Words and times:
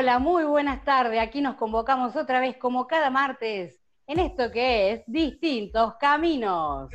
Hola, 0.00 0.18
muy 0.18 0.44
buenas 0.44 0.82
tardes. 0.82 1.20
Aquí 1.20 1.42
nos 1.42 1.56
convocamos 1.56 2.16
otra 2.16 2.40
vez 2.40 2.56
como 2.56 2.86
cada 2.86 3.10
martes 3.10 3.78
en 4.06 4.18
esto 4.18 4.50
que 4.50 4.92
es 4.92 5.02
Distintos 5.06 5.96
Caminos. 6.00 6.88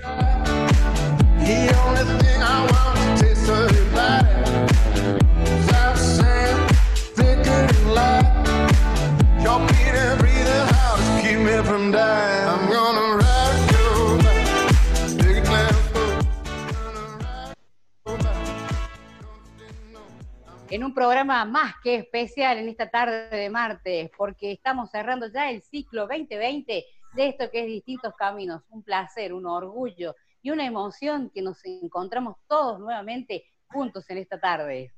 En 20.75 20.83
un 20.83 20.93
programa 20.93 21.45
más 21.45 21.75
que 21.81 21.95
especial 21.95 22.57
en 22.57 22.67
esta 22.67 22.89
tarde 22.89 23.29
de 23.29 23.49
martes, 23.49 24.11
porque 24.17 24.51
estamos 24.51 24.91
cerrando 24.91 25.27
ya 25.31 25.49
el 25.49 25.61
ciclo 25.61 26.01
2020 26.01 26.85
de 27.13 27.27
esto 27.29 27.49
que 27.49 27.61
es 27.61 27.67
Distintos 27.67 28.13
Caminos. 28.17 28.61
Un 28.67 28.83
placer, 28.83 29.31
un 29.31 29.45
orgullo 29.45 30.17
y 30.41 30.51
una 30.51 30.65
emoción 30.65 31.31
que 31.33 31.41
nos 31.41 31.63
encontramos 31.63 32.35
todos 32.45 32.77
nuevamente 32.81 33.45
juntos 33.67 34.03
en 34.09 34.17
esta 34.17 34.37
tarde. 34.37 34.91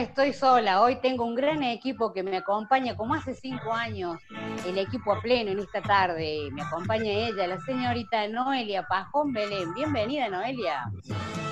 Estoy 0.00 0.32
sola, 0.32 0.82
hoy 0.82 0.96
tengo 0.96 1.24
un 1.24 1.34
gran 1.34 1.62
equipo 1.62 2.12
que 2.12 2.22
me 2.22 2.36
acompaña 2.36 2.96
como 2.96 3.14
hace 3.14 3.34
cinco 3.34 3.72
años, 3.72 4.20
el 4.66 4.78
equipo 4.78 5.12
a 5.12 5.20
pleno 5.20 5.52
en 5.52 5.60
esta 5.60 5.80
tarde. 5.82 6.48
Me 6.52 6.62
acompaña 6.62 7.10
ella, 7.10 7.46
la 7.46 7.60
señorita 7.60 8.26
Noelia 8.28 8.84
Pajón 8.88 9.32
Belén. 9.32 9.72
Bienvenida, 9.74 10.28
Noelia. 10.28 10.84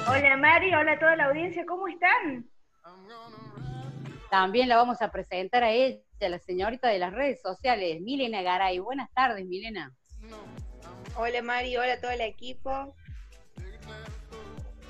Hola, 0.08 0.36
Mari, 0.36 0.74
hola 0.74 0.92
a 0.92 0.98
toda 0.98 1.16
la 1.16 1.26
audiencia, 1.26 1.64
¿cómo 1.66 1.86
están? 1.88 2.48
También 4.30 4.68
la 4.68 4.76
vamos 4.76 5.00
a 5.02 5.10
presentar 5.10 5.62
a 5.62 5.70
ella, 5.70 6.00
la 6.20 6.38
señorita 6.38 6.88
de 6.88 6.98
las 6.98 7.12
redes 7.12 7.40
sociales, 7.42 8.00
Milena 8.00 8.42
Garay. 8.42 8.78
Buenas 8.78 9.12
tardes, 9.12 9.46
Milena. 9.46 9.94
Hola, 11.16 11.42
Mari, 11.42 11.76
hola 11.76 11.94
a 11.94 12.00
todo 12.00 12.10
el 12.10 12.22
equipo. 12.22 12.94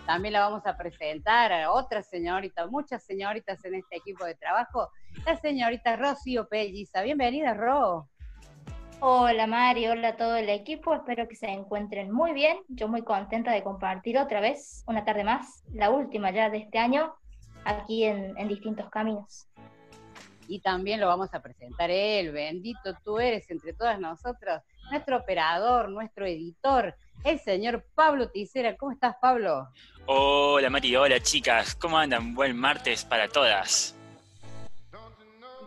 También 0.06 0.32
la 0.32 0.40
vamos 0.40 0.66
a 0.66 0.76
presentar 0.76 1.52
a 1.52 1.70
otra 1.70 2.02
señorita, 2.02 2.66
muchas 2.66 3.04
señoritas 3.04 3.64
en 3.64 3.76
este 3.76 3.96
equipo 3.96 4.24
de 4.24 4.34
trabajo, 4.34 4.90
la 5.24 5.36
señorita 5.36 5.94
Rocío 5.94 6.48
Pelliza. 6.48 7.02
Bienvenida, 7.02 7.54
Ro. 7.54 8.08
Hola 8.98 9.46
Mari, 9.46 9.86
hola 9.86 10.08
a 10.08 10.16
todo 10.16 10.36
el 10.36 10.48
equipo, 10.48 10.92
espero 10.94 11.28
que 11.28 11.36
se 11.36 11.46
encuentren 11.46 12.10
muy 12.10 12.32
bien. 12.32 12.58
Yo 12.68 12.88
muy 12.88 13.02
contenta 13.02 13.52
de 13.52 13.62
compartir 13.62 14.18
otra 14.18 14.40
vez, 14.40 14.82
una 14.88 15.04
tarde 15.04 15.22
más, 15.22 15.64
la 15.72 15.90
última 15.90 16.32
ya 16.32 16.50
de 16.50 16.58
este 16.58 16.78
año, 16.78 17.14
aquí 17.64 18.04
en, 18.04 18.36
en 18.36 18.48
distintos 18.48 18.90
caminos. 18.90 19.46
Y 20.48 20.60
también 20.60 21.00
lo 21.00 21.06
vamos 21.06 21.32
a 21.32 21.40
presentar 21.40 21.90
él, 21.90 22.32
bendito 22.32 22.94
tú 23.04 23.20
eres 23.20 23.48
entre 23.50 23.72
todas 23.72 24.00
nosotras, 24.00 24.64
nuestro 24.92 25.16
operador, 25.16 25.88
nuestro 25.88 26.26
editor, 26.26 26.94
el 27.24 27.38
señor 27.40 27.84
Pablo 27.94 28.28
Ticera. 28.28 28.76
¿Cómo 28.76 28.92
estás, 28.92 29.16
Pablo? 29.20 29.68
Hola, 30.04 30.68
Mati. 30.68 30.94
Hola, 30.94 31.18
chicas. 31.18 31.74
¿Cómo 31.74 31.98
andan? 31.98 32.34
Buen 32.34 32.54
martes 32.54 33.02
para 33.04 33.26
todas. 33.26 33.96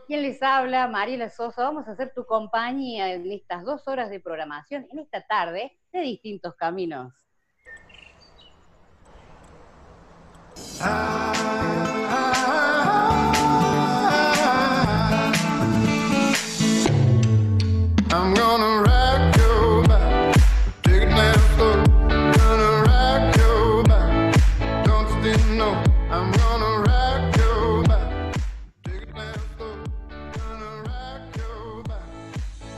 ¿Quién 0.06 0.22
les 0.22 0.44
habla? 0.44 0.88
Mariela 0.88 1.32
Sosa. 1.32 1.64
Vamos 1.64 1.88
a 1.88 1.94
hacer 1.94 2.14
tu 2.14 2.24
compañía 2.26 3.14
en 3.14 3.32
estas 3.32 3.66
dos 3.66 3.88
horas 3.88 4.12
de 4.12 4.20
programación, 4.20 4.86
en 4.92 5.00
esta 5.00 5.26
tarde, 5.26 5.76
de 5.92 6.02
distintos 6.02 6.54
caminos. 6.54 7.12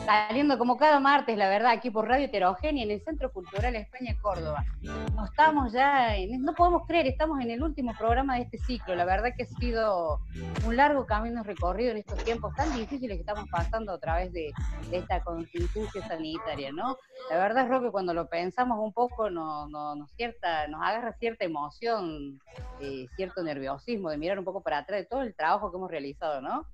Saliendo 0.07 0.57
como 0.57 0.78
cada 0.78 1.01
martes, 1.01 1.38
la 1.38 1.50
verdad, 1.50 1.72
aquí 1.72 1.91
por 1.91 2.07
Radio 2.07 2.28
Heterogénea 2.28 2.85
en 2.85 2.91
el 2.91 3.03
Centro 3.03 3.29
Cultural 3.29 3.75
España 3.75 4.16
Córdoba. 4.22 4.63
No 4.81 5.25
estamos 5.25 5.73
ya, 5.73 6.16
no 6.40 6.53
podemos 6.53 6.88
creer, 6.88 7.07
estamos 7.07 7.41
en 7.41 7.51
el 7.51 7.62
último 7.62 7.94
programa 7.94 8.35
de 8.35 8.44
este 8.44 8.57
ciclo. 8.59 8.95
La 8.95 9.03
verdad 9.03 9.34
que 9.35 9.44
ha 9.44 9.59
sido 9.59 10.22
un 10.66 10.78
largo 10.78 11.06
camino 11.06 11.44
recorrido 11.44 11.91
en 11.91 11.97
estos 11.97 12.23
tiempos 12.23 12.56
tan 12.56 12.73
difíciles 12.73 13.18
que 13.18 13.22
estamos 13.22 13.50
pasando 13.51 13.91
a 13.91 14.00
través 14.00 14.31
de, 14.31 14.53
esta 14.94 15.22
contingencia 15.22 16.07
sanitaria, 16.07 16.72
¿no? 16.72 16.97
La 17.29 17.38
verdad 17.38 17.69
es 17.69 17.81
que 17.81 17.91
cuando 17.91 18.13
lo 18.13 18.29
pensamos 18.29 18.79
un 18.79 18.94
poco 18.94 19.29
nos, 19.29 20.09
cierta, 20.16 20.68
nos 20.68 20.81
agarra 20.84 21.12
cierta 21.19 21.44
emoción, 21.44 22.39
eh, 22.79 23.07
cierto 23.18 23.44
nerviosismo 23.44 24.09
de 24.09 24.18
mirar 24.18 24.39
un 24.39 24.45
poco 24.45 24.62
para 24.62 24.78
atrás 24.78 25.01
de 25.01 25.06
todo 25.06 25.22
el 25.24 25.35
trabajo 25.35 25.69
que 25.69 25.75
hemos 25.75 25.91
realizado, 25.91 26.39
¿no? 26.39 26.66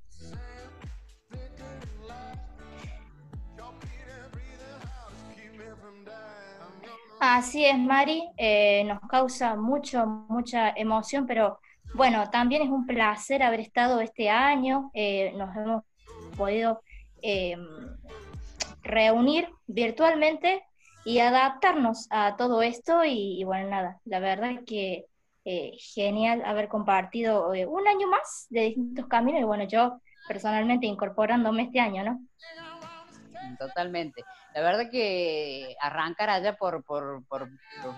Así 7.26 7.64
es, 7.64 7.80
Mari, 7.80 8.30
eh, 8.36 8.84
nos 8.84 9.00
causa 9.08 9.56
mucho, 9.56 10.06
mucha 10.06 10.72
emoción, 10.72 11.26
pero 11.26 11.58
bueno, 11.94 12.30
también 12.30 12.64
es 12.64 12.70
un 12.70 12.86
placer 12.86 13.42
haber 13.44 13.62
estado 13.62 14.02
este 14.02 14.30
año, 14.30 14.92
eh, 14.94 15.32
nos 15.38 15.56
hemos 15.56 15.84
podido 16.36 16.82
eh, 17.22 17.56
reunir 18.82 19.48
virtualmente 19.68 20.66
y 21.06 21.20
adaptarnos 21.20 22.08
a 22.10 22.36
todo 22.36 22.62
esto 22.62 23.06
y, 23.06 23.42
bueno, 23.46 23.70
nada, 23.70 24.02
la 24.04 24.20
verdad 24.20 24.60
que 24.68 25.06
genial 25.96 26.44
haber 26.44 26.68
compartido 26.68 27.52
un 27.52 27.88
año 27.88 28.08
más 28.10 28.48
de 28.50 28.64
distintos 28.64 29.08
caminos 29.08 29.40
y 29.40 29.46
bueno, 29.46 29.64
yo 29.64 30.02
personalmente 30.28 30.88
incorporándome 30.88 31.64
este 31.64 31.80
año, 31.80 32.04
¿no? 32.04 32.20
Totalmente. 33.58 34.24
La 34.54 34.62
verdad 34.62 34.90
que 34.90 35.76
arrancar 35.82 36.30
allá 36.30 36.56
por, 36.56 36.84
por, 36.84 37.26
por, 37.28 37.50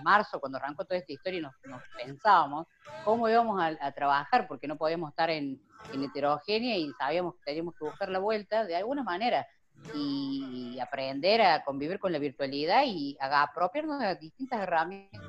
marzo, 0.02 0.40
cuando 0.40 0.58
arrancó 0.58 0.84
toda 0.84 0.98
esta 0.98 1.12
historia, 1.12 1.40
nos, 1.40 1.82
pensábamos 1.96 2.66
cómo 3.04 3.28
íbamos 3.28 3.60
a, 3.62 3.92
trabajar, 3.92 4.46
porque 4.46 4.68
no 4.68 4.76
podíamos 4.76 5.10
estar 5.10 5.30
en, 5.30 5.60
heterogénea 5.92 6.76
y 6.76 6.92
sabíamos 6.98 7.34
que 7.34 7.40
teníamos 7.44 7.74
que 7.76 7.84
buscar 7.84 8.08
la 8.08 8.18
vuelta 8.18 8.64
de 8.64 8.76
alguna 8.76 9.02
manera 9.02 9.46
y 9.94 10.78
aprender 10.80 11.42
a 11.42 11.62
convivir 11.62 11.98
con 11.98 12.12
la 12.12 12.18
virtualidad 12.18 12.82
y 12.86 13.16
a 13.20 13.42
apropiarnos 13.42 14.00
de 14.00 14.16
distintas 14.16 14.60
herramientas 14.60 15.20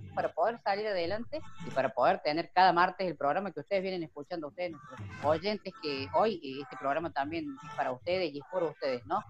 para 0.14 0.32
poder 0.32 0.60
salir 0.62 0.86
adelante 0.86 1.40
y 1.66 1.70
para 1.70 1.90
poder 1.90 2.20
tener 2.20 2.50
cada 2.52 2.72
martes 2.72 3.06
el 3.06 3.16
programa 3.16 3.50
que 3.52 3.60
ustedes 3.60 3.82
vienen 3.82 4.02
escuchando, 4.02 4.48
ustedes, 4.48 4.72
nuestros 4.72 5.00
oyentes, 5.24 5.72
que 5.82 6.08
hoy 6.14 6.40
eh, 6.42 6.62
este 6.62 6.76
programa 6.76 7.10
también 7.10 7.46
es 7.64 7.74
para 7.76 7.92
ustedes 7.92 8.32
y 8.32 8.38
es 8.38 8.44
por 8.50 8.62
ustedes, 8.62 9.04
¿no? 9.06 9.22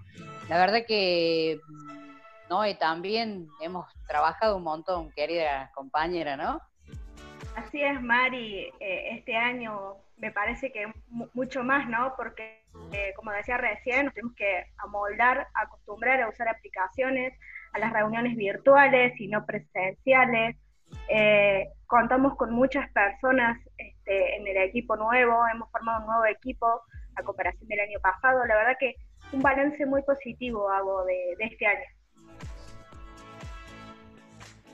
La 0.49 0.59
verdad 0.59 0.85
que, 0.87 1.61
mm, 1.69 2.49
¿no? 2.51 2.63
También 2.79 3.49
hemos 3.61 3.87
trabajado 4.07 4.57
un 4.57 4.65
montón, 4.65 5.11
querida 5.13 5.71
compañera, 5.75 6.37
¿no? 6.37 6.61
Así 7.57 7.83
es, 7.83 8.01
Mari, 8.01 8.73
eh, 8.81 9.09
este 9.17 9.37
año 9.37 9.97
me 10.17 10.31
parece 10.31 10.71
que 10.73 10.87
mucho 11.35 11.65
más, 11.65 11.89
¿no? 11.89 12.15
Porque, 12.17 12.63
eh, 12.93 13.13
como 13.17 13.33
decía 13.33 13.57
recién, 13.59 14.07
nos 14.07 14.15
tenemos 14.15 14.37
que 14.37 14.67
amoldar, 14.79 15.49
acostumbrar 15.53 16.23
a 16.23 16.29
usar 16.29 16.49
aplicaciones, 16.49 17.35
a 17.73 17.79
las 17.79 17.93
reuniones 17.93 18.37
virtuales 18.37 19.19
y 19.19 19.29
no 19.29 19.45
presenciales, 19.45 20.57
eh, 21.09 21.69
contamos 21.87 22.37
con 22.37 22.53
muchas 22.53 22.91
personas 22.93 23.59
este, 23.77 24.37
en 24.37 24.47
el 24.47 24.57
equipo 24.59 24.97
nuevo, 24.97 25.43
hemos 25.53 25.71
formado 25.71 26.01
un 26.01 26.07
nuevo 26.07 26.27
equipo 26.27 26.67
a 27.17 27.23
comparación 27.23 27.69
del 27.69 27.81
año 27.81 27.99
pasado. 28.01 28.45
La 28.47 28.57
verdad 28.57 28.77
que 28.79 28.95
un 29.33 29.41
balance 29.41 29.85
muy 29.87 30.03
positivo 30.03 30.71
hago 30.71 31.05
de, 31.05 31.37
este 31.41 31.67
año. 31.67 31.85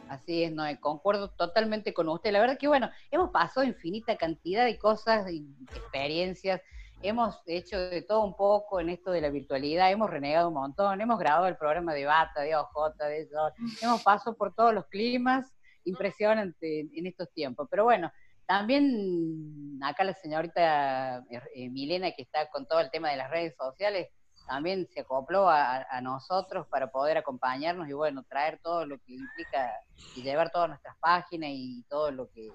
Así 0.09 0.45
es, 0.45 0.53
no, 0.53 0.65
concuerdo 0.81 1.31
totalmente 1.31 1.93
con 1.93 2.09
usted. 2.09 2.33
La 2.33 2.41
verdad 2.41 2.59
que 2.59 2.67
bueno, 2.67 2.91
hemos 3.11 3.31
pasado 3.31 3.67
infinita 3.67 4.17
cantidad 4.17 4.65
de 4.65 4.79
cosas 4.79 5.27
experiencias 5.75 6.63
hemos 7.03 7.41
hecho 7.47 7.79
de 7.79 8.03
todo 8.03 8.25
un 8.25 8.35
poco 8.35 8.81
en 8.81 8.89
esto 8.89 9.11
de 9.11 9.21
la 9.21 9.31
virtualidad, 9.31 9.91
hemos 9.91 10.11
renegado 10.11 10.49
un 10.49 10.55
montón, 10.55 11.01
hemos 11.01 11.19
grabado 11.19 11.47
el 11.47 11.57
programa 11.57 11.95
de 11.95 12.05
Bata, 12.05 12.41
de 12.41 12.57
OJ, 12.57 12.97
de 12.99 13.29
Sol, 13.29 13.53
hemos 13.81 14.03
pasado 14.03 14.37
por 14.37 14.55
todos 14.55 14.75
los 14.75 14.87
climas 14.87 15.47
impresionantes 15.85 16.87
en 16.93 17.07
estos 17.07 17.31
tiempos. 17.33 17.69
Pero 17.71 17.85
bueno, 17.85 18.11
también 18.47 19.79
acá 19.83 20.05
la 20.05 20.15
señorita 20.15 21.25
eh, 21.55 21.69
Milena, 21.71 22.11
que 22.13 22.23
está 22.23 22.49
con 22.51 22.67
todo 22.67 22.81
el 22.81 22.91
tema 22.91 23.11
de 23.11 23.17
las 23.17 23.31
redes 23.31 23.55
sociales, 23.57 24.09
también 24.47 24.89
se 24.89 25.01
acopló 25.01 25.49
a, 25.51 26.01
nosotros 26.01 26.67
para 26.69 26.91
poder 26.91 27.19
acompañarnos 27.19 27.87
y 27.89 27.93
bueno, 27.93 28.25
traer 28.27 28.59
todo 28.63 28.87
lo 28.87 28.97
que 28.99 29.13
implica 29.13 29.71
y 30.17 30.23
llevar 30.23 30.51
todas 30.51 30.71
nuestras 30.71 30.97
páginas 30.99 31.51
y 31.53 31.85
todo 31.91 32.11
lo 32.11 32.31
que 32.31 32.49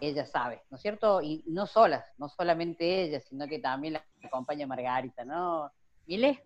ella 0.00 0.26
sabe, 0.26 0.62
¿no 0.70 0.76
es 0.76 0.82
cierto? 0.82 1.22
Y 1.22 1.42
no 1.46 1.66
solas, 1.66 2.04
no 2.18 2.28
solamente 2.28 3.02
ella, 3.02 3.20
sino 3.20 3.46
que 3.46 3.58
también 3.58 3.94
la 3.94 4.06
acompaña 4.22 4.66
Margarita, 4.66 5.24
¿no? 5.24 5.72
Mile. 6.06 6.42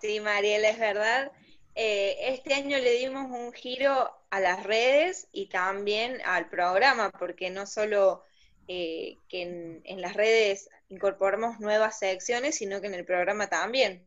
Sí, 0.00 0.20
Mariela, 0.20 0.70
es 0.70 0.78
verdad. 0.78 1.32
Eh, 1.74 2.16
este 2.32 2.54
año 2.54 2.76
le 2.78 2.92
dimos 2.94 3.30
un 3.30 3.52
giro 3.52 4.10
a 4.30 4.40
las 4.40 4.64
redes 4.64 5.28
y 5.32 5.48
también 5.48 6.20
al 6.24 6.48
programa, 6.48 7.10
porque 7.10 7.50
no 7.50 7.66
solo 7.66 8.24
eh, 8.66 9.16
que 9.28 9.80
en, 9.84 10.00
las 10.00 10.14
redes 10.14 10.68
incorporamos 10.88 11.60
nuevas 11.60 11.98
secciones, 11.98 12.56
sino 12.56 12.80
que 12.80 12.88
en 12.88 12.94
el 12.94 13.04
programa 13.04 13.48
también. 13.48 14.06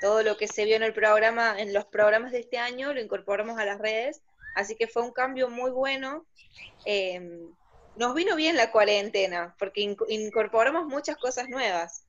Todo 0.00 0.22
lo 0.22 0.36
que 0.36 0.46
se 0.46 0.64
vio 0.64 0.76
en 0.76 0.82
el 0.82 0.92
programa, 0.92 1.58
en 1.58 1.72
los 1.72 1.86
programas 1.86 2.32
de 2.32 2.40
este 2.40 2.58
año, 2.58 2.92
lo 2.92 3.00
incorporamos 3.00 3.58
a 3.58 3.64
las 3.64 3.78
redes, 3.78 4.20
así 4.54 4.76
que 4.76 4.86
fue 4.86 5.02
un 5.02 5.12
cambio 5.12 5.48
muy 5.48 5.70
bueno. 5.70 6.26
Em, 6.84 7.50
nos 7.96 8.14
vino 8.14 8.36
bien 8.36 8.56
la 8.56 8.70
cuarentena, 8.70 9.54
porque 9.58 9.96
incorporamos 10.08 10.86
muchas 10.86 11.16
cosas 11.16 11.48
nuevas. 11.48 12.06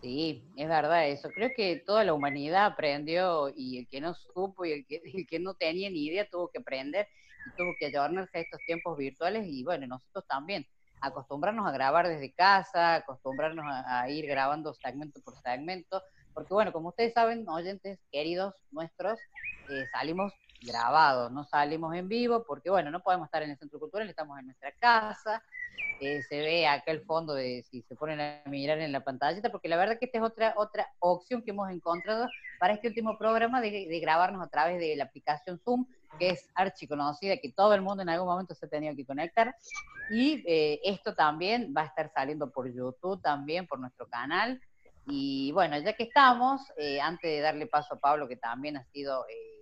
Sí, 0.00 0.44
es 0.56 0.68
verdad 0.68 1.08
eso. 1.08 1.30
Creo 1.30 1.50
que 1.56 1.76
toda 1.76 2.04
la 2.04 2.12
humanidad 2.12 2.66
aprendió 2.66 3.48
y 3.56 3.78
el 3.78 3.88
que 3.88 4.00
no 4.00 4.14
supo 4.14 4.64
y 4.64 4.72
el 4.72 4.86
que, 4.86 5.00
el 5.14 5.26
que 5.26 5.38
no 5.38 5.54
tenía 5.54 5.90
ni 5.90 6.06
idea 6.06 6.28
tuvo 6.28 6.48
que 6.48 6.58
aprender 6.58 7.08
tuvo 7.56 7.74
que 7.78 7.86
adornarse 7.86 8.38
a 8.38 8.40
estos 8.40 8.60
tiempos 8.66 8.96
virtuales 8.96 9.46
y 9.46 9.64
bueno, 9.64 9.86
nosotros 9.86 10.24
también, 10.26 10.66
acostumbrarnos 11.00 11.66
a 11.66 11.72
grabar 11.72 12.08
desde 12.08 12.32
casa, 12.32 12.96
acostumbrarnos 12.96 13.64
a, 13.68 14.08
ir 14.08 14.26
grabando 14.26 14.74
segmento 14.74 15.20
por 15.20 15.36
segmento, 15.42 16.02
porque 16.32 16.54
bueno, 16.54 16.72
como 16.72 16.88
ustedes 16.88 17.12
saben, 17.12 17.48
oyentes 17.48 17.98
queridos 18.10 18.54
nuestros, 18.70 19.18
eh, 19.70 19.86
salimos 19.92 20.32
grabados, 20.62 21.30
no 21.30 21.44
salimos 21.44 21.94
en 21.94 22.08
vivo, 22.08 22.44
porque 22.44 22.70
bueno, 22.70 22.90
no 22.90 23.00
podemos 23.00 23.26
estar 23.26 23.42
en 23.42 23.50
el 23.50 23.58
centro 23.58 23.78
cultural, 23.78 24.08
estamos 24.08 24.38
en 24.38 24.46
nuestra 24.46 24.72
casa, 24.72 25.42
eh, 26.00 26.22
se 26.22 26.38
ve 26.38 26.66
acá 26.66 26.90
el 26.90 27.02
fondo 27.02 27.34
de 27.34 27.64
si 27.70 27.82
se 27.82 27.94
ponen 27.94 28.20
a 28.20 28.42
mirar 28.46 28.78
en 28.78 28.92
la 28.92 29.04
pantallita, 29.04 29.50
porque 29.50 29.68
la 29.68 29.76
verdad 29.76 29.98
que 29.98 30.06
esta 30.06 30.18
es 30.18 30.24
otra, 30.24 30.54
otra 30.56 30.88
opción 30.98 31.42
que 31.42 31.50
hemos 31.50 31.70
encontrado 31.70 32.28
para 32.58 32.74
este 32.74 32.88
último 32.88 33.16
programa 33.18 33.60
de, 33.60 34.00
grabarnos 34.00 34.42
a 34.42 34.48
través 34.48 34.78
de 34.78 34.96
la 34.96 35.04
aplicación 35.04 35.58
Zoom, 35.58 35.86
que 36.18 36.30
es 36.30 36.48
archiconocida, 36.54 37.36
que 37.38 37.52
todo 37.52 37.74
el 37.74 37.82
mundo 37.82 38.02
en 38.02 38.08
algún 38.08 38.28
momento 38.28 38.54
se 38.54 38.66
ha 38.66 38.68
tenido 38.68 38.94
que 38.94 39.04
conectar. 39.04 39.54
Y 40.10 40.42
eh, 40.46 40.80
esto 40.84 41.14
también 41.14 41.72
va 41.76 41.82
a 41.82 41.86
estar 41.86 42.10
saliendo 42.12 42.50
por 42.50 42.72
YouTube 42.72 43.20
también, 43.22 43.66
por 43.66 43.78
nuestro 43.78 44.06
canal. 44.08 44.60
Y 45.06 45.52
bueno, 45.52 45.78
ya 45.78 45.92
que 45.92 46.04
estamos, 46.04 46.62
eh, 46.76 47.00
antes 47.00 47.30
de 47.30 47.40
darle 47.40 47.66
paso 47.66 47.94
a 47.94 48.00
Pablo, 48.00 48.26
que 48.28 48.36
también 48.36 48.76
ha 48.76 48.84
sido 48.84 49.26
eh, 49.28 49.54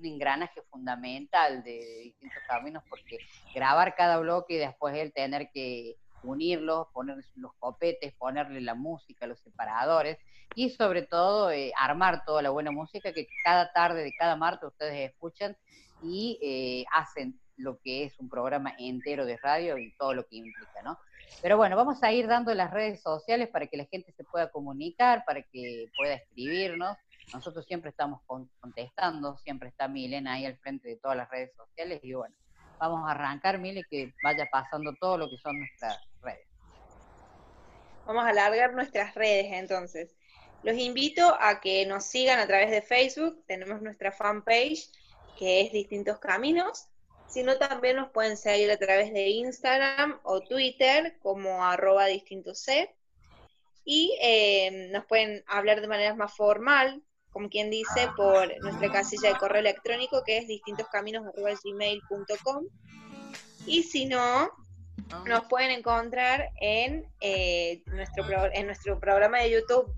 un, 0.00 0.06
engranaje 0.06 0.62
fundamental 0.70 1.62
de, 1.62 2.00
distintos 2.04 2.42
caminos, 2.48 2.82
porque 2.88 3.18
grabar 3.54 3.94
cada 3.94 4.18
bloque 4.18 4.54
y 4.54 4.58
después 4.58 4.94
él 4.96 5.12
tener 5.12 5.50
que 5.52 5.96
unirlos, 6.22 6.88
poner 6.92 7.16
los 7.36 7.52
copetes, 7.58 8.12
ponerle 8.14 8.60
la 8.60 8.74
música, 8.74 9.26
los 9.26 9.40
separadores, 9.40 10.18
y 10.54 10.70
sobre 10.70 11.02
todo 11.02 11.50
eh, 11.50 11.72
armar 11.78 12.24
toda 12.24 12.42
la 12.42 12.50
buena 12.50 12.70
música 12.70 13.12
que 13.12 13.28
cada 13.44 13.72
tarde 13.72 14.02
de 14.02 14.12
cada 14.12 14.36
martes 14.36 14.68
ustedes 14.68 15.10
escuchan 15.10 15.56
y 16.02 16.38
eh, 16.42 16.84
hacen 16.92 17.38
lo 17.56 17.78
que 17.78 18.04
es 18.04 18.18
un 18.18 18.28
programa 18.28 18.74
entero 18.78 19.26
de 19.26 19.36
radio 19.36 19.78
y 19.78 19.92
todo 19.96 20.14
lo 20.14 20.26
que 20.26 20.36
implica, 20.36 20.82
¿no? 20.82 20.98
Pero 21.42 21.56
bueno, 21.56 21.76
vamos 21.76 22.02
a 22.02 22.12
ir 22.12 22.26
dando 22.26 22.52
las 22.54 22.70
redes 22.70 23.00
sociales 23.02 23.48
para 23.48 23.66
que 23.66 23.76
la 23.76 23.84
gente 23.84 24.12
se 24.12 24.24
pueda 24.24 24.50
comunicar, 24.50 25.24
para 25.24 25.42
que 25.42 25.86
pueda 25.96 26.14
escribirnos. 26.14 26.96
Nosotros 27.32 27.64
siempre 27.66 27.90
estamos 27.90 28.22
contestando, 28.60 29.36
siempre 29.38 29.68
está 29.68 29.88
Milena 29.88 30.34
ahí 30.34 30.46
al 30.46 30.56
frente 30.58 30.88
de 30.88 30.96
todas 30.96 31.16
las 31.16 31.30
redes 31.30 31.54
sociales 31.54 32.00
y 32.02 32.12
bueno, 32.12 32.34
vamos 32.78 33.08
a 33.08 33.12
arrancar, 33.12 33.58
Mile, 33.58 33.84
que 33.88 34.12
vaya 34.22 34.48
pasando 34.50 34.92
todo 35.00 35.18
lo 35.18 35.30
que 35.30 35.36
son 35.38 35.58
nuestras 35.58 35.98
redes. 36.22 36.46
Vamos 38.06 38.24
a 38.24 38.28
alargar 38.28 38.74
nuestras 38.74 39.14
redes 39.14 39.46
entonces. 39.52 40.16
Los 40.62 40.76
invito 40.76 41.36
a 41.40 41.60
que 41.60 41.86
nos 41.86 42.04
sigan 42.04 42.38
a 42.38 42.46
través 42.46 42.70
de 42.70 42.82
Facebook, 42.82 43.44
tenemos 43.46 43.80
nuestra 43.80 44.12
fanpage 44.12 44.90
que 45.38 45.62
es 45.62 45.72
Distintos 45.72 46.18
Caminos, 46.18 46.88
sino 47.28 47.56
también 47.56 47.96
nos 47.96 48.10
pueden 48.10 48.36
seguir 48.36 48.70
a 48.70 48.76
través 48.76 49.12
de 49.12 49.28
Instagram 49.28 50.20
o 50.24 50.40
Twitter 50.40 51.16
como 51.22 51.64
arroba 51.64 52.06
y 53.84 54.18
eh, 54.20 54.88
nos 54.92 55.06
pueden 55.06 55.42
hablar 55.46 55.80
de 55.80 55.88
manera 55.88 56.14
más 56.14 56.34
formal, 56.36 57.02
como 57.30 57.48
quien 57.48 57.70
dice, 57.70 58.08
por 58.16 58.48
nuestra 58.62 58.92
casilla 58.92 59.30
de 59.30 59.38
correo 59.38 59.60
electrónico 59.60 60.22
que 60.24 60.38
es 60.38 60.46
distintoscaminos.gmail.com 60.46 62.66
y 63.66 63.82
si 63.82 64.06
no, 64.06 64.50
nos 65.26 65.44
pueden 65.46 65.70
encontrar 65.70 66.50
en, 66.60 67.06
eh, 67.20 67.82
nuestro, 67.86 68.24
en 68.52 68.66
nuestro 68.66 68.98
programa 68.98 69.38
de 69.38 69.50
YouTube, 69.50 69.94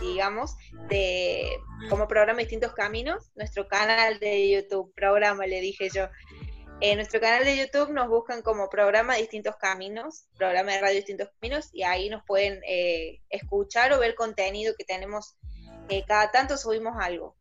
digamos, 0.00 0.56
de 0.88 1.50
como 1.88 2.08
programa 2.08 2.40
Distintos 2.40 2.72
Caminos, 2.72 3.30
nuestro 3.36 3.68
canal 3.68 4.18
de 4.18 4.50
YouTube, 4.50 4.92
programa 4.94 5.46
le 5.46 5.60
dije 5.60 5.88
yo. 5.92 6.08
En 6.80 6.96
nuestro 6.96 7.20
canal 7.20 7.44
de 7.44 7.56
YouTube 7.56 7.90
nos 7.90 8.08
buscan 8.08 8.42
como 8.42 8.68
programa 8.68 9.16
Distintos 9.16 9.56
Caminos, 9.56 10.26
programa 10.36 10.72
de 10.72 10.80
radio 10.80 10.96
Distintos 10.96 11.30
Caminos, 11.40 11.70
y 11.72 11.84
ahí 11.84 12.10
nos 12.10 12.22
pueden 12.26 12.60
eh, 12.68 13.22
escuchar 13.30 13.94
o 13.94 13.98
ver 13.98 14.14
contenido 14.14 14.74
que 14.76 14.84
tenemos. 14.84 15.36
Eh, 15.88 16.04
cada 16.06 16.30
tanto 16.30 16.56
subimos 16.56 16.96
algo. 16.98 17.36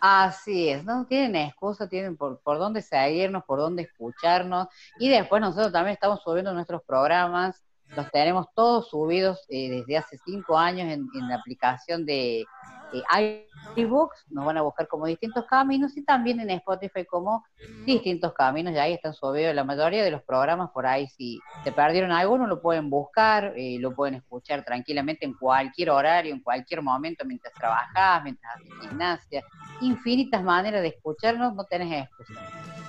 Así 0.00 0.68
es, 0.70 0.84
no 0.84 1.06
tienen 1.06 1.36
excusa, 1.36 1.88
tienen 1.88 2.16
por, 2.16 2.40
por 2.40 2.58
dónde 2.58 2.80
seguirnos, 2.80 3.44
por 3.44 3.58
dónde 3.58 3.82
escucharnos. 3.82 4.68
Y 4.98 5.08
después 5.08 5.40
nosotros 5.40 5.72
también 5.72 5.94
estamos 5.94 6.22
subiendo 6.22 6.52
nuestros 6.54 6.82
programas. 6.82 7.62
Los 7.96 8.10
tenemos 8.10 8.46
todos 8.54 8.88
subidos 8.88 9.44
eh, 9.48 9.68
desde 9.70 9.98
hace 9.98 10.18
cinco 10.24 10.56
años 10.56 10.92
en, 10.92 11.28
la 11.28 11.36
aplicación 11.36 12.06
de 12.06 12.44
eh, 12.92 13.46
iBooks, 13.76 14.26
nos 14.30 14.44
van 14.44 14.58
a 14.58 14.62
buscar 14.62 14.88
como 14.88 15.06
distintos 15.06 15.44
caminos 15.46 15.96
y 15.96 16.04
también 16.04 16.40
en 16.40 16.50
Spotify 16.50 17.04
como 17.04 17.44
distintos 17.84 18.32
caminos, 18.32 18.72
y 18.72 18.78
ahí 18.78 18.92
están 18.94 19.14
subidos 19.14 19.54
la 19.54 19.64
mayoría 19.64 20.02
de 20.02 20.10
los 20.10 20.22
programas 20.22 20.70
por 20.70 20.86
ahí, 20.86 21.06
si 21.08 21.40
se 21.64 21.72
perdieron 21.72 22.10
alguno 22.12 22.46
lo 22.46 22.60
pueden 22.60 22.90
buscar, 22.90 23.52
eh, 23.56 23.78
lo 23.78 23.94
pueden 23.94 24.16
escuchar 24.16 24.64
tranquilamente 24.64 25.24
en 25.24 25.34
cualquier 25.34 25.90
horario, 25.90 26.34
en 26.34 26.40
cualquier 26.40 26.82
momento, 26.82 27.24
mientras 27.24 27.54
trabajás, 27.54 28.22
mientras 28.24 28.56
haces 28.56 28.72
gimnasia, 28.80 29.44
infinitas 29.80 30.42
maneras 30.42 30.82
de 30.82 30.88
escucharnos, 30.88 31.54
no 31.54 31.64
tenés 31.64 32.04
excusa. 32.04 32.40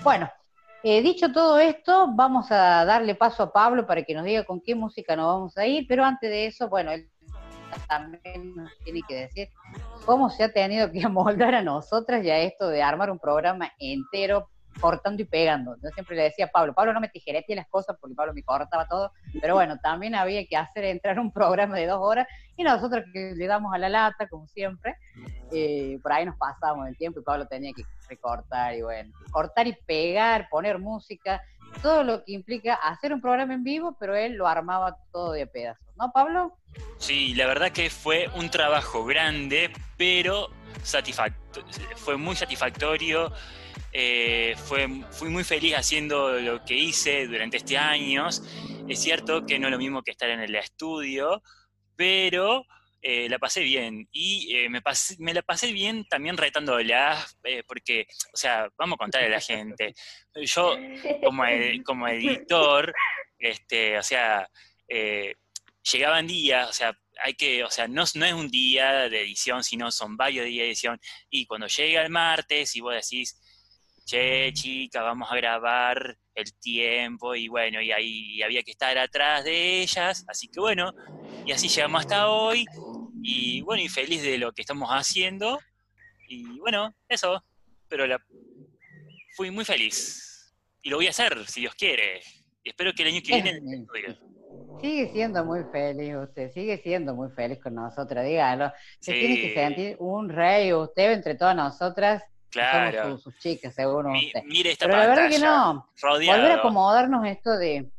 Bueno, 0.04 0.30
eh, 0.84 1.04
dicho 1.04 1.32
todo 1.32 1.60
esto, 1.60 2.08
vamos 2.16 2.52
a 2.52 2.84
darle 2.86 3.14
paso 3.14 3.44
a 3.44 3.54
Pablo 3.54 3.86
para 3.86 4.02
que 4.02 4.16
nos 4.16 4.26
diga 4.26 4.44
con 4.46 4.60
qué 4.62 4.74
música 4.74 5.16
nos 5.16 5.28
vamos 5.28 5.58
a 5.58 5.68
ir, 5.68 5.86
pero 5.88 6.04
antes 6.04 6.28
de 6.28 6.48
eso, 6.48 6.70
bueno, 6.70 6.92
él 6.92 7.11
también 7.88 8.56
nos 8.56 8.72
tiene 8.84 9.02
que 9.08 9.16
decir 9.16 9.50
cómo 10.06 10.30
se 10.30 10.44
ha 10.44 10.52
tenido 10.52 10.92
que 10.92 11.04
amoldar 11.04 11.56
a 11.56 11.62
nosotras 11.62 12.24
ya 12.24 12.38
esto 12.38 12.68
de 12.68 12.82
armar 12.82 13.12
un 13.12 13.20
programa 13.20 13.72
entero 13.80 14.50
cortando 14.80 15.22
y 15.22 15.26
pegando. 15.26 15.76
Yo 15.82 15.90
siempre 15.90 16.16
le 16.16 16.24
decía 16.24 16.46
a 16.46 16.52
Pablo, 16.52 16.74
Pablo 16.74 16.94
no 16.94 17.02
me 17.02 17.10
tijerete 17.10 17.56
las 17.56 17.68
cosas 17.68 17.98
porque 18.00 18.16
Pablo 18.16 18.34
me 18.34 18.44
cortaba 18.44 18.88
todo, 18.88 19.12
pero 19.42 19.56
bueno, 19.56 19.78
también 19.80 20.16
había 20.16 20.46
que 20.46 20.58
hacer 20.58 20.86
entrar 20.86 21.20
un 21.20 21.32
programa 21.32 21.76
de 21.76 21.88
dos 21.88 22.00
horas 22.02 22.28
y 22.58 22.64
nosotros 22.64 23.06
que 23.14 23.34
le 23.36 23.48
damos 23.48 23.74
a 23.74 23.78
la 23.78 23.90
lata, 23.90 24.28
como 24.28 24.48
siempre, 24.48 24.96
eh, 25.52 26.00
por 26.02 26.14
ahí 26.14 26.26
nos 26.26 26.38
pasábamos 26.38 26.88
el 26.88 26.98
tiempo 26.98 27.20
y 27.20 27.24
Pablo 27.24 27.48
tenía 27.48 27.74
que 27.74 27.84
recortar 28.08 28.76
y 28.76 28.82
bueno, 28.82 29.14
cortar 29.32 29.68
y 29.68 29.74
pegar, 29.86 30.48
poner 30.50 30.80
música, 30.80 31.42
todo 31.82 32.04
lo 32.04 32.24
que 32.24 32.34
implica 32.34 32.76
hacer 32.76 33.14
un 33.14 33.22
programa 33.22 33.54
en 33.54 33.64
vivo, 33.64 33.96
pero 34.00 34.16
él 34.16 34.34
lo 34.34 34.48
armaba 34.48 34.98
todo 35.12 35.32
de 35.32 35.48
pedazos, 35.48 35.86
¿no, 35.98 36.12
Pablo? 36.12 36.58
Sí, 36.98 37.34
la 37.34 37.48
verdad 37.48 37.72
que 37.72 37.90
fue 37.90 38.30
un 38.36 38.50
trabajo 38.50 39.06
grande, 39.06 39.72
pero 39.98 40.50
fue 41.96 42.18
muy 42.18 42.36
satisfactorio. 42.36 43.32
Eh, 43.94 44.56
fui 45.12 45.30
muy 45.30 45.44
feliz 45.44 45.76
haciendo 45.76 46.40
lo 46.40 46.64
que 46.64 46.76
hice 46.76 47.28
durante 47.28 47.58
este 47.58 47.78
año. 47.78 48.28
Es 48.88 49.02
cierto 49.02 49.46
que 49.46 49.60
no 49.60 49.68
es 49.68 49.72
lo 49.72 49.78
mismo 49.78 50.02
que 50.02 50.12
estar 50.12 50.30
en 50.30 50.40
el 50.40 50.56
estudio, 50.56 51.42
pero 51.96 52.66
eh, 53.02 53.28
la 53.30 53.38
pasé 53.38 53.62
bien. 53.62 54.08
Y 54.12 54.56
eh, 54.56 54.70
me, 54.70 55.34
la 55.34 55.42
pasé 55.42 55.72
bien 55.74 56.06
también 56.06 56.38
retándola, 56.38 57.26
porque, 57.68 58.08
o 58.34 58.38
sea, 58.38 58.70
vamos 58.78 58.96
a 58.96 59.04
contarle 59.04 59.28
a 59.28 59.32
la 59.32 59.42
gente. 59.42 59.94
Yo, 60.36 60.78
como, 61.24 61.44
como 61.86 62.08
editor, 62.08 62.94
este, 63.38 63.98
o 63.98 64.04
sea, 64.04 64.48
llegaban 65.92 66.28
días, 66.28 66.70
o 66.70 66.74
sea, 66.74 66.98
hay 67.24 67.34
que, 67.34 67.64
o 67.64 67.70
sea, 67.70 67.88
no, 67.88 68.04
no 68.16 68.26
es 68.26 68.34
un 68.34 68.50
día 68.50 69.10
de 69.10 69.22
edición, 69.22 69.64
sino 69.64 69.92
son 69.92 70.16
varios 70.18 70.46
días 70.46 70.64
de 70.64 70.68
edición. 70.68 71.00
Y 71.30 71.46
cuando 71.46 71.68
llega 71.68 72.02
el 72.02 72.10
martes 72.10 72.76
y 72.76 72.82
vos 72.82 72.96
decís, 72.96 73.40
che, 74.06 74.52
chica, 74.54 75.02
vamos 75.02 75.32
a 75.32 75.36
grabar 75.36 76.18
el 76.34 76.54
tiempo, 76.60 77.36
y 77.36 77.48
bueno, 77.48 77.82
y 77.82 77.92
ahí 77.92 78.42
había 78.42 78.64
que 78.64 78.72
estar 78.72 78.98
atrás 78.98 79.44
de 79.44 79.82
ellas, 79.82 80.26
así 80.28 80.48
que 80.48 80.60
bueno, 80.60 80.94
y 81.46 81.52
así 81.52 81.68
llegamos 81.68 82.02
hasta 82.02 82.30
hoy, 82.30 82.66
y 83.22 83.62
bueno, 83.62 83.84
y 83.84 83.90
feliz 83.90 84.24
de 84.24 84.38
lo 84.38 84.52
que 84.52 84.62
estamos 84.62 84.90
haciendo, 84.90 85.60
y 86.28 86.60
bueno, 86.60 86.94
eso, 87.10 87.44
pero 87.88 88.08
la, 88.08 88.20
fui 89.36 89.52
muy 89.52 89.66
feliz, 89.66 90.54
y 90.82 90.90
lo 90.90 90.98
voy 90.98 91.08
a 91.08 91.12
hacer, 91.12 91.46
si 91.48 91.62
Dios 91.62 91.76
quiere, 91.76 92.22
y 92.64 92.70
espero 92.70 92.94
que 92.94 93.04
el 93.04 93.10
año 93.10 93.22
que 93.24 93.42
viene... 93.42 93.86
Sigue 94.82 95.12
siendo 95.12 95.46
muy 95.46 95.64
feliz 95.72 96.16
usted, 96.16 96.52
sigue 96.52 96.78
siendo 96.80 97.14
muy 97.14 97.30
feliz 97.30 97.60
con 97.62 97.76
nosotras, 97.76 98.26
dígalo. 98.26 98.72
Se 99.00 99.14
tiene 99.14 99.36
que 99.40 99.54
sentir 99.54 99.96
un 100.00 100.28
rey 100.28 100.74
usted 100.74 101.12
entre 101.12 101.36
todas 101.36 101.56
nosotras. 101.56 102.24
Claro. 102.52 103.04
Somos 103.04 103.24
sus, 103.24 103.38
chicas, 103.40 103.74
según 103.74 104.08
usted. 104.08 104.44
Mire 104.44 104.72
esta 104.72 104.86
Pero 104.86 104.98
la 104.98 105.08
verdad 105.08 105.30
que 105.30 105.40
no. 105.40 105.90
Volver 106.02 106.52
a 106.52 106.56
acomodarnos 106.56 107.26
esto 107.26 107.58
de. 107.58 107.90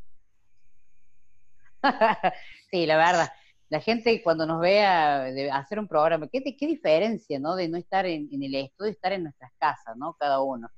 sí, 2.71 2.87
la 2.87 2.97
verdad. 2.97 3.33
La 3.71 3.81
gente 3.81 4.23
cuando 4.23 4.47
nos 4.47 4.61
vea 4.61 5.23
de 5.23 5.51
hacer 5.51 5.79
un 5.79 5.89
programa, 5.89 6.29
¿qué, 6.29 6.43
qué 6.43 6.67
diferencia, 6.67 7.39
¿no? 7.41 7.57
De 7.57 7.69
no 7.69 7.79
estar 7.79 8.05
en, 8.05 8.29
el 8.31 8.55
estudio, 8.55 8.91
estar 8.91 9.13
en 9.15 9.23
nuestras 9.23 9.51
casas, 9.59 9.97
¿no? 9.97 10.15
Cada 10.21 10.43
uno. 10.43 10.71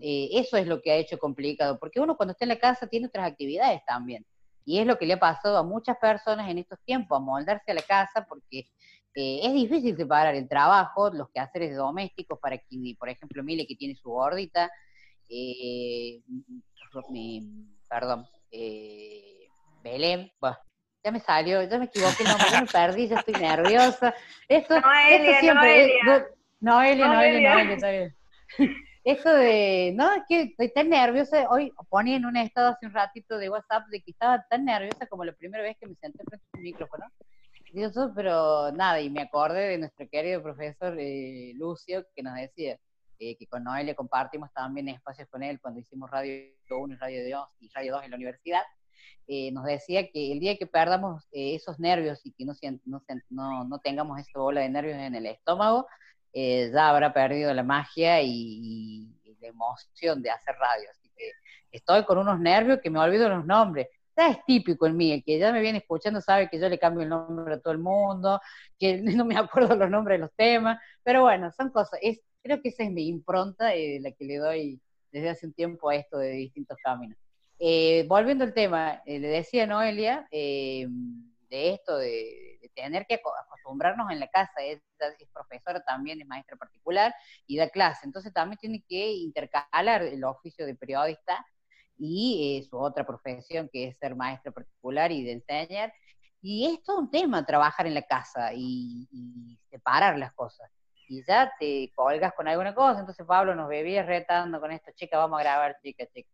Eh, 0.00 0.30
eso 0.32 0.56
es 0.56 0.66
lo 0.66 0.82
que 0.82 0.90
ha 0.90 0.96
hecho 0.96 1.18
complicado, 1.18 1.78
porque 1.78 2.00
uno 2.00 2.16
cuando 2.16 2.32
está 2.32 2.44
en 2.44 2.50
la 2.50 2.58
casa 2.58 2.88
tiene 2.88 3.06
otras 3.06 3.30
actividades 3.30 3.84
también. 3.86 4.26
Y 4.64 4.78
es 4.78 4.86
lo 4.86 4.98
que 4.98 5.06
le 5.06 5.14
ha 5.14 5.20
pasado 5.20 5.56
a 5.56 5.62
muchas 5.62 5.96
personas 5.98 6.48
en 6.50 6.58
estos 6.58 6.78
tiempos, 6.84 7.16
a 7.16 7.20
moldarse 7.20 7.70
a 7.70 7.74
la 7.74 7.82
casa, 7.82 8.26
porque 8.28 8.66
eh, 9.14 9.40
es 9.42 9.52
difícil 9.52 9.96
separar 9.96 10.34
el 10.34 10.48
trabajo, 10.48 11.10
los 11.10 11.28
quehaceres 11.30 11.76
domésticos 11.76 12.38
para 12.38 12.58
quien, 12.58 12.96
por 12.96 13.08
ejemplo, 13.08 13.42
Mile 13.42 13.66
que 13.66 13.76
tiene 13.76 13.96
su 13.96 14.10
gordita, 14.10 14.70
eh, 15.28 16.20
perdón, 17.88 18.26
eh, 18.50 19.48
Belén, 19.82 20.30
ya 21.02 21.10
me 21.10 21.20
salió, 21.20 21.62
ya 21.62 21.78
me 21.78 21.86
equivoqué, 21.86 22.24
no, 22.24 22.60
me 22.60 22.66
perdí, 22.66 23.08
ya 23.08 23.16
estoy 23.16 23.34
nerviosa. 23.34 24.14
Esto, 24.48 24.76
esto 24.76 25.40
siempre, 25.40 26.00
Noelia. 26.04 26.26
Noelia, 26.60 27.08
Noelia, 27.08 27.54
Noelia, 27.54 27.76
Noelia. 27.76 28.16
Esto 29.02 29.32
de, 29.32 29.94
no, 29.96 30.12
es 30.12 30.22
que 30.28 30.42
estoy 30.42 30.72
tan 30.72 30.90
nerviosa, 30.90 31.48
hoy 31.48 31.72
ponía 31.88 32.16
en 32.16 32.26
un 32.26 32.36
estado 32.36 32.68
hace 32.68 32.84
un 32.84 32.92
ratito 32.92 33.38
de 33.38 33.48
WhatsApp 33.48 33.86
de 33.88 34.02
que 34.02 34.10
estaba 34.10 34.44
tan 34.50 34.66
nerviosa 34.66 35.06
como 35.06 35.24
la 35.24 35.32
primera 35.32 35.62
vez 35.62 35.76
que 35.80 35.86
me 35.86 35.94
senté 35.94 36.22
frente 36.22 36.44
a 36.52 36.56
un 36.58 36.62
micrófono. 36.62 37.06
Dios, 37.72 37.94
pero 38.14 38.72
nada, 38.72 39.00
y 39.00 39.10
me 39.10 39.22
acordé 39.22 39.68
de 39.68 39.78
nuestro 39.78 40.08
querido 40.08 40.42
profesor 40.42 40.96
eh, 40.98 41.52
Lucio 41.54 42.04
que 42.14 42.22
nos 42.22 42.34
decía 42.34 42.78
eh, 43.18 43.36
que 43.36 43.46
con 43.46 43.64
Noelia 43.64 43.94
compartimos 43.94 44.52
también 44.52 44.88
espacios 44.88 45.28
con 45.28 45.42
él 45.42 45.60
cuando 45.60 45.80
hicimos 45.80 46.10
Radio 46.10 46.52
1 46.68 46.94
y 46.94 46.96
Radio 46.96 47.38
2 47.38 47.48
y 47.60 47.68
Radio 47.68 47.92
2 47.94 48.04
en 48.04 48.10
la 48.10 48.16
universidad. 48.16 48.62
Eh, 49.26 49.52
nos 49.52 49.64
decía 49.64 50.10
que 50.10 50.32
el 50.32 50.40
día 50.40 50.56
que 50.56 50.66
perdamos 50.66 51.28
esos 51.30 51.78
nervios 51.78 52.20
y 52.24 52.32
que 52.32 52.44
no, 52.44 52.54
no, 52.84 53.02
no, 53.28 53.64
no 53.64 53.78
tengamos 53.78 54.18
esa 54.18 54.38
bola 54.38 54.62
de 54.62 54.68
nervios 54.68 54.96
en 54.96 55.14
el 55.14 55.26
estómago, 55.26 55.86
eh, 56.32 56.70
ya 56.72 56.90
habrá 56.90 57.12
perdido 57.12 57.52
la 57.52 57.62
magia 57.62 58.22
y, 58.22 59.08
la 59.40 59.48
emoción 59.48 60.20
de 60.20 60.30
hacer 60.30 60.54
radio. 60.56 60.86
Así 60.90 61.10
que 61.16 61.32
estoy 61.72 62.04
con 62.04 62.18
unos 62.18 62.38
nervios 62.38 62.80
que 62.82 62.90
me 62.90 62.98
olvido 62.98 63.28
los 63.28 63.46
nombres. 63.46 63.88
Ya 64.20 64.28
es 64.28 64.44
típico 64.44 64.86
en 64.86 64.98
mí, 64.98 65.12
el 65.12 65.24
que 65.24 65.38
ya 65.38 65.50
me 65.50 65.62
viene 65.62 65.78
escuchando 65.78 66.20
sabe 66.20 66.50
que 66.50 66.60
yo 66.60 66.68
le 66.68 66.78
cambio 66.78 67.04
el 67.04 67.08
nombre 67.08 67.54
a 67.54 67.58
todo 67.58 67.72
el 67.72 67.78
mundo, 67.78 68.38
que 68.78 69.00
no 69.22 69.24
me 69.24 69.34
acuerdo 69.38 69.74
los 69.76 69.88
nombres 69.88 70.18
de 70.18 70.20
los 70.26 70.34
temas, 70.34 70.78
pero 71.02 71.22
bueno, 71.22 71.50
son 71.52 71.70
cosas, 71.70 71.98
es, 72.02 72.20
creo 72.42 72.60
que 72.60 72.68
esa 72.68 72.82
es 72.82 72.90
mi 72.90 73.08
impronta, 73.08 73.74
eh, 73.74 73.98
la 73.98 74.12
que 74.12 74.26
le 74.26 74.36
doy 74.36 74.78
desde 75.10 75.30
hace 75.30 75.46
un 75.46 75.54
tiempo 75.54 75.88
a 75.88 75.96
esto 75.96 76.18
de 76.18 76.32
distintos 76.32 76.76
caminos. 76.84 77.16
Eh, 77.58 78.04
volviendo 78.08 78.44
al 78.44 78.52
tema, 78.52 79.00
le 79.06 79.20
decía 79.20 79.66
Noelia, 79.66 80.28
de 80.30 80.88
esto 81.50 81.96
de, 81.96 82.58
tener 82.74 83.06
que 83.06 83.14
acostumbrarnos 83.14 84.10
en 84.10 84.20
la 84.20 84.28
casa. 84.28 84.62
Es, 84.62 84.80
es, 85.18 85.28
profesora 85.32 85.82
también, 85.82 86.20
es 86.20 86.26
maestra 86.26 86.56
particular 86.56 87.14
y 87.46 87.56
da 87.56 87.70
clase. 87.70 88.04
Entonces 88.04 88.32
también 88.34 88.58
tiene 88.58 88.84
que 88.86 89.12
intercalar 89.12 90.02
el 90.02 90.22
oficio 90.24 90.66
de 90.66 90.74
periodista 90.74 91.44
y 92.00 92.58
eh, 92.58 92.68
su 92.68 92.78
otra 92.78 93.06
profesión, 93.06 93.68
que 93.70 93.88
es 93.88 93.98
ser 93.98 94.16
maestra 94.16 94.50
particular 94.50 95.12
y 95.12 95.22
de 95.22 95.32
enseñar. 95.32 95.92
Y 96.40 96.66
es 96.66 96.82
todo 96.82 96.98
un 96.98 97.10
tema 97.10 97.44
trabajar 97.44 97.86
en 97.86 97.94
la 97.94 98.02
casa 98.02 98.52
y, 98.54 99.06
separar 99.70 100.18
las 100.18 100.32
cosas. 100.32 100.70
Y 101.08 101.22
ya 101.24 101.52
te 101.58 101.92
colgas 101.94 102.32
con 102.34 102.48
alguna 102.48 102.74
cosa, 102.74 103.00
entonces 103.00 103.26
Pablo 103.26 103.54
nos 103.54 103.68
bebía 103.68 104.02
retando 104.02 104.60
con 104.60 104.72
esto, 104.72 104.90
chica, 104.94 105.18
vamos 105.18 105.38
a 105.38 105.42
grabar, 105.42 105.76
chica, 105.82 106.06
chica, 106.06 106.30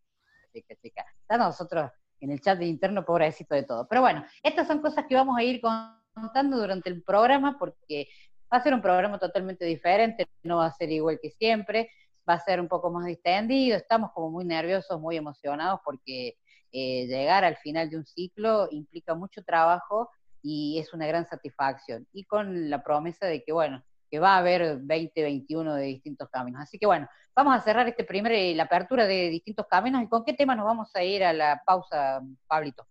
chica, 0.52 0.74
chica. 0.80 1.04
Ya 1.28 1.36
nosotros 1.36 1.90
en 2.20 2.30
el 2.30 2.40
chat 2.40 2.58
de 2.58 2.66
interno, 2.66 3.04
pobrecito 3.04 3.54
de 3.54 3.64
todo. 3.64 3.86
Pero 3.88 4.02
bueno, 4.02 4.24
estas 4.42 4.66
son 4.66 4.80
cosas 4.80 5.04
que 5.06 5.14
vamos 5.14 5.36
a 5.36 5.42
ir 5.42 5.60
con 5.60 5.96
contando 6.16 6.56
durante 6.56 6.88
el 6.88 7.02
programa 7.02 7.58
porque 7.58 8.08
va 8.52 8.58
a 8.58 8.62
ser 8.62 8.72
un 8.72 8.80
programa 8.80 9.18
totalmente 9.18 9.64
diferente, 9.64 10.26
no 10.42 10.58
va 10.58 10.66
a 10.66 10.72
ser 10.72 10.90
igual 10.90 11.18
que 11.20 11.30
siempre, 11.30 11.90
va 12.28 12.34
a 12.34 12.40
ser 12.40 12.60
un 12.60 12.68
poco 12.68 12.90
más 12.90 13.06
distendido, 13.06 13.76
estamos 13.76 14.10
como 14.12 14.30
muy 14.30 14.44
nerviosos, 14.44 15.00
muy 15.00 15.16
emocionados 15.16 15.80
porque 15.84 16.36
eh, 16.72 17.06
llegar 17.06 17.44
al 17.44 17.56
final 17.56 17.90
de 17.90 17.98
un 17.98 18.06
ciclo 18.06 18.68
implica 18.70 19.14
mucho 19.14 19.42
trabajo 19.42 20.10
y 20.42 20.78
es 20.78 20.92
una 20.92 21.06
gran 21.06 21.26
satisfacción. 21.26 22.06
Y 22.12 22.24
con 22.24 22.70
la 22.70 22.82
promesa 22.82 23.26
de 23.26 23.42
que, 23.42 23.52
bueno, 23.52 23.84
que 24.10 24.18
va 24.18 24.34
a 24.34 24.38
haber 24.38 24.78
20, 24.80 25.22
21 25.22 25.74
de 25.74 25.84
distintos 25.84 26.28
caminos. 26.30 26.62
Así 26.62 26.78
que 26.78 26.86
bueno, 26.86 27.08
vamos 27.34 27.56
a 27.56 27.60
cerrar 27.60 27.88
este 27.88 28.04
primer, 28.04 28.32
eh, 28.32 28.54
la 28.54 28.64
apertura 28.64 29.06
de 29.06 29.30
distintos 29.30 29.66
caminos. 29.68 30.02
¿Y 30.02 30.08
con 30.08 30.24
qué 30.24 30.34
tema 30.34 30.54
nos 30.54 30.66
vamos 30.66 30.94
a 30.94 31.02
ir 31.02 31.24
a 31.24 31.32
la 31.32 31.62
pausa, 31.64 32.20
Pablito? 32.46 32.86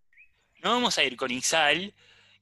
Nos 0.62 0.74
vamos 0.74 0.98
a 0.98 1.04
ir 1.04 1.16
con 1.16 1.32
Isal, 1.32 1.94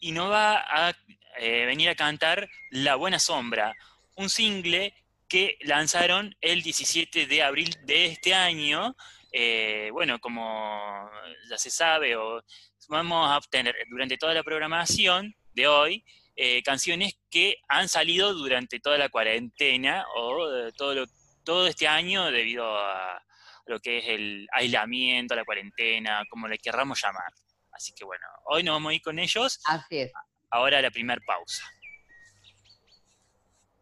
y 0.03 0.11
nos 0.11 0.29
va 0.29 0.57
a 0.57 0.93
eh, 1.39 1.65
venir 1.65 1.87
a 1.89 1.95
cantar 1.95 2.49
La 2.71 2.95
Buena 2.95 3.19
Sombra, 3.19 3.73
un 4.17 4.29
single 4.29 4.93
que 5.33 5.57
lanzaron 5.61 6.35
el 6.41 6.61
17 6.61 7.25
de 7.25 7.41
abril 7.41 7.75
de 7.85 8.05
este 8.05 8.35
año. 8.35 8.95
Eh, 9.31 9.89
bueno, 9.91 10.19
como 10.19 11.09
ya 11.49 11.57
se 11.57 11.71
sabe, 11.71 12.15
o, 12.15 12.43
vamos 12.87 13.31
a 13.31 13.39
obtener 13.39 13.75
durante 13.89 14.19
toda 14.19 14.35
la 14.35 14.43
programación 14.43 15.33
de 15.53 15.67
hoy 15.67 16.05
eh, 16.35 16.61
canciones 16.61 17.17
que 17.31 17.55
han 17.67 17.89
salido 17.89 18.35
durante 18.35 18.79
toda 18.79 18.99
la 18.99 19.09
cuarentena 19.09 20.05
o 20.15 20.71
todo, 20.77 21.03
todo 21.43 21.65
este 21.65 21.87
año 21.87 22.29
debido 22.29 22.77
a 22.77 23.19
lo 23.65 23.79
que 23.79 23.97
es 23.97 24.09
el 24.09 24.47
aislamiento, 24.51 25.35
la 25.35 25.45
cuarentena, 25.45 26.21
como 26.29 26.47
le 26.47 26.59
querramos 26.59 27.01
llamar. 27.01 27.33
Así 27.71 27.91
que 27.95 28.05
bueno, 28.05 28.27
hoy 28.51 28.61
nos 28.61 28.75
vamos 28.75 28.91
a 28.91 28.93
ir 28.93 29.01
con 29.01 29.17
ellos. 29.17 29.59
Así 29.65 29.97
es. 29.97 30.11
Ahora 30.51 30.79
la 30.79 30.91
primera 30.91 31.19
pausa. 31.25 31.63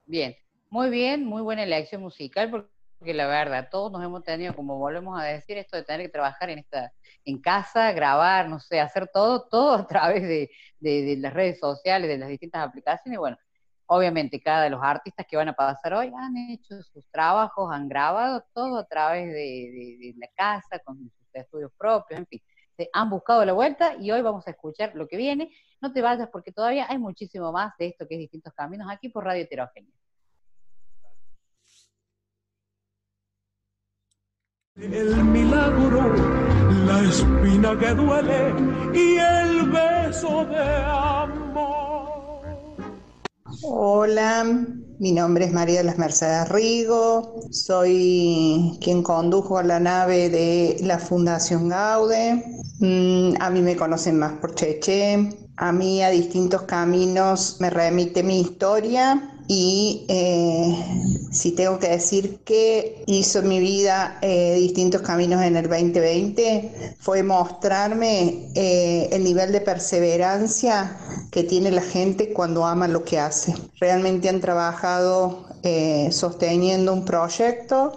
Bien, 0.06 0.34
muy 0.72 0.90
bien, 0.90 1.26
muy 1.26 1.42
buena 1.42 1.64
elección 1.64 2.02
musical 2.02 2.50
porque 2.50 3.14
la 3.14 3.28
verdad, 3.28 3.68
todos 3.70 3.92
nos 3.92 4.04
hemos 4.04 4.24
tenido, 4.24 4.56
como 4.56 4.78
volvemos 4.78 5.20
a 5.20 5.26
decir, 5.26 5.58
esto 5.58 5.76
de 5.76 5.84
tener 5.84 6.02
que 6.06 6.10
trabajar 6.10 6.50
en 6.50 6.60
esta, 6.60 6.94
en 7.26 7.42
casa, 7.42 7.92
grabar, 7.92 8.48
no 8.48 8.60
sé, 8.60 8.80
hacer 8.80 9.10
todo, 9.14 9.48
todo 9.50 9.74
a 9.74 9.88
través 9.88 10.24
de, 10.24 10.50
las 11.20 11.34
redes 11.34 11.60
sociales, 11.60 12.08
de 12.08 12.18
las 12.18 12.30
distintas 12.30 12.66
aplicaciones. 12.66 13.18
Y 13.18 13.20
bueno, 13.20 13.38
obviamente 13.88 14.42
cada 14.42 14.64
de 14.64 14.70
los 14.70 14.82
artistas 14.82 15.26
que 15.30 15.36
van 15.36 15.50
a 15.50 15.54
pasar 15.54 15.94
hoy 15.94 16.10
han 16.18 16.38
hecho 16.38 16.82
sus 16.84 17.06
trabajos, 17.12 17.70
han 17.74 17.90
grabado 17.90 18.46
todo 18.54 18.78
a 18.78 18.88
través 18.88 19.28
de, 19.28 20.14
la 20.18 20.28
casa, 20.36 20.80
con 20.80 20.98
sus 21.00 21.28
estudios 21.34 21.72
propios, 21.78 22.22
en 22.22 22.28
fin, 22.28 22.42
se 22.78 22.90
han 22.94 23.10
buscado 23.10 23.44
la 23.44 23.52
vuelta 23.54 23.96
y 24.00 24.10
hoy 24.12 24.22
vamos 24.22 24.48
a 24.48 24.52
escuchar 24.52 24.96
lo 24.96 25.08
que 25.10 25.18
viene. 25.18 25.52
No 25.82 25.92
te 25.92 26.02
vayas 26.02 26.30
porque 26.30 26.54
todavía 26.54 26.86
hay 26.90 26.98
muchísimo 26.98 27.52
más 27.52 27.74
de 27.78 27.88
esto 27.88 28.08
que 28.08 28.16
es 28.16 28.20
Distintos 28.20 28.54
Caminos 28.54 28.88
aquí 28.90 29.10
por 29.10 29.26
Radio 29.26 29.44
Heterogénea. 29.44 30.01
El 34.78 35.26
milagro, 35.26 36.16
la 36.86 37.02
espina 37.02 37.78
que 37.78 37.94
duele 37.94 38.54
y 38.94 39.18
el 39.18 39.70
beso 39.70 40.46
de 40.46 40.64
amor. 40.86 42.46
Hola, 43.64 44.46
mi 44.98 45.12
nombre 45.12 45.44
es 45.44 45.52
María 45.52 45.80
de 45.80 45.84
las 45.84 45.98
Mercedes 45.98 46.48
Rigo, 46.48 47.42
soy 47.52 48.78
quien 48.80 49.04
condujo 49.04 49.62
la 49.62 49.82
nave 49.82 50.30
de 50.30 50.78
la 50.84 51.00
Fundación 51.00 51.68
Gaude. 51.68 52.42
Mm, 52.80 53.42
a 53.42 53.50
mí 53.50 53.62
me 53.62 53.76
conocen 53.76 54.20
más 54.20 54.40
por 54.40 54.56
Cheche. 54.56 55.38
A 55.58 55.74
mí 55.74 56.02
a 56.02 56.10
distintos 56.12 56.62
caminos 56.62 57.58
me 57.60 57.70
remite 57.70 58.24
mi 58.24 58.40
historia 58.40 59.31
y 59.48 60.06
eh, 60.08 61.30
si 61.32 61.52
tengo 61.52 61.80
que 61.80 61.90
decir 61.90 62.40
que 62.46 63.04
hizo 63.08 63.42
mi 63.42 63.60
vida 63.60 64.18
eh, 64.22 64.56
distintos 64.56 65.02
caminos 65.02 65.42
en 65.42 65.56
el 65.56 65.68
2020, 65.68 66.96
fue 67.00 67.24
mostrarme 67.24 68.50
eh, 68.56 69.10
el 69.12 69.24
nivel 69.24 69.52
de 69.52 69.62
perseverancia 69.62 70.98
que 71.32 71.44
tiene 71.44 71.72
la 71.72 71.82
gente 71.82 72.34
cuando 72.34 72.66
ama 72.66 72.88
lo 72.88 73.04
que 73.04 73.20
hace. 73.20 73.54
Realmente 73.80 74.30
han 74.30 74.42
trabajado 74.42 75.50
sosteniendo 76.10 76.92
un 76.92 77.06
proyecto, 77.06 77.96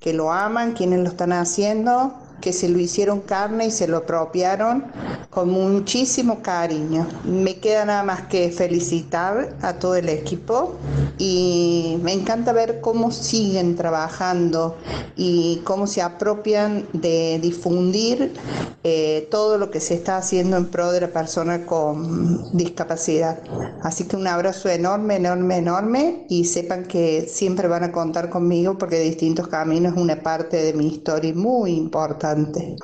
que 0.00 0.12
lo 0.12 0.30
aman, 0.30 0.74
quienes 0.74 0.98
lo 0.98 1.08
están 1.08 1.32
haciendo 1.32 2.25
que 2.40 2.52
se 2.52 2.68
lo 2.68 2.78
hicieron 2.78 3.20
carne 3.20 3.66
y 3.66 3.70
se 3.70 3.88
lo 3.88 3.98
apropiaron 3.98 4.84
con 5.30 5.50
muchísimo 5.50 6.42
cariño. 6.42 7.06
Me 7.24 7.56
queda 7.56 7.84
nada 7.84 8.02
más 8.02 8.22
que 8.22 8.50
felicitar 8.50 9.54
a 9.62 9.74
todo 9.74 9.96
el 9.96 10.08
equipo 10.08 10.76
y 11.18 11.98
me 12.02 12.12
encanta 12.12 12.52
ver 12.52 12.80
cómo 12.80 13.10
siguen 13.10 13.76
trabajando 13.76 14.76
y 15.16 15.60
cómo 15.64 15.86
se 15.86 16.02
apropian 16.02 16.86
de 16.92 17.38
difundir 17.40 18.32
eh, 18.84 19.26
todo 19.30 19.58
lo 19.58 19.70
que 19.70 19.80
se 19.80 19.94
está 19.94 20.16
haciendo 20.18 20.56
en 20.56 20.66
pro 20.66 20.92
de 20.92 21.00
la 21.00 21.08
persona 21.08 21.66
con 21.66 22.56
discapacidad. 22.56 23.38
Así 23.82 24.04
que 24.04 24.16
un 24.16 24.26
abrazo 24.26 24.68
enorme, 24.68 25.16
enorme, 25.16 25.58
enorme 25.58 26.26
y 26.28 26.44
sepan 26.44 26.84
que 26.84 27.26
siempre 27.28 27.68
van 27.68 27.84
a 27.84 27.92
contar 27.92 28.30
conmigo 28.30 28.78
porque 28.78 29.00
Distintos 29.00 29.48
Caminos 29.48 29.94
es 29.94 29.98
una 29.98 30.16
parte 30.22 30.58
de 30.58 30.72
mi 30.72 30.88
historia 30.88 31.32
muy 31.34 31.72
importante. 31.72 32.25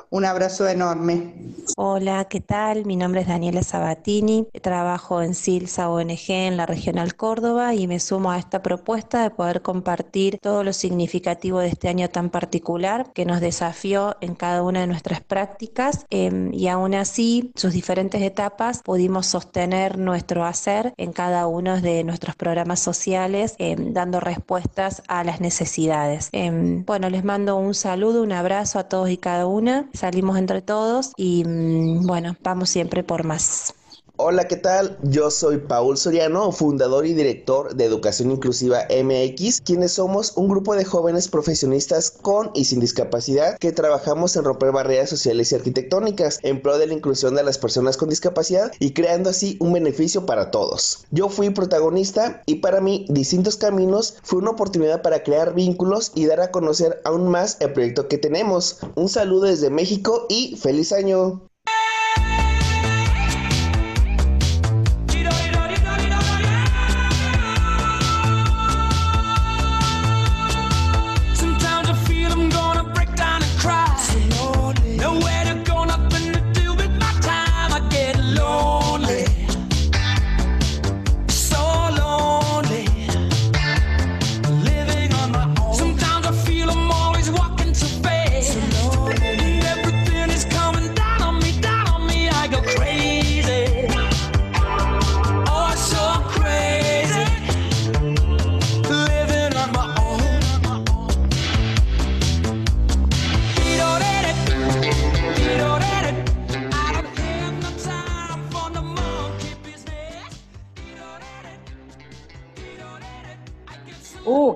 Un 0.09 0.25
abrazo 0.25 0.67
enorme. 0.67 1.33
Hola, 1.77 2.25
¿qué 2.25 2.39
tal? 2.39 2.85
Mi 2.85 2.95
nombre 2.95 3.21
es 3.21 3.27
Daniela 3.27 3.63
Sabatini, 3.63 4.47
trabajo 4.61 5.21
en 5.21 5.33
SILSA 5.33 5.89
ONG 5.89 6.29
en 6.29 6.57
la 6.57 6.65
Regional 6.65 7.15
Córdoba 7.15 7.73
y 7.73 7.87
me 7.87 7.99
sumo 7.99 8.31
a 8.31 8.37
esta 8.37 8.61
propuesta 8.61 9.23
de 9.23 9.29
poder 9.29 9.61
compartir 9.61 10.39
todo 10.41 10.63
lo 10.63 10.73
significativo 10.73 11.59
de 11.59 11.69
este 11.69 11.87
año 11.87 12.09
tan 12.09 12.29
particular 12.29 13.11
que 13.13 13.25
nos 13.25 13.41
desafió 13.41 14.15
en 14.21 14.35
cada 14.35 14.61
una 14.61 14.81
de 14.81 14.87
nuestras 14.87 15.21
prácticas 15.21 16.05
em, 16.09 16.53
y 16.53 16.67
aún 16.67 16.93
así 16.95 17.51
sus 17.55 17.73
diferentes 17.73 18.21
etapas 18.21 18.81
pudimos 18.83 19.25
sostener 19.27 19.97
nuestro 19.97 20.45
hacer 20.45 20.93
en 20.97 21.11
cada 21.13 21.47
uno 21.47 21.81
de 21.81 22.03
nuestros 22.03 22.35
programas 22.35 22.79
sociales 22.79 23.55
em, 23.57 23.93
dando 23.93 24.19
respuestas 24.19 25.01
a 25.07 25.23
las 25.23 25.41
necesidades. 25.41 26.29
Em, 26.33 26.85
bueno, 26.85 27.09
les 27.09 27.23
mando 27.23 27.57
un 27.57 27.73
saludo, 27.73 28.21
un 28.21 28.31
abrazo 28.31 28.79
a 28.79 28.83
todos 28.83 29.09
y 29.09 29.17
cada 29.17 29.32
una, 29.45 29.89
salimos 29.93 30.37
entre 30.37 30.61
todos 30.61 31.13
y 31.17 31.43
mm, 31.45 32.05
bueno, 32.07 32.35
vamos 32.41 32.69
siempre 32.69 33.03
por 33.03 33.25
más. 33.25 33.73
Hola, 34.15 34.47
¿qué 34.47 34.57
tal? 34.57 34.99
Yo 35.01 35.31
soy 35.31 35.57
Paul 35.57 35.97
Soriano, 35.97 36.51
fundador 36.51 37.07
y 37.07 37.15
director 37.15 37.73
de 37.73 37.85
Educación 37.85 38.29
Inclusiva 38.29 38.85
MX, 38.87 39.61
quienes 39.61 39.93
somos 39.93 40.33
un 40.37 40.47
grupo 40.47 40.75
de 40.75 40.85
jóvenes 40.85 41.27
profesionistas 41.27 42.11
con 42.11 42.51
y 42.53 42.65
sin 42.65 42.79
discapacidad 42.79 43.57
que 43.57 43.71
trabajamos 43.71 44.35
en 44.35 44.43
romper 44.43 44.71
barreras 44.71 45.09
sociales 45.09 45.51
y 45.51 45.55
arquitectónicas 45.55 46.37
en 46.43 46.61
pro 46.61 46.77
de 46.77 46.85
la 46.85 46.93
inclusión 46.93 47.33
de 47.33 47.41
las 47.41 47.57
personas 47.57 47.97
con 47.97 48.09
discapacidad 48.09 48.71
y 48.77 48.93
creando 48.93 49.31
así 49.31 49.57
un 49.59 49.73
beneficio 49.73 50.27
para 50.27 50.51
todos. 50.51 51.05
Yo 51.09 51.27
fui 51.27 51.49
protagonista 51.49 52.43
y 52.45 52.57
para 52.57 52.81
mí 52.81 53.07
Distintos 53.09 53.57
Caminos 53.57 54.17
fue 54.21 54.37
una 54.37 54.51
oportunidad 54.51 55.01
para 55.01 55.23
crear 55.23 55.55
vínculos 55.55 56.11
y 56.13 56.27
dar 56.27 56.39
a 56.39 56.51
conocer 56.51 57.01
aún 57.03 57.29
más 57.29 57.57
el 57.61 57.73
proyecto 57.73 58.07
que 58.07 58.19
tenemos. 58.19 58.77
Un 58.93 59.09
saludo 59.09 59.45
desde 59.45 59.71
México 59.71 60.27
y 60.29 60.55
feliz 60.55 60.93
año. 60.93 61.49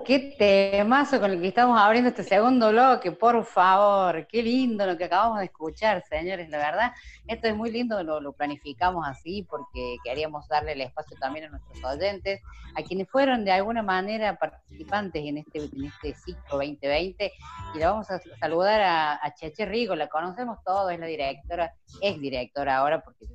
Qué 0.04 0.36
temazo 0.38 1.20
con 1.20 1.32
el 1.32 1.42
que 1.42 1.50
estamos 1.50 1.80
abriendo 1.80 2.10
este 2.10 2.24
segundo 2.24 2.70
bloque, 2.72 3.12
por 3.12 3.46
favor, 3.46 4.28
qué 4.28 4.44
lindo 4.44 4.86
lo 4.86 4.98
que 4.98 5.06
acabamos 5.06 5.40
de 5.40 5.46
escuchar, 5.46 6.04
señores, 6.10 6.50
la 6.50 6.58
verdad, 6.58 6.92
esto 7.28 7.48
es 7.48 7.56
muy 7.56 7.72
lindo, 7.72 8.02
lo, 8.04 8.34
planificamos 8.34 9.08
así 9.08 9.46
porque 9.50 9.98
queríamos 10.04 10.48
darle 10.48 10.74
el 10.74 10.82
espacio 10.82 11.18
también 11.20 11.46
a 11.46 11.50
nuestros 11.50 11.84
oyentes, 11.84 12.42
a 12.76 12.84
quienes 12.84 13.10
fueron 13.10 13.46
de 13.46 13.52
alguna 13.52 13.84
manera 13.84 14.38
participantes 14.38 15.24
en 15.26 15.38
este, 15.38 15.60
en 15.60 15.86
este 15.86 16.14
ciclo 16.14 16.58
2020, 16.58 17.32
y 17.76 17.78
le 17.78 17.86
vamos 17.86 18.10
a 18.12 18.20
saludar 18.40 18.82
a, 18.82 19.34
Cheche 19.36 19.66
Rigo, 19.66 19.96
la 19.96 20.08
conocemos 20.08 20.60
todos, 20.64 20.92
es 20.92 21.00
la 21.00 21.06
directora, 21.06 21.74
es 22.02 22.20
directora 22.20 22.78
ahora 22.78 23.02
porque 23.02 23.26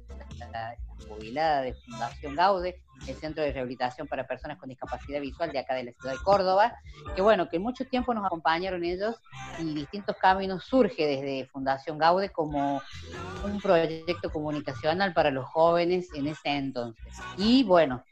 jubilada 1.08 1.62
de 1.62 1.74
Fundación 1.74 2.34
Gaude, 2.34 2.80
el 3.06 3.14
Centro 3.16 3.42
de 3.42 3.52
Rehabilitación 3.52 4.06
para 4.06 4.26
Personas 4.26 4.58
con 4.58 4.68
Discapacidad 4.68 5.20
Visual 5.20 5.50
de 5.50 5.58
acá 5.58 5.74
de 5.74 5.84
la 5.84 5.92
ciudad 5.92 6.12
de 6.12 6.22
Córdoba, 6.22 6.76
que 7.14 7.22
bueno, 7.22 7.48
que 7.48 7.58
mucho 7.58 7.84
tiempo 7.84 8.14
nos 8.14 8.24
acompañaron 8.24 8.84
ellos 8.84 9.16
y 9.58 9.74
distintos 9.74 10.16
caminos 10.16 10.64
surge 10.64 11.06
desde 11.06 11.46
Fundación 11.46 11.98
Gaude 11.98 12.30
como 12.30 12.82
un 13.44 13.60
proyecto 13.60 14.30
comunicacional 14.30 15.12
para 15.12 15.30
los 15.30 15.46
jóvenes 15.46 16.08
en 16.14 16.28
ese 16.28 16.50
entonces. 16.50 17.04
Y 17.36 17.64
bueno, 17.64 18.04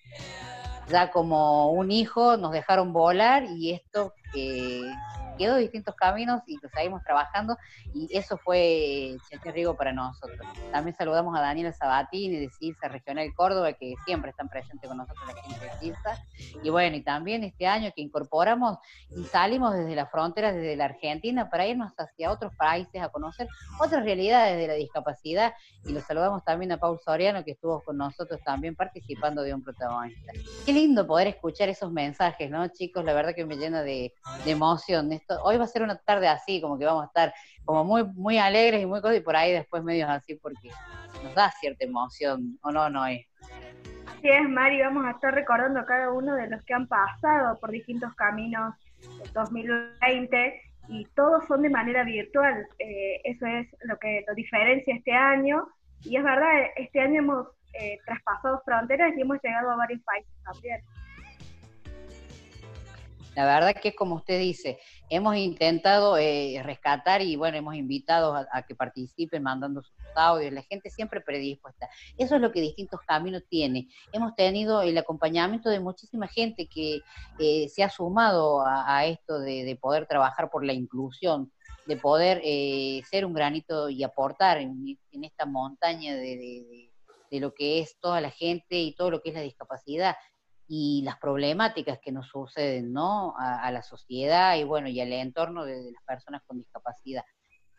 ya 0.90 1.10
como 1.10 1.70
un 1.70 1.90
hijo 1.92 2.36
nos 2.36 2.52
dejaron 2.52 2.92
volar 2.92 3.44
y 3.44 3.72
esto 3.72 4.12
que 4.32 4.82
quedó 5.40 5.56
distintos 5.56 5.94
caminos 5.94 6.42
y 6.46 6.58
lo 6.62 6.68
seguimos 6.68 7.02
trabajando 7.02 7.56
y 7.94 8.14
eso 8.14 8.36
fue 8.36 9.16
Cheche 9.30 9.50
Rigo 9.52 9.74
para 9.74 9.90
nosotros. 9.90 10.38
También 10.70 10.94
saludamos 10.94 11.34
a 11.34 11.40
Daniela 11.40 11.72
Sabatini 11.72 12.36
de 12.36 12.50
CIRSA 12.50 12.88
Regional 12.88 13.32
Córdoba, 13.34 13.72
que 13.72 13.94
siempre 14.04 14.30
están 14.32 14.50
presentes 14.50 14.86
con 14.86 14.98
nosotros 14.98 15.26
la 15.26 15.42
gente 15.42 15.64
de 15.64 15.72
CIRSA. 15.78 16.18
Y 16.62 16.68
bueno, 16.68 16.94
y 16.96 17.02
también 17.02 17.42
este 17.42 17.66
año 17.66 17.90
que 17.96 18.02
incorporamos 18.02 18.76
y 19.16 19.24
salimos 19.24 19.72
desde 19.74 19.94
las 19.94 20.10
fronteras, 20.10 20.54
desde 20.54 20.76
la 20.76 20.84
Argentina, 20.84 21.48
para 21.48 21.66
irnos 21.66 21.92
hacia 21.96 22.30
otros 22.30 22.54
países 22.56 23.00
a 23.00 23.08
conocer 23.08 23.48
otras 23.80 24.04
realidades 24.04 24.58
de 24.58 24.68
la 24.68 24.74
discapacidad. 24.74 25.54
Y 25.86 25.92
lo 25.92 26.02
saludamos 26.02 26.44
también 26.44 26.72
a 26.72 26.76
Paul 26.76 27.00
Soriano, 27.02 27.44
que 27.44 27.52
estuvo 27.52 27.80
con 27.82 27.96
nosotros 27.96 28.40
también 28.44 28.76
participando 28.76 29.42
de 29.42 29.54
un 29.54 29.62
protagonista. 29.62 30.32
Qué 30.66 30.74
lindo 30.74 31.06
poder 31.06 31.28
escuchar 31.28 31.70
esos 31.70 31.90
mensajes, 31.90 32.50
¿no, 32.50 32.68
chicos? 32.68 33.04
La 33.06 33.14
verdad 33.14 33.34
que 33.34 33.46
me 33.46 33.56
llena 33.56 33.82
de, 33.82 34.12
de 34.44 34.50
emoción. 34.50 35.10
Esto, 35.12 35.29
hoy 35.42 35.58
va 35.58 35.64
a 35.64 35.68
ser 35.68 35.82
una 35.82 35.96
tarde 35.96 36.28
así, 36.28 36.60
como 36.60 36.78
que 36.78 36.84
vamos 36.84 37.04
a 37.04 37.06
estar 37.06 37.34
como 37.64 37.84
muy, 37.84 38.04
muy 38.14 38.38
alegres 38.38 38.82
y 38.82 38.86
muy 38.86 39.00
cosas, 39.00 39.18
y 39.18 39.20
por 39.20 39.36
ahí 39.36 39.52
después 39.52 39.82
medios 39.82 40.10
así, 40.10 40.34
porque 40.36 40.70
nos 41.22 41.34
da 41.34 41.50
cierta 41.60 41.84
emoción, 41.84 42.58
¿o 42.62 42.70
no, 42.70 42.88
no 42.90 43.06
es? 43.06 43.26
Así 44.06 44.28
es, 44.28 44.48
Mari, 44.48 44.82
vamos 44.82 45.06
a 45.06 45.12
estar 45.12 45.34
recordando 45.34 45.80
a 45.80 45.86
cada 45.86 46.12
uno 46.12 46.34
de 46.34 46.48
los 46.48 46.62
que 46.64 46.74
han 46.74 46.86
pasado 46.86 47.58
por 47.58 47.70
distintos 47.70 48.14
caminos 48.14 48.74
en 49.24 49.32
2020 49.32 50.62
y 50.88 51.04
todos 51.14 51.46
son 51.46 51.62
de 51.62 51.70
manera 51.70 52.04
virtual. 52.04 52.66
Eh, 52.78 53.20
eso 53.24 53.46
es 53.46 53.68
lo 53.84 53.96
que 53.98 54.24
lo 54.26 54.34
diferencia 54.34 54.94
este 54.94 55.12
año. 55.12 55.66
Y 56.02 56.16
es 56.16 56.24
verdad, 56.24 56.50
este 56.76 57.00
año 57.00 57.20
hemos 57.20 57.46
eh, 57.74 57.98
traspasado 58.04 58.60
fronteras 58.64 59.12
y 59.16 59.20
hemos 59.20 59.38
llegado 59.42 59.70
a 59.70 59.76
varios 59.76 60.02
países 60.02 60.32
también. 60.44 60.80
La 63.36 63.44
verdad 63.44 63.74
que 63.80 63.94
como 63.94 64.16
usted 64.16 64.40
dice, 64.40 64.78
hemos 65.08 65.36
intentado 65.36 66.18
eh, 66.18 66.60
rescatar 66.64 67.22
y 67.22 67.36
bueno, 67.36 67.56
hemos 67.58 67.76
invitado 67.76 68.34
a, 68.34 68.62
que 68.62 68.74
participen 68.74 69.42
mandando 69.42 69.82
sus 69.82 69.94
audios, 70.16 70.52
la 70.52 70.62
gente 70.62 70.90
siempre 70.90 71.20
predispuesta. 71.20 71.88
Eso 72.18 72.34
es 72.34 72.40
lo 72.40 72.50
que 72.50 72.60
Distintos 72.60 73.00
Caminos 73.06 73.42
tiene. 73.48 73.88
Hemos 74.12 74.34
tenido 74.34 74.82
el 74.82 74.98
acompañamiento 74.98 75.70
de 75.70 75.80
muchísima 75.80 76.26
gente 76.26 76.66
que 76.66 77.02
eh, 77.38 77.68
se 77.68 77.84
ha 77.84 77.90
sumado 77.90 78.64
a, 78.66 79.06
esto 79.06 79.38
de, 79.38 79.78
poder 79.80 80.06
trabajar 80.06 80.50
por 80.50 80.64
la 80.64 80.72
inclusión, 80.72 81.52
de 81.86 81.96
poder 81.96 82.40
eh, 82.44 83.02
ser 83.08 83.24
un 83.24 83.32
granito 83.32 83.88
y 83.88 84.02
aportar 84.02 84.58
en, 84.58 84.98
esta 85.22 85.46
montaña 85.46 86.14
de 86.14 86.90
lo 87.30 87.54
que 87.54 87.78
es 87.80 87.96
toda 88.00 88.20
la 88.20 88.30
gente 88.30 88.76
y 88.76 88.94
todo 88.94 89.10
lo 89.10 89.22
que 89.22 89.28
es 89.28 89.34
la 89.36 89.42
discapacidad 89.42 90.16
y 90.72 91.02
las 91.02 91.18
problemáticas 91.18 91.98
que 91.98 92.12
nos 92.12 92.28
suceden, 92.28 92.92
¿no? 92.92 93.34
A, 93.36 93.72
la 93.72 93.82
sociedad 93.82 94.56
y 94.56 94.62
bueno, 94.62 94.86
y 94.88 95.00
al 95.00 95.12
entorno 95.12 95.64
de, 95.64 95.90
las 95.90 96.04
personas 96.06 96.42
con 96.46 96.58
discapacidad 96.58 97.24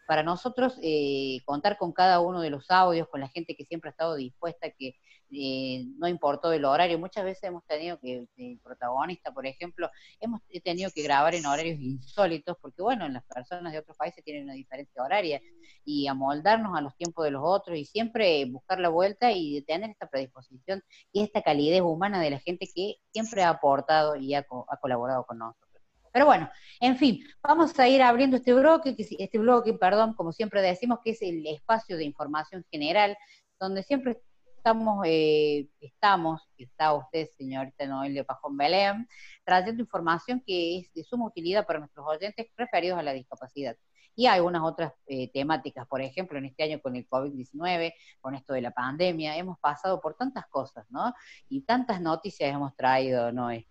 para 0.05 0.23
nosotros 0.23 0.77
eh, 0.83 1.39
contar 1.45 1.77
con 1.77 1.93
cada 1.93 2.19
uno 2.19 2.41
de 2.41 2.49
los 2.49 2.69
audios, 2.69 3.07
con 3.07 3.21
la 3.21 3.29
gente 3.29 3.55
que 3.55 3.63
siempre 3.63 3.87
ha 3.87 3.91
estado 3.91 4.15
dispuesta, 4.15 4.69
que 4.77 4.95
eh, 5.31 5.85
no 5.97 6.07
importó 6.07 6.51
el 6.51 6.65
horario, 6.65 6.99
muchas 6.99 7.23
veces 7.23 7.43
hemos 7.43 7.65
tenido 7.65 7.99
que, 7.99 8.27
el 8.37 8.59
protagonista, 8.63 9.31
por 9.31 9.45
ejemplo, 9.45 9.89
hemos 10.19 10.41
tenido 10.63 10.91
que 10.91 11.03
grabar 11.03 11.35
en 11.35 11.45
horarios 11.45 11.79
insólitos, 11.79 12.57
porque 12.61 12.81
bueno, 12.81 13.07
las 13.09 13.23
personas 13.23 13.71
de 13.73 13.79
otros 13.79 13.97
países 13.97 14.23
tienen 14.23 14.43
una 14.43 14.53
diferencia 14.53 15.03
horaria, 15.03 15.41
y 15.83 16.07
amoldarnos 16.07 16.77
a 16.77 16.81
los 16.81 16.95
tiempos 16.95 17.25
de 17.25 17.31
los 17.31 17.41
otros, 17.43 17.77
y 17.77 17.85
siempre 17.85 18.45
buscar 18.45 18.79
la 18.79 18.89
vuelta 18.89 19.31
y 19.31 19.61
tener 19.63 19.89
esta 19.89 20.07
predisposición 20.07 20.83
y 21.11 21.23
esta 21.23 21.41
calidez 21.41 21.81
humana 21.81 22.21
de 22.21 22.29
la 22.29 22.39
gente 22.39 22.67
que 22.73 22.95
siempre 23.11 23.43
ha 23.43 23.49
aportado 23.49 24.15
y 24.15 24.33
ha 24.35 24.45
colaborado 24.81 25.25
con 25.25 25.39
nosotros. 25.39 25.71
Pero 26.11 26.25
bueno, 26.25 26.49
en 26.81 26.97
fin, 26.97 27.23
vamos 27.41 27.77
a 27.79 27.87
ir 27.87 28.01
abriendo 28.01 28.37
este 28.37 28.53
bloque, 28.53 28.95
este 28.97 29.37
bloque, 29.37 29.73
perdón, 29.73 30.13
como 30.13 30.33
siempre 30.33 30.61
decimos, 30.61 30.99
que 31.03 31.11
es 31.11 31.21
el 31.21 31.45
espacio 31.47 31.97
de 31.97 32.03
información 32.03 32.65
general, 32.69 33.17
donde 33.59 33.83
siempre 33.83 34.21
estamos, 34.61 35.03
eh, 35.07 35.67
estamos, 35.79 36.47
está 36.55 36.93
usted, 36.93 37.27
señorita 37.35 37.87
Noelia 37.87 38.23
Pajón 38.23 38.55
Belén, 38.55 39.07
trayendo 39.43 39.81
información 39.81 40.43
que 40.45 40.77
es 40.77 40.93
de 40.93 41.03
suma 41.03 41.25
utilidad 41.25 41.65
para 41.65 41.79
nuestros 41.79 42.05
oyentes 42.07 42.45
referidos 42.55 42.99
a 42.99 43.01
la 43.01 43.13
discapacidad. 43.13 43.75
Y 44.15 44.27
algunas 44.27 44.61
otras 44.61 44.93
eh, 45.07 45.31
temáticas, 45.31 45.87
por 45.87 46.01
ejemplo, 46.01 46.37
en 46.37 46.45
este 46.45 46.61
año 46.61 46.79
con 46.79 46.95
el 46.95 47.09
COVID-19, 47.09 47.93
con 48.19 48.35
esto 48.35 48.53
de 48.53 48.61
la 48.61 48.69
pandemia, 48.69 49.35
hemos 49.35 49.57
pasado 49.57 49.99
por 49.99 50.13
tantas 50.13 50.45
cosas, 50.47 50.85
¿no? 50.91 51.11
Y 51.49 51.61
tantas 51.61 51.99
noticias 51.99 52.53
hemos 52.53 52.75
traído, 52.75 53.31
Noé. 53.31 53.67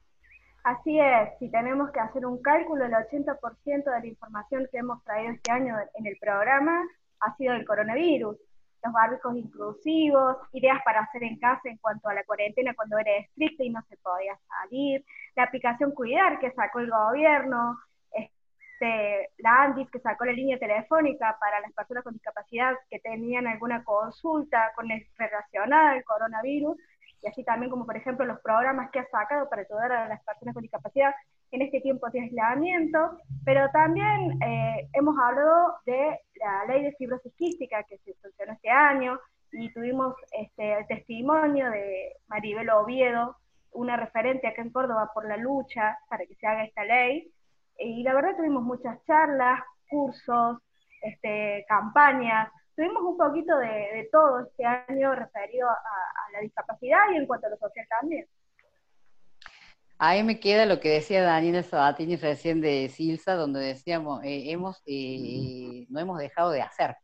Así 0.64 0.98
es, 0.98 1.38
si 1.38 1.48
tenemos 1.52 1.92
que 1.92 2.00
hacer 2.00 2.26
un 2.26 2.42
cálculo, 2.42 2.84
el 2.84 2.92
80% 2.94 3.84
de 3.84 4.00
la 4.00 4.06
información 4.06 4.66
que 4.72 4.78
hemos 4.78 5.04
traído 5.04 5.34
este 5.34 5.52
año 5.52 5.76
en 5.94 6.06
el 6.06 6.16
programa 6.20 6.82
ha 7.20 7.36
sido 7.36 7.52
del 7.52 7.64
coronavirus. 7.64 8.36
Los 8.82 8.92
barbijos 8.92 9.36
inclusivos, 9.36 10.36
ideas 10.52 10.80
para 10.84 11.00
hacer 11.00 11.22
en 11.22 11.38
casa 11.38 11.68
en 11.68 11.76
cuanto 11.78 12.08
a 12.08 12.14
la 12.14 12.24
cuarentena 12.24 12.74
cuando 12.74 12.98
era 12.98 13.16
estricta 13.16 13.62
y 13.62 13.70
no 13.70 13.82
se 13.88 13.96
podía 13.98 14.38
salir, 14.48 15.04
la 15.36 15.44
aplicación 15.44 15.92
Cuidar 15.92 16.38
que 16.38 16.50
sacó 16.52 16.80
el 16.80 16.90
gobierno, 16.90 17.78
este, 18.12 19.30
la 19.38 19.64
ANDIS 19.64 19.90
que 19.90 20.00
sacó 20.00 20.24
la 20.24 20.32
línea 20.32 20.58
telefónica 20.58 21.36
para 21.38 21.60
las 21.60 21.72
personas 21.72 22.02
con 22.02 22.14
discapacidad 22.14 22.74
que 22.88 22.98
tenían 23.00 23.46
alguna 23.46 23.84
consulta 23.84 24.72
con 24.74 24.88
relacionada 25.18 25.92
al 25.92 26.04
coronavirus, 26.04 26.78
y 27.22 27.28
así 27.28 27.44
también 27.44 27.70
como 27.70 27.84
por 27.84 27.96
ejemplo 27.96 28.24
los 28.24 28.40
programas 28.40 28.90
que 28.90 29.00
ha 29.00 29.06
sacado 29.08 29.48
para 29.50 29.62
ayudar 29.62 29.92
a 29.92 30.08
las 30.08 30.24
personas 30.24 30.54
con 30.54 30.62
discapacidad 30.62 31.14
en 31.50 31.62
este 31.62 31.80
tiempo 31.80 32.08
de 32.10 32.20
aislamiento, 32.20 33.18
pero 33.44 33.68
también 33.72 34.40
eh, 34.42 34.88
hemos 34.92 35.16
hablado 35.18 35.74
de 35.86 36.20
la 36.36 36.64
ley 36.66 36.84
de 36.84 36.92
fibrosis 36.92 37.32
quística 37.34 37.82
que 37.84 37.98
se 37.98 38.14
funcionó 38.14 38.52
este 38.52 38.70
año 38.70 39.18
y 39.52 39.72
tuvimos 39.72 40.14
este, 40.32 40.78
el 40.78 40.86
testimonio 40.86 41.70
de 41.70 42.12
Maribel 42.28 42.70
Oviedo, 42.70 43.36
una 43.72 43.96
referente 43.96 44.46
acá 44.46 44.62
en 44.62 44.70
Córdoba 44.70 45.10
por 45.12 45.26
la 45.26 45.36
lucha 45.36 45.98
para 46.08 46.24
que 46.26 46.34
se 46.36 46.46
haga 46.46 46.64
esta 46.64 46.84
ley. 46.84 47.32
Y 47.78 48.02
la 48.02 48.14
verdad 48.14 48.36
tuvimos 48.36 48.62
muchas 48.62 49.02
charlas, 49.06 49.60
cursos, 49.88 50.58
este, 51.02 51.64
campañas, 51.68 52.48
tuvimos 52.76 53.02
un 53.02 53.16
poquito 53.16 53.58
de, 53.58 54.08
todo 54.10 54.40
este 54.40 54.64
año 54.64 55.14
referido 55.14 55.68
a, 55.68 55.76
la 56.32 56.40
discapacidad 56.40 57.10
y 57.12 57.16
en 57.16 57.26
cuanto 57.26 57.46
a 57.46 57.50
lo 57.50 57.56
social 57.56 57.86
también. 58.00 58.26
Ahí 60.02 60.22
me 60.22 60.40
queda 60.40 60.64
lo 60.64 60.80
que 60.80 60.88
decía 60.88 61.22
Daniela 61.22 61.62
Sabatini 61.62 62.16
recién 62.16 62.62
de 62.62 62.88
Silsa, 62.88 63.34
donde 63.34 63.60
decíamos, 63.60 64.24
eh, 64.24 64.50
hemos, 64.50 64.80
eh, 64.86 65.84
no 65.90 66.00
hemos 66.00 66.18
dejado 66.18 66.52
de 66.52 66.62
hacer. 66.62 66.96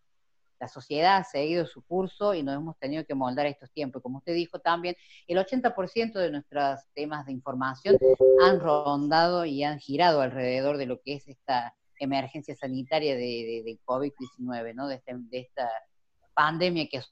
La 0.59 0.67
sociedad 0.67 1.19
ha 1.19 1.25
seguido 1.25 1.67
su 1.67 1.85
curso 1.85 2.33
y 2.33 2.43
nos 2.43 2.57
hemos 2.57 2.79
tenido 2.79 3.05
que 3.05 3.15
moldar 3.15 3.45
estos 3.45 3.71
tiempos. 3.71 4.03
Como 4.03 4.17
usted 4.17 4.33
dijo 4.33 4.61
también, 4.61 4.97
el 5.27 5.37
80% 5.37 6.15
de 6.15 6.31
nuestros 6.31 6.81
temas 6.95 7.27
de 7.27 7.33
información 7.33 7.99
han 8.43 8.61
rondado 8.61 9.45
y 9.45 9.63
han 9.63 9.79
girado 9.79 10.23
alrededor 10.23 10.79
de 10.79 10.87
lo 10.87 11.03
que 11.03 11.17
es 11.17 11.29
esta 11.29 11.75
emergencia 11.99 12.57
sanitaria 12.57 13.15
de, 13.15 13.63
de, 13.63 13.79
COVID-19, 13.85 14.75
¿no? 14.75 14.89
De, 14.89 14.95
este, 14.95 15.13
de, 15.15 15.41
esta 15.41 15.71
pandemia 16.33 16.89
que 16.89 17.03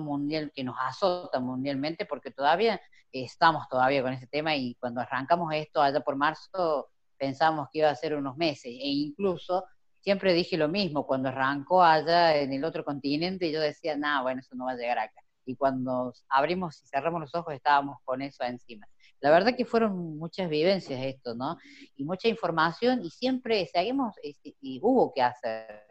mundial, 0.00 0.52
que 0.54 0.64
nos 0.64 0.76
azota 0.78 1.40
mundialmente, 1.40 2.04
porque 2.04 2.30
todavía 2.30 2.78
estamos 3.12 3.68
todavía 3.68 4.02
con 4.02 4.12
ese 4.12 4.26
tema 4.26 4.56
y 4.56 4.74
cuando 4.76 5.00
arrancamos 5.00 5.52
esto 5.54 5.82
allá 5.82 6.00
por 6.00 6.16
marzo 6.16 6.88
pensamos 7.16 7.68
que 7.72 7.80
iba 7.80 7.90
a 7.90 7.94
ser 7.94 8.14
unos 8.14 8.36
meses 8.36 8.66
e 8.66 8.88
incluso 8.88 9.64
siempre 10.00 10.32
dije 10.32 10.56
lo 10.56 10.68
mismo, 10.68 11.06
cuando 11.06 11.28
arrancó 11.28 11.82
allá 11.82 12.36
en 12.36 12.52
el 12.52 12.64
otro 12.64 12.84
continente 12.84 13.52
yo 13.52 13.60
decía, 13.60 13.96
nada, 13.96 14.22
bueno, 14.22 14.40
eso 14.40 14.54
no 14.54 14.64
va 14.64 14.72
a 14.72 14.76
llegar 14.76 14.98
acá. 14.98 15.20
Y 15.44 15.56
cuando 15.56 16.12
abrimos 16.28 16.82
y 16.82 16.86
cerramos 16.86 17.20
los 17.20 17.34
ojos 17.34 17.54
estábamos 17.54 17.98
con 18.04 18.22
eso 18.22 18.44
encima. 18.44 18.86
La 19.20 19.30
verdad 19.30 19.54
que 19.56 19.64
fueron 19.64 20.18
muchas 20.18 20.48
vivencias 20.48 21.02
esto, 21.02 21.34
¿no? 21.34 21.58
Y 21.96 22.04
mucha 22.04 22.28
información 22.28 23.04
y 23.04 23.10
siempre 23.10 23.66
seguimos, 23.66 24.14
este, 24.22 24.56
y 24.60 24.80
hubo 24.82 25.12
que 25.12 25.22
hacer, 25.22 25.84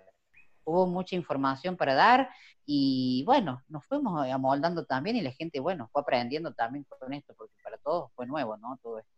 hubo 0.69 0.87
mucha 0.87 1.15
información 1.15 1.75
para 1.75 1.95
dar 1.95 2.29
y 2.65 3.23
bueno, 3.25 3.63
nos 3.67 3.85
fuimos 3.87 4.29
amoldando 4.29 4.85
también 4.85 5.15
y 5.15 5.21
la 5.21 5.31
gente, 5.31 5.59
bueno, 5.59 5.89
fue 5.91 6.03
aprendiendo 6.03 6.53
también 6.53 6.85
con 6.99 7.13
esto, 7.13 7.33
porque 7.35 7.55
para 7.63 7.77
todos 7.77 8.11
fue 8.13 8.27
nuevo, 8.27 8.57
¿no? 8.57 8.77
Todo 8.83 8.99
esto. 8.99 9.11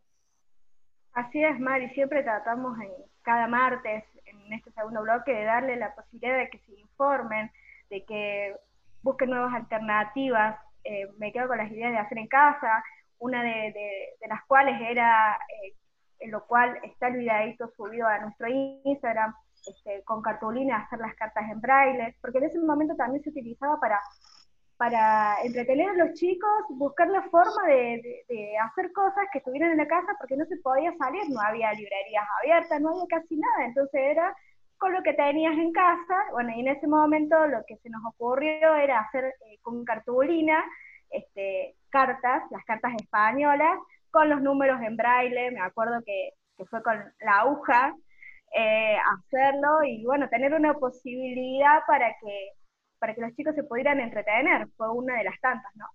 Así 1.12 1.44
es, 1.44 1.60
Mari, 1.60 1.90
siempre 1.90 2.22
tratamos 2.22 2.78
en 2.80 2.90
cada 3.20 3.46
martes, 3.46 4.04
en 4.24 4.52
este 4.54 4.72
segundo 4.72 5.02
bloque, 5.02 5.34
de 5.34 5.44
darle 5.44 5.76
la 5.76 5.94
posibilidad 5.94 6.38
de 6.38 6.48
que 6.48 6.58
se 6.60 6.80
informen, 6.80 7.50
de 7.90 8.02
que 8.06 8.56
busquen 9.02 9.28
nuevas 9.28 9.52
alternativas. 9.52 10.58
Eh, 10.84 11.08
me 11.18 11.30
quedo 11.30 11.48
con 11.48 11.58
las 11.58 11.70
ideas 11.70 11.92
de 11.92 11.98
hacer 11.98 12.16
en 12.16 12.28
casa, 12.28 12.82
una 13.18 13.42
de, 13.42 14.16
las 14.26 14.42
cuales 14.46 14.80
era, 14.80 15.38
eh, 15.62 15.74
en 16.20 16.30
lo 16.30 16.46
cual 16.46 16.78
está 16.84 17.08
el 17.08 17.18
videito 17.18 17.70
subido 17.76 18.08
a 18.08 18.18
nuestro 18.20 18.48
Instagram, 18.48 19.34
este, 19.66 20.02
con 20.04 20.22
cartulina, 20.22 20.78
hacer 20.78 20.98
las 20.98 21.14
cartas 21.14 21.50
en 21.50 21.60
braille, 21.60 22.16
porque 22.20 22.38
en 22.38 22.44
ese 22.44 22.58
momento 22.58 22.94
también 22.96 23.22
se 23.22 23.30
utilizaba 23.30 23.78
para, 23.78 24.00
para 24.76 25.36
entretener 25.42 25.90
a 25.90 26.04
los 26.04 26.14
chicos, 26.14 26.50
buscar 26.70 27.08
la 27.08 27.22
forma 27.30 27.66
de, 27.66 28.24
hacer 28.62 28.92
cosas 28.92 29.24
que 29.32 29.38
estuvieran 29.38 29.72
en 29.72 29.78
la 29.78 29.86
casa, 29.86 30.16
porque 30.18 30.36
no 30.36 30.44
se 30.46 30.56
podía 30.58 30.94
salir, 30.96 31.22
no 31.30 31.40
había 31.40 31.72
librerías 31.72 32.24
abiertas, 32.40 32.80
no 32.80 32.90
había 32.90 33.06
casi 33.08 33.36
nada, 33.36 33.66
entonces 33.66 34.00
era 34.00 34.36
con 34.78 34.92
lo 34.92 35.02
que 35.04 35.14
tenías 35.14 35.56
en 35.56 35.72
casa, 35.72 36.24
bueno, 36.32 36.50
y 36.56 36.60
en 36.60 36.68
ese 36.68 36.88
momento 36.88 37.46
lo 37.46 37.64
que 37.68 37.76
se 37.76 37.88
nos 37.88 38.04
ocurrió 38.04 38.74
era 38.74 38.98
hacer 39.00 39.26
eh, 39.26 39.58
con 39.62 39.84
cartulina, 39.84 40.64
este, 41.10 41.76
cartas, 41.88 42.42
las 42.50 42.64
cartas 42.64 42.92
españolas, 43.00 43.78
con 44.10 44.28
los 44.28 44.42
números 44.42 44.80
en 44.82 44.96
braille, 44.96 45.50
me 45.52 45.60
acuerdo 45.60 46.02
que, 46.04 46.30
fue 46.70 46.82
con 46.82 46.96
la 47.20 47.40
aguja, 47.40 47.94
eh, 48.56 48.96
hacerlo 48.96 49.82
y 49.84 50.04
bueno, 50.04 50.28
tener 50.28 50.54
una 50.54 50.74
posibilidad 50.74 51.80
para 51.86 52.08
que, 52.20 52.50
para 52.98 53.14
que 53.14 53.20
los 53.20 53.34
chicos 53.34 53.54
se 53.54 53.64
pudieran 53.64 54.00
entretener, 54.00 54.68
fue 54.76 54.90
una 54.90 55.16
de 55.16 55.24
las 55.24 55.40
tantas, 55.40 55.74
¿no? 55.74 55.86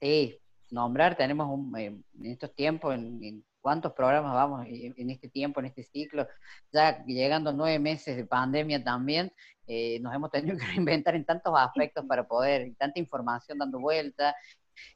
Sí, 0.00 0.38
nombrar, 0.70 1.16
tenemos 1.16 1.58
eh, 1.78 1.86
en 1.86 2.26
estos 2.26 2.54
tiempos, 2.54 2.94
en, 2.94 3.44
cuántos 3.60 3.92
programas 3.94 4.32
vamos 4.32 4.64
en 4.68 5.10
este 5.10 5.28
tiempo, 5.28 5.58
en 5.58 5.66
este 5.66 5.82
ciclo, 5.82 6.28
ya 6.72 7.04
llegando 7.04 7.52
nueve 7.52 7.80
meses 7.80 8.16
de 8.16 8.24
pandemia 8.24 8.84
también, 8.84 9.32
eh, 9.66 9.98
nos 10.00 10.14
hemos 10.14 10.30
tenido 10.30 10.56
que 10.58 10.64
reinventar 10.64 11.14
en 11.14 11.24
tantos 11.24 11.52
aspectos 11.56 12.04
para 12.06 12.26
poder, 12.26 12.72
tanta 12.78 13.00
información 13.00 13.58
dando 13.58 13.80
vuelta, 13.80 14.34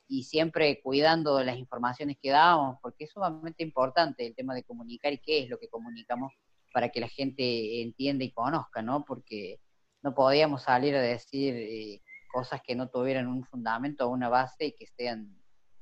y 0.09 0.25
siempre 0.25 0.81
cuidando 0.83 1.43
las 1.43 1.57
informaciones 1.57 2.17
que 2.21 2.31
damos, 2.31 2.79
porque 2.83 3.05
es 3.05 3.11
sumamente 3.11 3.63
importante 3.63 4.27
el 4.27 4.35
tema 4.35 4.55
de 4.55 4.65
comunicar 4.65 5.13
y 5.13 5.19
qué 5.19 5.43
es 5.43 5.49
lo 5.49 5.59
que 5.59 5.69
comunicamos 5.69 6.33
para 6.73 6.89
que 6.89 7.01
la 7.01 7.09
gente 7.09 7.83
entienda 7.83 8.25
y 8.25 8.33
conozca, 8.33 8.83
¿no? 8.83 9.05
Porque 9.05 9.61
no 10.03 10.15
podíamos 10.15 10.63
salir 10.63 10.95
a 10.95 11.03
decir 11.03 11.55
eh, 11.57 12.03
cosas 12.33 12.61
que 12.65 12.75
no 12.75 12.89
tuvieran 12.89 13.27
un 13.27 13.45
fundamento 13.45 14.07
o 14.07 14.11
una 14.11 14.29
base 14.29 14.67
y 14.67 14.73
que 14.73 14.87
sean 14.87 15.37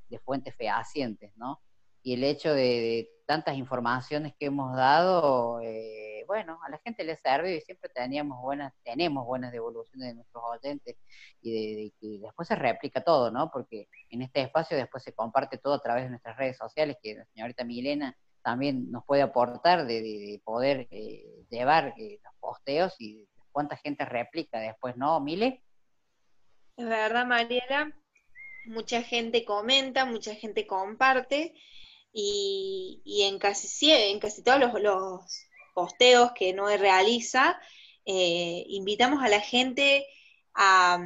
de 0.08 0.18
fuentes 0.18 0.54
fehacientes, 0.56 1.32
¿no? 1.36 1.60
Y 2.02 2.14
el 2.14 2.24
hecho 2.24 2.52
de, 2.52 3.10
tantas 3.28 3.58
informaciones 3.58 4.32
que 4.38 4.46
hemos 4.46 4.74
dado, 4.74 5.60
eh, 5.60 6.24
bueno, 6.26 6.58
a 6.64 6.70
la 6.70 6.78
gente 6.78 7.04
le 7.04 7.14
sirve 7.14 7.56
y 7.56 7.60
siempre 7.60 7.90
teníamos 7.90 8.40
buenas, 8.40 8.72
tenemos 8.82 9.26
buenas 9.26 9.52
devoluciones 9.52 10.08
de 10.08 10.14
nuestros 10.14 10.42
oyentes 10.42 10.96
y 11.42 11.52
de, 11.52 11.92
que 12.00 12.18
después 12.24 12.48
se 12.48 12.54
replica 12.54 13.02
todo, 13.02 13.30
¿no? 13.30 13.50
Porque 13.50 13.86
en 14.08 14.22
este 14.22 14.40
espacio 14.40 14.78
después 14.78 15.04
se 15.04 15.12
comparte 15.12 15.58
todo 15.58 15.74
a 15.74 15.82
través 15.82 16.04
de 16.04 16.08
nuestras 16.08 16.38
redes 16.38 16.56
sociales, 16.56 16.96
que 17.02 17.16
la 17.16 17.26
señorita 17.26 17.64
Milena 17.64 18.16
también 18.40 18.90
nos 18.90 19.04
puede 19.04 19.20
aportar 19.20 19.86
de, 19.86 20.40
poder 20.42 20.88
eh, 20.90 21.44
llevar 21.50 21.92
eh, 21.98 22.20
los 22.24 22.32
posteos 22.40 22.94
y 22.98 23.28
cuánta 23.52 23.76
gente 23.76 24.06
replica 24.06 24.58
después, 24.58 24.96
¿no, 24.96 25.20
Mile? 25.20 25.62
Es 26.78 26.88
verdad, 26.88 27.26
Mariela, 27.26 27.92
mucha 28.64 29.02
gente 29.02 29.44
comenta, 29.44 30.06
mucha 30.06 30.34
gente 30.34 30.66
comparte 30.66 31.52
y, 32.20 33.22
en, 33.22 33.38
casi, 33.38 33.92
en 33.92 34.18
casi 34.18 34.42
todos 34.42 34.60
los, 34.80 35.44
posteos 35.74 36.32
que 36.32 36.52
Noé 36.52 36.76
realiza, 36.76 37.60
eh, 38.04 38.64
invitamos 38.68 39.22
a 39.22 39.28
la 39.28 39.40
gente 39.40 40.04
a, 40.54 40.98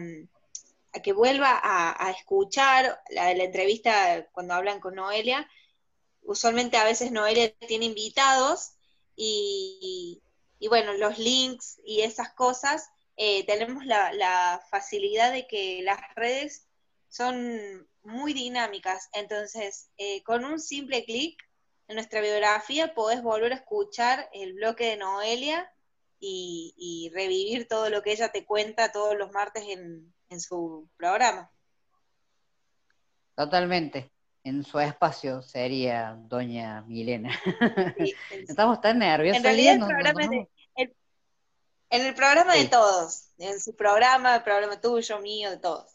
que 1.02 1.12
vuelva 1.12 1.60
a, 1.62 2.10
escuchar 2.10 2.98
la, 3.10 3.34
la, 3.34 3.44
entrevista 3.44 4.26
cuando 4.32 4.54
hablan 4.54 4.80
con 4.80 4.94
Noelia. 4.94 5.46
Usualmente 6.22 6.78
a 6.78 6.84
veces 6.84 7.12
Noelia 7.12 7.52
tiene 7.58 7.84
invitados 7.86 8.70
y, 9.14 10.22
y 10.62 10.68
bueno, 10.68 10.92
los 10.94 11.18
links 11.18 11.80
y 11.84 12.02
esas 12.02 12.32
cosas, 12.34 12.88
eh, 13.16 13.44
tenemos 13.46 13.84
la, 13.84 14.62
facilidad 14.70 15.32
de 15.32 15.48
que 15.48 15.82
las 15.82 16.00
redes 16.14 16.68
son 17.08 17.88
muy 18.02 18.32
dinámicas. 18.32 19.08
Entonces, 19.12 19.90
eh, 19.96 20.22
con 20.22 20.44
un 20.44 20.60
simple 20.60 21.04
clic 21.04 21.42
en 21.88 21.96
nuestra 21.96 22.20
biografía 22.20 22.94
podés 22.94 23.22
volver 23.22 23.52
a 23.52 23.56
escuchar 23.56 24.28
el 24.32 24.54
bloque 24.54 24.86
de 24.86 24.96
Noelia 24.96 25.70
y, 26.18 27.10
revivir 27.12 27.66
todo 27.66 27.90
lo 27.90 28.02
que 28.02 28.12
ella 28.12 28.30
te 28.30 28.44
cuenta 28.44 28.92
todos 28.92 29.16
los 29.16 29.32
martes 29.32 29.64
en, 29.66 30.14
en 30.28 30.40
su 30.40 30.88
programa. 30.96 31.50
Totalmente 33.34 34.12
en 34.44 34.64
su 34.64 34.78
espacio 34.80 35.42
sería 35.42 36.16
doña 36.18 36.82
Milena. 36.82 37.30
Estamos 38.30 38.80
tan 38.80 38.98
nerviosos. 38.98 39.38
En 39.38 39.44
realidad 39.44 39.74
el 39.74 39.86
programa 39.86 40.22
es 40.22 40.30
de, 40.30 40.48
en 41.90 42.06
el 42.06 42.14
programa 42.14 42.54
de 42.54 42.68
todos, 42.68 43.28
en 43.36 43.60
su 43.60 43.76
programa, 43.76 44.36
el 44.36 44.42
programa 44.42 44.80
tuyo, 44.80 45.18
mío, 45.20 45.50
de 45.50 45.58
todos. 45.58 45.92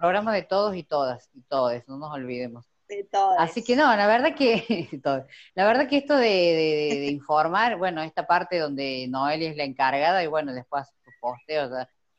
Programa 0.00 0.32
de 0.32 0.42
todos 0.42 0.74
y 0.74 0.82
todas, 0.82 1.28
y 1.34 1.42
todos, 1.42 1.86
no 1.86 1.98
nos 1.98 2.10
olvidemos. 2.14 2.64
De 2.88 3.04
todos. 3.04 3.36
Así 3.38 3.62
que 3.62 3.76
no, 3.76 3.94
la 3.94 4.06
verdad 4.06 4.34
que, 4.34 4.88
la 5.54 5.66
verdad 5.66 5.86
que 5.86 5.98
esto 5.98 6.16
de, 6.16 7.06
informar, 7.12 7.76
bueno, 7.76 8.02
esta 8.02 8.26
parte 8.26 8.58
donde 8.58 9.06
Noelia 9.10 9.50
es 9.50 9.58
la 9.58 9.64
encargada 9.64 10.24
y 10.24 10.26
bueno, 10.26 10.54
después 10.54 10.86
sus 11.04 11.12
posteos, 11.20 11.70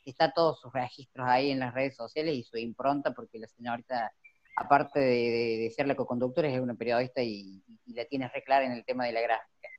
está 0.05 0.31
todos 0.31 0.61
sus 0.61 0.71
registros 0.71 1.27
ahí 1.27 1.49
en 1.49 1.59
las 1.59 1.73
redes 1.73 1.95
sociales 1.95 2.35
y 2.35 2.43
su 2.43 2.55
impronta, 2.57 3.13
porque 3.13 3.39
la 3.39 3.47
señorita, 3.47 4.13
aparte 4.57 4.99
de, 4.99 5.73
ser 5.75 5.87
la 5.87 5.95
co-conductora, 5.95 6.49
es 6.49 6.59
una 6.59 6.75
periodista 6.75 7.23
y, 7.23 7.63
y, 7.87 7.93
la 7.95 8.05
tiene 8.05 8.29
re 8.29 8.43
clara 8.43 8.63
en 8.63 8.73
el 8.73 8.85
tema 8.85 9.07
de 9.07 9.13
la 9.13 9.21
gráfica. 9.21 9.69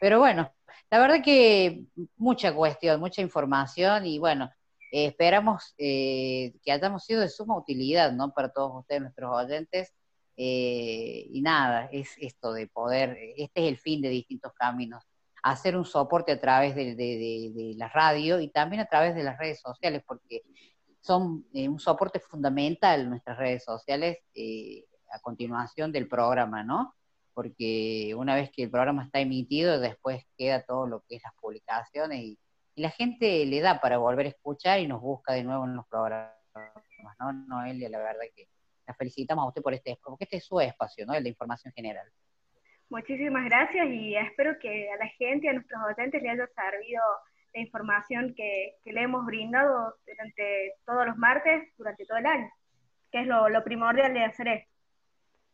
Pero 0.00 0.20
bueno, 0.20 0.54
la 0.92 1.00
verdad 1.00 1.24
que 1.24 1.86
mucha 2.16 2.54
cuestión, 2.54 3.00
mucha 3.00 3.20
información 3.20 4.06
y 4.06 4.20
bueno, 4.20 4.48
eh, 4.90 5.06
esperamos 5.06 5.74
eh, 5.78 6.54
que 6.64 6.72
hayamos 6.72 7.04
sido 7.04 7.20
de 7.20 7.28
suma 7.28 7.56
utilidad, 7.56 8.12
¿no? 8.12 8.32
Para 8.32 8.50
todos 8.50 8.72
ustedes, 8.80 9.02
nuestros 9.02 9.30
oyentes. 9.34 9.94
Eh, 10.36 11.26
y 11.30 11.42
nada, 11.42 11.88
es 11.92 12.16
esto 12.18 12.52
de 12.52 12.68
poder, 12.68 13.18
este 13.36 13.62
es 13.62 13.68
el 13.68 13.78
fin 13.78 14.00
de 14.00 14.08
distintos 14.08 14.52
caminos, 14.54 15.04
hacer 15.42 15.76
un 15.76 15.84
soporte 15.84 16.32
a 16.32 16.40
través 16.40 16.76
de, 16.76 17.74
la 17.76 17.88
radio 17.88 18.40
y 18.40 18.48
también 18.48 18.80
a 18.80 18.86
través 18.86 19.16
de 19.16 19.24
las 19.24 19.36
redes 19.38 19.60
sociales, 19.60 20.02
porque 20.06 20.42
son 21.00 21.44
un 21.52 21.80
soporte 21.80 22.20
fundamental 22.20 23.08
nuestras 23.08 23.36
redes 23.38 23.64
sociales 23.64 24.18
a 25.12 25.20
continuación 25.20 25.90
del 25.90 26.06
programa, 26.08 26.62
¿no? 26.62 26.94
porque 27.38 28.16
una 28.16 28.34
vez 28.34 28.50
que 28.50 28.64
el 28.64 28.70
programa 28.70 29.04
está 29.04 29.20
emitido, 29.20 29.78
después 29.78 30.24
queda 30.36 30.64
todo 30.64 30.88
lo 30.88 31.04
que 31.08 31.14
es 31.14 31.22
las 31.22 31.32
publicaciones 31.40 32.20
y, 32.20 32.38
la 32.78 32.90
gente 32.90 33.44
le 33.44 33.60
da 33.60 33.80
para 33.80 33.98
volver 33.98 34.26
a 34.26 34.30
escuchar 34.30 34.80
y 34.80 34.86
nos 34.86 35.00
busca 35.00 35.32
de 35.32 35.44
nuevo 35.44 35.64
en 35.64 35.76
los 35.76 35.86
programas, 35.88 36.32
¿no? 37.18 37.32
Noelia, 37.32 37.88
la 37.88 37.98
verdad 37.98 38.22
que 38.34 38.48
la 38.86 38.94
felicitamos 38.94 39.44
a 39.44 39.48
usted 39.48 39.62
por 39.62 39.74
este 39.74 39.98
porque 40.02 40.24
este 40.24 40.38
es 40.38 40.44
su 40.44 40.60
espacio, 40.60 41.06
¿no? 41.06 41.14
El 41.14 41.24
de 41.24 41.30
información 41.30 41.72
general. 41.74 42.08
Muchísimas 42.90 43.44
gracias 43.44 43.86
y 43.90 44.16
espero 44.16 44.58
que 44.58 44.90
a 44.90 44.96
la 44.96 45.08
gente, 45.08 45.48
a 45.48 45.52
nuestros 45.52 45.80
oyentes, 45.84 46.22
les 46.22 46.32
haya 46.32 46.46
servido 46.46 47.02
la 47.54 47.60
información 47.60 48.34
que, 48.34 48.76
le 48.84 49.02
hemos 49.02 49.26
brindado 49.26 49.94
durante 50.06 50.72
todos 50.86 51.06
los 51.06 51.16
martes, 51.18 51.68
durante 51.76 52.06
todo 52.06 52.18
el 52.18 52.26
año, 52.26 52.50
que 53.12 53.20
es 53.20 53.26
lo, 53.26 53.48
lo 53.48 53.62
primordial 53.62 54.14
de 54.14 54.24
hacer 54.24 54.48
esto. 54.48 54.70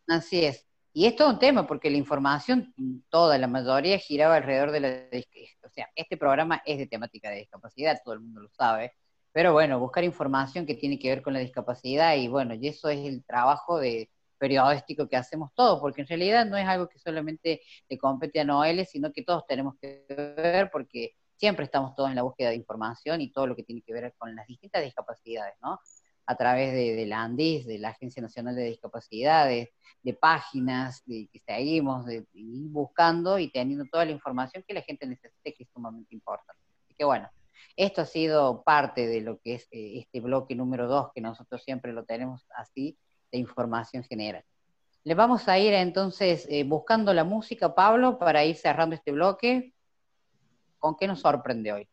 Así 0.07 0.45
es. 0.45 0.69
Y 0.93 1.07
es 1.07 1.17
todo 1.17 1.31
un 1.31 1.41
tema, 1.41 1.67
porque 1.67 1.91
la 1.91 1.97
información, 1.97 2.73
toda, 3.09 3.37
la 3.37 3.49
mayoría, 3.49 3.99
giraba 3.99 4.37
alrededor 4.37 4.71
de 4.71 4.81
la... 4.81 4.89
Sea, 5.75 5.91
este 5.97 6.17
programa 6.17 6.63
es 6.65 6.79
de 6.79 6.87
temática 6.87 7.31
de 7.31 7.39
discapacidad, 7.39 8.01
todo 8.05 8.15
el 8.15 8.21
mundo 8.21 8.41
lo 8.43 8.49
sabe, 8.51 8.93
pero 9.33 9.53
bueno, 9.53 9.81
buscar 9.81 10.05
información 10.05 10.67
que 10.67 10.75
tiene 10.75 10.99
que 10.99 11.09
ver 11.09 11.23
con 11.23 11.33
la 11.33 11.41
discapacidad 11.41 12.15
y 12.15 12.29
bueno, 12.29 12.55
y 12.55 12.69
eso 12.69 12.89
es 12.89 13.05
el 13.05 13.25
trabajo 13.25 13.79
de 13.81 14.09
periodístico 14.39 15.09
que 15.09 15.17
hacemos 15.17 15.51
todos, 15.55 15.81
porque 15.81 16.03
en 16.03 16.07
realidad 16.07 16.47
no 16.47 16.57
es 16.57 16.67
algo 16.67 16.89
que 16.89 16.99
solamente 16.99 17.63
le 17.89 17.99
compete 17.99 18.41
a 18.41 18.45
Noel, 18.45 18.87
sino 18.87 19.13
que 19.13 19.25
todos 19.25 19.45
tenemos 19.47 19.75
que 19.81 20.05
ver 20.09 20.71
porque 20.71 21.13
siempre 21.37 21.65
estamos 21.65 21.95
todos 21.97 22.11
en 22.11 22.17
la 22.17 22.23
búsqueda 22.23 22.51
de 22.51 22.57
información 22.57 23.21
y 23.21 23.33
todo 23.33 23.47
lo 23.49 23.57
que 23.57 23.65
tiene 23.65 23.83
que 23.83 23.93
ver 23.93 24.15
con 24.17 24.35
las 24.37 24.47
distintas 24.47 24.85
discapacidades, 24.85 25.55
¿no? 25.61 25.81
A 26.27 26.37
través 26.37 26.73
de, 26.73 27.07
la 27.07 27.23
ANDIS, 27.23 27.67
de 27.67 27.79
la 27.79 27.91
Agencia 27.91 28.23
Nacional 28.23 28.57
de 28.57 28.65
Discapacidades, 28.65 29.69
de 30.03 30.15
páginas 30.15 31.03
de, 31.07 31.29
que 31.33 31.41
seguimos, 31.41 32.07
de, 32.07 32.27
ir 32.33 32.69
buscando 32.71 33.39
y 33.39 33.51
teniendo 33.51 33.85
toda 33.87 34.05
la 34.05 34.13
información 34.13 34.65
que 34.67 34.75
la 34.75 34.83
gente 34.83 35.07
necesite, 35.07 35.55
que 35.55 35.65
es 35.65 35.71
sumamente 35.71 36.15
importante. 36.15 36.63
Así 36.85 36.95
que 36.95 37.05
bueno, 37.05 37.29
esto 37.77 38.03
ha 38.03 38.07
sido 38.07 38.63
parte 38.63 39.07
de 39.07 39.21
lo 39.21 39.41
que 39.41 39.55
es 39.55 39.69
eh, 39.71 39.99
este 39.99 40.21
bloque 40.21 40.55
número 40.55 40.87
dos, 40.89 41.11
que 41.15 41.21
nosotros 41.21 41.63
siempre 41.63 41.93
lo 41.93 42.05
tenemos 42.05 42.47
así, 42.57 42.99
de 43.31 43.39
información 43.39 44.05
general. 44.05 44.45
Le 45.03 45.15
vamos 45.15 45.49
a 45.49 45.59
ir 45.59 45.75
entonces 45.75 46.47
eh, 46.49 46.65
buscando 46.65 47.13
la 47.13 47.25
música, 47.25 47.75
Pablo, 47.75 48.19
para 48.19 48.45
ir 48.45 48.57
cerrando 48.57 48.95
este 48.95 49.13
bloque. 49.13 49.75
¿Con 50.79 50.97
qué 50.97 51.07
nos 51.07 51.21
sorprende 51.21 51.73
hoy? 51.73 51.89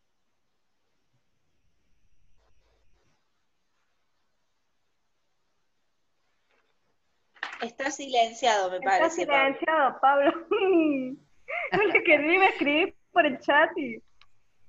Está 7.61 7.91
silenciado, 7.91 8.71
me 8.71 8.79
parece. 8.81 9.23
Está 9.23 9.33
silenciado, 9.33 9.99
Pablo. 10.01 10.31
no 10.49 11.83
le 11.83 12.03
querí 12.03 12.37
me 12.37 12.49
escribir 12.49 12.95
por 13.11 13.25
el 13.25 13.39
chat 13.39 13.69
y... 13.77 14.01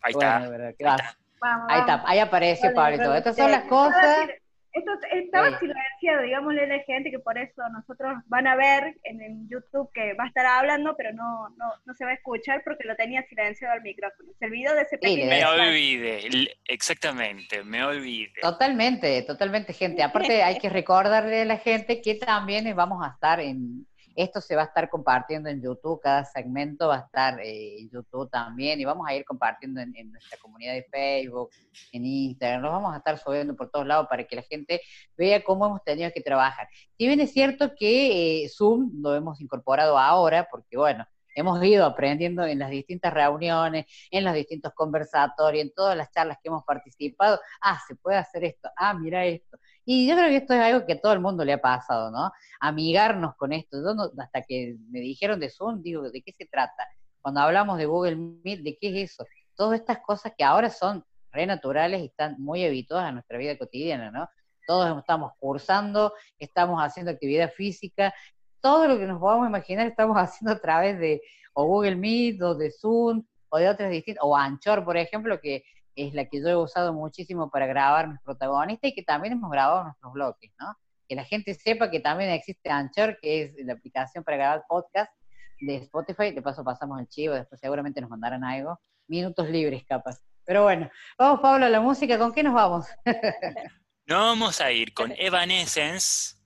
Ahí 0.02 0.12
está. 0.12 0.38
ahí, 0.38 1.81
está. 1.81 2.02
ahí 2.07 2.18
aparece 2.18 2.70
Pablo. 2.70 3.14
Estas 3.14 3.37
son 3.37 3.50
las 3.50 3.64
cosas 3.64 4.28
esto 4.73 4.91
estaba 5.13 5.59
silenciado, 5.59 6.23
digámosle 6.23 6.63
a 6.63 6.67
la 6.67 6.79
gente 6.81 7.11
que 7.11 7.19
por 7.19 7.37
eso 7.37 7.63
nosotros 7.73 8.15
van 8.27 8.47
a 8.47 8.57
ver 8.57 8.97
en, 9.05 9.21
el 9.21 9.49
YouTube 9.49 9.91
que 9.93 10.15
va 10.15 10.25
a 10.25 10.29
estar 10.29 10.47
hablando, 10.47 10.95
pero 10.97 11.13
no, 11.13 11.51
no, 11.51 11.67
no 11.85 11.95
se 11.95 12.05
va 12.05 12.13
a 12.13 12.15
escuchar 12.15 12.63
porque 12.65 12.85
lo 12.85 12.97
tenía 12.97 13.23
silenciado 13.29 13.75
el 13.77 13.83
micrófono. 13.83 14.33
Se 14.39 14.47
olvidó 14.47 14.75
de 14.75 14.83
ese 14.83 14.99
pequeño. 14.99 15.27
me 15.27 15.45
olvide, 15.45 16.57
exactamente, 16.67 17.63
me 17.65 17.85
olvide. 17.85 18.33
Totalmente, 18.41 19.23
totalmente, 19.23 19.73
gente. 19.73 20.03
Aparte, 20.03 20.43
hay 20.43 20.59
que 20.59 20.71
recordarle 20.71 21.43
a 21.43 21.45
la 21.45 21.59
gente 21.59 22.01
que 22.01 22.15
también 22.15 22.75
vamos 22.75 23.05
a 23.05 23.11
estar 23.11 23.41
en 23.41 23.87
esto 24.16 24.40
se 24.40 24.57
va 24.57 24.62
a 24.62 24.64
estar 24.66 24.88
compartiendo 24.88 25.48
en 25.48 25.62
YouTube, 25.62 26.01
cada 26.01 26.25
segmento 26.25 26.88
va 26.88 26.96
a 26.96 27.01
estar 27.01 27.40
eh, 27.40 27.81
en 27.81 27.90
YouTube 27.90 28.31
también 28.31 28.81
y 28.81 28.85
vamos 28.85 29.07
a 29.09 29.14
ir 29.14 29.25
compartiendo 29.25 29.81
en, 29.81 29.92
nuestra 30.11 30.38
comunidad 30.38 30.75
de 30.75 30.85
Facebook, 30.85 31.51
en 31.92 32.05
Instagram, 32.05 32.62
nos 32.62 32.72
vamos 32.72 32.94
a 32.94 32.98
estar 32.98 33.18
subiendo 33.18 33.57
por 33.57 33.70
todos 33.70 33.87
lados 33.87 34.07
para 34.09 34.25
que 34.25 34.37
la 34.37 34.42
gente 34.42 34.81
vea 35.16 35.42
cómo 35.42 35.66
hemos 35.66 35.83
tenido 35.85 36.11
que 36.12 36.20
trabajar. 36.20 36.68
Si 36.98 37.07
bien 37.07 37.20
es 37.20 37.33
cierto 37.33 37.75
que 37.75 38.44
eh, 38.44 38.48
Zoom 38.48 39.01
lo 39.01 39.14
hemos 39.14 39.40
incorporado 39.40 39.98
ahora, 39.98 40.48
porque 40.51 40.77
bueno, 40.77 41.07
hemos 41.35 41.62
ido 41.64 41.85
aprendiendo 41.87 42.44
en 42.44 42.59
las 42.59 42.70
distintas 42.70 43.12
reuniones, 43.12 43.87
en 44.11 44.25
los 44.25 44.35
distintos 44.35 44.72
conversatorios, 44.75 45.64
en 45.64 45.72
todas 45.75 45.96
las 45.96 46.11
charlas 46.11 46.38
que 46.42 46.48
hemos 46.48 46.64
participado, 46.64 47.40
ah, 47.61 47.81
se 47.87 47.96
puede 47.96 48.18
hacer 48.18 48.44
esto, 48.44 48.68
ah, 48.77 48.94
mira 48.94 49.25
esto. 49.25 49.59
Y 49.85 50.07
yo 50.09 50.14
creo 50.14 50.29
que 50.29 50.37
esto 50.37 50.55
es 50.55 50.61
algo 50.61 50.87
que 50.87 50.95
a 50.95 51.01
todo 51.01 51.12
el 51.12 51.21
mundo 51.21 51.45
le 51.45 51.55
ha 51.55 51.61
pasado, 51.61 52.11
¿no? 52.11 52.31
Amigarnos 52.61 53.35
con 53.37 53.53
esto. 53.53 53.79
hasta 54.18 54.42
que 54.42 54.77
me 54.90 55.01
dijeron 55.01 55.40
de 55.40 55.51
Zoom, 55.51 55.83
digo, 55.83 56.11
¿de 56.11 56.23
qué 56.23 56.33
se 56.33 56.47
trata? 56.47 56.87
Cuando 57.21 57.40
hablamos 57.40 57.79
de 57.79 57.87
Google 57.87 58.16
Meet, 58.16 58.62
¿de 58.62 58.79
qué 58.81 58.88
es 58.90 59.12
eso? 59.12 59.27
Todas 59.57 59.81
estas 59.81 59.99
cosas 60.01 60.33
que 60.37 60.45
ahora 60.45 60.71
son 60.71 61.05
re 61.33 61.47
naturales 61.47 62.01
y 62.01 62.07
están 62.07 62.37
muy 62.38 62.64
habituadas 62.64 63.09
a 63.09 63.12
nuestra 63.12 63.38
vida 63.38 63.57
cotidiana, 63.59 64.11
¿no? 64.11 64.29
Todos 64.66 64.97
estamos 64.99 65.33
cursando, 65.38 66.12
estamos 66.38 66.81
haciendo 66.81 67.11
actividad 67.11 67.51
física, 67.51 68.14
todo 68.61 68.87
lo 68.87 68.99
que 68.99 69.07
nos 69.07 69.18
podamos 69.18 69.49
imaginar 69.49 69.87
estamos 69.87 70.16
haciendo 70.18 70.53
a 70.53 70.61
través 70.61 70.99
de 70.99 71.21
o 71.55 71.66
Google 71.66 71.97
Meet 71.97 72.40
o 72.42 72.55
de 72.55 72.71
Zoom 72.71 73.25
o 73.49 73.59
de 73.59 73.68
otras 73.68 73.90
distintas, 73.90 74.23
o 74.25 74.35
Anchor, 74.37 74.85
por 74.85 74.97
ejemplo, 74.97 75.38
que 75.40 75.64
es 75.94 76.14
la 76.14 76.24
que 76.26 76.40
yo 76.40 76.48
he 76.48 76.57
usado 76.57 76.92
muchísimo 76.92 77.50
para 77.50 77.66
grabar 77.66 78.09
mis 78.09 78.20
protagonistas 78.20 78.90
y 78.90 78.94
que 78.94 79.02
también 79.02 79.35
hemos 79.35 79.50
grabado 79.50 79.85
nuestros 79.85 80.12
bloques, 80.12 80.52
¿no? 80.59 80.76
Que 81.09 81.14
la 81.14 81.24
gente 81.24 81.55
sepa 81.55 81.90
que 81.90 82.00
también 82.00 82.31
existe 82.31 82.70
Anchor, 82.70 83.18
que 83.20 83.42
es 83.42 83.66
la 83.66 83.74
aplicación 83.74 84.24
para 84.24 84.37
grabar 84.37 84.64
podcast 84.68 85.12
de 85.61 85.76
Spotify, 85.76 86.33
de 86.33 86.42
paso 86.42 86.64
pasamos 86.64 87.00
el 87.00 87.09
chivo, 87.09 87.35
después 87.35 87.61
seguramente 87.61 88.00
nos 88.00 88.11
mandarán 88.11 88.44
algo, 88.44 88.81
minutos 89.07 89.48
libres 89.48 89.85
capaz. 89.85 90.18
Pero 90.44 90.64
bueno, 90.64 90.90
vamos 91.16 91.40
Pablo 91.40 91.66
a 91.66 91.68
la 91.68 91.81
música, 91.81 92.18
¿con 92.18 92.33
qué 92.33 92.42
nos 92.42 92.55
vamos? 92.55 92.87
nos 94.07 94.18
vamos 94.18 94.61
a 94.61 94.72
ir 94.72 94.92
con 94.92 95.12
Evanescence, 95.12 96.37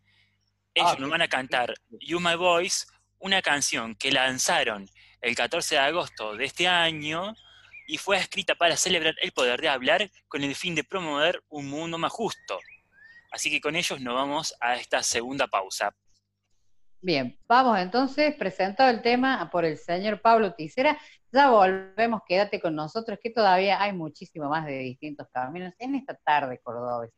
ellos 0.75 0.99
nos 0.99 1.09
van 1.09 1.23
a 1.23 1.29
cantar 1.29 1.73
You 2.01 2.21
My 2.21 2.35
Voice, 2.35 2.87
una 3.19 3.41
canción 3.41 3.95
que 3.95 4.13
lanzaron 4.13 4.87
el 5.23 5.35
14 5.35 5.77
de 5.77 5.81
agosto 5.81 6.37
de 6.37 6.45
este 6.45 6.69
año 6.69 7.35
y 7.87 7.99
fue 7.99 8.17
escrita 8.17 8.55
para 8.55 8.77
celebrar 8.77 9.15
el 9.21 9.33
poder 9.33 9.61
de 9.61 9.69
hablar 9.69 10.11
con 10.29 10.43
el 10.43 10.55
fin 10.55 10.75
de 10.75 10.85
promover 10.85 11.43
un 11.49 11.69
mundo 11.69 11.99
más 11.99 12.13
justo. 12.13 12.59
Así 13.31 13.51
que 13.51 13.61
con 13.61 13.77
ellos 13.77 14.01
nos 14.01 14.15
vamos 14.15 14.55
a 14.61 14.77
esta 14.77 15.03
segunda 15.03 15.47
pausa. 15.47 15.95
Bien, 17.01 17.39
vamos 17.47 17.79
entonces, 17.79 18.35
presentado 18.35 18.91
el 18.91 19.03
tema 19.03 19.49
por 19.51 19.65
el 19.65 19.77
señor 19.77 20.21
Pablo 20.21 20.55
Ticera, 20.55 20.99
ya 21.31 21.51
volvemos, 21.51 22.23
quédate 22.27 22.61
con 22.61 22.75
nosotros, 22.75 23.19
que 23.23 23.31
todavía 23.31 23.81
hay 23.81 23.93
muchísimo 23.93 24.49
más 24.49 24.65
de 24.65 24.79
distintos 24.79 25.29
caminos 25.31 25.75
en 25.79 25.95
esta 25.95 26.15
tarde 26.15 26.59
cordobesa. 26.63 27.15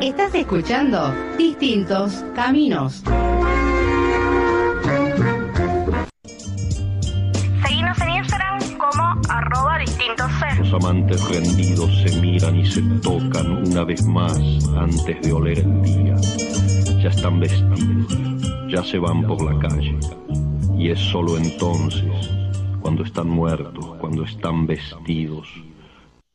Estás 0.00 0.34
escuchando 0.34 1.14
Distintos 1.36 2.24
Caminos. 2.34 3.02
Seguimos 7.62 8.00
en 8.00 8.08
Instagram 8.08 8.78
como 8.78 9.20
arroba 9.28 9.78
distintos 9.78 10.26
Los 10.58 10.72
amantes 10.72 11.28
rendidos 11.28 11.90
se 12.02 12.18
miran 12.18 12.56
y 12.56 12.64
se 12.64 12.80
tocan 13.02 13.66
una 13.66 13.84
vez 13.84 14.02
más 14.06 14.38
antes 14.74 15.20
de 15.20 15.32
oler 15.34 15.58
el 15.58 15.82
día. 15.82 16.16
Ya 17.02 17.10
están 17.10 17.38
vestidos, 17.38 18.16
ya 18.70 18.82
se 18.82 18.98
van 18.98 19.26
por 19.26 19.42
la 19.42 19.58
calle. 19.68 19.98
Y 20.78 20.88
es 20.88 20.98
solo 20.98 21.36
entonces, 21.36 22.30
cuando 22.80 23.04
están 23.04 23.28
muertos, 23.28 23.84
cuando 24.00 24.24
están 24.24 24.66
vestidos, 24.66 25.46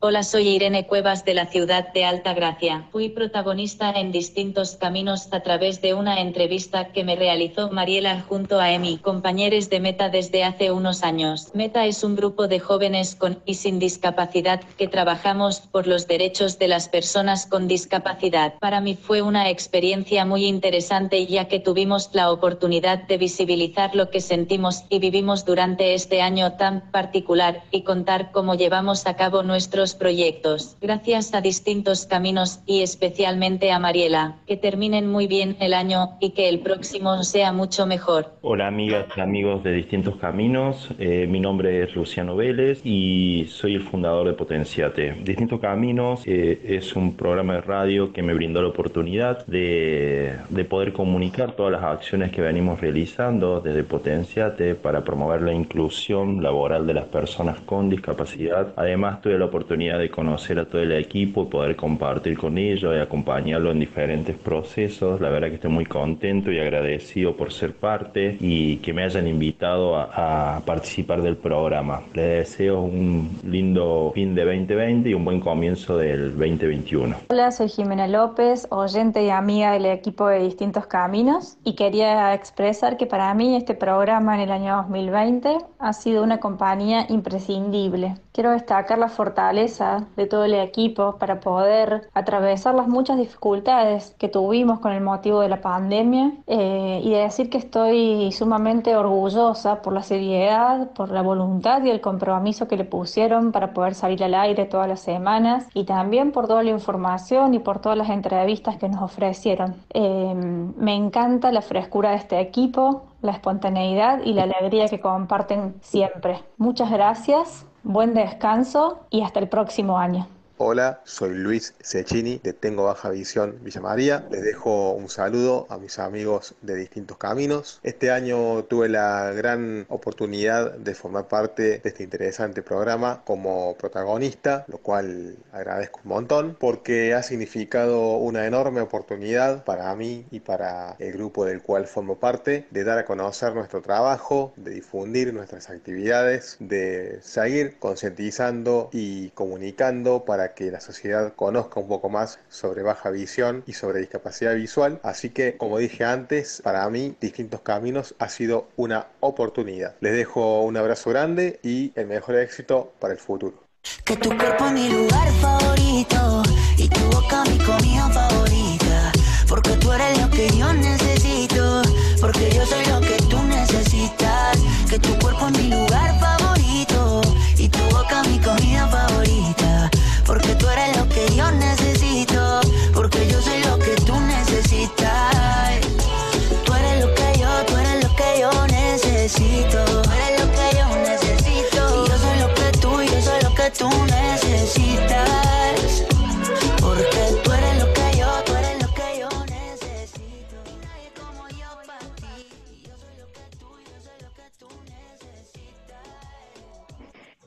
Hola, 0.02 0.24
soy 0.24 0.50
Irene 0.50 0.86
Cuevas 0.88 1.24
de 1.24 1.34
la 1.34 1.46
ciudad 1.46 1.94
de 1.94 2.04
Alta 2.04 2.34
Gracia. 2.34 2.86
Fui 2.92 3.08
protagonista 3.08 3.92
en 3.92 4.12
distintos 4.12 4.76
caminos 4.76 5.30
a 5.32 5.40
través 5.40 5.82
de 5.82 5.94
una 5.94 6.20
entrevista 6.20 6.92
que 6.92 7.06
me 7.06 7.16
realizó 7.16 7.72
Mariela 7.72 8.22
junto 8.28 8.60
a 8.60 8.74
Emi, 8.74 8.98
compañeros 8.98 9.70
de 9.70 9.80
Meta 9.80 10.10
desde 10.10 10.44
hace 10.44 10.70
unos 10.70 11.02
años. 11.02 11.50
Meta 11.54 11.86
es 11.86 12.04
un 12.04 12.18
grupo 12.18 12.50
de 12.50 12.60
jóvenes 12.60 13.16
con 13.16 13.40
y 13.46 13.54
sin 13.54 13.80
discapacidad 13.80 14.60
que 14.78 14.90
trabajamos 14.90 15.62
por 15.62 15.88
los 15.88 16.08
derechos 16.08 16.60
de 16.60 16.68
las 16.68 16.90
personas 16.90 17.46
con 17.46 17.70
discapacidad. 17.70 18.56
Para 18.60 18.82
mí 18.82 18.96
fue 18.96 19.22
una 19.22 19.50
experiencia 19.50 20.26
muy 20.26 20.46
interesante 20.46 21.26
ya 21.26 21.48
que 21.48 21.62
tuvimos 21.62 22.10
la 22.12 22.32
oportunidad 22.32 23.08
de 23.08 23.18
visibilizar 23.18 23.96
lo 23.96 24.10
que 24.10 24.20
sentimos 24.20 24.84
y 24.90 25.00
vivimos 25.00 25.46
durante 25.46 25.94
este 25.94 26.22
año 26.22 26.58
tan 26.58 26.92
particular 26.92 27.64
y 27.72 27.84
contar 27.84 28.34
cómo 28.34 28.56
llevamos 28.56 29.08
a 29.08 29.16
cabo 29.16 29.42
nuestros 29.42 29.85
proyectos. 29.94 30.78
Gracias 30.82 31.34
a 31.34 31.42
distintos 31.42 32.06
caminos 32.06 32.62
y 32.66 32.82
especialmente 32.82 33.72
a 33.72 33.80
Mariela. 33.80 34.38
Que 34.48 34.58
terminen 34.58 35.12
muy 35.12 35.28
bien 35.28 35.58
el 35.60 35.74
año 35.74 36.18
y 36.20 36.32
que 36.32 36.50
el 36.50 36.60
próximo 36.60 37.24
sea 37.24 37.52
mucho 37.52 37.86
mejor. 37.86 38.32
Hola 38.42 38.68
amigas 38.68 39.06
y 39.16 39.20
amigos 39.20 39.64
de 39.64 39.74
distintos 39.74 40.16
caminos. 40.16 40.90
Eh, 40.98 41.28
mi 41.28 41.40
nombre 41.40 41.84
es 41.84 41.96
Luciano 41.96 42.36
Vélez 42.36 42.82
y 42.84 43.46
soy 43.50 43.76
el 43.76 43.82
fundador 43.82 44.28
de 44.28 44.34
Potenciate. 44.34 45.14
Distintos 45.24 45.60
Caminos 45.60 46.22
eh, 46.26 46.62
es 46.64 46.96
un 46.96 47.16
programa 47.16 47.56
de 47.56 47.62
radio 47.62 48.14
que 48.14 48.24
me 48.24 48.34
brindó 48.34 48.62
la 48.62 48.70
oportunidad 48.70 49.46
de, 49.46 50.36
de 50.50 50.66
poder 50.66 50.94
comunicar 50.94 51.52
todas 51.52 51.74
las 51.74 51.84
acciones 51.84 52.32
que 52.32 52.42
venimos 52.42 52.80
realizando 52.80 53.60
desde 53.60 53.84
Potenciate 53.84 54.76
para 54.76 55.04
promover 55.04 55.42
la 55.42 55.54
inclusión 55.54 56.42
laboral 56.42 56.88
de 56.88 56.94
las 56.94 57.06
personas 57.06 57.60
con 57.62 57.90
discapacidad. 57.90 58.74
Además 58.76 59.22
tuve 59.22 59.38
la 59.38 59.46
oportunidad 59.46 59.75
de 59.76 60.10
conocer 60.10 60.58
a 60.58 60.66
todo 60.66 60.82
el 60.82 60.94
equipo 60.94 61.50
poder 61.50 61.76
compartir 61.76 62.38
con 62.38 62.58
ellos 62.58 62.96
y 62.96 63.00
acompañarlo 63.00 63.72
en 63.72 63.80
diferentes 63.80 64.38
procesos. 64.38 65.20
La 65.20 65.30
verdad 65.30 65.50
que 65.50 65.56
estoy 65.56 65.72
muy 65.72 65.86
contento 65.86 66.50
y 66.50 66.60
agradecido 66.60 67.36
por 67.36 67.52
ser 67.52 67.74
parte 67.74 68.38
y 68.40 68.78
que 68.78 68.94
me 68.94 69.04
hayan 69.04 69.28
invitado 69.28 69.98
a, 69.98 70.62
participar 70.66 71.22
del 71.22 71.36
programa. 71.36 72.02
Les 72.14 72.50
deseo 72.50 72.82
un 72.82 73.38
lindo 73.44 74.12
fin 74.16 74.34
de 74.34 74.46
2020 74.46 75.10
y 75.10 75.14
un 75.14 75.26
buen 75.26 75.42
comienzo 75.42 75.98
del 75.98 76.32
2021. 76.32 77.16
Hola, 77.30 77.52
soy 77.52 77.68
Jimena 77.68 78.08
López, 78.08 78.68
oyente 78.70 79.24
y 79.24 79.30
amiga 79.30 79.74
del 79.74 79.86
equipo 79.88 80.28
de 80.28 80.40
Distintos 80.40 80.88
Caminos 80.88 81.58
y 81.64 81.76
quería 81.76 82.34
expresar 82.34 82.96
que 82.98 83.06
para 83.06 83.34
mí 83.34 83.56
este 83.58 83.76
programa 83.76 84.36
en 84.36 84.42
el 84.42 84.52
año 84.52 84.78
2020 84.78 85.58
ha 85.80 85.94
sido 85.94 86.24
una 86.24 86.40
compañía 86.40 87.06
imprescindible. 87.10 88.16
Quiero 88.36 88.52
destacar 88.52 88.98
la 88.98 89.08
fortaleza 89.08 90.08
de 90.18 90.28
todo 90.28 90.44
el 90.44 90.56
equipo 90.56 91.16
para 91.18 91.40
poder 91.40 92.10
atravesar 92.14 92.76
las 92.76 92.90
muchas 92.90 93.18
dificultades 93.18 94.14
que 94.20 94.28
tuvimos 94.28 94.82
con 94.82 94.92
el 94.92 95.00
motivo 95.00 95.40
de 95.40 95.48
la 95.48 95.62
pandemia 95.62 96.34
eh, 96.46 97.00
y 97.02 97.12
decir 97.12 97.50
que 97.50 97.58
estoy 97.58 98.30
sumamente 98.34 98.94
orgullosa 98.98 99.82
por 99.82 99.94
la 99.94 100.04
seriedad, 100.04 100.92
por 100.92 101.12
la 101.12 101.22
voluntad 101.22 101.82
y 101.86 101.90
el 101.90 102.02
compromiso 102.02 102.68
que 102.68 102.76
le 102.76 102.84
pusieron 102.84 103.54
para 103.54 103.72
poder 103.74 103.96
salir 103.96 104.22
al 104.22 104.34
aire 104.34 104.66
todas 104.66 104.90
las 104.90 105.00
semanas 105.00 105.70
y 105.74 105.86
también 105.86 106.34
por 106.34 106.50
toda 106.50 106.62
la 106.62 106.72
información 106.72 107.54
y 107.54 107.60
por 107.60 107.80
todas 107.80 107.98
las 107.98 108.10
entrevistas 108.10 108.76
que 108.76 108.90
nos 108.90 109.02
ofrecieron. 109.02 109.76
Eh, 109.94 110.34
me 110.36 110.94
encanta 110.94 111.54
la 111.54 111.62
frescura 111.62 112.10
de 112.10 112.18
este 112.18 112.42
equipo, 112.42 113.06
la 113.22 113.32
espontaneidad 113.32 114.24
y 114.26 114.34
la 114.34 114.44
alegría 114.44 114.90
que 114.90 115.00
comparten 115.00 115.76
siempre. 115.80 116.44
Muchas 116.58 116.92
gracias 116.92 117.66
Buen 117.88 118.16
descanso 118.16 119.06
y 119.12 119.22
hasta 119.22 119.40
el 119.40 119.48
próximo 119.48 120.00
año. 120.00 120.28
Hola, 120.58 121.02
soy 121.04 121.34
Luis 121.34 121.74
Cecchini 121.82 122.40
de 122.42 122.54
Tengo 122.54 122.86
Baja 122.86 123.10
Visión 123.10 123.58
Villa 123.62 123.82
María. 123.82 124.26
Les 124.32 124.42
dejo 124.42 124.94
un 124.94 125.10
saludo 125.10 125.68
a 125.70 125.78
mis 125.78 126.00
amigos 126.00 126.56
de 126.62 126.76
distintos 126.76 127.18
caminos. 127.18 127.82
Este 127.84 128.10
año 128.10 128.64
tuve 128.64 128.88
la 128.88 129.34
gran 129.34 129.86
oportunidad 129.90 130.72
de 130.76 130.96
formar 130.96 131.28
parte 131.28 131.80
de 131.80 131.82
este 131.84 132.04
interesante 132.04 132.62
programa 132.62 133.22
como 133.26 133.76
protagonista, 133.76 134.64
lo 134.70 134.78
cual 134.78 135.36
agradezco 135.52 136.00
un 136.06 136.10
montón 136.10 136.56
porque 136.58 137.14
ha 137.14 137.22
significado 137.22 138.16
una 138.16 138.46
enorme 138.46 138.80
oportunidad 138.80 139.66
para 139.66 139.94
mí 139.94 140.26
y 140.32 140.40
para 140.40 140.96
el 141.00 141.12
grupo 141.12 141.44
del 141.44 141.62
cual 141.64 141.86
formo 141.86 142.16
parte 142.18 142.66
de 142.72 142.84
dar 142.86 142.98
a 142.98 143.04
conocer 143.04 143.54
nuestro 143.54 143.82
trabajo, 143.82 144.54
de 144.56 144.72
difundir 144.72 145.34
nuestras 145.34 145.70
actividades, 145.70 146.56
de 146.62 147.20
seguir 147.22 147.76
concientizando 147.78 148.90
y 148.94 149.32
comunicando 149.32 150.24
para 150.24 150.45
que 150.54 150.72
la 150.72 150.80
sociedad 150.80 151.34
conozca 151.36 151.80
un 151.80 151.88
poco 151.88 152.10
más 152.10 152.40
sobre 152.50 152.84
baja 152.84 153.10
visión 153.10 153.64
y 153.66 153.74
sobre 153.74 154.00
discapacidad 154.00 154.56
visual. 154.56 155.00
Así 155.04 155.30
que, 155.30 155.58
como 155.58 155.78
dije 155.78 156.04
antes, 156.04 156.62
para 156.64 156.90
mí 156.90 157.16
Distintos 157.20 157.62
Caminos 157.62 158.16
ha 158.20 158.30
sido 158.30 158.68
una 158.76 159.08
oportunidad. 159.20 159.96
Les 160.02 160.14
dejo 160.14 160.62
un 160.62 160.78
abrazo 160.78 161.10
grande 161.10 161.60
y 161.64 161.92
el 161.96 162.08
mejor 162.08 162.36
éxito 162.36 162.94
para 163.00 163.14
el 163.14 163.20
futuro. 163.20 163.66
Que 164.04 164.18
tu 164.18 164.30
cuerpo 164.30 164.66
es 164.66 164.72
mi 164.72 164.90
lugar 164.90 165.32
favorito 165.42 166.44
y 166.78 166.88
tu 166.90 167.02
boca 167.12 167.44
mi 167.44 167.58
comida 167.60 168.10
favorita. 168.10 169.12
Porque 169.48 169.72
tú 169.78 169.92
eres 169.92 170.22
lo 170.22 170.30
que 170.30 170.48
yo 170.50 170.74
necesito, 170.74 171.82
porque 172.20 172.50
yo 172.52 172.66
soy 172.66 172.86
lo 172.86 173.00
que 173.02 173.18
tú 173.30 173.42
necesitas. 173.44 174.58
Que 174.90 175.00
tu 175.00 175.18
cuerpo 175.20 175.48
es 175.48 175.58
mi 175.60 175.70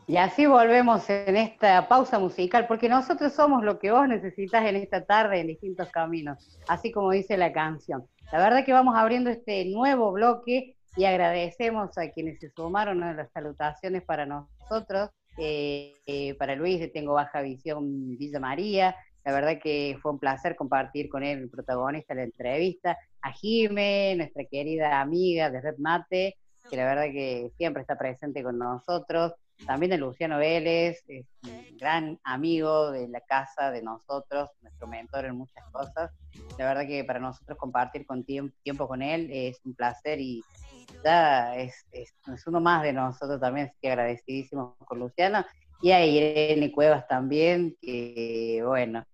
Y 0.09 0.17
así 0.17 0.47
volvemos 0.47 1.11
en 1.11 1.37
esta 1.37 1.87
pausa 1.87 2.19
musical, 2.19 2.67
porque 2.67 2.89
nosotros 2.89 3.31
somos 3.35 3.63
lo 3.63 3.79
que 3.79 3.91
vos 3.91 4.09
necesitas 4.09 4.65
en 4.65 4.77
esta 4.77 5.05
tarde 5.05 5.39
en 5.39 5.49
distintos 5.49 5.91
caminos, 5.91 6.59
así 6.67 6.91
como 6.91 7.11
dice 7.11 7.37
la 7.37 7.53
canción. 7.53 8.07
La 8.33 8.39
verdad 8.39 8.65
que 8.65 8.73
vamos 8.73 8.97
abriendo 8.97 9.29
este 9.29 9.67
nuevo 9.67 10.11
bloque 10.11 10.77
y 10.97 11.05
agradecemos 11.05 11.99
a 11.99 12.11
quienes 12.11 12.41
se 12.41 12.49
sumaron 12.49 13.03
a 13.03 13.13
las 13.13 13.31
salutaciones 13.33 14.03
para 14.03 14.25
nosotros, 14.25 15.11
eh, 15.37 15.93
eh, 16.07 16.33
para 16.37 16.57
Luis 16.57 16.81
de 16.81 16.89
Tengo 16.89 17.13
Baja 17.13 17.43
Visión 17.43 18.17
Villa 18.17 18.41
María, 18.41 18.97
la 19.27 19.33
verdad 19.33 19.59
que 19.63 19.99
fue 20.01 20.13
un 20.13 20.19
placer 20.19 20.57
compartir 20.57 21.11
con 21.11 21.23
él, 21.23 21.39
el 21.39 21.51
protagonista 21.51 22.15
de 22.15 22.23
la 22.23 22.25
entrevista, 22.25 22.97
a 23.21 23.33
Jime, 23.33 24.15
nuestra 24.17 24.45
querida 24.51 25.03
amiga 25.03 25.51
de 25.51 25.61
Red 25.61 25.77
Mate, 25.77 26.39
que 26.71 26.77
la 26.79 26.87
verdad 26.87 27.13
que 27.13 27.51
siempre 27.59 27.83
está 27.83 27.99
presente 27.99 28.43
con 28.43 28.57
nosotros, 28.57 29.35
también 29.67 29.93
a 29.93 29.97
Luciano 29.97 30.39
Vélez, 30.39 31.03
es 31.09 31.27
un 31.45 31.77
gran 31.77 32.19
amigo 32.25 32.91
de 32.91 33.09
la 33.09 33.21
casa, 33.21 33.71
de 33.71 33.83
nosotros, 33.83 34.51
nuestro 34.63 34.87
mentor 34.87 35.27
en 35.27 35.37
muchas 35.37 35.65
cosas. 35.71 36.11
La 36.59 36.67
verdad 36.67 36.87
que 36.87 37.05
para 37.05 37.19
nosotros 37.19 37.59
compartir 37.59 38.07
con 38.07 38.25
tiempo 38.25 38.89
con 38.89 39.03
él 39.03 39.29
es 39.33 39.61
un 39.65 39.75
placer 39.75 40.21
y 40.21 40.43
ya 41.05 41.57
es, 41.57 41.87
es, 41.93 42.15
uno 42.47 42.61
más 42.61 42.83
de 42.83 42.93
nosotros 42.93 43.41
también, 43.41 43.67
así 43.67 43.77
que 43.81 43.91
agradecidísimos 43.91 44.75
con 44.87 45.01
Luciano. 45.01 45.45
Y 45.81 45.93
a 45.93 46.05
Irene 46.05 46.73
Cuevas 46.73 47.07
también, 47.07 47.77
que 47.81 48.63
bueno, 48.65 49.05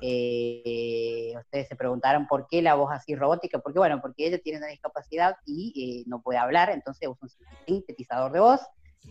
eh, 0.00 1.32
ustedes 1.38 1.68
se 1.68 1.76
preguntaron 1.76 2.26
por 2.26 2.46
qué 2.48 2.62
la 2.62 2.74
voz 2.74 2.92
así 2.92 3.14
robótica, 3.14 3.58
porque 3.58 3.78
bueno, 3.78 4.00
porque 4.00 4.26
ella 4.26 4.38
tiene 4.38 4.58
una 4.58 4.68
discapacidad 4.68 5.36
y 5.46 6.00
eh, 6.02 6.04
no 6.06 6.20
puede 6.20 6.38
hablar, 6.38 6.70
entonces 6.70 7.08
usa 7.08 7.28
un 7.50 7.66
sintetizador 7.66 8.30
de 8.32 8.40
voz, 8.40 8.60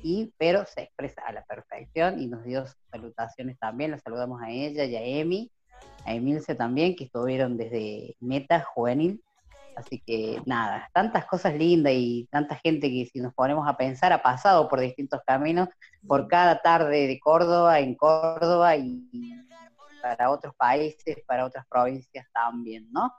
y, 0.03 0.33
pero 0.37 0.65
se 0.65 0.81
expresa 0.81 1.21
a 1.25 1.31
la 1.31 1.43
perfección 1.43 2.19
y 2.19 2.27
nos 2.27 2.43
dio 2.43 2.65
salutaciones 2.91 3.57
también, 3.59 3.91
la 3.91 3.99
saludamos 3.99 4.41
a 4.41 4.49
ella 4.49 4.85
y 4.85 4.95
a 4.95 5.03
Emi, 5.03 5.51
a 6.05 6.13
Emilce 6.13 6.55
también, 6.55 6.95
que 6.95 7.05
estuvieron 7.05 7.57
desde 7.57 8.15
Meta 8.19 8.61
Juvenil, 8.61 9.23
así 9.75 10.01
que 10.05 10.41
nada, 10.45 10.89
tantas 10.93 11.25
cosas 11.25 11.55
lindas 11.55 11.93
y 11.95 12.27
tanta 12.31 12.55
gente 12.55 12.89
que 12.89 13.09
si 13.11 13.19
nos 13.19 13.33
ponemos 13.33 13.67
a 13.67 13.77
pensar 13.77 14.13
ha 14.13 14.21
pasado 14.21 14.69
por 14.69 14.79
distintos 14.79 15.21
caminos, 15.25 15.69
por 16.07 16.27
cada 16.27 16.61
tarde 16.61 17.07
de 17.07 17.19
Córdoba, 17.19 17.79
en 17.79 17.95
Córdoba 17.95 18.75
y 18.77 19.03
para 20.01 20.29
otros 20.29 20.53
países, 20.55 21.17
para 21.25 21.45
otras 21.45 21.65
provincias 21.67 22.27
también, 22.31 22.87
¿no? 22.91 23.11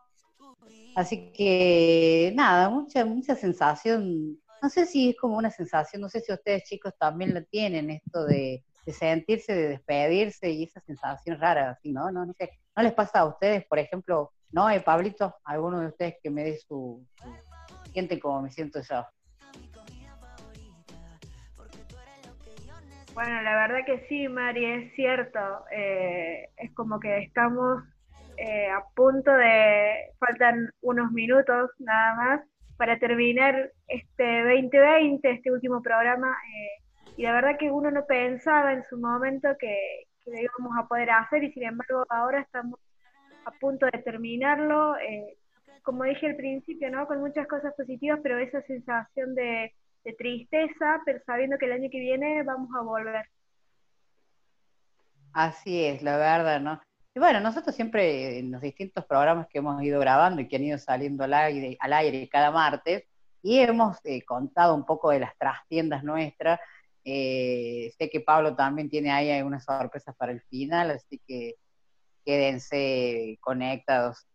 Así 0.94 1.30
que 1.32 2.32
nada, 2.34 2.70
mucha, 2.70 3.04
mucha 3.04 3.34
sensación, 3.34 4.38
no 4.66 4.70
sé 4.70 4.84
si 4.84 5.10
es 5.10 5.16
como 5.16 5.36
una 5.36 5.52
sensación, 5.52 6.02
no 6.02 6.08
sé 6.08 6.18
si 6.18 6.32
ustedes 6.32 6.64
chicos 6.64 6.92
también 6.98 7.32
la 7.32 7.40
tienen, 7.42 7.88
esto 7.88 8.24
de, 8.24 8.64
sentirse, 8.88 9.54
de 9.54 9.68
despedirse 9.68 10.50
y 10.50 10.64
esa 10.64 10.80
sensación 10.80 11.40
rara, 11.40 11.70
así, 11.70 11.92
¿no? 11.92 12.10
No, 12.10 12.26
no 12.26 12.32
sé, 12.32 12.50
¿no 12.74 12.82
les 12.82 12.92
pasa 12.92 13.20
a 13.20 13.26
ustedes, 13.26 13.64
por 13.66 13.78
ejemplo, 13.78 14.32
no, 14.50 14.68
eh, 14.68 14.80
Pablito, 14.80 15.36
alguno 15.44 15.78
de 15.78 15.86
ustedes 15.86 16.16
que 16.20 16.30
me 16.30 16.42
dé 16.42 16.58
su, 16.58 17.06
su 17.22 17.92
siente 17.92 18.18
como 18.18 18.42
me 18.42 18.50
siento 18.50 18.80
yo? 18.80 19.06
Bueno, 23.14 23.42
la 23.42 23.54
verdad 23.54 23.86
que 23.86 24.04
sí, 24.08 24.26
Mari, 24.26 24.64
es 24.64 24.94
cierto. 24.96 25.38
Eh, 25.70 26.50
es 26.56 26.74
como 26.74 26.98
que 26.98 27.18
estamos 27.18 27.84
eh, 28.36 28.68
a 28.68 28.82
punto 28.96 29.30
de, 29.30 30.10
faltan 30.18 30.70
unos 30.80 31.12
minutos 31.12 31.70
nada 31.78 32.14
más 32.16 32.55
para 32.76 32.98
terminar 32.98 33.72
este 33.88 34.42
2020, 34.42 35.30
este 35.30 35.52
último 35.52 35.82
programa. 35.82 36.30
Eh, 36.30 37.12
y 37.16 37.22
la 37.22 37.32
verdad 37.32 37.58
que 37.58 37.70
uno 37.70 37.90
no 37.90 38.06
pensaba 38.06 38.72
en 38.72 38.84
su 38.84 38.98
momento 38.98 39.48
que, 39.58 40.06
que, 40.24 40.30
lo 40.30 40.38
íbamos 40.38 40.76
a 40.78 40.86
poder 40.86 41.10
hacer 41.10 41.44
y 41.44 41.52
sin 41.52 41.64
embargo 41.64 42.04
ahora 42.08 42.40
estamos 42.40 42.78
a 43.44 43.50
punto 43.52 43.86
de 43.86 43.98
terminarlo. 44.02 44.96
como 45.82 46.04
dije 46.04 46.26
al 46.26 46.36
principio, 46.36 46.90
¿no? 46.90 47.06
Con 47.06 47.20
muchas 47.20 47.46
cosas 47.46 47.72
positivas, 47.74 48.20
pero 48.22 48.38
esa 48.38 48.60
sensación 48.62 49.34
de 49.34 49.72
de 50.06 50.12
tristeza, 50.12 51.02
pero 51.04 51.18
sabiendo 51.26 51.58
que 51.58 51.66
el 51.66 51.72
año 51.72 51.90
que 51.90 51.98
viene 51.98 52.44
vamos 52.44 52.70
a 52.78 52.82
volver. 52.82 53.26
Así 55.32 55.84
es, 55.84 56.00
la 56.02 56.16
verdad, 56.16 56.60
¿no? 56.60 56.80
Y 57.16 57.18
bueno, 57.18 57.40
nosotros 57.40 57.74
siempre 57.74 58.40
en 58.40 58.52
los 58.52 58.60
distintos 58.60 59.06
programas 59.06 59.46
que 59.48 59.56
hemos 59.56 59.82
ido 59.82 59.98
grabando 60.00 60.42
y 60.42 60.48
que 60.48 60.56
han 60.56 60.64
ido 60.64 60.76
saliendo 60.76 61.24
al 61.24 61.32
aire, 61.32 62.28
cada 62.28 62.50
martes, 62.50 63.04
y 63.42 63.58
hemos 63.58 63.96
eh, 64.04 64.22
contado 64.22 64.74
un 64.74 64.84
poco 64.84 65.08
de 65.08 65.20
las 65.20 65.34
trastiendas 65.38 66.04
nuestras. 66.04 66.60
Eh, 67.04 67.90
sé 67.96 68.10
que 68.10 68.20
Pablo 68.20 68.54
también 68.54 68.90
tiene 68.90 69.12
ahí 69.12 69.30
algunas 69.30 69.64
sorpresas 69.64 70.14
para 70.14 70.30
el 70.32 70.42
final, 70.42 70.90
así 70.90 71.18
que 71.26 71.54
quédense 72.22 73.38
conectados. 73.40 74.26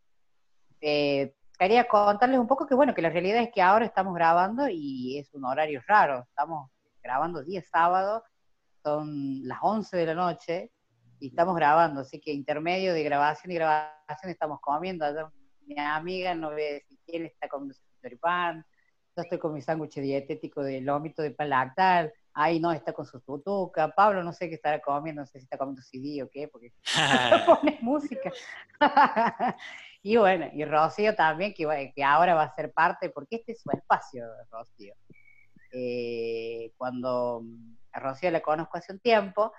Eh, 0.82 1.36
quería 1.60 1.88
contarles 1.88 2.40
un 2.40 2.48
poco 2.48 2.66
que, 2.66 2.74
bueno, 2.74 2.96
que 2.96 3.04
la 3.04 3.12
realidad 3.12 3.44
es 3.44 3.52
que 3.54 3.62
ahora 3.62 3.86
estamos 3.86 4.16
grabando 4.16 4.68
y 4.68 5.20
es 5.20 5.32
un 5.36 5.46
horario 5.46 5.84
raro. 5.86 6.24
Estamos 6.24 6.72
grabando 7.04 7.44
10 7.44 7.64
sábados, 7.70 8.24
son 8.84 9.48
las 9.48 9.60
11 9.62 9.98
de 9.98 10.06
la 10.08 10.16
noche 10.16 10.72
y 11.22 11.28
estamos 11.28 11.56
grabando, 11.56 12.02
así 12.02 12.20
que 12.20 12.34
intermedio 12.34 12.94
de 12.94 13.04
grabación 13.04 13.52
y 13.52 13.56
grabación 13.56 14.32
estamos 14.32 14.60
comiendo. 14.60 15.06
mi 15.68 15.80
amiga, 15.80 16.34
no 16.34 16.50
ve 16.50 16.84
si 16.88 16.98
quién 17.06 17.26
está 17.26 17.48
comiendo 17.48 17.76
su 17.76 18.18
pan, 18.20 18.66
yo 19.16 19.22
estoy 19.22 19.38
con 19.38 19.54
mi 19.54 19.62
sándwich 19.62 19.96
dietético 19.96 20.64
de 20.64 20.82
lomito 20.82 21.22
de 21.22 21.30
pan 21.30 21.50
lactal, 21.50 22.12
ahí 22.34 22.60
no 22.60 22.72
está 22.72 22.92
con 22.92 23.06
su 23.06 23.22
tutuca, 23.22 23.90
Pablo 23.90 24.24
no 24.24 24.34
sé 24.34 24.50
qué 24.50 24.56
estará 24.56 24.82
comiendo, 24.82 25.22
no 25.22 25.28
sé 25.28 25.38
si 25.38 25.44
está 25.44 25.60
comiendo 25.60 25.84
CD 25.84 26.24
o 26.24 26.30
qué, 26.30 26.48
porque 26.48 26.74
pone 27.46 27.78
música. 27.82 28.32
Y 30.04 30.18
bueno, 30.18 30.48
y 30.52 30.66
Rocío 30.66 31.14
también, 31.14 31.54
que, 31.54 31.94
que 31.96 32.04
ahora 32.04 32.34
va 32.34 32.42
a 32.42 32.56
ser 32.56 32.74
parte, 32.74 33.12
porque 33.12 33.36
este 33.36 33.52
es 33.52 33.62
su 33.62 33.70
espacio, 33.70 34.26
Rocío. 34.50 34.96
Eh, 35.72 36.72
cuando 36.76 37.44
a 37.92 38.00
Rocío 38.00 38.32
la 38.32 38.42
conozco 38.42 38.80
hace 38.80 38.94
un 38.94 39.00
tiempo, 39.00 39.54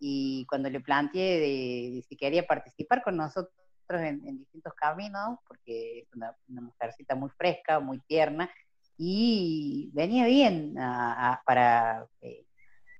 y 0.00 0.46
cuando 0.46 0.70
le 0.70 0.80
planteé 0.80 1.38
de, 1.38 2.04
si 2.08 2.16
quería 2.16 2.46
participar 2.46 3.02
con 3.02 3.16
nosotros 3.16 3.52
en, 3.90 4.38
distintos 4.38 4.72
caminos, 4.74 5.38
porque 5.46 6.00
es 6.00 6.14
una, 6.14 6.34
mujercita 6.48 7.14
muy 7.14 7.30
fresca, 7.30 7.78
muy 7.78 8.00
tierna, 8.00 8.50
y 8.96 9.90
venía 9.92 10.26
bien 10.26 10.74
para 11.44 12.06
eh, 12.20 12.44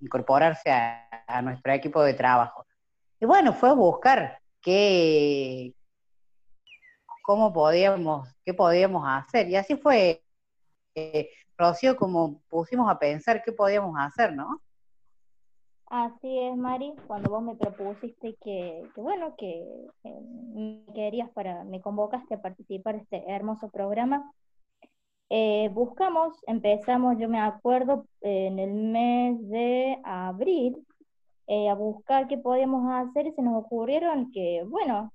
incorporarse 0.00 0.70
a, 0.70 1.24
a, 1.26 1.42
nuestro 1.42 1.72
equipo 1.72 2.02
de 2.02 2.14
trabajo. 2.14 2.66
Y 3.18 3.26
bueno, 3.26 3.52
fue 3.52 3.70
a 3.70 3.74
buscar 3.74 4.38
qué, 4.60 5.74
cómo 7.22 7.52
podíamos, 7.52 8.28
qué 8.44 8.54
podíamos 8.54 9.04
hacer. 9.06 9.48
Y 9.48 9.56
así 9.56 9.76
fue, 9.76 10.22
eh, 10.94 11.30
Rocío, 11.56 11.96
como 11.96 12.40
pusimos 12.48 12.90
a 12.90 12.98
pensar 12.98 13.42
qué 13.44 13.52
podíamos 13.52 13.94
hacer, 13.98 14.32
¿no? 14.32 14.60
Así 15.90 16.38
es, 16.38 16.56
Mari, 16.56 16.94
cuando 17.08 17.30
vos 17.30 17.42
me 17.42 17.56
propusiste 17.56 18.36
que, 18.42 18.82
bueno, 18.96 19.34
que 19.36 19.66
me 20.04 20.84
querías 20.94 21.28
para, 21.30 21.64
me 21.64 21.80
convocaste 21.80 22.34
a 22.34 22.40
participar 22.40 22.94
en 22.94 23.00
este 23.00 23.28
hermoso 23.28 23.70
programa, 23.70 24.32
eh, 25.30 25.68
buscamos, 25.72 26.38
empezamos, 26.46 27.18
yo 27.18 27.28
me 27.28 27.40
acuerdo, 27.40 28.06
en 28.20 28.60
el 28.60 28.72
mes 28.72 29.48
de 29.48 29.98
abril, 30.04 30.86
eh, 31.48 31.68
a 31.68 31.74
buscar 31.74 32.28
qué 32.28 32.38
podíamos 32.38 32.88
hacer 32.92 33.26
y 33.26 33.32
se 33.32 33.42
nos 33.42 33.64
ocurrieron 33.64 34.30
que, 34.30 34.62
bueno, 34.68 35.12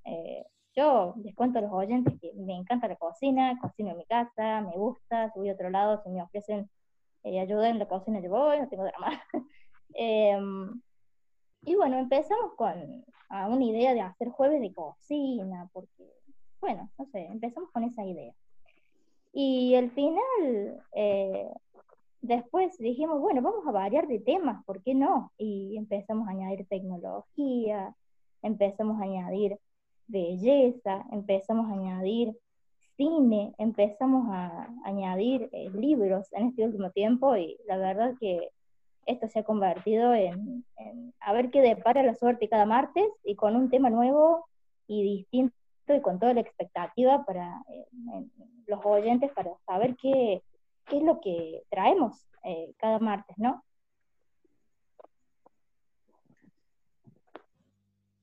yo 0.75 1.13
les 1.23 1.33
cuento 1.35 1.59
a 1.59 1.61
los 1.61 1.71
oyentes 1.71 2.19
que 2.19 2.33
me 2.33 2.53
encanta 2.53 2.89
la 2.89 2.97
cocina, 2.97 3.57
cocino 3.61 3.91
en 3.91 3.97
mi 3.97 4.05
casa, 4.05 4.59
me 4.59 4.75
gusta, 4.75 5.31
voy 5.35 5.49
a 5.49 5.53
otro 5.53 5.69
lado, 5.69 6.01
si 6.03 6.09
me 6.09 6.21
ofrecen 6.21 6.69
eh, 7.23 7.39
ayuda 7.39 7.69
en 7.69 7.79
la 7.79 7.87
cocina, 7.87 8.19
yo 8.19 8.29
voy, 8.29 8.59
no 8.59 8.67
tengo 8.67 8.83
drama. 8.83 9.21
Em, 9.93 10.81
y 11.61 11.75
bueno, 11.75 11.97
empezamos 11.97 12.53
con 12.55 13.05
una 13.29 13.63
idea 13.63 13.93
de 13.93 14.01
hacer 14.01 14.29
jueves 14.29 14.61
de 14.61 14.73
cocina, 14.73 15.69
porque, 15.73 16.11
bueno, 16.61 16.89
no 16.97 17.05
sé, 17.07 17.25
empezamos 17.25 17.71
con 17.71 17.83
esa 17.83 18.05
idea. 18.05 18.33
Y 19.33 19.75
al 19.75 19.91
final, 19.91 20.83
eh, 20.93 21.49
después 22.21 22.77
dijimos, 22.77 23.19
bueno, 23.19 23.41
vamos 23.41 23.67
a 23.67 23.71
variar 23.71 24.07
de 24.07 24.19
temas, 24.19 24.63
¿por 24.65 24.81
qué 24.81 24.95
no? 24.95 25.31
Y 25.37 25.75
empezamos 25.77 26.27
a 26.27 26.31
añadir 26.31 26.65
tecnología, 26.67 27.95
empezamos 28.41 28.99
a 28.99 29.03
añadir 29.03 29.59
belleza, 30.07 31.05
empezamos 31.11 31.69
a 31.69 31.73
añadir 31.73 32.37
cine, 32.95 33.53
empezamos 33.57 34.27
a 34.29 34.69
añadir 34.85 35.49
eh, 35.51 35.69
libros 35.71 36.31
en 36.31 36.47
este 36.47 36.65
último 36.65 36.91
tiempo 36.91 37.35
y 37.35 37.57
la 37.65 37.77
verdad 37.77 38.15
que 38.19 38.49
esto 39.05 39.27
se 39.27 39.39
ha 39.39 39.43
convertido 39.43 40.13
en, 40.13 40.65
a 41.19 41.33
ver 41.33 41.51
qué 41.51 41.61
depara 41.61 42.03
la 42.03 42.15
suerte 42.15 42.49
cada 42.49 42.65
martes 42.65 43.05
y 43.23 43.35
con 43.35 43.55
un 43.55 43.69
tema 43.69 43.89
nuevo 43.89 44.47
y 44.87 45.03
distinto 45.03 45.55
y 45.87 46.01
con 46.01 46.19
toda 46.19 46.33
la 46.33 46.41
expectativa 46.41 47.23
para 47.25 47.61
eh, 47.69 47.85
los 48.67 48.83
oyentes 48.83 49.31
para 49.33 49.51
saber 49.65 49.95
qué, 50.01 50.41
qué 50.85 50.97
es 50.97 51.03
lo 51.03 51.19
que 51.21 51.63
traemos 51.69 52.27
eh, 52.43 52.73
cada 52.77 52.99
martes, 52.99 53.37
¿no? 53.37 53.63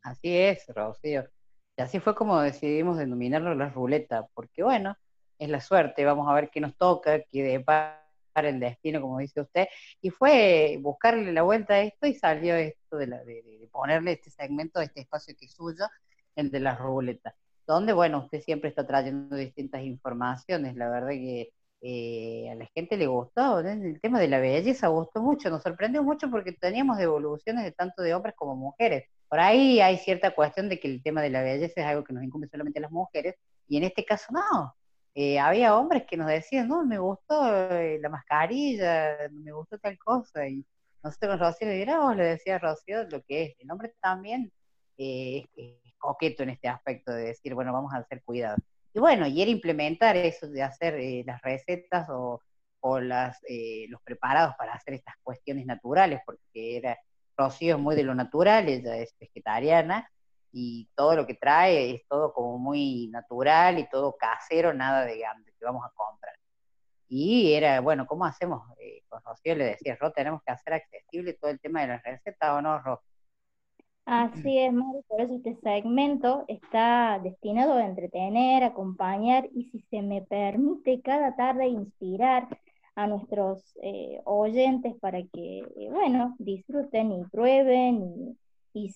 Así 0.03 0.37
es, 0.37 0.66
Rocío. 0.74 1.24
Y 1.76 1.83
así 1.83 2.01
fue 2.01 2.14
como 2.14 2.41
decidimos 2.41 2.99
denominarlo 2.99 3.55
la 3.55 3.70
ruleta, 3.70 4.26
porque 4.35 4.62
bueno, 4.62 4.97
es 5.39 5.49
la 5.49 5.61
suerte, 5.61 6.05
vamos 6.05 6.28
a 6.28 6.35
ver 6.35 6.51
qué 6.51 6.61
nos 6.61 6.76
toca, 6.76 7.22
qué 7.22 7.43
depara 7.45 8.01
el 8.41 8.61
destino, 8.61 9.01
como 9.01 9.18
dice 9.18 9.41
usted, 9.41 9.66
y 10.01 10.11
fue 10.11 10.78
buscarle 10.80 11.33
la 11.33 11.43
vuelta 11.43 11.74
a 11.74 11.80
esto 11.83 12.07
y 12.07 12.14
salió 12.14 12.55
esto 12.57 12.97
de, 12.97 13.07
la, 13.07 13.24
de, 13.24 13.68
ponerle 13.70 14.12
este 14.12 14.30
segmento, 14.30 14.80
este 14.80 15.01
espacio 15.01 15.35
que 15.39 15.47
es 15.47 15.53
suyo, 15.53 15.87
el 16.37 16.51
de 16.51 16.61
la 16.61 16.74
ruleta, 16.76 17.35
donde, 17.66 17.93
bueno, 17.93 18.24
usted 18.24 18.41
siempre 18.43 18.70
está 18.70 18.87
trayendo 18.87 19.37
distintas 19.37 19.83
informaciones, 19.83 20.76
la 20.76 20.91
verdad 20.91 21.11
que 21.11 21.53
eh, 21.85 22.49
a 22.51 22.55
la 22.55 22.66
gente 22.74 22.97
le 22.97 23.07
gustó, 23.09 23.61
el 23.61 24.01
tema 24.01 24.20
de 24.20 24.28
la 24.28 24.39
belleza 24.39 24.89
gustó 24.89 25.20
mucho, 25.20 25.51
nos 25.51 25.62
sorprendió 25.62 26.03
mucho 26.03 26.30
porque 26.30 26.53
teníamos 26.53 26.97
devoluciones 26.99 27.64
de 27.64 27.72
tanto 27.72 28.03
de 28.03 28.14
hombres 28.14 28.35
como 28.37 28.55
mujeres. 28.57 29.09
Por 29.28 29.41
ahí 29.41 29.80
hay 29.80 29.99
cierta 29.99 30.35
cuestión 30.35 30.68
de 30.68 30.78
que 30.78 30.89
el 30.89 31.03
tema 31.03 31.22
de 31.22 31.30
la 31.30 31.43
belleza 31.43 31.80
es 31.80 31.87
algo 31.87 32.05
que 32.05 32.12
nos 32.12 32.22
incumbe 32.22 32.49
solamente 32.49 32.78
a 32.78 32.83
las 32.83 32.93
mujeres, 32.93 33.35
y 33.66 33.78
en 33.78 33.85
este 33.85 34.05
caso 34.05 34.26
no. 34.33 34.74
Eh, 35.14 35.38
había 35.38 35.76
hombres 35.76 36.04
que 36.08 36.16
nos 36.16 36.26
decían, 36.26 36.68
no, 36.68 36.84
me 36.84 36.98
gustó 36.98 37.46
eh, 37.70 37.98
la 38.00 38.08
mascarilla, 38.08 39.16
me 39.30 39.52
gustó 39.52 39.78
tal 39.78 39.98
cosa, 39.98 40.46
y 40.48 40.64
nosotros 41.02 41.32
con 41.32 41.40
Rocío 41.40 41.68
le 41.68 41.74
diríamos, 41.74 42.16
le 42.16 42.24
decía 42.24 42.56
a 42.56 42.58
Rocío 42.58 43.04
lo 43.10 43.22
que 43.22 43.42
es. 43.44 43.54
El 43.58 43.70
hombre 43.70 43.92
también 44.00 44.52
es, 44.96 45.44
coqueto 45.98 46.42
en 46.42 46.50
este 46.50 46.68
aspecto 46.68 47.12
de 47.12 47.26
decir, 47.26 47.54
bueno, 47.54 47.72
vamos 47.72 47.92
a 47.94 47.98
hacer 47.98 48.22
cuidado. 48.24 48.56
Y 48.94 49.00
bueno, 49.00 49.26
y 49.26 49.40
era 49.40 49.50
implementar 49.50 50.16
eso 50.16 50.48
de 50.48 50.62
hacer 50.62 50.94
eh, 50.94 51.22
las 51.26 51.40
recetas 51.42 52.08
o, 52.10 52.42
o 52.80 53.00
las, 53.00 53.38
eh, 53.48 53.86
los 53.88 54.02
preparados 54.02 54.54
para 54.56 54.74
hacer 54.74 54.94
estas 54.94 55.14
cuestiones 55.22 55.66
naturales, 55.66 56.20
porque 56.26 56.76
era, 56.76 56.98
Rocío 57.36 57.76
es 57.76 57.80
muy 57.80 57.96
de 57.96 58.02
lo 58.02 58.14
natural, 58.14 58.68
ella 58.68 58.96
es 58.96 59.14
vegetariana, 59.18 60.10
y 60.53 60.88
todo 60.94 61.16
lo 61.16 61.26
que 61.26 61.34
trae 61.34 61.94
es 61.94 62.07
todo 62.09 62.32
como 62.32 62.59
muy 62.59 63.09
natural 63.09 63.78
y 63.78 63.88
todo 63.88 64.16
casero, 64.16 64.74
nada 64.74 65.05
de 65.07 65.16
que 65.16 65.64
vamos 65.64 65.84
a 65.84 65.92
comprar. 65.94 66.34
Y 67.09 67.53
era, 67.53 67.80
bueno, 67.80 68.07
¿cómo 68.07 68.24
hacemos? 68.24 68.62
Eh, 68.78 69.03
Rocío 69.24 69.55
le 69.55 69.64
decía, 69.64 69.96
Ro, 70.00 70.12
tenemos 70.12 70.42
que 70.42 70.53
hacer 70.53 70.74
accesible 70.74 71.34
todo 71.34 71.50
el 71.50 71.61
tema 71.61 71.82
de 71.82 71.88
las 71.88 72.03
recetas, 72.03 72.50
¿o 72.50 72.62
no, 72.62 72.78
Ro? 72.80 73.03
Así 74.05 74.59
es, 74.59 74.72
Mari, 74.72 75.03
por 75.07 75.20
eso 75.20 75.34
este 75.36 75.55
segmento 75.57 76.44
está 76.48 77.20
destinado 77.22 77.74
a 77.74 77.84
entretener, 77.84 78.64
acompañar 78.64 79.48
y 79.55 79.64
si 79.70 79.80
se 79.82 80.03
me 80.03 80.22
permite 80.22 81.00
cada 81.03 81.36
tarde 81.36 81.68
inspirar 81.68 82.48
a 82.96 83.07
nuestros 83.07 83.76
eh, 83.82 84.20
oyentes 84.24 84.94
para 85.00 85.22
que, 85.22 85.59
eh, 85.59 85.88
bueno, 85.90 86.34
disfruten 86.38 87.12
y 87.12 87.24
prueben 87.24 88.03
y, 88.03 88.36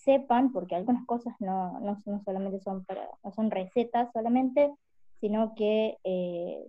sepan, 0.05 0.53
porque 0.53 0.75
algunas 0.75 1.05
cosas 1.07 1.35
no, 1.41 1.79
no, 1.81 2.23
solamente 2.25 2.61
son 2.61 2.85
para, 2.85 3.09
no 3.23 3.33
son 3.33 3.51
recetas 3.51 4.11
solamente, 4.13 4.73
sino 5.21 5.55
que 5.55 5.97
eh, 6.05 6.65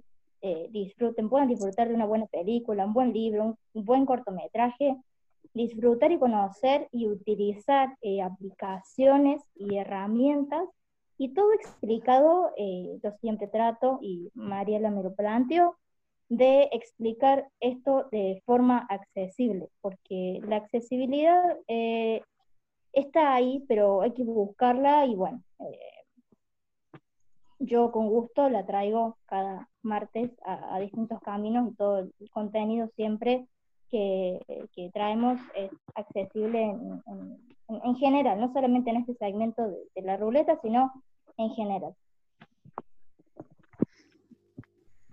disfruten, 0.71 1.29
puedan 1.29 1.47
disfrutar 1.47 1.87
de 1.87 1.95
una 1.95 2.05
buena 2.05 2.27
película, 2.27 2.85
un 2.85 2.93
buen 2.93 3.13
libro, 3.13 3.57
un 3.73 3.85
buen 3.85 4.05
cortometraje 4.05 4.97
disfrutar 5.57 6.11
y 6.11 6.19
conocer 6.19 6.87
y 6.91 7.07
utilizar 7.07 7.97
eh, 8.01 8.21
aplicaciones 8.21 9.41
y 9.55 9.75
herramientas 9.75 10.63
y 11.17 11.33
todo 11.33 11.51
explicado, 11.53 12.51
eh, 12.57 12.99
yo 13.03 13.11
siempre 13.19 13.47
trato, 13.47 13.97
y 14.01 14.29
Mariela 14.35 14.91
me 14.91 15.01
lo 15.01 15.15
planteó, 15.15 15.75
de 16.29 16.69
explicar 16.71 17.47
esto 17.59 18.07
de 18.11 18.43
forma 18.45 18.85
accesible, 18.89 19.69
porque 19.81 20.39
la 20.43 20.57
accesibilidad 20.57 21.57
eh, 21.67 22.21
está 22.93 23.33
ahí, 23.33 23.63
pero 23.67 24.01
hay 24.01 24.11
que 24.13 24.23
buscarla 24.23 25.05
y 25.05 25.15
bueno, 25.15 25.41
yo 27.59 27.91
con 27.91 28.07
gusto 28.07 28.49
la 28.49 28.65
traigo 28.65 29.17
cada 29.25 29.69
martes 29.81 30.31
a, 30.45 30.79
distintos 30.79 31.19
caminos 31.21 31.71
y 31.71 31.75
todo 31.75 31.99
el 31.99 32.31
contenido 32.31 32.89
siempre 32.95 33.47
que, 33.89 34.39
traemos 34.93 35.39
es 35.55 35.71
accesible 35.95 36.61
en, 36.63 37.01
en, 37.67 37.95
general, 37.95 38.39
no 38.39 38.51
solamente 38.53 38.89
en 38.89 38.97
este 38.97 39.15
segmento 39.15 39.67
de, 39.67 40.01
la 40.01 40.17
ruleta, 40.17 40.59
sino 40.61 40.91
en 41.37 41.49
general. 41.51 41.95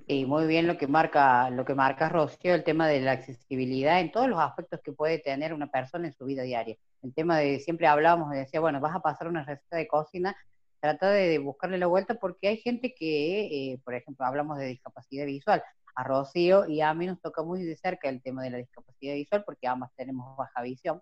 Y 0.07 0.27
muy 0.27 0.47
bien 0.47 0.67
lo 0.67 0.77
que 0.77 0.87
marca, 0.87 1.49
lo 1.49 1.65
que 1.65 1.75
marca 1.75 2.11
Rocío, 2.11 2.55
el 2.55 2.63
tema 2.63 2.89
de 2.89 3.01
la 3.01 3.13
accesibilidad 3.13 4.01
en 4.01 4.13
todos 4.13 4.29
los 4.29 4.39
aspectos 4.39 4.81
que 4.85 4.93
puede 4.93 5.19
tener 5.19 5.55
una 5.55 5.71
persona 5.71 6.07
en 6.07 6.13
su 6.13 6.27
vida 6.27 6.43
diaria. 6.43 6.77
El 7.03 7.15
tema 7.15 7.39
de 7.39 7.59
siempre 7.61 7.87
hablábamos 7.87 8.31
decía, 8.31 8.61
bueno, 8.61 8.81
vas 8.81 8.95
a 8.95 9.01
pasar 9.01 9.29
una 9.29 9.45
receta 9.45 9.79
de 9.79 9.89
cocina, 9.89 10.37
trata 10.81 11.11
de, 11.11 11.39
buscarle 11.39 11.79
la 11.79 11.87
vuelta 11.87 12.17
porque 12.17 12.49
hay 12.49 12.59
gente 12.59 12.95
que, 12.95 13.73
eh, 13.73 13.81
por 13.83 13.95
ejemplo, 13.95 14.27
hablamos 14.27 14.59
de 14.59 14.67
discapacidad 14.67 15.25
visual, 15.25 15.63
a 15.95 16.05
Rocío 16.05 16.67
y 16.69 16.83
a 16.83 16.93
mí 16.93 17.07
nos 17.07 17.21
toca 17.23 17.43
muy 17.43 17.63
de 17.63 17.77
cerca 17.77 18.09
el 18.09 18.21
tema 18.21 18.43
de 18.43 18.51
la 18.51 18.59
discapacidad 18.59 19.15
visual 19.15 19.45
porque 19.45 19.67
ambas 19.67 19.91
tenemos 19.97 20.37
baja 20.37 20.61
visión. 20.63 21.01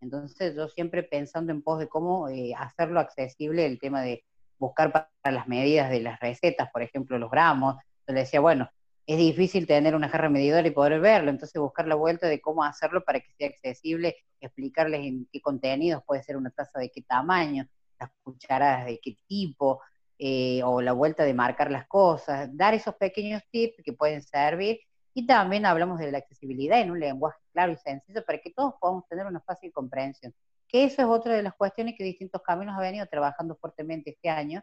Entonces 0.00 0.54
yo 0.56 0.68
siempre 0.68 1.02
pensando 1.04 1.52
en 1.52 1.62
pos 1.62 1.78
de 1.78 1.88
cómo 1.88 2.28
eh, 2.28 2.52
hacerlo 2.58 3.00
accesible 3.00 3.64
el 3.64 3.78
tema 3.78 4.02
de 4.02 4.24
buscar 4.58 4.92
para 4.92 5.08
las 5.24 5.48
medidas 5.48 5.90
de 5.90 6.00
las 6.00 6.20
recetas, 6.20 6.70
por 6.70 6.82
ejemplo, 6.82 7.18
los 7.18 7.30
gramos. 7.30 7.76
Yo 8.06 8.14
le 8.14 8.20
decía, 8.20 8.40
bueno, 8.40 8.70
es 9.06 9.18
difícil 9.18 9.66
tener 9.66 9.94
una 9.94 10.08
jarra 10.08 10.28
medidora 10.28 10.66
y 10.66 10.70
poder 10.70 11.00
verlo, 11.00 11.30
entonces 11.30 11.60
buscar 11.60 11.86
la 11.86 11.94
vuelta 11.94 12.28
de 12.28 12.40
cómo 12.40 12.64
hacerlo 12.64 13.04
para 13.04 13.20
que 13.20 13.32
sea 13.32 13.48
accesible, 13.48 14.16
explicarles 14.40 15.00
en 15.04 15.28
qué 15.32 15.40
contenidos 15.40 16.02
puede 16.04 16.22
ser 16.22 16.36
una 16.36 16.50
taza 16.50 16.78
de 16.78 16.90
qué 16.90 17.02
tamaño, 17.02 17.66
las 17.98 18.10
cucharadas 18.22 18.86
de 18.86 19.00
qué 19.00 19.16
tipo, 19.26 19.80
eh, 20.18 20.62
o 20.64 20.80
la 20.80 20.92
vuelta 20.92 21.24
de 21.24 21.34
marcar 21.34 21.70
las 21.70 21.86
cosas, 21.88 22.48
dar 22.52 22.74
esos 22.74 22.94
pequeños 22.94 23.42
tips 23.50 23.82
que 23.84 23.92
pueden 23.92 24.22
servir 24.22 24.80
y 25.14 25.26
también 25.26 25.66
hablamos 25.66 25.98
de 25.98 26.10
la 26.12 26.18
accesibilidad 26.18 26.80
en 26.80 26.90
un 26.90 27.00
lenguaje 27.00 27.38
claro 27.52 27.72
y 27.72 27.76
sencillo 27.76 28.24
para 28.24 28.38
que 28.38 28.52
todos 28.52 28.74
podamos 28.80 29.06
tener 29.08 29.26
una 29.26 29.40
fácil 29.40 29.72
comprensión. 29.72 30.32
Que 30.68 30.84
eso 30.84 31.02
es 31.02 31.08
otra 31.08 31.34
de 31.34 31.42
las 31.42 31.54
cuestiones 31.54 31.96
que 31.98 32.04
Distintos 32.04 32.40
Caminos 32.42 32.76
ha 32.78 32.80
venido 32.80 33.04
trabajando 33.06 33.56
fuertemente 33.56 34.10
este 34.10 34.30
año 34.30 34.62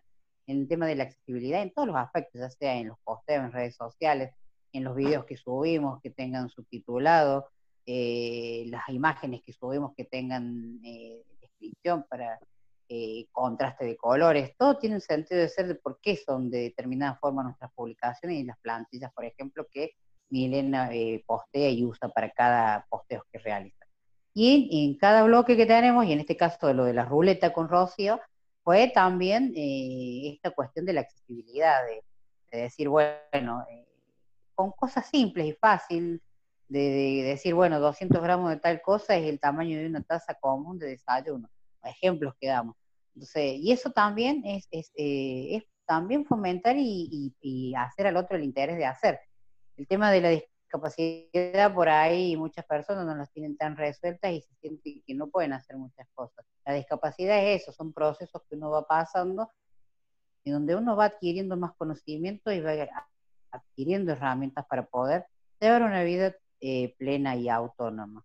en 0.50 0.62
el 0.62 0.68
tema 0.68 0.88
de 0.88 0.96
la 0.96 1.04
accesibilidad 1.04 1.62
en 1.62 1.72
todos 1.72 1.88
los 1.88 1.98
aspectos, 1.98 2.42
ya 2.42 2.50
sea 2.50 2.76
en 2.76 2.88
los 2.88 2.98
posteos, 3.04 3.46
en 3.46 3.52
redes 3.52 3.76
sociales, 3.76 4.34
en 4.74 4.84
los 4.84 4.96
videos 4.96 5.26
que 5.26 5.38
subimos 5.38 6.02
que 6.02 6.10
tengan 6.10 6.50
subtitulado, 6.50 7.50
eh, 7.86 8.66
las 8.68 8.90
imágenes 8.90 9.42
que 9.44 9.54
subimos 9.54 9.94
que 9.96 10.06
tengan 10.06 10.80
eh, 10.84 11.22
descripción 11.40 12.04
para 12.10 12.40
eh, 12.88 13.28
contraste 13.32 13.86
de 13.86 13.96
colores, 13.96 14.56
todo 14.58 14.80
tiene 14.80 14.96
un 14.96 15.02
sentido 15.02 15.40
de 15.40 15.50
ser 15.50 15.68
de 15.68 15.76
por 15.76 16.00
qué 16.02 16.16
son 16.16 16.50
de 16.50 16.62
determinada 16.62 17.16
forma 17.22 17.44
nuestras 17.44 17.72
publicaciones 17.74 18.40
y 18.40 18.44
las 18.44 18.58
plantillas, 18.60 19.14
por 19.14 19.26
ejemplo, 19.26 19.68
que 19.72 19.92
Milena 20.32 20.90
postea 21.26 21.70
y 21.70 21.84
usa 21.84 22.10
para 22.10 22.30
cada 22.32 22.86
posteo 22.90 23.24
que 23.32 23.40
realiza. 23.40 23.86
Y 24.34 24.88
en, 24.88 24.98
cada 24.98 25.24
bloque 25.24 25.58
que 25.58 25.66
tenemos, 25.66 26.06
y 26.06 26.14
en 26.14 26.20
este 26.20 26.38
caso 26.38 26.72
lo 26.74 26.86
de 26.86 26.94
la 26.94 27.06
ruleta 27.06 27.52
con 27.52 27.68
Rocío, 27.68 28.20
fue 28.70 28.88
también 28.94 29.52
eh, 29.56 30.30
esta 30.32 30.52
cuestión 30.52 30.86
de 30.86 30.94
la 30.94 31.02
accesibilidad, 31.02 31.80
de, 32.52 32.60
decir, 32.60 32.88
bueno, 32.88 33.66
con 34.54 34.70
cosas 34.74 35.10
simples 35.10 35.48
y 35.48 35.54
fáciles, 35.54 36.22
de, 36.68 36.80
de, 36.80 37.24
decir, 37.24 37.56
bueno, 37.56 37.80
200 37.80 38.22
gramos 38.22 38.52
de 38.52 38.58
tal 38.58 38.80
cosa 38.84 39.16
es 39.16 39.26
el 39.26 39.40
tamaño 39.40 39.80
de 39.80 39.88
una 39.88 40.04
taza 40.04 40.36
común 40.36 40.78
de 40.78 40.86
desayuno 40.86 41.50
ejemplos 41.84 42.36
que 42.40 42.46
damos. 42.46 42.76
Entonces, 43.16 43.56
y 43.56 43.72
eso 43.72 43.90
también 43.90 44.44
es, 44.46 44.68
eh, 44.72 45.64
también 45.88 46.28
fomentar 46.28 46.76
y, 46.78 47.34
y, 47.42 47.74
hacer 47.74 48.06
al 48.06 48.18
otro 48.18 48.38
el 48.38 48.44
interés 48.44 48.78
de 48.78 48.86
hacer. 48.86 49.20
El 49.78 49.88
tema 49.88 50.12
de 50.12 50.22
la 50.22 50.30
discapacidad 50.70 51.74
por 51.74 51.90
ahí 51.90 52.38
muchas 52.38 52.66
personas 52.66 53.06
no 53.06 53.16
las 53.16 53.32
tienen 53.32 53.58
tan 53.58 53.76
resueltas 53.76 54.32
y 54.32 54.42
se 54.42 54.54
sienten 54.56 55.02
que 55.06 55.16
no 55.16 55.28
pueden 55.28 55.54
hacer 55.54 55.78
muchas 55.78 56.08
cosas. 56.14 56.46
La 56.66 56.74
discapacidad 56.74 57.44
es 57.44 57.64
eso, 57.64 57.72
son 57.72 57.92
procesos 57.92 58.44
que 58.48 58.56
uno 58.56 58.70
va 58.70 58.86
pasando 58.86 59.52
y 60.44 60.52
donde 60.52 60.76
uno 60.76 60.96
va 60.96 61.06
adquiriendo 61.06 61.58
más 61.58 61.74
conocimiento 61.76 62.52
y 62.52 62.62
va 62.62 62.72
adquiriendo 63.52 64.12
herramientas 64.12 64.66
para 64.68 64.86
poder 64.86 65.26
llevar 65.60 65.82
una 65.82 66.04
vida 66.04 66.36
eh, 66.62 66.96
plena 66.98 67.36
y 67.36 67.50
autónoma. 67.50 68.24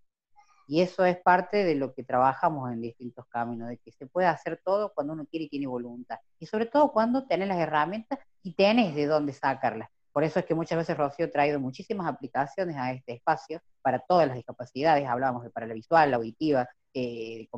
Y 0.66 0.80
eso 0.80 1.04
es 1.04 1.18
parte 1.18 1.64
de 1.64 1.74
lo 1.74 1.92
que 1.94 2.04
trabajamos 2.04 2.72
en 2.72 2.80
distintos 2.80 3.26
caminos, 3.28 3.68
de 3.68 3.78
que 3.78 3.92
se 3.92 4.06
puede 4.06 4.28
hacer 4.28 4.60
todo 4.64 4.92
cuando 4.94 5.12
uno 5.12 5.26
quiere 5.26 5.46
y 5.46 5.48
tiene 5.50 5.66
voluntad. 5.66 6.18
Y 6.38 6.46
sobre 6.46 6.66
todo 6.66 6.90
cuando 6.90 7.26
tenés 7.26 7.48
las 7.48 7.58
herramientas 7.58 8.18
y 8.42 8.54
tenés 8.54 8.94
de 8.94 9.06
dónde 9.06 9.32
sacarlas. 9.34 9.90
Por 10.14 10.22
eso 10.22 10.38
es 10.38 10.44
que 10.44 10.54
muchas 10.54 10.78
veces 10.78 10.96
Rocío 10.96 11.26
ha 11.26 11.30
traído 11.30 11.58
muchísimas 11.58 12.06
aplicaciones 12.06 12.76
a 12.76 12.92
este 12.92 13.14
espacio 13.14 13.60
para 13.82 13.98
todas 13.98 14.28
las 14.28 14.36
discapacidades. 14.36 15.08
Hablábamos 15.08 15.42
de 15.42 15.50
para 15.50 15.66
la 15.66 15.74
visual, 15.74 16.12
la 16.12 16.18
auditiva, 16.18 16.68
eh, 16.94 17.48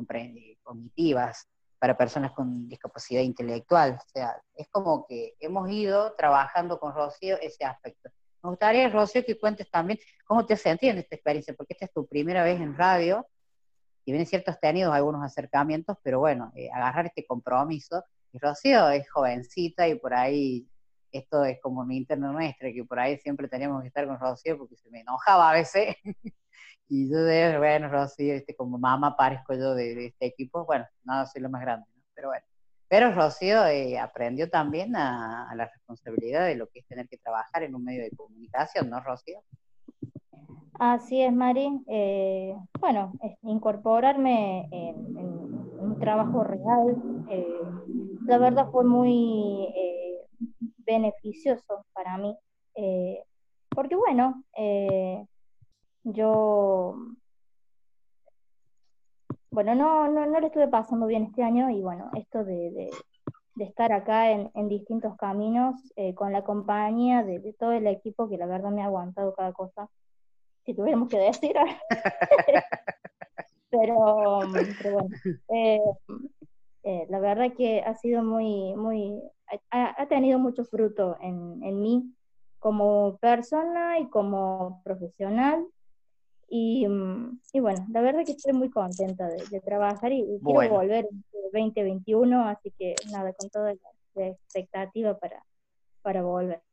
cognitivas, 0.63 1.47
para 1.77 1.95
personas 1.95 2.31
con 2.31 2.67
discapacidad 2.67 3.21
intelectual. 3.21 3.99
O 4.03 4.09
sea, 4.11 4.41
es 4.55 4.67
como 4.69 5.05
que 5.05 5.35
hemos 5.39 5.69
ido 5.69 6.15
trabajando 6.15 6.79
con 6.79 6.95
Rocío 6.95 7.37
ese 7.39 7.63
aspecto. 7.63 8.09
Me 8.41 8.49
gustaría, 8.49 8.89
Rocío, 8.89 9.23
que 9.23 9.39
cuentes 9.39 9.69
también 9.69 9.99
cómo 10.25 10.43
te 10.43 10.57
sentido 10.57 10.93
en 10.93 10.97
esta 10.97 11.13
experiencia, 11.13 11.53
porque 11.55 11.73
esta 11.73 11.85
es 11.85 11.93
tu 11.93 12.07
primera 12.07 12.43
vez 12.43 12.59
en 12.59 12.75
radio, 12.75 13.27
y 14.03 14.13
bien 14.13 14.23
es 14.23 14.29
cierto, 14.29 14.49
has 14.49 14.59
tenido 14.59 14.91
algunos 14.93 15.23
acercamientos, 15.23 15.97
pero 16.01 16.17
bueno, 16.19 16.51
eh, 16.55 16.71
agarrar 16.73 17.05
este 17.05 17.23
compromiso. 17.23 18.03
Y 18.31 18.39
Rocío 18.39 18.89
es 18.89 19.07
jovencita 19.11 19.87
y 19.87 19.93
por 19.99 20.15
ahí 20.15 20.65
esto 21.17 21.43
es 21.43 21.59
como 21.61 21.85
mi 21.85 21.97
interno 21.97 22.31
nuestra, 22.31 22.71
que 22.71 22.83
por 22.83 22.99
ahí 22.99 23.17
siempre 23.17 23.47
teníamos 23.47 23.81
que 23.81 23.87
estar 23.87 24.05
con 24.07 24.19
Rocío 24.19 24.57
porque 24.57 24.75
se 24.75 24.89
me 24.89 25.01
enojaba 25.01 25.49
a 25.49 25.53
veces. 25.53 25.95
y 26.89 27.09
yo 27.09 27.17
de, 27.17 27.57
bueno, 27.57 27.89
Rocío, 27.89 28.33
este, 28.33 28.55
como 28.55 28.77
mamá 28.77 29.15
parezco 29.15 29.53
yo 29.53 29.75
de, 29.75 30.07
este 30.07 30.25
equipo, 30.27 30.65
bueno, 30.65 30.85
no 31.03 31.25
soy 31.25 31.41
lo 31.41 31.49
más 31.49 31.61
grande, 31.61 31.85
pero 32.13 32.29
bueno. 32.29 32.45
Pero 32.89 33.11
Rocío 33.11 33.65
eh, 33.65 33.99
aprendió 33.99 34.49
también 34.49 34.95
a, 34.95 35.53
la 35.55 35.65
responsabilidad 35.65 36.45
de 36.45 36.55
lo 36.55 36.67
que 36.67 36.79
es 36.79 36.87
tener 36.87 37.07
que 37.09 37.17
trabajar 37.17 37.63
en 37.63 37.75
un 37.75 37.83
medio 37.83 38.03
de 38.03 38.11
comunicación, 38.11 38.89
¿no, 38.89 39.01
Rocío? 39.01 39.41
Así 40.79 41.21
es, 41.21 41.33
Mari. 41.33 41.81
Eh, 41.87 42.55
bueno, 42.79 43.11
incorporarme 43.41 44.69
en, 44.71 45.17
un 45.79 45.99
trabajo 45.99 46.43
real, 46.43 47.25
eh, 47.29 47.61
la 48.25 48.37
verdad 48.37 48.69
fue 48.71 48.83
muy 48.83 49.67
beneficioso 50.87 51.85
para 51.93 52.17
mí, 52.17 52.35
eh, 52.75 53.23
porque 53.69 53.95
bueno, 53.95 54.43
eh, 54.57 55.23
yo, 56.03 56.95
bueno, 59.51 59.75
no, 59.75 60.07
no, 60.07 60.25
no 60.25 60.39
le 60.39 60.47
estuve 60.47 60.67
pasando 60.67 61.05
bien 61.05 61.25
este 61.25 61.43
año 61.43 61.69
y 61.69 61.81
bueno, 61.81 62.09
esto 62.15 62.43
de, 62.43 62.89
estar 63.59 63.91
acá 63.91 64.31
en, 64.31 64.67
distintos 64.69 65.15
caminos 65.17 65.75
eh, 65.95 66.13
con 66.13 66.31
la 66.31 66.43
compañía 66.43 67.23
de, 67.23 67.53
todo 67.59 67.73
el 67.73 67.87
equipo 67.87 68.29
que 68.29 68.37
la 68.37 68.45
verdad 68.45 68.71
me 68.71 68.81
ha 68.81 68.85
aguantado 68.85 69.33
cada 69.33 69.51
cosa, 69.51 69.89
si 70.65 70.73
tuviéramos 70.73 71.09
que 71.09 71.19
decir. 71.19 71.55
pero, 73.69 74.39
pero, 74.81 74.93
bueno, 74.93 75.09
la 77.09 77.19
verdad 77.19 77.53
que 77.55 77.81
ha 77.81 77.95
sido 77.95 78.23
muy, 78.23 78.75
muy 78.75 79.21
ha, 79.71 80.07
tenido 80.07 80.39
mucho 80.39 80.65
fruto 80.65 81.17
en, 81.21 81.81
mí 81.81 82.13
como 82.59 83.17
persona 83.17 83.99
y 83.99 84.09
como 84.09 84.81
profesional. 84.83 85.65
Y, 86.49 86.87
mm, 86.87 87.39
bueno, 87.61 87.85
la 87.91 88.01
verdad 88.01 88.25
que 88.25 88.31
estoy 88.31 88.53
muy 88.53 88.69
contenta 88.69 89.27
de, 89.27 89.59
trabajar 89.61 90.11
y, 90.13 90.25
quiero 90.43 90.69
volver 90.69 91.07
en 91.11 91.25
2021, 91.53 92.47
así 92.47 92.71
que 92.77 92.95
nada, 93.11 93.33
con 93.33 93.49
toda 93.49 93.73
la, 94.15 94.27
expectativa 94.27 95.17
para, 95.19 95.45
para 96.01 96.23
volver. 96.23 96.63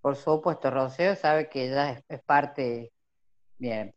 Por 0.00 0.16
supuesto, 0.16 0.70
Rocío 0.70 1.16
sabe 1.16 1.48
que 1.48 1.64
ella 1.64 2.00
es 2.08 2.22
parte, 2.22 2.92
bien, 3.58 3.92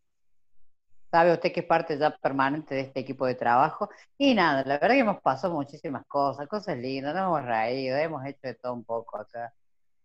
sabe 1.13 1.31
usted 1.31 1.51
que 1.53 1.59
es 1.59 1.65
parte 1.67 1.95
ya 1.95 2.09
permanente 2.17 2.73
de 2.73 2.81
este 2.81 3.01
equipo 3.01 3.27
de 3.27 3.35
trabajo. 3.35 3.87
Y 4.17 4.33
nada, 4.33 4.63
la 4.65 4.79
verdad 4.79 4.95
que 4.95 4.99
hemos 5.01 5.21
pasado 5.21 5.53
muchísimas 5.53 6.07
cosas, 6.07 6.47
cosas 6.47 6.75
lindas, 6.75 7.13
nos 7.13 7.25
hemos 7.25 7.45
reído, 7.45 7.97
hemos 7.97 8.25
hecho 8.25 8.39
de 8.41 8.55
todo 8.55 8.73
un 8.73 8.83
poco 8.83 9.19
acá. 9.19 9.53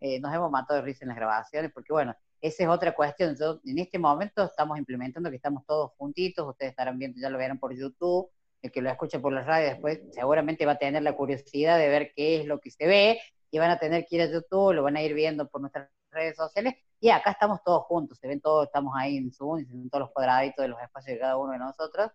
Eh, 0.01 0.21
nos 0.21 0.35
hemos 0.35 0.51
matado 0.51 0.81
de 0.81 0.85
risa 0.85 1.07
en 1.07 1.09
las 1.09 1.17
grabaciones, 1.17 1.73
porque 1.73 1.95
bueno, 1.95 2.15
esa 2.43 2.63
es 2.63 2.69
otra 2.69 2.95
cuestión. 2.95 3.35
Yo, 3.41 3.59
en 3.65 3.79
este 3.79 3.99
momento 3.99 4.45
estamos 4.45 4.77
implementando 4.77 5.31
que 5.31 5.37
estamos 5.37 5.65
todos 5.67 5.93
juntitos, 5.97 6.47
ustedes 6.47 6.73
estarán 6.73 6.99
viendo, 6.99 7.19
ya 7.19 7.31
lo 7.31 7.39
verán 7.39 7.59
por 7.59 7.75
YouTube, 7.75 8.31
el 8.61 8.71
que 8.71 8.83
lo 8.83 8.91
escuche 8.91 9.19
por 9.19 9.33
la 9.33 9.43
radio 9.43 9.69
después 9.71 10.01
seguramente 10.13 10.67
va 10.67 10.73
a 10.73 10.79
tener 10.79 11.03
la 11.03 11.17
curiosidad 11.17 11.79
de 11.79 11.89
ver 11.89 12.13
qué 12.15 12.41
es 12.41 12.47
lo 12.47 12.61
que 12.61 12.71
se 12.71 12.87
ve, 12.87 13.19
y 13.51 13.59
van 13.59 13.71
a 13.71 13.79
tener 13.79 14.05
que 14.05 14.17
ir 14.17 14.23
a 14.23 14.27
YouTube, 14.27 14.75
lo 14.75 14.83
van 14.83 14.97
a 14.97 15.03
ir 15.03 15.15
viendo 15.15 15.49
por 15.49 15.63
nuestras 15.63 15.89
redes 16.11 16.37
sociales, 16.37 16.75
y 17.01 17.11
acá 17.11 17.31
estamos 17.31 17.63
todos 17.63 17.85
juntos, 17.85 18.19
se 18.19 18.27
ven 18.27 18.41
todos, 18.41 18.67
estamos 18.67 18.95
ahí 18.97 19.17
en 19.17 19.33
Zoom, 19.33 19.65
se 19.65 19.73
ven 19.73 19.89
todos 19.89 20.03
los 20.03 20.11
cuadraditos 20.13 20.63
de 20.63 20.69
los 20.69 20.81
espacios 20.81 21.15
de 21.15 21.21
cada 21.21 21.37
uno 21.37 21.53
de 21.53 21.59
nosotros. 21.59 22.11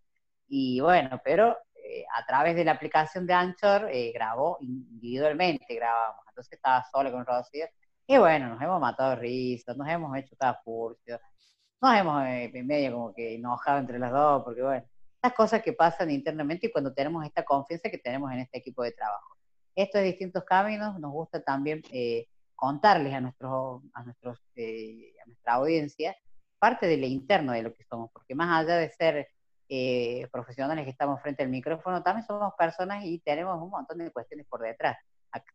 Y 0.47 0.81
bueno, 0.81 1.21
pero 1.23 1.57
eh, 1.75 2.05
a 2.15 2.25
través 2.25 2.55
de 2.55 2.65
la 2.65 2.73
aplicación 2.73 3.25
de 3.25 3.33
Anchor 3.33 3.89
eh, 3.91 4.11
grabó 4.13 4.57
individualmente, 4.61 5.75
grabamos. 5.75 6.25
Entonces 6.29 6.53
estaba 6.53 6.83
sola 6.91 7.11
con 7.11 7.25
Rocío. 7.25 7.65
Y 8.07 8.17
bueno, 8.17 8.49
nos 8.49 8.61
hemos 8.61 8.81
matado 8.81 9.15
risas, 9.15 9.77
nos 9.77 9.87
hemos 9.87 10.15
hecho 10.17 10.35
cada 10.37 10.55
furcio, 10.55 11.19
nos 11.81 11.95
hemos 11.95 12.25
eh, 12.25 12.51
medio 12.63 12.93
como 12.93 13.13
que 13.13 13.35
enojado 13.35 13.79
entre 13.79 13.99
las 13.99 14.11
dos, 14.11 14.43
porque 14.43 14.61
bueno, 14.61 14.85
estas 15.15 15.33
cosas 15.33 15.61
que 15.61 15.71
pasan 15.71 16.11
internamente 16.11 16.67
y 16.67 16.71
cuando 16.71 16.93
tenemos 16.93 17.25
esta 17.25 17.45
confianza 17.45 17.89
que 17.89 17.97
tenemos 17.97 18.29
en 18.33 18.39
este 18.39 18.57
equipo 18.57 18.83
de 18.83 18.91
trabajo. 18.91 19.37
Estos 19.73 20.03
distintos 20.03 20.43
caminos 20.43 20.99
nos 20.99 21.11
gusta 21.11 21.41
también 21.41 21.81
eh, 21.91 22.27
contarles 22.63 23.13
a, 23.13 23.19
nuestros, 23.19 23.81
a, 23.93 24.03
nuestros, 24.03 24.39
eh, 24.55 25.11
a 25.21 25.27
nuestra 25.27 25.55
audiencia 25.55 26.15
parte 26.57 26.87
de 26.87 26.95
lo 26.95 27.05
interno 27.05 27.51
de 27.51 27.61
lo 27.61 27.73
que 27.73 27.83
somos, 27.83 28.09
porque 28.13 28.35
más 28.35 28.63
allá 28.63 28.77
de 28.77 28.89
ser 28.89 29.27
eh, 29.67 30.29
profesionales 30.31 30.85
que 30.85 30.91
estamos 30.91 31.21
frente 31.21 31.43
al 31.43 31.49
micrófono, 31.49 32.01
también 32.01 32.25
somos 32.25 32.53
personas 32.57 33.03
y 33.03 33.19
tenemos 33.19 33.61
un 33.61 33.69
montón 33.69 33.97
de 33.97 34.11
cuestiones 34.11 34.47
por 34.47 34.61
detrás. 34.61 34.95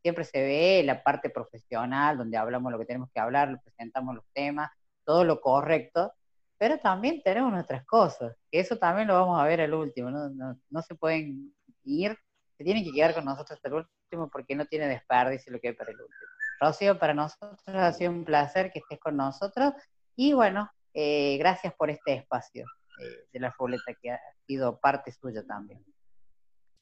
siempre 0.02 0.22
se 0.24 0.42
ve 0.42 0.82
la 0.84 1.02
parte 1.02 1.30
profesional, 1.30 2.18
donde 2.18 2.36
hablamos 2.36 2.70
lo 2.70 2.78
que 2.78 2.84
tenemos 2.84 3.08
que 3.10 3.20
hablar, 3.20 3.58
presentamos 3.64 4.14
los 4.14 4.24
temas, 4.34 4.68
todo 5.02 5.24
lo 5.24 5.40
correcto, 5.40 6.12
pero 6.58 6.76
también 6.78 7.22
tenemos 7.22 7.50
nuestras 7.50 7.86
cosas, 7.86 8.36
que 8.50 8.60
eso 8.60 8.76
también 8.76 9.08
lo 9.08 9.14
vamos 9.14 9.40
a 9.40 9.44
ver 9.44 9.62
al 9.62 9.72
último, 9.72 10.10
no, 10.10 10.28
no, 10.28 10.58
no 10.68 10.82
se 10.82 10.94
pueden 10.94 11.54
ir, 11.84 12.18
se 12.58 12.64
tienen 12.64 12.84
que 12.84 12.92
quedar 12.92 13.14
con 13.14 13.24
nosotros 13.24 13.52
hasta 13.52 13.68
el 13.68 13.74
último 13.76 14.28
porque 14.30 14.54
no 14.54 14.66
tiene 14.66 14.88
desperdicio 14.88 15.50
lo 15.50 15.58
que 15.58 15.68
hay 15.68 15.74
para 15.74 15.90
el 15.90 16.02
último. 16.02 16.37
Rocío, 16.60 16.98
para 16.98 17.14
nosotros 17.14 17.60
ha 17.66 17.92
sido 17.92 18.10
un 18.10 18.24
placer 18.24 18.70
que 18.72 18.80
estés 18.80 18.98
con 18.98 19.16
nosotros 19.16 19.72
y 20.16 20.32
bueno, 20.32 20.70
eh, 20.92 21.36
gracias 21.38 21.74
por 21.74 21.90
este 21.90 22.14
espacio 22.14 22.64
eh, 23.00 23.28
de 23.32 23.40
la 23.40 23.54
ruleta 23.56 23.94
que 24.00 24.10
ha 24.10 24.20
sido 24.46 24.78
parte 24.78 25.12
suya 25.12 25.44
también. 25.46 25.84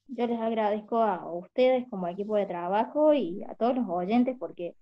Yo 0.09 0.27
les 0.27 0.41
agradezco 0.41 1.03
a 1.03 1.31
ustedes 1.31 1.85
como 1.91 2.07
equipo 2.09 2.37
de 2.37 2.47
trabajo 2.47 3.12
y 3.12 3.43
a 3.45 3.55
todos 3.55 3.77
los 3.77 3.87
oyentes 3.89 4.37
porque 4.39 4.74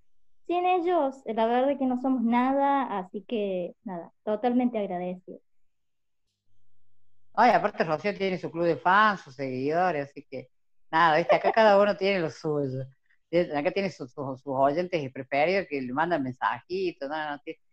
sin 0.46 0.66
ellos 0.66 1.22
la 1.24 1.46
verdad 1.46 1.70
es 1.70 1.78
que 1.78 1.86
no 1.86 2.00
somos 2.00 2.22
nada, 2.22 2.98
así 2.98 3.24
que 3.26 3.74
nada, 3.84 4.12
totalmente 4.22 4.78
agradecido. 4.78 5.40
Ay, 7.32 7.50
aparte 7.50 7.82
Rocío 7.82 8.14
tiene 8.14 8.38
su 8.38 8.50
club 8.50 8.66
de 8.66 8.76
fans, 8.76 9.22
sus 9.22 9.34
seguidores, 9.34 10.10
así 10.10 10.24
que 10.30 10.50
nada, 10.92 11.16
viste, 11.16 11.34
acá 11.34 11.50
cada 11.50 11.80
uno 11.80 11.96
tiene 11.96 12.20
lo 12.20 12.30
suyo 12.30 12.84
acá 13.56 13.70
tiene 13.72 13.90
sus, 13.90 14.12
sus, 14.12 14.42
oyentes 14.46 15.12
preferidos 15.12 15.66
que 15.68 15.80
le 15.80 15.92
mandan 15.92 16.22
mensajitos, 16.22 17.10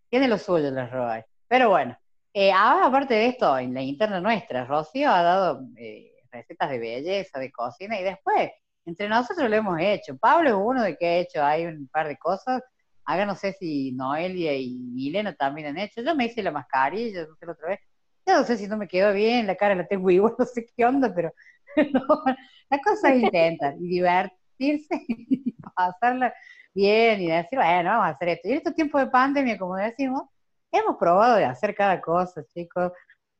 tiene 0.08 0.28
lo 0.28 0.38
suyo 0.38 0.70
la 0.70 0.86
Roy. 0.86 1.22
Pero 1.48 1.70
bueno, 1.70 1.96
eh, 2.34 2.52
aparte 2.52 3.14
de 3.14 3.26
esto, 3.26 3.58
en 3.58 3.74
la 3.74 3.82
interna 3.82 4.20
nuestra, 4.20 4.64
Rocío 4.64 5.10
ha 5.10 5.22
dado 5.22 5.66
eh, 5.76 6.12
recetas 6.30 6.70
de 6.70 6.78
belleza, 6.78 7.38
de 7.38 7.52
cocina, 7.52 8.00
y 8.00 8.04
después, 8.04 8.50
entre 8.86 9.08
nosotros 9.08 9.48
lo 9.50 9.56
hemos 9.56 9.78
hecho. 9.80 10.16
Pablo 10.16 10.48
es 10.50 10.56
uno 10.56 10.82
de 10.82 10.96
que 10.96 11.06
ha 11.06 11.16
hecho 11.18 11.44
hay 11.44 11.66
un 11.66 11.88
par 11.88 12.08
de 12.08 12.16
cosas. 12.16 12.62
Acá 13.04 13.26
no 13.26 13.34
sé 13.34 13.52
si 13.54 13.92
Noelia 13.92 14.54
y 14.54 14.74
Milena 14.78 15.34
también 15.34 15.68
han 15.68 15.78
hecho. 15.78 16.02
Yo 16.02 16.14
me 16.14 16.26
hice 16.26 16.42
la 16.42 16.52
mascarilla, 16.52 17.26
no 17.26 17.36
sé 17.36 17.46
la 17.46 17.52
otra 17.52 17.68
vez. 17.68 17.80
Yo 18.26 18.36
no 18.36 18.44
sé 18.44 18.56
si 18.56 18.68
no 18.68 18.76
me 18.76 18.88
quedó 18.88 19.12
bien, 19.12 19.46
la 19.46 19.56
cara 19.56 19.74
la 19.74 19.86
tengo 19.86 20.10
igual, 20.10 20.34
no 20.38 20.46
sé 20.46 20.66
qué 20.76 20.84
onda, 20.84 21.12
pero 21.14 21.32
no, 21.92 22.24
la 22.70 22.78
cosa 22.80 23.14
es 23.14 23.22
intentar 23.22 23.74
y 23.78 23.88
divertir 23.88 24.41
y 25.08 25.52
pasarla 25.74 26.34
bien 26.74 27.20
y 27.22 27.30
decir, 27.30 27.58
bueno, 27.58 27.90
vamos 27.90 28.06
a 28.06 28.10
hacer 28.10 28.28
esto. 28.30 28.48
Y 28.48 28.52
en 28.52 28.56
estos 28.58 28.74
tiempos 28.74 29.00
de 29.00 29.10
pandemia, 29.10 29.58
como 29.58 29.76
decimos, 29.76 30.24
hemos 30.70 30.96
probado 30.96 31.36
de 31.36 31.44
hacer 31.44 31.74
cada 31.74 32.00
cosa, 32.00 32.44
chicos. 32.46 32.92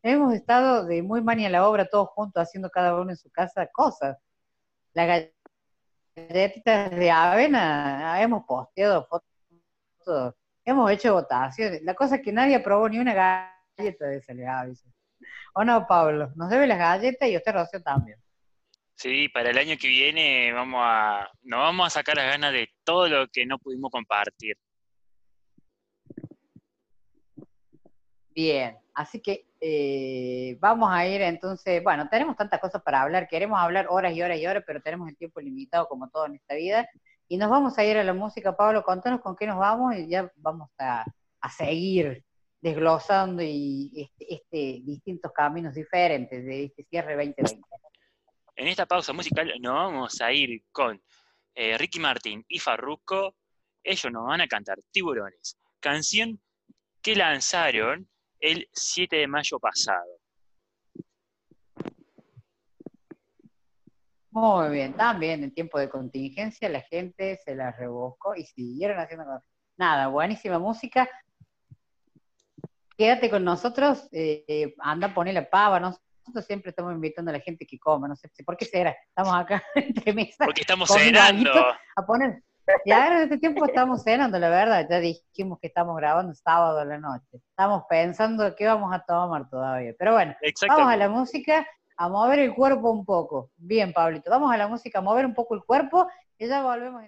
Hemos 0.03 0.35
estado 0.35 0.85
de 0.85 1.03
muy 1.03 1.23
mania 1.23 1.49
a 1.49 1.51
la 1.51 1.69
obra 1.69 1.87
todos 1.87 2.09
juntos, 2.11 2.43
haciendo 2.43 2.71
cada 2.71 2.95
uno 3.01 3.11
en 3.11 3.17
su 3.17 3.31
casa 3.31 3.67
cosas. 3.69 4.17
Las 4.95 5.29
galletitas 6.17 6.91
de 6.91 7.11
avena, 7.11 8.21
hemos 8.23 8.45
posteado 8.45 9.07
fotos, 9.07 10.35
hemos 10.65 10.91
hecho 10.91 11.15
votaciones. 11.15 11.83
La 11.83 11.95
cosa 11.95 12.17
es 12.17 12.23
que 12.23 12.33
nadie 12.33 12.57
aprobó 12.57 12.89
ni 12.89 12.99
una 12.99 13.15
galleta 13.79 14.07
de 14.07 14.17
esa, 14.19 14.33
¿O 15.55 15.65
no, 15.65 15.87
Pablo? 15.87 16.33
Nos 16.37 16.51
debe 16.51 16.67
las 16.67 16.79
galletas 16.79 17.29
y 17.29 17.37
usted, 17.37 17.53
Rocío, 17.53 17.83
también. 17.83 18.22
Sí, 18.95 19.29
para 19.29 19.51
el 19.51 19.59
año 19.59 19.77
que 19.81 19.89
viene 19.89 20.53
vamos 20.53 20.81
a, 20.85 21.29
nos 21.43 21.61
vamos 21.61 21.87
a 21.87 21.91
sacar 21.91 22.17
las 22.17 22.27
ganas 22.27 22.53
de 22.53 22.69
todo 22.85 23.09
lo 23.09 23.29
que 23.29 23.45
no 23.47 23.59
pudimos 23.59 23.91
compartir. 23.91 24.57
Bien, 28.35 28.79
así 28.95 29.21
que 29.21 29.47
eh, 29.61 30.57
vamos 30.61 30.91
a 30.91 31.07
ir 31.07 31.21
entonces, 31.23 31.83
bueno, 31.83 32.09
tenemos 32.09 32.37
tantas 32.37 32.61
cosas 32.61 32.83
para 32.83 33.03
hablar, 33.03 33.29
queremos 33.29 33.59
hablar 33.61 33.87
horas 33.91 34.15
y 34.15 34.23
horas 34.23 34.39
y 34.39 34.47
horas, 34.47 34.65
pero 34.67 34.81
tenemos 34.81 35.09
el 35.09 35.17
tiempo 35.17 35.41
limitado 35.41 35.87
como 35.87 36.09
todo 36.09 36.27
en 36.27 36.37
esta 36.37 36.55
vida. 36.55 36.89
Y 37.29 37.37
nos 37.37 37.51
vamos 37.51 37.79
a 37.79 37.85
ir 37.85 37.97
a 37.97 38.05
la 38.05 38.15
música, 38.15 38.57
Pablo, 38.57 38.83
contanos 38.83 39.21
con 39.21 39.37
qué 39.37 39.47
nos 39.47 39.59
vamos 39.59 39.97
y 39.97 40.09
ya 40.09 40.31
vamos 40.37 40.71
a, 40.79 41.05
a 41.41 41.51
seguir 41.51 42.25
desglosando 42.61 43.43
y 43.43 43.91
este, 43.95 44.35
este, 44.35 44.83
distintos 44.85 45.33
caminos 45.33 45.75
diferentes 45.75 46.45
de 46.45 46.65
este 46.65 46.85
cierre 46.85 47.17
2020. 47.17 47.61
En 48.55 48.69
esta 48.69 48.87
pausa 48.87 49.13
musical 49.13 49.51
nos 49.61 49.73
vamos 49.73 50.21
a 50.21 50.31
ir 50.33 50.65
con 50.73 51.03
eh, 51.55 51.79
Ricky 51.79 51.99
Martin 51.99 52.45
y 52.49 52.59
Farruko. 52.59 53.35
Ellos 53.83 54.13
nos 54.13 54.27
van 54.27 54.43
a 54.43 54.47
cantar 54.47 54.79
Tiburones, 54.91 55.59
canción 55.81 56.41
que 57.01 57.17
lanzaron 57.17 58.09
el 58.39 58.69
7 58.73 59.17
de 59.17 59.27
mayo 59.27 59.59
pasado. 59.59 60.19
Muy 64.31 64.71
bien, 64.71 64.95
también 64.95 65.45
en 65.45 65.53
tiempo 65.53 65.79
de 65.79 65.89
contingencia 65.89 66.69
la 66.69 66.81
gente 66.83 67.39
se 67.45 67.55
la 67.55 67.71
reboscó 67.71 68.35
y 68.35 68.45
siguieron 68.45 68.99
haciendo 68.99 69.25
nada, 69.77 70.09
buenísima 70.09 70.59
música. 70.59 71.09
Quédate 72.97 73.31
con 73.31 73.45
nosotros, 73.45 74.09
eh, 74.13 74.75
anda 74.79 75.09
a 75.09 75.15
poner 75.15 75.35
la 75.35 75.49
pava, 75.49 75.99
nosotros 76.23 76.47
siempre 76.47 76.71
estamos 76.71 76.93
invitando 76.93 77.31
a 77.31 77.35
la 77.35 77.41
gente 77.41 77.67
que 77.67 77.79
coma, 77.79 78.07
no 78.07 78.15
sé 78.15 78.29
por 78.45 78.57
qué 78.57 78.65
será, 78.65 78.95
estamos 79.09 79.35
acá 79.35 79.63
entre 79.75 80.13
mesas. 80.13 80.47
Porque 80.47 80.61
estamos 80.61 80.89
cenando. 80.89 81.51
A 81.97 82.07
poner, 82.07 82.43
ya 82.87 83.09
en 83.09 83.23
este 83.25 83.39
tiempo 83.39 83.67
estamos 83.67 84.05
cenando, 84.05 84.39
la 84.39 84.49
verdad, 84.49 84.87
ya 84.89 85.01
dijimos 85.01 85.59
que 85.61 85.67
estamos 85.67 85.97
grabando 85.97 86.33
sábado 86.35 86.79
a 86.79 86.85
la 86.85 86.99
noche. 86.99 87.41
Estamos 87.51 87.83
pensando 87.89 88.55
qué 88.57 88.67
vamos 88.67 88.95
a 88.95 89.01
tomar 89.01 89.51
todavía. 89.51 89.93
Pero 89.99 90.13
bueno, 90.13 90.35
vamos 90.69 90.93
a 90.93 90.97
la 90.97 91.09
música, 91.09 91.67
a 91.97 92.09
mover 92.09 92.39
el 92.39 92.55
cuerpo 92.55 92.91
un 92.91 93.05
poco. 93.05 93.51
Bien, 93.57 93.93
Pablito, 93.93 94.31
vamos 94.31 94.55
a 94.55 94.57
la 94.57 94.69
música, 94.69 95.01
a 95.01 95.03
mover 95.03 95.27
un 95.27 95.35
poco 95.35 95.55
el 95.55 95.65
cuerpo 95.65 96.07
y 96.39 96.47
ya 96.47 96.63
volvemos. 96.63 97.03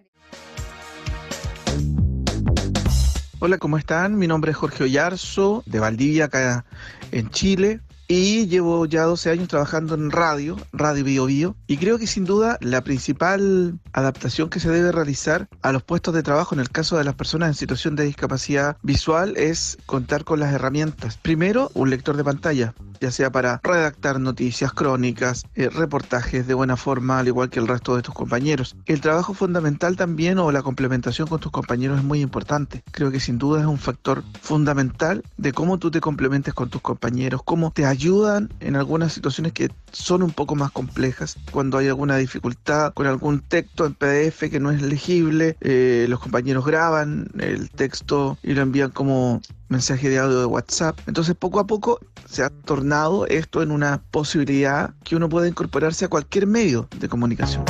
Hola, 3.38 3.58
¿cómo 3.58 3.78
están? 3.78 4.18
Mi 4.18 4.26
nombre 4.26 4.50
es 4.50 4.56
Jorge 4.56 4.84
Ollarzo, 4.84 5.62
de 5.66 5.78
Valdivia, 5.78 6.26
acá 6.26 6.64
en 7.12 7.30
Chile 7.30 7.80
y 8.08 8.46
llevo 8.46 8.86
ya 8.86 9.04
12 9.04 9.30
años 9.30 9.48
trabajando 9.48 9.94
en 9.94 10.10
radio, 10.10 10.56
Radio 10.72 11.04
Bio 11.04 11.26
Bio, 11.26 11.56
y 11.66 11.78
creo 11.78 11.98
que 11.98 12.06
sin 12.06 12.24
duda 12.24 12.58
la 12.60 12.82
principal 12.82 13.78
adaptación 13.92 14.50
que 14.50 14.60
se 14.60 14.70
debe 14.70 14.92
realizar 14.92 15.48
a 15.62 15.72
los 15.72 15.82
puestos 15.82 16.14
de 16.14 16.22
trabajo 16.22 16.54
en 16.54 16.60
el 16.60 16.70
caso 16.70 16.98
de 16.98 17.04
las 17.04 17.14
personas 17.14 17.48
en 17.48 17.54
situación 17.54 17.96
de 17.96 18.04
discapacidad 18.04 18.76
visual 18.82 19.36
es 19.36 19.78
contar 19.86 20.24
con 20.24 20.40
las 20.40 20.52
herramientas. 20.52 21.16
Primero, 21.16 21.70
un 21.74 21.90
lector 21.90 22.16
de 22.16 22.24
pantalla, 22.24 22.74
ya 23.00 23.10
sea 23.10 23.30
para 23.30 23.60
redactar 23.62 24.20
noticias, 24.20 24.72
crónicas, 24.72 25.44
eh, 25.54 25.68
reportajes 25.68 26.46
de 26.46 26.54
buena 26.54 26.76
forma, 26.76 27.18
al 27.18 27.28
igual 27.28 27.50
que 27.50 27.60
el 27.60 27.68
resto 27.68 27.96
de 27.96 28.02
tus 28.02 28.14
compañeros. 28.14 28.76
El 28.86 29.00
trabajo 29.00 29.34
fundamental 29.34 29.96
también 29.96 30.38
o 30.38 30.52
la 30.52 30.62
complementación 30.62 31.28
con 31.28 31.40
tus 31.40 31.52
compañeros 31.52 31.98
es 31.98 32.04
muy 32.04 32.20
importante. 32.20 32.82
Creo 32.90 33.10
que 33.10 33.20
sin 33.20 33.38
duda 33.38 33.60
es 33.60 33.66
un 33.66 33.78
factor 33.78 34.22
fundamental 34.40 35.22
de 35.36 35.52
cómo 35.52 35.78
tú 35.78 35.90
te 35.90 36.00
complementes 36.00 36.54
con 36.54 36.70
tus 36.70 36.82
compañeros, 36.82 37.42
cómo 37.44 37.70
te 37.70 37.84
ayudan 37.94 38.50
en 38.60 38.76
algunas 38.76 39.12
situaciones 39.12 39.52
que 39.52 39.70
son 39.92 40.22
un 40.22 40.30
poco 40.30 40.54
más 40.54 40.70
complejas, 40.70 41.36
cuando 41.50 41.78
hay 41.78 41.88
alguna 41.88 42.16
dificultad 42.16 42.92
con 42.92 43.06
algún 43.06 43.40
texto 43.40 43.86
en 43.86 43.94
PDF 43.94 44.50
que 44.50 44.60
no 44.60 44.70
es 44.70 44.82
legible, 44.82 45.56
eh, 45.60 46.06
los 46.08 46.20
compañeros 46.20 46.64
graban 46.66 47.28
el 47.38 47.70
texto 47.70 48.36
y 48.42 48.52
lo 48.52 48.62
envían 48.62 48.90
como 48.90 49.40
mensaje 49.68 50.08
de 50.08 50.18
audio 50.18 50.40
de 50.40 50.46
WhatsApp. 50.46 50.98
Entonces 51.06 51.34
poco 51.34 51.60
a 51.60 51.66
poco 51.66 52.00
se 52.28 52.42
ha 52.42 52.50
tornado 52.50 53.26
esto 53.26 53.62
en 53.62 53.70
una 53.70 54.02
posibilidad 54.10 54.94
que 55.04 55.16
uno 55.16 55.28
puede 55.28 55.48
incorporarse 55.48 56.04
a 56.04 56.08
cualquier 56.08 56.46
medio 56.46 56.88
de 56.98 57.08
comunicación. 57.08 57.64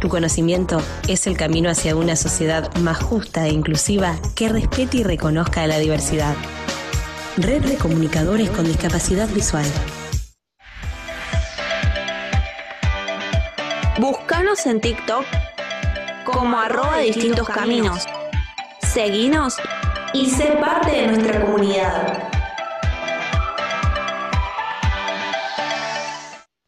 Tu 0.00 0.08
conocimiento 0.08 0.80
es 1.08 1.26
el 1.26 1.36
camino 1.36 1.68
hacia 1.68 1.94
una 1.94 2.16
sociedad 2.16 2.74
más 2.76 2.98
justa 3.02 3.46
e 3.46 3.52
inclusiva 3.52 4.16
que 4.34 4.48
respete 4.48 4.98
y 4.98 5.02
reconozca 5.04 5.66
la 5.66 5.78
diversidad. 5.78 6.34
Red 7.36 7.62
de 7.62 7.76
Comunicadores 7.76 8.50
con 8.50 8.64
Discapacidad 8.64 9.28
Visual. 9.28 9.64
Búscanos 13.98 14.66
en 14.66 14.80
TikTok 14.80 15.24
como 16.24 16.58
arroba 16.58 16.98
distintos 16.98 17.48
caminos. 17.48 18.04
Seguinos 18.82 19.56
y 20.12 20.28
sé 20.28 20.56
parte 20.60 20.90
de 20.90 21.06
nuestra 21.06 21.44
comunidad. 21.44 22.39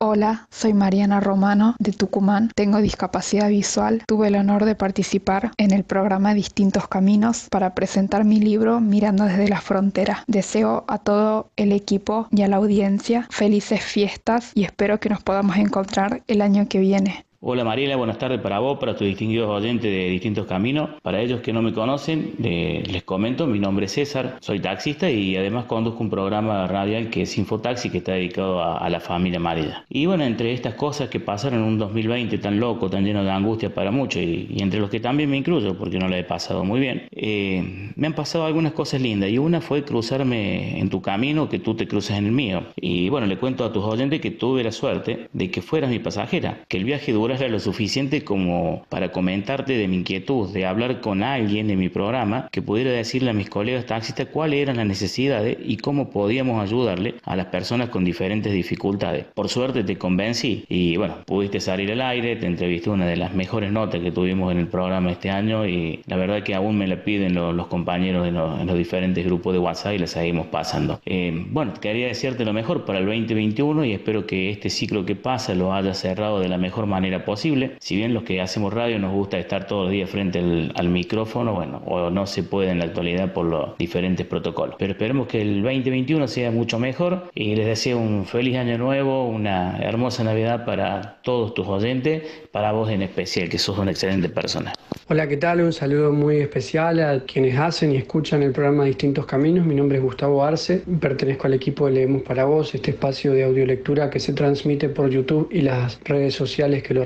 Hola, 0.05 0.49
soy 0.51 0.75
Mariana 0.75 1.21
Romano 1.21 1.77
de 1.79 1.93
Tucumán. 1.93 2.51
Tengo 2.57 2.79
discapacidad 2.79 3.49
visual. 3.49 4.03
Tuve 4.09 4.27
el 4.27 4.35
honor 4.35 4.65
de 4.65 4.75
participar 4.75 5.53
en 5.59 5.71
el 5.71 5.85
programa 5.85 6.35
Distintos 6.35 6.89
Caminos 6.89 7.47
para 7.49 7.77
presentar 7.77 8.25
mi 8.25 8.41
libro 8.41 8.81
Mirando 8.81 9.27
desde 9.27 9.47
la 9.47 9.61
frontera. 9.61 10.25
Deseo 10.27 10.85
a 10.89 10.99
todo 10.99 11.53
el 11.55 11.71
equipo 11.71 12.27
y 12.33 12.43
a 12.43 12.49
la 12.49 12.57
audiencia 12.57 13.29
felices 13.31 13.85
fiestas 13.85 14.51
y 14.57 14.65
espero 14.65 14.99
que 14.99 15.09
nos 15.09 15.23
podamos 15.23 15.57
encontrar 15.57 16.25
el 16.27 16.43
año 16.43 16.67
que 16.67 16.81
viene. 16.81 17.25
Hola 17.45 17.65
Mariela, 17.65 17.97
buenas 17.97 18.19
tardes 18.19 18.41
para 18.41 18.61
vos, 18.61 18.79
para 18.79 18.95
tus 18.95 19.05
distinguidos 19.05 19.49
oyentes 19.51 19.91
de 19.91 20.09
distintos 20.11 20.47
caminos. 20.47 20.91
Para 21.03 21.21
ellos 21.21 21.41
que 21.41 21.53
no 21.53 21.61
me 21.61 21.73
conocen, 21.73 22.35
les 22.39 23.03
comento, 23.03 23.49
mi 23.49 23.59
nombre 23.59 23.87
es 23.87 23.93
César, 23.95 24.37
soy 24.41 24.61
taxista 24.61 25.11
y 25.11 25.35
además 25.35 25.65
conduzco 25.65 26.05
un 26.05 26.09
programa 26.09 26.69
radial 26.69 27.11
que 27.11 27.23
es 27.23 27.37
Infotaxi, 27.37 27.91
que 27.91 27.99
está 27.99 28.13
dedicado 28.13 28.63
a, 28.63 28.89
la 28.89 29.01
familia 29.01 29.41
Mariela. 29.41 29.85
Y 29.89 30.07
bueno, 30.07 30.23
entre 30.23 30.53
estas 30.53 30.75
cosas 30.75 31.09
que 31.09 31.19
pasaron 31.19 31.63
en 31.63 31.67
un 31.67 31.79
2020 31.79 32.39
tan 32.39 32.61
loco, 32.61 32.89
tan 32.89 33.05
lleno 33.05 33.25
de 33.25 33.33
angustia 33.33 33.75
para 33.75 33.91
muchos, 33.91 34.23
y, 34.23 34.47
entre 34.61 34.79
los 34.79 34.89
que 34.89 35.01
también 35.01 35.29
me 35.29 35.37
incluyo, 35.37 35.77
porque 35.77 35.99
no 35.99 36.07
lo 36.07 36.15
he 36.15 36.23
pasado 36.23 36.65
muy 36.65 36.79
bien, 36.79 37.09
eh, 37.11 37.91
me 37.97 38.07
han 38.07 38.15
pasado 38.15 38.47
algunas 38.47 38.71
cosas 38.71 39.01
lindas 39.01 39.31
y 39.31 39.39
una 39.39 39.61
fue 39.61 39.83
cruzarme 39.83 40.79
en 40.79 40.89
tu 40.91 41.03
camino, 41.03 41.49
que 41.49 41.59
tú 41.59 41.75
te 41.75 41.89
cruces 41.89 42.17
en 42.17 42.27
el 42.27 42.33
mío. 42.33 42.63
Y 42.77 43.09
bueno, 43.09 43.27
le 43.27 43.37
cuento 43.37 43.65
a 43.65 43.73
tus 43.73 43.83
oyentes 43.83 44.21
que 44.21 44.31
tuve 44.31 44.63
la 44.63 44.71
suerte 44.71 45.27
de 45.33 45.51
que 45.51 45.61
fueras 45.61 45.91
mi 45.91 45.99
pasajera, 45.99 46.61
que 46.69 46.77
el 46.77 46.85
viaje 46.85 47.11
duró 47.11 47.32
era 47.41 47.49
lo 47.49 47.61
suficiente 47.61 48.25
como 48.25 48.85
para 48.89 49.13
comentarte 49.13 49.75
de 49.75 49.89
mi 49.89 49.97
inquietud, 49.97 50.51
de 50.53 50.67
hablar 50.67 51.01
con 51.01 51.23
alguien 51.23 51.69
de 51.69 51.77
mi 51.77 51.89
programa 51.89 52.49
que 52.51 52.63
pudiera 52.63 52.91
decirle 52.91 53.31
a 53.31 53.35
mis 53.35 53.51
colegas 53.51 53.87
taxistas 53.87 54.29
cuáles 54.29 54.61
eran 54.61 54.77
las 54.77 54.87
necesidades 54.87 55.59
y 55.65 55.77
cómo 55.77 56.11
podíamos 56.11 56.63
ayudarle 56.63 57.15
a 57.25 57.37
las 57.37 57.47
personas 57.47 57.89
con 57.89 58.05
diferentes 58.05 58.53
dificultades. 58.53 59.25
Por 59.35 59.49
suerte 59.49 59.85
te 59.85 59.97
convencí 59.97 60.65
y 60.69 60.97
bueno, 60.97 61.19
pudiste 61.27 61.61
salir 61.61 61.93
al 61.93 62.01
aire, 62.03 62.37
te 62.37 62.47
entrevisté 62.47 62.91
una 62.91 63.07
de 63.07 63.17
las 63.17 63.35
mejores 63.35 63.73
notas 63.73 64.01
que 64.01 64.13
tuvimos 64.13 64.53
en 64.53 64.59
el 64.59 64.69
programa 64.69 65.11
este 65.11 65.31
año 65.31 65.67
y 65.67 66.01
la 66.07 66.17
verdad 66.17 66.43
que 66.43 66.55
aún 66.55 66.79
me 66.79 66.87
la 66.87 67.05
piden 67.05 67.35
los, 67.35 67.67
compañeros 67.67 68.27
en 68.27 68.35
los, 68.35 68.77
diferentes 68.77 69.25
grupos 69.25 69.53
de 69.53 69.59
WhatsApp 69.59 69.95
y 69.95 69.99
la 69.99 70.07
seguimos 70.07 70.47
pasando. 70.47 71.01
Eh, 71.07 71.33
bueno, 71.51 71.75
quería 71.81 72.07
decirte 72.07 72.45
lo 72.45 72.53
mejor 72.53 72.85
para 72.85 72.99
el 72.99 73.07
2021 73.07 73.85
y 73.85 73.93
espero 73.93 74.27
que 74.27 74.51
este 74.51 74.71
ciclo 74.71 75.05
que 75.05 75.17
pasa 75.17 75.55
lo 75.55 75.73
haya 75.73 75.95
cerrado 75.95 76.41
de 76.41 76.49
la 76.49 76.59
mejor 76.59 76.87
manera 76.87 77.22
posible. 77.25 77.77
Si 77.81 77.97
bien 77.97 78.15
los 78.15 78.23
que 78.25 78.41
hacemos 78.41 78.73
radio 78.73 78.99
nos 78.99 79.13
gusta 79.13 79.39
estar 79.39 79.67
todos 79.67 79.85
los 79.85 79.93
días 79.93 80.11
frente 80.11 80.39
al, 80.39 80.89
micrófono, 80.89 81.55
bueno, 81.55 81.83
o 81.87 82.11
no 82.11 82.27
se 82.27 82.43
puede 82.43 82.71
en 82.71 82.79
la 82.79 82.85
actualidad 82.87 83.33
por 83.33 83.47
los 83.47 83.79
diferentes 83.79 84.27
protocolos. 84.27 84.77
Pero 84.79 84.93
esperemos 84.93 85.27
que 85.27 85.41
el 85.41 85.63
2021 85.63 86.29
sea 86.29 86.51
mucho 86.51 86.79
mejor 86.79 87.31
y 87.35 87.55
les 87.57 87.67
deseo 87.67 87.99
un 87.99 88.27
feliz 88.27 88.57
año 88.57 88.77
nuevo, 88.79 89.27
una 89.27 89.79
hermosa 89.79 90.25
Navidad 90.25 90.65
para 90.65 91.21
todos 91.23 91.55
tus 91.55 91.67
oyentes, 91.67 92.23
para 92.51 92.73
vos 92.73 92.91
en 92.91 93.03
especial, 93.03 93.49
que 93.49 93.59
sos 93.59 93.79
una 93.79 93.91
excelente 93.91 94.29
persona. 94.29 94.73
Hola, 95.09 95.29
¿qué 95.29 95.37
tal? 95.37 95.61
Un 95.61 95.73
saludo 95.73 96.13
muy 96.13 96.39
especial 96.39 97.01
a 97.01 97.25
quienes 97.25 97.59
hacen 97.59 97.93
y 97.93 97.97
escuchan 97.97 98.43
el 98.43 98.53
programa 98.53 98.85
Distintos 98.85 99.27
Caminos. 99.27 99.67
Mi 99.67 99.75
nombre 99.75 99.99
es 99.99 100.03
Gustavo 100.05 100.45
Arce, 100.45 100.83
pertenezco 101.01 101.47
al 101.47 101.55
equipo 101.55 101.87
de 101.87 101.93
Leemos 101.93 102.23
para 102.23 102.45
Vos, 102.45 102.75
este 102.75 102.93
espacio 102.93 103.33
de 103.33 103.45
audiolectura 103.45 104.09
que 104.09 104.21
se 104.21 104.33
transmite 104.33 104.89
por 104.89 105.11
YouTube 105.11 105.49
y 105.51 105.61
las 105.61 106.01
redes 106.05 106.35
sociales 106.35 106.83
que 106.83 106.95
lo 106.95 107.05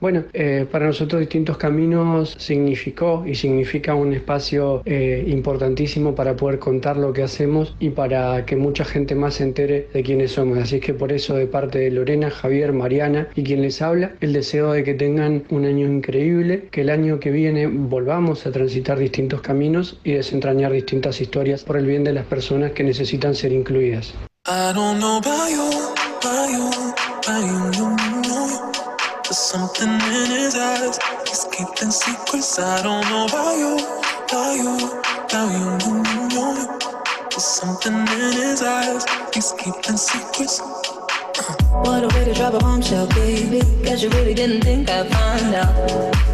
Bueno, 0.00 0.24
eh, 0.32 0.66
para 0.70 0.86
nosotros 0.86 1.20
distintos 1.20 1.56
caminos 1.56 2.34
significó 2.38 3.24
y 3.26 3.34
significa 3.34 3.94
un 3.94 4.12
espacio 4.12 4.82
eh, 4.84 5.24
importantísimo 5.26 6.14
para 6.14 6.36
poder 6.36 6.58
contar 6.58 6.96
lo 6.96 7.12
que 7.12 7.22
hacemos 7.22 7.74
y 7.78 7.90
para 7.90 8.44
que 8.46 8.56
mucha 8.56 8.84
gente 8.84 9.14
más 9.14 9.34
se 9.34 9.44
entere 9.44 9.88
de 9.92 10.02
quiénes 10.02 10.32
somos. 10.32 10.58
Así 10.58 10.76
es 10.76 10.82
que 10.82 10.94
por 10.94 11.12
eso 11.12 11.34
de 11.34 11.46
parte 11.46 11.78
de 11.78 11.90
Lorena, 11.90 12.30
Javier, 12.30 12.72
Mariana 12.72 13.28
y 13.34 13.42
quien 13.42 13.62
les 13.62 13.82
habla, 13.82 14.12
el 14.20 14.32
deseo 14.32 14.72
de 14.72 14.84
que 14.84 14.94
tengan 14.94 15.44
un 15.50 15.64
año 15.64 15.86
increíble, 15.86 16.68
que 16.70 16.82
el 16.82 16.90
año 16.90 17.20
que 17.20 17.30
viene 17.30 17.66
volvamos 17.66 18.46
a 18.46 18.52
transitar 18.52 18.98
distintos 18.98 19.40
caminos 19.40 20.00
y 20.04 20.12
desentrañar 20.12 20.72
distintas 20.72 21.20
historias 21.20 21.64
por 21.64 21.76
el 21.76 21.86
bien 21.86 22.04
de 22.04 22.12
las 22.12 22.26
personas 22.26 22.72
que 22.72 22.84
necesitan 22.84 23.34
ser 23.34 23.52
incluidas. 23.52 24.14
Something 29.56 29.88
in 29.88 30.30
his 30.38 30.54
eyes. 30.54 30.98
He's 31.26 31.44
keeping 31.50 31.90
secrets. 31.90 32.58
I 32.58 32.82
don't 32.82 33.04
know 33.10 33.24
about 33.24 33.54
you, 33.62 33.72
about 34.28 34.52
you, 34.62 34.74
about 35.24 35.50
you, 35.56 35.68
you, 35.84 35.94
you. 36.36 36.48
There's 37.30 37.48
something 37.60 37.94
in 37.94 38.32
his 38.42 38.60
eyes. 38.62 39.02
He's 39.32 39.52
keeping 39.52 39.96
secrets. 39.96 40.60
What 41.84 42.04
a 42.04 42.08
way 42.14 42.24
to 42.26 42.34
drop 42.34 42.52
a 42.52 42.58
bombshell, 42.58 43.06
baby. 43.20 43.60
Guess 43.82 44.02
you 44.02 44.10
really 44.10 44.34
didn't 44.34 44.60
think 44.60 44.90
I'd 44.90 45.08
find 45.14 45.54
out. 45.54 45.74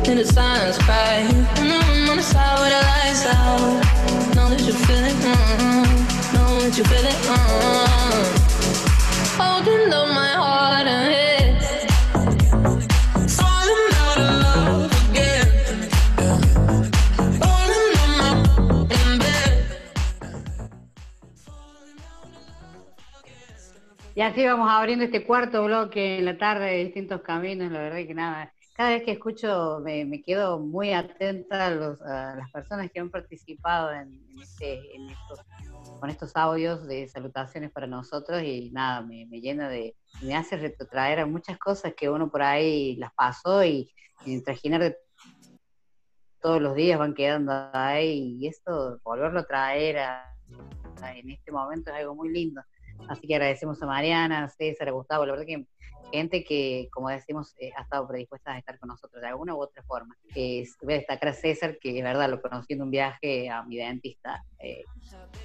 In 0.08 0.16
the 0.18 0.24
silence, 0.24 0.78
cry. 0.78 1.22
Mm, 1.62 2.10
on 2.10 2.16
the 2.16 2.22
side 2.22 2.58
with 2.62 2.72
the 2.74 2.82
lights 2.90 3.24
out. 3.26 4.34
Know 4.34 4.48
that 4.50 4.62
you 4.68 4.74
feel 4.84 5.04
it, 5.10 5.18
mm, 5.26 6.34
know 6.34 6.50
that 6.62 6.74
you 6.76 6.84
feel 6.90 7.06
it. 7.12 7.18
Mm. 7.30 8.26
Holding 9.38 9.92
on 9.92 10.08
my 10.12 10.32
heart 10.42 10.86
and 10.88 11.14
head. 11.14 11.31
Y 24.22 24.24
así 24.24 24.46
vamos 24.46 24.70
abriendo 24.70 25.04
este 25.04 25.26
cuarto 25.26 25.64
bloque 25.64 26.18
en 26.20 26.26
la 26.26 26.38
tarde 26.38 26.66
de 26.66 26.84
distintos 26.84 27.22
caminos, 27.22 27.72
la 27.72 27.80
verdad 27.80 28.06
que 28.06 28.14
nada. 28.14 28.54
Cada 28.72 28.90
vez 28.90 29.02
que 29.02 29.10
escucho 29.10 29.80
me, 29.82 30.04
me 30.04 30.22
quedo 30.22 30.60
muy 30.60 30.92
atenta 30.92 31.66
a, 31.66 31.70
los- 31.72 32.00
a 32.02 32.36
las 32.36 32.48
personas 32.52 32.88
que 32.92 33.00
han 33.00 33.10
participado 33.10 33.90
en, 33.90 34.12
en 34.30 34.40
este, 34.40 34.78
estos, 35.10 35.40
con 35.98 36.08
estos 36.08 36.36
audios 36.36 36.86
de 36.86 37.08
salutaciones 37.08 37.72
para 37.72 37.88
nosotros 37.88 38.40
y 38.44 38.70
nada, 38.70 39.00
me, 39.02 39.26
me 39.26 39.40
llena 39.40 39.68
de, 39.68 39.96
me 40.22 40.36
hace 40.36 40.56
retrotraer 40.56 41.18
a 41.18 41.26
muchas 41.26 41.58
cosas 41.58 41.92
que 41.96 42.08
uno 42.08 42.30
por 42.30 42.42
ahí 42.42 42.94
las 42.98 43.12
pasó 43.14 43.64
y, 43.64 43.92
y 44.24 44.40
trajinar 44.40 44.96
todos 46.40 46.62
los 46.62 46.76
días 46.76 46.96
van 46.96 47.14
quedando 47.14 47.52
ahí 47.72 48.36
y 48.38 48.46
esto, 48.46 49.00
volverlo 49.02 49.40
a 49.40 49.46
traer 49.46 49.98
a- 49.98 50.28
en 51.16 51.28
este 51.30 51.50
momento 51.50 51.90
es 51.90 51.96
algo 51.96 52.14
muy 52.14 52.28
lindo. 52.28 52.62
Así 53.08 53.26
que 53.26 53.34
agradecemos 53.34 53.82
a 53.82 53.86
Mariana, 53.86 54.44
a 54.44 54.48
César, 54.48 54.88
a 54.88 54.92
Gustavo, 54.92 55.26
la 55.26 55.32
verdad 55.32 55.46
que 55.46 55.66
gente 56.12 56.44
que, 56.44 56.88
como 56.92 57.08
decimos, 57.08 57.54
eh, 57.58 57.72
ha 57.76 57.82
estado 57.82 58.06
predispuesta 58.06 58.52
a 58.52 58.58
estar 58.58 58.78
con 58.78 58.88
nosotros 58.88 59.20
de 59.20 59.28
alguna 59.28 59.54
u 59.54 59.62
otra 59.62 59.82
forma. 59.82 60.16
Eh, 60.34 60.64
voy 60.82 60.94
a 60.94 60.98
destacar 60.98 61.30
a 61.30 61.32
César, 61.32 61.78
que 61.80 61.96
es 61.96 62.04
verdad, 62.04 62.28
lo 62.28 62.40
conocí 62.40 62.74
en 62.74 62.82
un 62.82 62.90
viaje 62.90 63.48
a 63.48 63.62
mi 63.62 63.76
dentista 63.76 64.44
eh, 64.58 64.84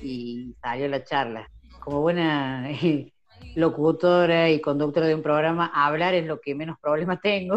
y 0.02 0.54
salió 0.62 0.88
la 0.89 1.04
charla. 1.04 1.50
Como 1.80 2.02
buena 2.02 2.70
eh, 2.70 3.14
locutora 3.56 4.50
y 4.50 4.60
conductora 4.60 5.08
de 5.08 5.16
un 5.16 5.24
programa, 5.24 5.72
hablar 5.74 6.14
es 6.14 6.26
lo 6.26 6.41
que 6.41 6.54
menos 6.54 6.78
problemas 6.80 7.22
tengo. 7.22 7.56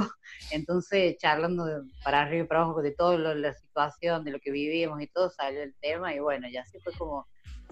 Entonces, 0.53 1.17
charlando 1.19 1.65
para 2.05 2.23
arriba 2.23 2.45
y 2.45 2.47
para 2.47 2.63
abajo 2.63 2.81
de 2.81 2.93
toda 2.93 3.19
la 3.19 3.53
situación, 3.55 4.25
de 4.25 4.31
lo 4.31 4.39
que 4.39 4.53
vivimos 4.53 5.03
y 5.03 5.09
todo, 5.09 5.31
salió 5.31 5.63
el 5.63 5.75
tema 5.81 6.15
y 6.15 6.21
bueno, 6.21 6.49
ya 6.49 6.63
así 6.63 6.79
fue 6.81 6.93
como 6.95 7.27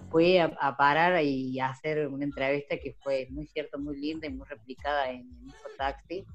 fui 0.09 0.37
a, 0.37 0.75
parar 0.77 1.23
y 1.23 1.59
a 1.59 1.69
hacer 1.69 2.07
una 2.07 2.25
entrevista 2.25 2.77
que 2.77 2.95
fue 3.01 3.27
muy 3.29 3.47
cierto, 3.47 3.79
muy 3.79 3.99
linda 3.99 4.27
y 4.27 4.33
muy 4.33 4.47
replicada 4.47 5.09
en, 5.09 5.27
Infotaxi 5.45 6.25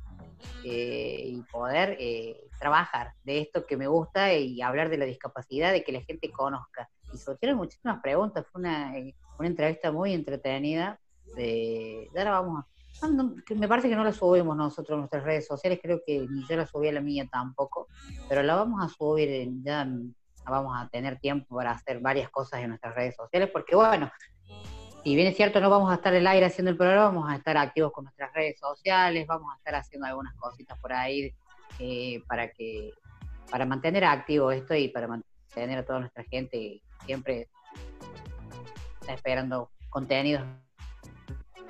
eh, 0.63 1.23
y 1.27 1.43
poder 1.43 1.97
eh, 2.01 2.49
trabajar 2.59 3.13
de 3.23 3.41
esto 3.41 3.67
que 3.67 3.77
me 3.77 3.87
gusta 3.87 4.33
y 4.33 4.63
hablar 4.63 4.89
de 4.89 4.99
la 4.99 5.05
discapacidad, 5.05 5.73
de 5.73 5.85
que 5.85 5.93
la 5.93 6.03
gente 6.03 6.31
conozca. 6.31 6.89
Y 7.13 7.19
surgieron 7.19 7.59
muchísimas 7.59 8.01
preguntas, 8.01 8.47
fue 8.51 8.61
una, 8.61 8.97
eh, 8.97 9.15
una 9.39 9.49
entrevista 9.49 9.93
muy 9.93 10.13
entretenida. 10.15 10.99
De, 11.37 12.11
y 12.13 12.19
ahora 12.19 12.41
vamos 12.41 12.65
a, 12.65 12.69
que 13.45 13.55
me 13.55 13.69
parece 13.69 13.89
que 13.89 13.97
no 13.97 14.05
la 14.05 14.13
subimos 14.13 14.57
nosotros 14.57 14.97
en 14.97 15.01
nuestras 15.01 15.25
redes 15.25 15.47
sociales, 15.47 15.81
creo 15.83 16.01
que 16.07 16.27
ni 16.31 16.47
yo 16.49 16.57
la 16.57 16.67
subí 16.67 16.89
a 16.89 16.93
la 16.93 17.01
mía 17.01 17.29
tampoco, 17.31 17.89
pero 18.29 18.43
la 18.43 18.55
vamos 18.55 18.83
a 18.83 18.89
subir 18.89 19.29
en- 19.29 19.63
ya 19.63 19.87
vamos 20.51 20.77
a 20.77 20.89
tener 20.89 21.19
tiempo 21.19 21.57
para 21.57 21.73
hacer 21.73 22.01
varias 22.01 22.31
cosas 22.31 22.61
en 22.61 22.69
nuestras 22.69 22.95
redes 22.95 23.17
sociales, 23.17 23.51
porque 23.53 23.75
bueno, 23.77 24.11
si 25.03 25.15
bien 25.15 25.29
es 25.29 25.37
cierto, 25.37 25.61
no 25.61 25.71
vamos 25.71 25.91
a 25.91 25.97
estar 25.97 26.15
al 26.15 26.27
aire 26.27 26.47
haciendo 26.47 26.71
el 26.71 26.77
programa, 26.77 27.07
vamos 27.07 27.31
a 27.31 27.37
estar 27.37 27.57
activos 27.57 27.93
con 27.93 28.05
nuestras 28.05 28.33
redes 28.33 28.59
sociales, 28.59 29.27
vamos 29.27 29.53
a 29.53 29.59
estar 29.59 29.75
haciendo 29.75 30.07
algunas 30.07 30.35
cositas 30.37 30.79
por 30.79 30.93
ahí 30.93 31.35
eh, 31.79 32.23
para 32.27 32.49
que 32.51 32.93
para 33.51 33.67
mantener 33.67 34.05
activo 34.05 34.51
esto 34.51 34.75
y 34.75 34.89
para 34.89 35.07
mantener 35.07 35.79
a 35.79 35.85
toda 35.85 36.01
nuestra 36.01 36.25
gente 36.25 36.81
siempre 37.05 37.49
está 39.01 39.13
esperando 39.13 39.71
contenidos 39.91 40.43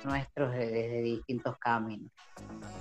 nuestros 0.05 0.51
de- 0.53 0.67
desde 0.71 1.01
distintos 1.01 1.57
caminos. 1.57 2.11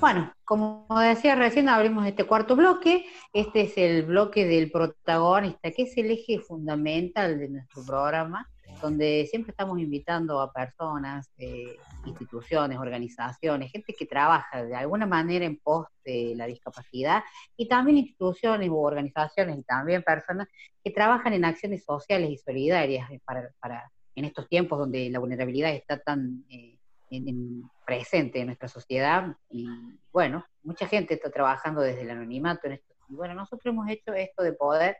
Bueno, 0.00 0.32
como 0.44 0.86
decía 1.00 1.34
recién, 1.34 1.68
abrimos 1.68 2.06
este 2.06 2.24
cuarto 2.24 2.56
bloque. 2.56 3.06
Este 3.32 3.62
es 3.62 3.78
el 3.78 4.02
bloque 4.04 4.44
del 4.46 4.70
protagonista, 4.70 5.70
que 5.70 5.82
es 5.82 5.96
el 5.96 6.10
eje 6.10 6.38
fundamental 6.40 7.38
de 7.38 7.48
nuestro 7.48 7.84
programa, 7.84 8.48
donde 8.82 9.26
siempre 9.30 9.52
estamos 9.52 9.78
invitando 9.78 10.40
a 10.40 10.52
personas, 10.52 11.30
eh, 11.38 11.76
instituciones, 12.06 12.78
organizaciones, 12.78 13.70
gente 13.70 13.94
que 13.94 14.04
trabaja 14.04 14.64
de 14.64 14.74
alguna 14.74 15.06
manera 15.06 15.44
en 15.44 15.58
pos 15.58 15.86
de 16.04 16.34
la 16.36 16.46
discapacidad 16.46 17.22
y 17.56 17.68
también 17.68 17.98
instituciones 17.98 18.68
u 18.68 18.76
organizaciones 18.76 19.58
y 19.58 19.62
también 19.62 20.02
personas 20.02 20.48
que 20.82 20.90
trabajan 20.90 21.32
en 21.32 21.44
acciones 21.44 21.84
sociales 21.84 22.30
y 22.30 22.36
solidarias 22.36 23.10
eh, 23.10 23.20
para, 23.24 23.48
para 23.60 23.90
en 24.16 24.24
estos 24.24 24.48
tiempos 24.48 24.78
donde 24.78 25.08
la 25.10 25.18
vulnerabilidad 25.18 25.72
está 25.72 25.98
tan 25.98 26.44
eh, 26.48 26.78
en- 27.10 27.28
en- 27.28 27.70
presente 27.86 28.40
en 28.40 28.46
nuestra 28.46 28.68
sociedad 28.68 29.36
y 29.50 29.66
bueno, 30.12 30.44
mucha 30.62 30.86
gente 30.88 31.14
está 31.14 31.30
trabajando 31.30 31.80
desde 31.82 32.02
el 32.02 32.10
anonimato 32.10 32.66
en 32.66 32.74
esto. 32.74 32.94
Y 33.08 33.14
bueno, 33.14 33.34
nosotros 33.34 33.72
hemos 33.72 33.88
hecho 33.88 34.12
esto 34.14 34.42
de 34.42 34.52
poder 34.54 34.96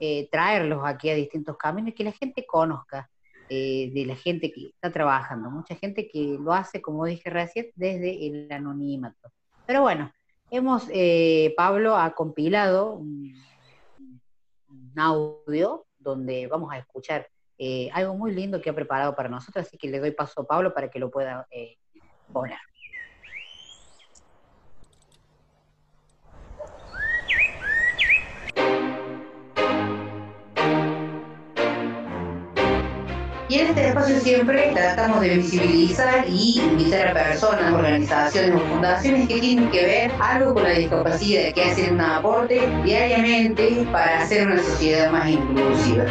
eh, 0.00 0.28
traerlos 0.30 0.82
aquí 0.84 1.10
a 1.10 1.14
distintos 1.14 1.56
caminos 1.56 1.90
y 1.90 1.94
que 1.94 2.04
la 2.04 2.12
gente 2.12 2.46
conozca 2.46 3.10
eh, 3.48 3.90
de 3.92 4.06
la 4.06 4.14
gente 4.14 4.52
que 4.52 4.66
está 4.66 4.92
trabajando, 4.92 5.50
mucha 5.50 5.74
gente 5.74 6.06
que 6.06 6.36
lo 6.38 6.52
hace, 6.52 6.80
como 6.80 7.04
dije 7.06 7.30
recién, 7.30 7.66
desde 7.74 8.26
el 8.26 8.52
anonimato. 8.52 9.32
Pero 9.66 9.82
bueno, 9.82 10.12
hemos, 10.50 10.86
eh, 10.92 11.52
Pablo 11.56 11.96
ha 11.96 12.14
compilado 12.14 12.92
un 12.94 13.34
audio 14.96 15.86
donde 15.98 16.46
vamos 16.46 16.72
a 16.72 16.78
escuchar 16.78 17.28
eh, 17.58 17.90
algo 17.92 18.14
muy 18.14 18.32
lindo 18.32 18.60
que 18.60 18.70
ha 18.70 18.74
preparado 18.74 19.14
para 19.14 19.28
nosotros, 19.28 19.66
así 19.66 19.76
que 19.76 19.88
le 19.88 19.98
doy 19.98 20.12
paso 20.12 20.42
a 20.42 20.46
Pablo 20.46 20.72
para 20.72 20.88
que 20.88 20.98
lo 20.98 21.10
pueda 21.10 21.46
eh, 21.50 21.76
poner. 22.32 22.58
Y 33.50 33.60
en 33.60 33.68
este 33.68 33.88
espacio 33.88 34.20
siempre 34.20 34.72
tratamos 34.74 35.22
de 35.22 35.36
visibilizar 35.36 36.26
y 36.28 36.60
invitar 36.60 37.08
a 37.08 37.14
personas, 37.14 37.72
organizaciones 37.72 38.54
o 38.54 38.58
fundaciones 38.58 39.26
que 39.26 39.40
tienen 39.40 39.70
que 39.70 39.86
ver 39.86 40.12
algo 40.20 40.52
con 40.52 40.64
la 40.64 40.72
discapacidad, 40.72 41.54
que 41.54 41.62
hacen 41.62 41.94
un 41.94 42.00
aporte 42.02 42.60
diariamente 42.84 43.86
para 43.90 44.20
hacer 44.20 44.46
una 44.46 44.62
sociedad 44.62 45.10
más 45.10 45.30
inclusiva. 45.30 46.04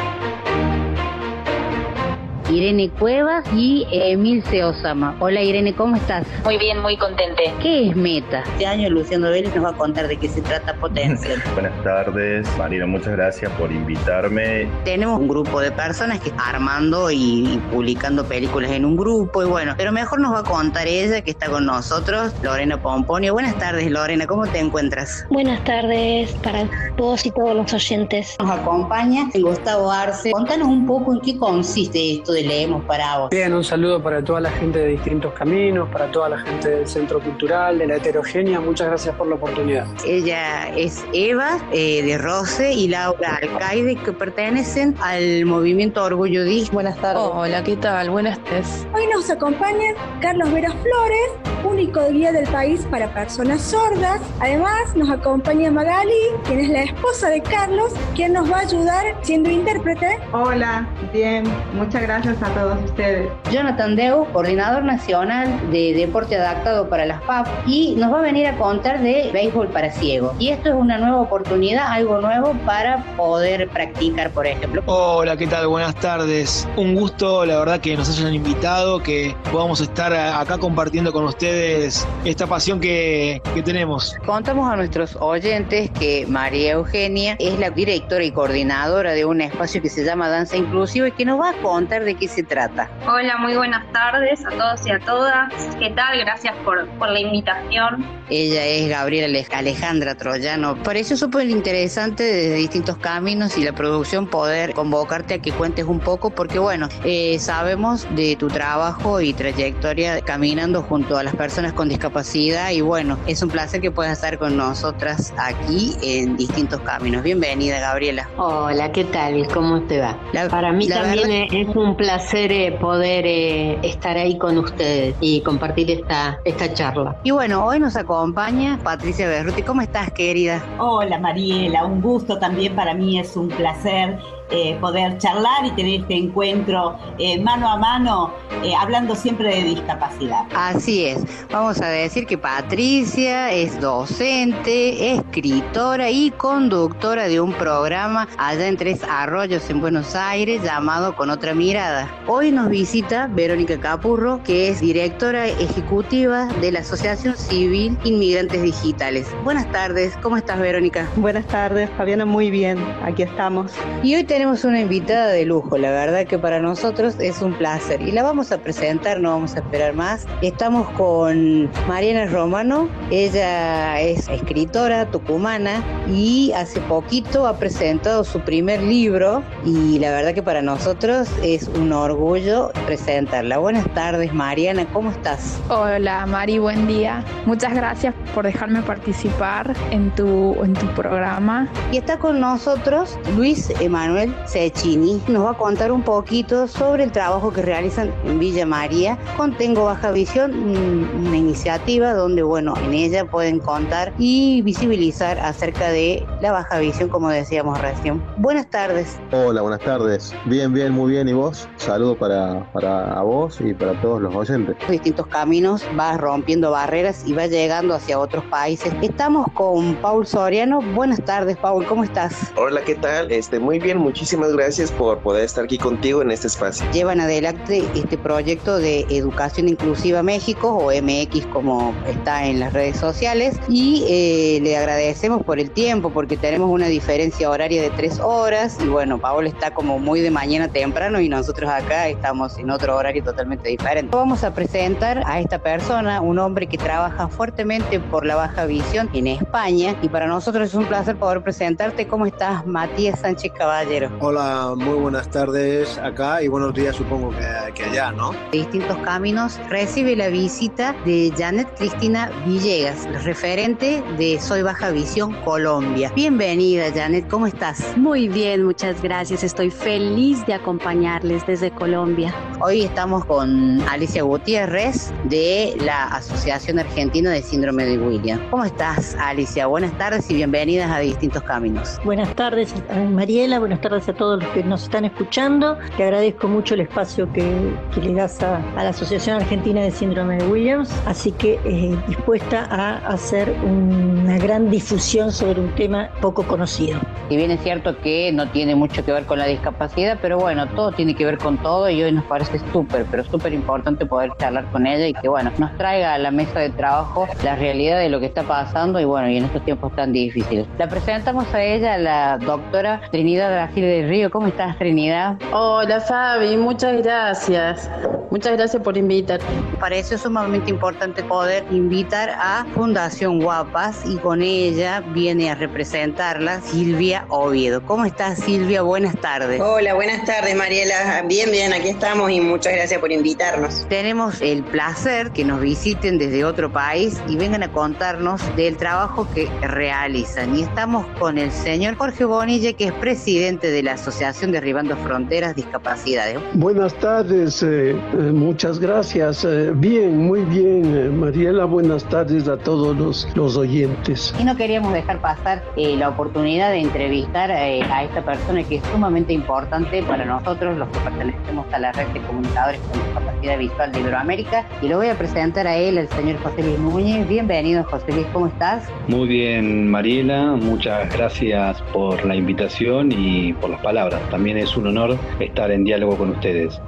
Irene 2.50 2.90
Cuevas 2.90 3.44
y 3.54 3.86
Emilce 3.92 4.64
Osama. 4.64 5.18
Hola 5.20 5.42
Irene, 5.42 5.76
¿cómo 5.76 5.98
estás? 5.98 6.26
Muy 6.46 6.58
bien, 6.58 6.80
muy 6.82 6.96
contente. 6.96 7.54
¿Qué 7.62 7.90
es 7.90 7.96
Meta? 7.96 8.44
Este 8.54 8.66
año 8.66 8.90
Luciano 8.90 9.30
Vélez 9.30 9.54
nos 9.54 9.66
va 9.66 9.70
a 9.72 9.74
contar 9.74 10.08
de 10.08 10.18
qué 10.18 10.30
se 10.30 10.42
trata 10.42 10.74
Potencial. 10.76 11.44
Buenas 11.54 11.84
tardes, 11.84 12.48
Marina, 12.58 12.86
muchas 12.86 13.14
gracias 13.14 13.52
por 13.54 13.70
invitarme. 13.72 14.70
Tenemos 14.86 15.20
un 15.20 15.28
grupo 15.28 15.60
de 15.60 15.72
personas 15.72 16.22
que 16.22 16.30
está 16.30 16.50
armando 16.50 17.12
y, 17.12 17.18
y 17.54 17.62
publicando 17.72 18.24
películas 18.24 18.72
en 18.72 18.86
un 18.86 18.96
grupo 18.96 19.44
y 19.44 19.46
bueno, 19.46 19.74
pero 19.78 19.92
mejor 19.92 20.22
nos 20.22 20.34
va 20.34 20.40
a 20.40 20.44
contar 20.44 20.88
ella 20.88 21.22
que 21.22 21.32
está 21.32 21.50
con 21.50 21.66
nosotros, 21.66 22.34
Lorena 22.42 22.82
Pomponio. 22.82 23.34
Buenas 23.34 23.58
tardes 23.58 23.92
Lorena, 23.92 24.26
¿cómo 24.26 24.48
te 24.48 24.60
encuentras? 24.60 25.26
Buenas 25.30 25.62
tardes 25.66 26.32
para 26.44 26.70
vos 26.98 27.26
y 27.26 27.32
todos 27.32 27.56
los 27.56 27.74
oyentes. 27.74 28.38
Nos 28.40 28.52
acompaña 28.52 29.30
Gustavo 29.34 29.92
Arce. 29.92 30.32
Contanos 30.32 30.70
un 30.70 30.86
poco 30.86 31.14
en 31.14 31.20
qué 31.20 31.38
consiste 31.38 32.14
esto 32.14 32.37
de 32.38 32.44
Leemos 32.44 32.84
para 32.86 33.18
vos. 33.18 33.30
Bien, 33.32 33.52
un 33.54 33.64
saludo 33.64 34.02
para 34.02 34.24
toda 34.24 34.40
la 34.40 34.52
gente 34.52 34.80
de 34.80 34.88
distintos 34.90 35.34
caminos, 35.34 35.90
para 35.90 36.12
toda 36.12 36.30
la 36.30 36.38
gente 36.38 36.70
del 36.70 36.88
Centro 36.88 37.20
Cultural, 37.20 37.80
de 37.80 37.88
la 37.88 37.96
Heterogénea. 37.96 38.60
Muchas 38.60 38.88
gracias 38.88 39.16
por 39.16 39.28
la 39.28 39.36
oportunidad. 39.36 39.88
Ella 40.06 40.70
es 40.76 41.04
Eva 41.14 41.58
eh, 41.72 42.04
de 42.04 42.18
Rose 42.18 42.72
y 42.72 42.88
Laura 42.90 43.40
Alcaide 43.42 43.96
que 43.96 44.12
pertenecen 44.12 44.96
al 45.02 45.46
movimiento 45.46 46.04
Orgullo 46.04 46.44
Dig. 46.44 46.70
Buenas 46.72 46.98
tardes. 47.02 47.24
Hola, 47.34 47.64
¿qué 47.64 47.76
tal? 47.76 48.12
Buenas 48.12 48.38
tardes. 48.44 48.88
Hoy 48.94 49.08
nos 49.12 49.30
acompaña 49.30 49.94
Carlos 50.22 50.52
Vera 50.52 50.72
Flores, 50.72 51.32
único 51.64 52.08
guía 52.10 52.32
del 52.32 52.48
país 52.50 52.86
para 52.92 53.12
personas 53.14 53.62
sordas. 53.62 54.22
Además, 54.40 54.96
nos 54.96 55.10
acompaña 55.10 55.72
Magali, 55.72 56.12
quien 56.46 56.60
es 56.60 56.70
la 56.70 56.84
esposa 56.84 57.30
de 57.30 57.42
Carlos, 57.42 57.94
quien 58.16 58.34
nos 58.34 58.52
va 58.52 58.58
a 58.58 58.62
ayudar 58.62 59.06
siendo 59.22 59.50
intérprete. 59.50 60.20
Hola, 60.32 60.88
bien, 61.12 61.46
muchas 61.74 62.04
gracias 62.04 62.27
a 62.28 62.50
todos 62.54 62.84
ustedes. 62.84 63.30
Jonathan 63.52 63.96
Deu, 63.96 64.26
coordinador 64.34 64.84
nacional 64.84 65.72
de 65.72 65.94
deporte 65.94 66.36
adaptado 66.36 66.90
para 66.90 67.06
las 67.06 67.22
PAP, 67.22 67.48
y 67.66 67.96
nos 67.96 68.12
va 68.12 68.20
a 68.20 68.22
venir 68.22 68.48
a 68.48 68.58
contar 68.58 69.02
de 69.02 69.30
béisbol 69.32 69.70
para 69.70 69.90
ciegos. 69.92 70.36
Y 70.40 70.50
esto 70.50 70.70
es 70.70 70.76
una 70.76 70.98
nueva 70.98 71.22
oportunidad, 71.22 71.88
algo 71.88 72.20
nuevo 72.20 72.54
para 72.66 73.04
poder 73.16 73.70
practicar, 73.70 74.32
por 74.32 74.46
ejemplo. 74.46 74.84
Hola, 74.86 75.38
¿qué 75.38 75.48
tal? 75.48 75.68
Buenas 75.68 75.96
tardes. 75.96 76.68
Un 76.76 76.94
gusto, 76.94 77.46
la 77.46 77.60
verdad, 77.60 77.80
que 77.80 77.96
nos 77.96 78.10
hayan 78.10 78.34
invitado, 78.34 79.02
que 79.02 79.34
podamos 79.50 79.80
estar 79.80 80.14
acá 80.14 80.58
compartiendo 80.58 81.14
con 81.14 81.24
ustedes 81.24 81.38
ustedes 81.38 82.08
esta 82.26 82.48
pasión 82.48 82.80
que, 82.80 83.42
que 83.54 83.62
tenemos. 83.62 84.16
Contamos 84.26 84.72
a 84.72 84.76
nuestros 84.76 85.16
oyentes 85.20 85.92
que 85.92 86.26
María 86.28 86.72
Eugenia 86.74 87.36
es 87.38 87.60
la 87.60 87.70
directora 87.70 88.24
y 88.24 88.32
coordinadora 88.32 89.12
de 89.12 89.24
un 89.26 89.40
espacio 89.40 89.84
que 89.84 89.90
se 89.90 90.04
llama 90.04 90.30
Danza 90.30 90.58
Inclusiva 90.58 91.10
y 91.10 91.12
que 91.12 91.26
nos 91.26 91.40
va 91.40 91.52
a 91.52 91.54
contar 91.62 92.04
de 92.06 92.16
qué 92.20 92.28
se 92.28 92.44
trata. 92.44 92.90
Hola, 93.08 93.38
muy 93.38 93.56
buenas 93.56 93.92
tardes 93.92 94.46
a 94.46 94.50
todos 94.50 94.86
y 94.86 94.92
a 94.92 95.00
todas. 95.00 95.54
¿Qué 95.80 95.92
tal? 95.92 96.20
Gracias 96.20 96.56
por, 96.64 96.88
por 96.98 97.10
la 97.10 97.20
invitación. 97.20 98.06
Ella 98.30 98.66
es 98.66 98.90
Gabriela 98.90 99.40
Alejandra 99.52 100.16
Troyano. 100.16 100.76
Pareció 100.84 101.16
súper 101.16 101.50
interesante 101.50 102.24
desde 102.24 102.56
distintos 102.56 102.98
caminos 102.98 103.58
y 103.58 103.64
la 103.64 103.72
producción 103.72 104.28
poder 104.28 104.74
convocarte 104.74 105.36
a 105.36 105.40
que 105.40 105.52
cuentes 105.52 105.86
un 105.86 106.00
poco 106.00 106.30
porque 106.30 106.60
bueno, 106.60 106.90
eh, 107.06 107.38
sabemos 107.40 108.08
de 108.16 108.36
tu 108.36 108.48
trabajo 108.48 109.22
y 109.22 109.34
trayectoria 109.34 110.22
caminando 110.22 110.82
junto 110.82 111.18
a 111.18 111.24
las 111.24 111.36
personas 111.36 111.74
con 111.74 111.88
discapacidad 111.88 112.72
y 112.72 112.82
bueno, 112.82 113.18
es 113.28 113.42
un 113.42 113.50
placer 113.50 113.80
que 113.80 113.92
puedas 113.92 114.14
estar 114.14 114.38
con 114.38 114.58
nosotras 114.58 115.34
aquí 115.38 115.96
en 116.02 116.36
distintos 116.36 116.82
caminos. 116.82 117.24
Bienvenida 117.24 117.80
Gabriela. 117.80 118.28
Hola, 118.38 118.92
¿qué 118.92 119.06
tal? 119.06 119.48
¿Cómo 119.54 119.82
te 119.84 120.00
va? 120.00 120.18
Para 120.50 120.74
mí 120.74 120.88
también 120.88 121.48
es 121.52 121.76
un 121.76 121.96
placer 121.96 122.07
eh, 122.34 122.78
poder 122.80 123.26
eh, 123.26 123.80
estar 123.84 124.18
ahí 124.18 124.38
con 124.38 124.58
ustedes 124.58 125.16
y 125.20 125.42
compartir 125.42 125.92
esta, 125.92 126.40
esta 126.46 126.74
charla. 126.74 127.16
Y 127.24 127.32
bueno, 127.32 127.66
hoy 127.66 127.80
nos 127.80 127.96
acompaña 127.96 128.80
Patricia 128.84 129.28
Berruti. 129.28 129.62
¿Cómo 129.62 129.82
estás, 129.82 130.12
querida? 130.12 130.64
Hola, 130.80 131.20
Mariela. 131.20 131.86
Un 131.86 132.02
gusto 132.02 132.38
también 132.40 132.76
para 132.76 132.94
mí, 132.94 133.20
es 133.20 133.36
un 133.36 133.50
placer 133.50 134.18
eh, 134.50 134.78
poder 134.80 135.18
charlar 135.18 135.66
y 135.66 135.72
tener 135.72 136.02
este 136.02 136.16
encuentro 136.16 136.98
eh, 137.18 137.40
mano 137.40 137.70
a 137.70 137.78
mano, 137.78 138.34
eh, 138.64 138.74
hablando 138.80 139.16
siempre 139.16 139.54
de 139.54 139.64
discapacidad. 139.64 140.44
Así 140.56 141.06
es. 141.06 141.26
Vamos 141.52 141.82
a 141.82 141.88
decir 141.88 142.26
que 142.26 142.38
Patricia 142.38 143.52
es 143.52 143.80
docente, 143.82 145.14
escritora 145.16 146.10
y 146.10 146.32
conductora 146.32 147.28
de 147.28 147.42
un 147.42 147.54
programa 147.54 148.28
allá 148.38 148.68
en 148.68 148.78
Tres 148.78 149.02
Arroyos, 149.10 149.70
en 149.70 149.82
Buenos 149.82 150.16
Aires, 150.16 150.64
llamado 150.64 151.16
Con 151.16 151.30
otra 151.30 151.54
mirada. 151.54 152.10
Hoy 152.28 152.52
nos 152.52 152.70
visita 152.70 153.28
Verónica 153.28 153.80
Capurro, 153.80 154.42
que 154.44 154.70
es 154.70 154.80
directora 154.80 155.48
ejecutiva 155.48 156.46
de 156.62 156.72
la 156.72 156.80
Asociación 156.80 157.36
Civil 157.36 157.98
Inmigrantes 158.04 158.62
Digitales. 158.62 159.28
Buenas 159.44 159.70
tardes, 159.72 160.16
¿cómo 160.22 160.38
estás, 160.38 160.60
Verónica? 160.60 161.08
Buenas 161.18 161.46
tardes, 161.48 161.90
Fabiana, 161.98 162.26
muy 162.26 162.50
bien, 162.50 162.78
aquí 163.04 163.24
estamos. 163.24 163.72
Y 164.04 164.16
hoy 164.16 164.24
tenemos 164.38 164.64
una 164.66 164.82
invitada 164.82 165.30
de 165.30 165.46
lujo, 165.46 165.80
la 165.80 165.90
verdad 165.90 166.28
que 166.28 166.38
para 166.38 166.60
nosotros 166.60 167.16
es 167.18 167.42
un 167.42 167.54
placer 167.54 168.04
y 168.04 168.12
la 168.12 168.22
vamos 168.22 168.52
a 168.52 168.60
presentar, 168.60 169.20
no 169.20 169.32
vamos 169.32 169.56
a 169.56 169.62
esperar 169.62 169.96
más. 169.96 170.28
Estamos 170.44 170.88
con 170.92 171.68
Mariana 171.88 172.28
Romano, 172.28 172.88
ella 173.10 174.00
es 174.00 174.30
escritora 174.30 175.10
tucumana 175.10 175.84
y 176.08 176.52
hace 176.52 176.80
poquito 176.82 177.48
ha 177.48 177.58
presentado 177.58 178.24
su 178.24 178.40
primer 178.42 178.84
libro 178.84 179.42
y 179.66 179.98
la 179.98 180.12
verdad 180.12 180.36
que 180.36 180.44
para 180.44 180.62
nosotros 180.62 181.28
es 181.42 181.68
un 181.70 181.92
orgullo 181.92 182.72
presentarla. 182.86 183.58
Buenas 183.58 183.92
tardes 183.96 184.32
Mariana, 184.36 184.86
¿cómo 184.94 185.10
estás? 185.10 185.60
Hola 185.70 186.28
Mari, 186.28 186.60
buen 186.60 186.86
día. 186.86 187.24
Muchas 187.48 187.74
gracias 187.74 188.14
por 188.36 188.46
dejarme 188.46 188.84
participar 188.84 189.74
en 189.90 190.14
tu, 190.14 190.64
en 190.64 190.74
tu 190.74 190.86
programa. 190.94 191.68
Y 191.92 191.98
está 191.98 192.20
con 192.20 192.40
nosotros 192.40 193.18
Luis 193.36 193.72
Emanuel 193.80 194.27
Cecchini 194.46 195.22
nos 195.28 195.46
va 195.46 195.52
a 195.52 195.58
contar 195.58 195.92
un 195.92 196.04
poquito 196.04 196.68
sobre 196.68 197.04
el 197.04 197.12
trabajo 197.12 197.52
que 197.52 197.62
realizan 197.62 198.14
en 198.26 198.40
Villa 198.40 198.66
María 198.66 199.18
con 199.36 199.56
Tengo 199.58 199.86
Baja 199.86 200.12
Visión, 200.12 200.54
una 200.54 201.38
iniciativa 201.38 202.14
donde, 202.14 202.44
bueno, 202.44 202.74
en 202.84 202.94
ella 202.94 203.26
pueden 203.26 203.60
contar 203.60 204.14
y 204.18 204.62
visibilizar 204.62 205.40
acerca 205.40 205.90
de 205.90 206.26
la 206.42 206.52
baja 206.52 206.80
visión, 206.80 207.10
como 207.10 207.30
decíamos 207.30 207.80
recién. 207.82 208.24
Buenas 208.38 208.70
tardes. 208.70 209.18
Hola, 209.32 209.62
buenas 209.62 209.82
tardes. 209.82 210.34
Bien, 210.46 210.74
bien, 210.74 210.94
muy 210.94 211.12
bien. 211.12 211.28
¿Y 211.28 211.34
vos? 211.34 211.68
Saludo 211.78 212.18
para, 212.18 212.70
para 212.74 213.22
vos 213.22 213.60
y 213.62 213.74
para 213.74 214.00
todos 214.02 214.22
los 214.22 214.34
oyentes. 214.36 214.76
Distintos 214.90 215.28
caminos, 215.28 215.84
vas 215.96 216.18
rompiendo 216.20 216.72
barreras 216.72 217.24
y 217.26 217.34
vas 217.34 217.50
llegando 217.50 217.96
hacia 217.96 218.20
otros 218.20 218.44
países. 218.46 218.94
Estamos 219.02 219.48
con 219.54 219.96
Paul 219.96 220.26
Soriano. 220.26 220.82
Buenas 220.94 221.24
tardes, 221.24 221.58
Paul, 221.58 221.86
¿cómo 221.86 222.04
estás? 222.04 222.52
Hola, 222.56 222.82
¿qué 222.82 222.96
tal? 222.96 223.32
Este, 223.32 223.60
muy 223.60 223.80
bien, 223.80 223.98
muchísimas 224.18 224.52
gracias 224.54 224.92
por 224.92 225.20
poder 225.20 225.46
estar 225.46 225.66
aquí 225.66 225.78
contigo 225.78 226.24
en 226.24 226.32
este 226.32 226.48
espacio. 226.48 226.90
Llevan 226.92 227.22
adelante 227.22 227.84
este 227.94 228.18
proyecto 228.18 228.80
de 228.80 229.02
Educación 229.12 229.70
Inclusiva 229.70 230.24
México 230.24 230.70
o 230.70 230.90
MX 230.90 231.46
como 231.54 231.94
está 232.08 232.48
en 232.48 232.60
las 232.60 232.74
redes 232.74 232.98
sociales 232.98 233.60
y 233.70 234.06
eh, 234.10 234.60
le 234.64 234.76
agradecemos 234.76 235.44
por 235.44 235.60
el 235.60 235.70
tiempo 235.70 236.10
porque 236.10 236.36
tenemos 236.36 236.68
una 236.68 236.88
diferencia 236.88 237.48
horaria 237.48 237.80
de 237.80 237.92
tres 237.92 238.20
horas 238.20 238.80
y 238.84 238.88
bueno, 238.88 239.20
Paola 239.20 239.50
está 239.50 239.72
como 239.72 240.00
muy 240.00 240.22
de 240.22 240.32
mañana 240.32 240.68
temprano 240.68 241.22
y 241.22 241.30
nosotros 241.30 241.70
acá 241.70 242.08
estamos 242.08 242.58
en 242.58 242.72
otro 242.72 242.96
horario 242.98 243.24
totalmente 243.24 243.70
diferente. 243.70 244.10
Vamos 244.18 244.44
a 244.44 244.52
presentar 244.52 245.22
a 245.28 245.40
esta 245.40 245.60
persona, 245.60 246.22
un 246.22 246.40
hombre 246.40 246.66
que 246.66 246.80
trabaja 246.80 247.28
fuertemente 247.28 248.00
por 248.00 248.26
la 248.26 248.36
baja 248.36 248.66
visión 248.66 249.12
en 249.14 249.28
España 249.28 249.96
y 250.02 250.10
para 250.10 250.26
nosotros 250.26 250.70
es 250.70 250.74
un 250.74 250.86
placer 250.86 251.18
poder 251.18 251.44
presentarte. 251.44 252.08
¿Cómo 252.08 252.26
estás, 252.26 252.66
Matías 252.66 253.20
Sánchez 253.20 253.52
Caballero? 253.56 254.07
Hola, 254.20 254.74
muy 254.76 254.98
buenas 255.00 255.30
tardes 255.30 255.98
acá 255.98 256.42
y 256.42 256.48
buenos 256.48 256.74
días 256.74 256.96
supongo 256.96 257.30
que, 257.32 257.74
que 257.74 257.84
allá, 257.84 258.12
¿no? 258.12 258.32
Distintos 258.52 258.98
Caminos 259.00 259.60
recibe 259.70 260.16
la 260.16 260.30
visita 260.30 260.96
de 261.06 261.32
Janet 261.38 261.68
Cristina 261.78 262.32
Villegas, 262.46 263.08
referente 263.24 264.04
de 264.18 264.40
Soy 264.40 264.62
Baja 264.62 264.92
Visión 264.92 265.34
Colombia. 265.44 266.12
Bienvenida 266.16 266.86
Janet, 266.94 267.28
¿cómo 267.28 267.48
estás? 267.48 267.98
Muy 267.98 268.28
bien, 268.28 268.64
muchas 268.64 269.02
gracias. 269.02 269.44
Estoy 269.44 269.70
feliz 269.70 270.46
de 270.46 270.54
acompañarles 270.54 271.46
desde 271.46 271.72
Colombia. 271.72 272.34
Hoy 272.60 272.84
estamos 272.84 273.26
con 273.26 273.82
Alicia 273.88 274.24
Gutiérrez 274.24 275.14
de 275.26 275.78
la 275.82 276.06
Asociación 276.06 276.80
Argentina 276.80 277.30
de 277.30 277.42
Síndrome 277.42 277.86
de 277.86 277.98
William. 278.00 278.40
¿Cómo 278.50 278.66
estás 278.66 279.16
Alicia? 279.20 279.68
Buenas 279.68 279.96
tardes 279.98 280.30
y 280.32 280.34
bienvenidas 280.34 280.90
a 280.92 281.00
Distintos 281.00 281.44
Caminos. 281.44 282.00
Buenas 282.04 282.34
tardes 282.36 282.74
Mariela, 283.12 283.60
buenas 283.60 283.82
tardes 283.82 283.97
a 283.98 284.14
todos 284.14 284.44
los 284.44 284.52
que 284.52 284.64
nos 284.64 284.84
están 284.84 285.06
escuchando. 285.06 285.78
Te 285.98 286.04
agradezco 286.04 286.48
mucho 286.48 286.76
el 286.76 286.82
espacio 286.82 287.32
que, 287.34 287.74
que 287.94 288.02
le 288.02 288.14
das 288.14 288.42
a, 288.44 288.58
a, 288.78 288.84
la 288.84 288.90
Asociación 288.90 289.38
Argentina 289.38 289.82
de 289.82 289.90
Síndrome 289.90 290.38
de 290.38 290.48
Williams, 290.48 290.92
así 291.08 291.32
que 291.32 291.60
eh, 291.66 291.98
dispuesta 292.08 292.68
a 292.70 292.98
hacer 293.08 293.50
una 293.64 294.38
gran 294.38 294.70
difusión 294.70 295.32
sobre 295.32 295.62
un 295.62 295.74
tema 295.74 296.10
poco 296.22 296.44
conocido. 296.44 297.00
Y 297.30 297.38
bien 297.38 297.50
es 297.50 297.60
cierto 297.62 297.98
que 297.98 298.32
no 298.32 298.50
tiene 298.52 298.76
mucho 298.76 299.04
que 299.04 299.12
ver 299.12 299.26
con 299.26 299.40
la 299.40 299.48
discapacidad, 299.48 300.20
pero 300.22 300.38
bueno, 300.38 300.68
todo 300.68 300.92
tiene 300.92 301.16
que 301.16 301.26
ver 301.26 301.40
con 301.40 301.58
todo 301.58 301.90
y 301.90 302.02
hoy 302.04 302.12
nos 302.12 302.26
parece 302.26 302.60
súper, 302.72 303.06
pero 303.10 303.24
súper 303.24 303.52
importante 303.52 304.06
poder 304.06 304.32
charlar 304.38 304.70
con 304.72 304.86
ella 304.86 305.08
y 305.08 305.14
que 305.14 305.28
bueno, 305.28 305.52
nos 305.58 305.76
traiga 305.78 306.14
a 306.14 306.18
la 306.20 306.30
mesa 306.30 306.60
de 306.60 306.70
trabajo 306.70 307.28
la 307.44 307.56
realidad 307.56 308.00
de 308.00 308.10
lo 308.10 308.20
que 308.20 308.28
está 308.28 308.44
pasando 308.44 309.00
y 309.00 309.06
bueno, 309.06 309.30
y 309.30 309.38
en 309.38 309.46
estos 309.46 309.66
tiempos 309.66 309.94
tan 309.96 310.14
difíciles. 310.14 310.68
La 310.78 310.88
presentamos 310.88 311.52
a 311.54 311.64
ella, 311.64 311.98
la 311.98 312.38
doctora 312.38 313.02
Trinidad 313.12 313.50
Brasil 313.78 314.02
del 314.02 314.10
Río. 314.10 314.32
¿Cómo 314.32 314.48
estás, 314.48 314.78
Trinidad? 314.78 315.38
Hola, 315.52 316.00
Fabi, 316.02 316.58
muchas 316.58 317.04
gracias. 317.04 317.90
Muchas 318.32 318.54
gracias 318.54 318.84
por 318.84 318.98
invitar. 318.98 319.40
Para 319.80 319.96
eso 319.96 320.16
es 320.16 320.22
sumamente 320.22 320.70
importante 320.70 321.24
poder 321.24 321.64
invitar 321.72 322.30
a 322.32 322.66
Fundación 322.74 323.40
Guapas 323.40 324.02
y 324.06 324.18
con 324.18 324.42
ella 324.42 325.02
viene 325.14 325.50
a 325.50 325.56
representarla 325.56 326.60
Silvia 326.62 327.26
Oviedo. 327.30 327.82
¿Cómo 327.86 328.04
estás, 328.04 328.40
Silvia? 328.40 328.82
Buenas 328.82 329.16
tardes. 329.22 329.62
Hola, 329.62 329.94
buenas 329.94 330.26
tardes, 330.26 330.56
Mariela. 330.56 331.24
Bien, 331.28 331.52
bien, 331.52 331.72
aquí 331.72 331.90
estamos 331.90 332.30
y 332.32 332.42
muchas 332.42 332.74
gracias 332.74 333.00
por 333.00 333.12
invitarnos. 333.12 333.86
Tenemos 333.88 334.42
el 334.42 334.64
placer 334.64 335.32
que 335.32 335.46
nos 335.46 335.62
visiten 335.62 336.18
desde 336.18 336.44
otro 336.44 336.72
país 336.72 337.22
y 337.28 337.38
vengan 337.38 337.64
a 337.64 337.72
contarnos 337.72 338.42
del 338.58 338.76
trabajo 338.76 339.28
que 339.34 339.48
realizan. 339.62 340.58
Y 340.58 340.64
estamos 340.64 341.06
con 341.20 341.38
el 341.38 341.52
señor 341.52 341.96
Jorge 341.96 342.26
Bonilla, 342.26 342.74
que 342.74 342.86
es 342.86 342.94
presidente 342.94 343.67
de 343.72 343.84
la 343.84 343.94
Asociación 343.94 344.52
Derribando 344.52 344.96
Fronteras 344.98 345.56
Discapacidades. 345.56 346.40
Buenas 346.54 346.94
tardes, 346.96 347.64
eh, 347.64 347.92
eh, 347.92 347.96
muchas 348.34 348.80
gracias. 348.80 349.46
Eh, 349.46 349.72
bien, 349.74 350.18
muy 350.18 350.42
bien, 350.42 351.20
Mariela. 351.20 351.66
Buenas 351.66 352.04
tardes 352.06 352.48
a 352.48 352.58
todos 352.58 352.96
los, 352.98 353.28
los 353.36 353.58
oyentes. 353.58 354.34
Y 354.40 354.44
no 354.44 354.56
queríamos 354.56 354.94
dejar 354.94 355.20
pasar 355.22 355.64
la 355.76 356.10
oportunidad 356.10 356.72
de 356.72 356.80
entrevistar 356.80 357.52
a 357.52 358.04
esta 358.04 358.24
persona 358.24 358.64
que 358.64 358.78
es 358.78 358.84
sumamente 358.92 359.34
importante 359.34 360.04
para 360.04 360.26
nosotros, 360.26 360.78
los 360.78 360.88
que 360.90 361.00
pertenecemos 361.00 361.66
a 361.74 361.80
la 361.80 361.92
red 361.92 362.08
de 362.08 362.22
comunicadores 362.22 362.80
con 362.82 363.04
discapacidad 363.04 363.58
visual 363.58 363.92
de 363.92 364.00
Iberoamérica. 364.00 364.66
Y 364.82 364.88
lo 364.88 364.98
voy 364.98 365.08
a 365.10 365.18
presentar 365.18 365.68
a 365.68 365.78
él, 365.78 365.98
el 365.98 366.08
señor 366.10 366.38
José 366.44 366.64
Luis 366.64 366.80
Núñez. 366.80 367.28
Bienvenido, 367.28 367.84
José 367.84 368.12
Luis, 368.12 368.28
¿cómo 368.34 368.48
estás? 368.48 368.84
Muy 369.08 369.28
bien, 369.28 369.90
Mariela. 369.90 370.56
Muchas 370.56 371.14
gracias 371.16 371.82
por 371.94 372.24
la 372.26 372.36
invitación 372.36 373.12
y 373.12 373.54
por 373.60 373.70
las 373.70 373.82
palabras. 373.82 374.22
También 374.30 374.58
es 374.58 374.76
un 374.78 374.88
honor 374.88 375.18
estar 375.40 375.72
en 375.72 375.84
diálogo 375.84 376.18
con 376.18 376.32
ustedes. 376.32 376.80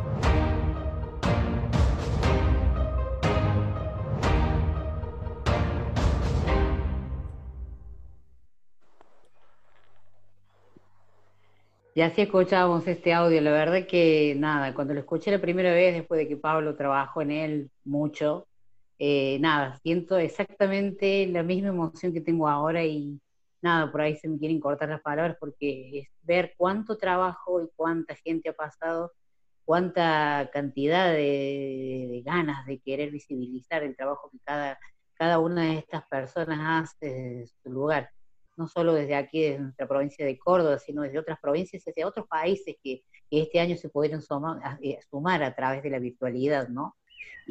Y 12.00 12.02
así 12.02 12.22
escuchábamos 12.22 12.88
este 12.88 13.14
audio. 13.14 13.42
La 13.42 13.52
verdad 13.52 13.86
que 13.86 14.34
nada, 14.38 14.74
cuando 14.74 14.94
lo 14.94 15.02
escuché 15.02 15.32
la 15.32 15.42
primera 15.42 15.74
vez, 15.74 15.94
después 15.94 16.18
de 16.18 16.30
que 16.30 16.38
Pablo 16.38 16.76
trabajó 16.78 17.22
en 17.22 17.32
él 17.32 17.72
mucho, 17.84 18.48
eh, 19.00 19.38
nada, 19.42 19.78
siento 19.84 20.18
exactamente 20.18 21.28
la 21.28 21.44
misma 21.44 21.70
emoción 21.70 22.14
que 22.14 22.22
tengo 22.22 22.48
ahora 22.48 22.86
y 22.86 23.20
nada, 23.62 23.92
por 23.92 24.02
ahí 24.02 24.16
se 24.18 24.28
me 24.28 24.38
quieren 24.38 24.60
cortar 24.60 24.90
las 24.90 25.02
palabras 25.02 25.38
porque 25.40 26.00
es 26.00 26.08
ver 26.22 26.54
cuánto 26.58 26.98
trabajo 26.98 27.62
y 27.62 27.68
cuánta 27.76 28.16
gente 28.16 28.50
ha 28.50 28.54
pasado, 28.54 29.14
cuánta 29.66 30.50
cantidad 30.54 31.12
de, 31.12 32.22
ganas 32.26 32.66
de 32.66 32.80
querer 32.80 33.12
visibilizar 33.12 33.84
el 33.84 33.96
trabajo 33.96 34.30
que 34.32 34.40
cada, 34.44 34.80
cada 35.14 35.40
una 35.40 35.64
de 35.66 35.78
estas 35.80 36.06
personas 36.08 36.90
hace 36.90 37.08
desde 37.08 37.54
su 37.64 37.70
lugar, 37.72 38.10
no 38.58 38.68
solo 38.68 38.94
desde 38.94 39.16
aquí, 39.16 39.42
desde 39.44 39.60
nuestra 39.60 39.88
provincia 39.88 40.26
de 40.26 40.38
Córdoba, 40.38 40.80
sino 40.80 41.04
desde 41.04 41.20
otras 41.20 41.40
provincias, 41.40 41.84
desde 41.86 42.06
otros 42.06 42.28
países 42.28 42.76
que, 42.84 43.04
este 43.32 43.60
año 43.60 43.78
se 43.78 43.90
pudieron 43.90 44.22
eh, 44.82 44.98
sumar 45.08 45.44
a 45.44 45.56
través 45.56 45.84
de 45.84 45.92
la 45.92 46.00
virtualidad, 46.00 46.68
¿no? 46.68 46.96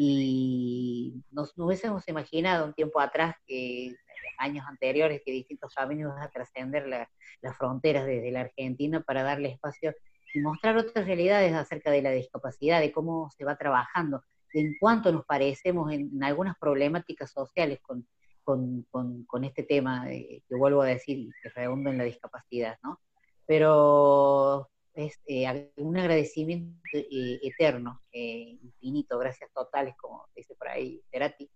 y 0.00 1.24
nos, 1.32 1.52
hubiésemos 1.56 2.06
imaginado 2.06 2.66
un 2.66 2.72
tiempo 2.72 3.00
atrás 3.00 3.34
que 3.44 3.96
años 4.38 4.64
anteriores 4.66 5.22
que 5.24 5.32
distintos 5.32 5.74
van 5.76 6.02
a 6.02 6.30
trascender 6.30 6.86
las 6.86 7.56
fronteras 7.56 8.06
desde 8.06 8.30
la 8.30 8.42
Argentina 8.42 9.00
para 9.00 9.22
darle 9.22 9.50
espacio 9.50 9.94
y 10.34 10.40
mostrar 10.40 10.76
otras 10.76 11.06
realidades 11.06 11.54
acerca 11.54 11.90
de 11.90 12.02
la 12.02 12.10
discapacidad, 12.10 12.80
de 12.80 12.92
cómo 12.92 13.30
se 13.36 13.44
va 13.44 13.56
trabajando, 13.56 14.22
de 14.52 14.60
en 14.60 14.76
cuánto 14.78 15.12
nos 15.12 15.24
parecemos 15.24 15.92
en, 15.92 16.22
algunas 16.22 16.56
problemáticas 16.58 17.30
sociales 17.30 17.80
con, 17.80 18.06
con, 18.44 19.44
este 19.44 19.62
tema 19.62 20.06
que 20.06 20.42
vuelvo 20.48 20.82
a 20.82 20.86
decir 20.86 21.28
que 21.42 21.48
redunda 21.50 21.90
en 21.90 21.98
la 21.98 22.04
discapacidad, 22.04 22.78
¿no? 22.82 23.00
Pero 23.46 24.70
es 24.98 25.20
eh, 25.26 25.70
un 25.76 25.96
agradecimiento 25.96 26.76
eh, 26.92 27.38
eterno, 27.42 28.02
eh, 28.10 28.58
infinito, 28.62 29.16
gracias 29.18 29.50
totales, 29.52 29.94
como 29.96 30.26
dice 30.34 30.54
por 30.56 30.68
ahí 30.68 31.00
Cerati, 31.10 31.48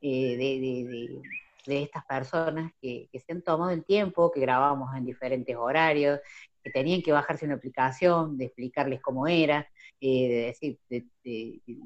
de, 0.00 1.22
estas 1.66 2.04
personas 2.04 2.72
que, 2.80 3.08
se 3.12 3.32
han 3.32 3.42
tomado 3.42 3.70
el 3.70 3.84
tiempo, 3.84 4.30
que 4.30 4.40
grabamos 4.40 4.94
en 4.96 5.04
diferentes 5.04 5.54
horarios, 5.56 6.20
que 6.62 6.70
tenían 6.70 7.02
que 7.02 7.12
bajarse 7.12 7.46
una 7.46 7.54
aplicación, 7.54 8.36
de 8.36 8.46
explicarles 8.46 9.00
cómo 9.00 9.26
era, 9.26 9.66
eh, 10.00 10.28
de 10.28 10.34
decir, 10.46 10.78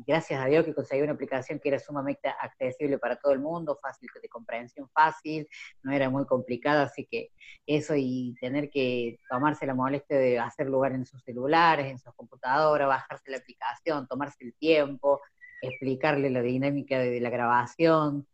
gracias 0.06 0.40
a 0.40 0.46
Dios 0.46 0.64
que 0.64 0.74
conseguí 0.74 1.02
una 1.02 1.12
aplicación 1.12 1.60
que 1.60 1.68
era 1.68 1.78
sumamente 1.78 2.28
accesible 2.28 2.98
para 2.98 3.16
todo 3.16 3.32
el 3.32 3.40
mundo, 3.40 3.78
fácil 3.80 4.08
de 4.20 4.28
comprensión 4.28 4.88
fácil, 4.92 5.48
no 5.82 5.92
era 5.92 6.10
muy 6.10 6.26
complicada, 6.26 6.84
así 6.84 7.06
que 7.10 7.30
eso 7.66 7.94
y 7.96 8.34
tener 8.40 8.70
que 8.70 9.18
tomarse 9.28 9.66
la 9.66 9.74
molestia 9.74 10.18
de 10.18 10.38
hacer 10.38 10.68
lugar 10.68 10.92
en 10.92 11.06
sus 11.06 11.22
celulares, 11.22 11.86
en 11.86 11.98
sus 11.98 12.14
computadoras, 12.14 12.88
bajarse 12.88 13.30
la 13.30 13.38
aplicación, 13.38 14.06
tomarse 14.08 14.44
el 14.44 14.54
tiempo, 14.54 15.20
explicarle 15.62 16.30
la 16.30 16.42
dinámica 16.42 16.98
de, 16.98 17.20
la 17.20 17.30
grabación, 17.30 18.26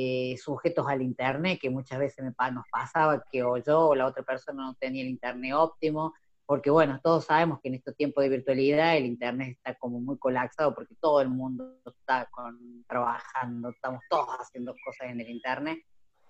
eh, 0.00 0.36
sujetos 0.36 0.86
al 0.86 1.02
internet, 1.02 1.58
que 1.60 1.70
muchas 1.70 1.98
veces 1.98 2.24
nos 2.24 2.64
pasaba 2.70 3.24
que 3.32 3.42
o 3.42 3.56
yo 3.56 3.88
o 3.88 3.94
la 3.96 4.06
otra 4.06 4.22
persona 4.22 4.62
no 4.62 4.74
tenía 4.74 5.02
el 5.02 5.08
internet 5.08 5.54
óptimo, 5.54 6.14
porque 6.46 6.70
bueno, 6.70 7.00
todos 7.02 7.24
sabemos 7.24 7.58
que 7.60 7.66
en 7.68 7.74
estos 7.74 7.96
tiempos 7.96 8.22
de 8.22 8.30
virtualidad 8.30 8.96
el 8.96 9.06
Internet 9.06 9.56
está 9.56 9.74
como 9.74 10.00
muy 10.00 10.16
colapsado 10.18 10.72
porque 10.72 10.94
todo 11.00 11.20
el 11.20 11.28
mundo 11.28 11.80
está 11.84 12.30
trabajando, 12.86 13.70
estamos 13.70 14.00
todos 14.08 14.28
haciendo 14.38 14.72
cosas 14.84 15.10
en 15.10 15.20
el 15.20 15.30
Internet. 15.30 15.80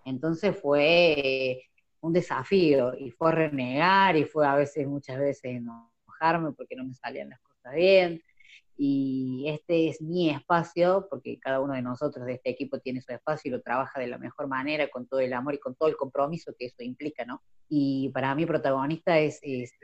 Entonces 0.06 0.58
fue 0.58 1.62
un 2.00 2.14
desafío 2.14 2.94
y 2.98 3.10
fue 3.10 3.32
renegar 3.32 4.16
y 4.16 4.24
fue 4.24 4.46
a 4.46 4.54
veces, 4.54 4.88
muchas 4.88 5.18
veces 5.18 5.44
enojarme 5.44 6.52
porque 6.52 6.74
no 6.74 6.84
me 6.84 6.94
salían 6.94 7.28
las 7.28 7.40
cosas 7.40 7.74
bien 7.74 8.22
y 8.80 9.48
este 9.48 9.88
es 9.88 10.00
mi 10.00 10.30
espacio, 10.30 11.08
porque 11.10 11.40
cada 11.40 11.60
uno 11.60 11.74
de 11.74 11.82
nosotros 11.82 12.24
de 12.24 12.34
este 12.34 12.50
equipo 12.50 12.78
tiene 12.78 13.00
su 13.00 13.12
espacio 13.12 13.48
y 13.48 13.52
lo 13.52 13.60
trabaja 13.60 13.98
de 13.98 14.06
la 14.06 14.18
mejor 14.18 14.46
manera, 14.46 14.88
con 14.88 15.08
todo 15.08 15.18
el 15.18 15.32
amor 15.32 15.54
y 15.54 15.58
con 15.58 15.74
todo 15.74 15.88
el 15.88 15.96
compromiso 15.96 16.54
que 16.56 16.66
eso 16.66 16.84
implica, 16.84 17.24
¿no? 17.24 17.42
Y 17.68 18.10
para 18.10 18.32
mí 18.36 18.46
protagonista 18.46 19.18
es, 19.18 19.40
es, 19.42 19.74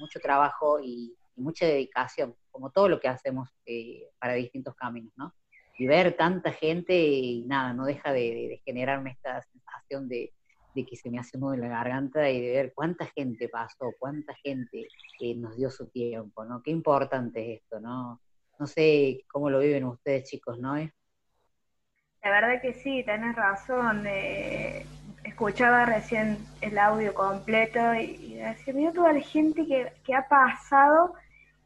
mucho 0.00 0.18
trabajo 0.18 0.80
y, 0.82 1.14
mucha 1.36 1.66
dedicación, 1.66 2.36
como 2.50 2.70
todo 2.70 2.88
lo 2.88 3.00
que 3.00 3.08
hacemos 3.08 3.48
eh, 3.66 4.08
para 4.20 4.34
distintos 4.34 4.74
caminos, 4.76 5.12
¿no? 5.16 5.34
Y 5.78 5.86
ver 5.86 6.16
tanta 6.16 6.52
gente 6.52 6.96
y 6.96 7.42
nada, 7.42 7.72
no 7.72 7.86
deja 7.86 8.12
de 8.12 8.60
generarme 8.64 9.10
esta 9.10 9.42
sensación 9.42 10.08
de, 10.08 10.32
de 10.74 10.84
que 10.84 10.96
se 10.96 11.10
me 11.10 11.18
hace 11.18 11.38
nudo 11.38 11.54
en 11.54 11.60
la 11.60 11.68
garganta 11.68 12.28
y 12.28 12.40
de 12.40 12.52
ver 12.52 12.72
cuánta 12.74 13.06
gente 13.06 13.48
pasó, 13.48 13.94
cuánta 13.98 14.34
gente 14.34 14.88
eh, 15.20 15.34
nos 15.34 15.56
dio 15.56 15.70
su 15.70 15.86
tiempo, 15.86 16.44
¿no? 16.44 16.62
Qué 16.62 16.70
importante 16.70 17.54
es 17.54 17.60
esto, 17.60 17.80
¿no? 17.80 18.20
No 18.58 18.66
sé 18.66 19.24
cómo 19.28 19.50
lo 19.50 19.60
viven 19.60 19.84
ustedes, 19.84 20.28
chicos, 20.28 20.58
¿no? 20.58 20.76
La 20.76 22.30
verdad 22.30 22.60
que 22.62 22.72
sí, 22.72 23.02
tenés 23.04 23.36
razón. 23.36 24.04
Eh, 24.06 24.86
escuchaba 25.24 25.84
recién 25.84 26.38
el 26.60 26.78
audio 26.78 27.14
completo 27.14 27.94
y, 27.94 28.34
decía, 28.34 28.74
mira 28.74 28.92
toda 28.92 29.12
la 29.12 29.20
gente 29.20 29.66
que, 29.66 29.92
que, 30.04 30.14
ha 30.14 30.26
pasado 30.28 31.14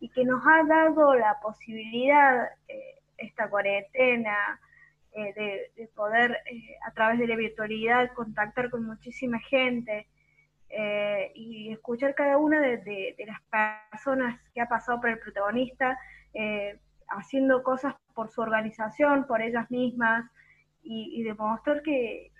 y 0.00 0.08
que 0.08 0.24
nos 0.24 0.42
ha 0.46 0.64
dado 0.64 1.14
la 1.14 1.38
posibilidad, 1.40 2.50
eh, 2.68 2.98
esta 3.18 3.48
cuarentena, 3.48 4.60
eh, 5.18 5.70
de, 5.76 5.88
poder 5.96 6.38
eh, 6.46 6.76
a 6.86 6.92
través 6.92 7.18
de 7.18 7.26
la 7.26 7.34
virtualidad 7.34 8.12
contactar 8.12 8.70
con 8.70 8.86
muchísima 8.86 9.40
gente 9.40 10.06
eh, 10.68 11.32
y 11.34 11.72
escuchar 11.72 12.14
cada 12.14 12.36
una 12.36 12.60
de, 12.60 13.16
las 13.26 13.40
personas 13.90 14.40
que 14.54 14.60
ha 14.60 14.68
pasado 14.68 15.00
por 15.00 15.10
el 15.10 15.18
protagonista, 15.18 15.98
haciendo 17.08 17.64
cosas 17.64 17.96
por 18.14 18.30
su 18.30 18.42
organización, 18.42 19.26
por 19.26 19.42
ellas 19.42 19.68
mismas, 19.72 20.30
y, 20.84 21.22
demostrar 21.24 21.82
que 21.82 22.30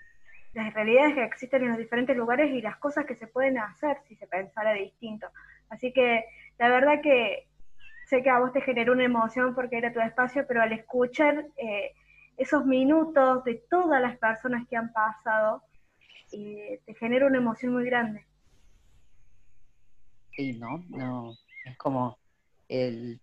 las 0.53 0.73
realidades 0.73 1.15
que 1.15 1.23
existen 1.23 1.63
en 1.63 1.69
los 1.69 1.77
diferentes 1.77 2.15
lugares 2.15 2.49
y 2.51 2.61
las 2.61 2.77
cosas 2.77 3.05
que 3.05 3.15
se 3.15 3.27
pueden 3.27 3.57
hacer 3.57 3.97
si 4.07 4.15
se 4.15 4.25
pensara 4.25 4.71
distinto. 4.71 5.27
Así 5.69 5.91
que 5.91 6.23
la 6.57 6.69
verdad 6.69 7.01
que 7.03 7.47
sé 8.05 8.23
que 8.23 8.29
a 8.29 8.39
vos 8.39 8.53
te 8.53 8.61
generó 8.61 8.93
una 8.93 9.03
emoción 9.03 9.53
porque 9.53 9.77
era 9.77 9.91
tu 9.91 9.99
espacio, 9.99 10.45
pero 10.47 10.61
al 10.61 10.71
escuchar 10.71 11.45
esos 12.39 12.65
minutos 12.65 13.43
de 13.43 13.55
todas 13.69 14.01
las 14.01 14.17
personas 14.17 14.65
que 14.67 14.77
han 14.77 14.91
pasado, 14.93 15.61
te 16.31 16.95
genera 16.97 17.27
una 17.27 17.37
emoción 17.37 17.73
muy 17.73 17.85
grande. 17.85 18.25
Sí, 20.31 20.53
¿no? 20.53 20.83
no 20.87 21.33
es 21.65 21.77
como 21.77 22.17
el, 22.69 23.19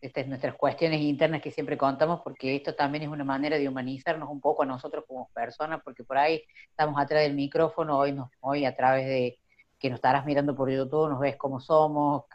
estas 0.00 0.28
nuestras 0.28 0.54
cuestiones 0.54 1.00
internas 1.00 1.42
que 1.42 1.50
siempre 1.50 1.76
contamos, 1.76 2.20
porque 2.22 2.54
esto 2.54 2.72
también 2.74 3.02
es 3.02 3.08
una 3.08 3.24
manera 3.24 3.58
de 3.58 3.68
humanizarnos 3.68 4.28
un 4.30 4.40
poco 4.40 4.62
a 4.62 4.66
nosotros 4.66 5.04
como 5.08 5.28
personas, 5.34 5.80
porque 5.82 6.04
por 6.04 6.16
ahí 6.16 6.44
estamos 6.70 7.00
atrás 7.00 7.22
del 7.22 7.34
micrófono, 7.34 7.98
hoy, 7.98 8.12
nos, 8.12 8.30
hoy 8.40 8.64
a 8.64 8.76
través 8.76 9.06
de 9.06 9.38
que 9.76 9.90
nos 9.90 9.96
estarás 9.96 10.24
mirando 10.24 10.54
por 10.54 10.70
YouTube, 10.70 11.10
nos 11.10 11.18
ves 11.18 11.36
cómo 11.36 11.58
somos, 11.58 12.26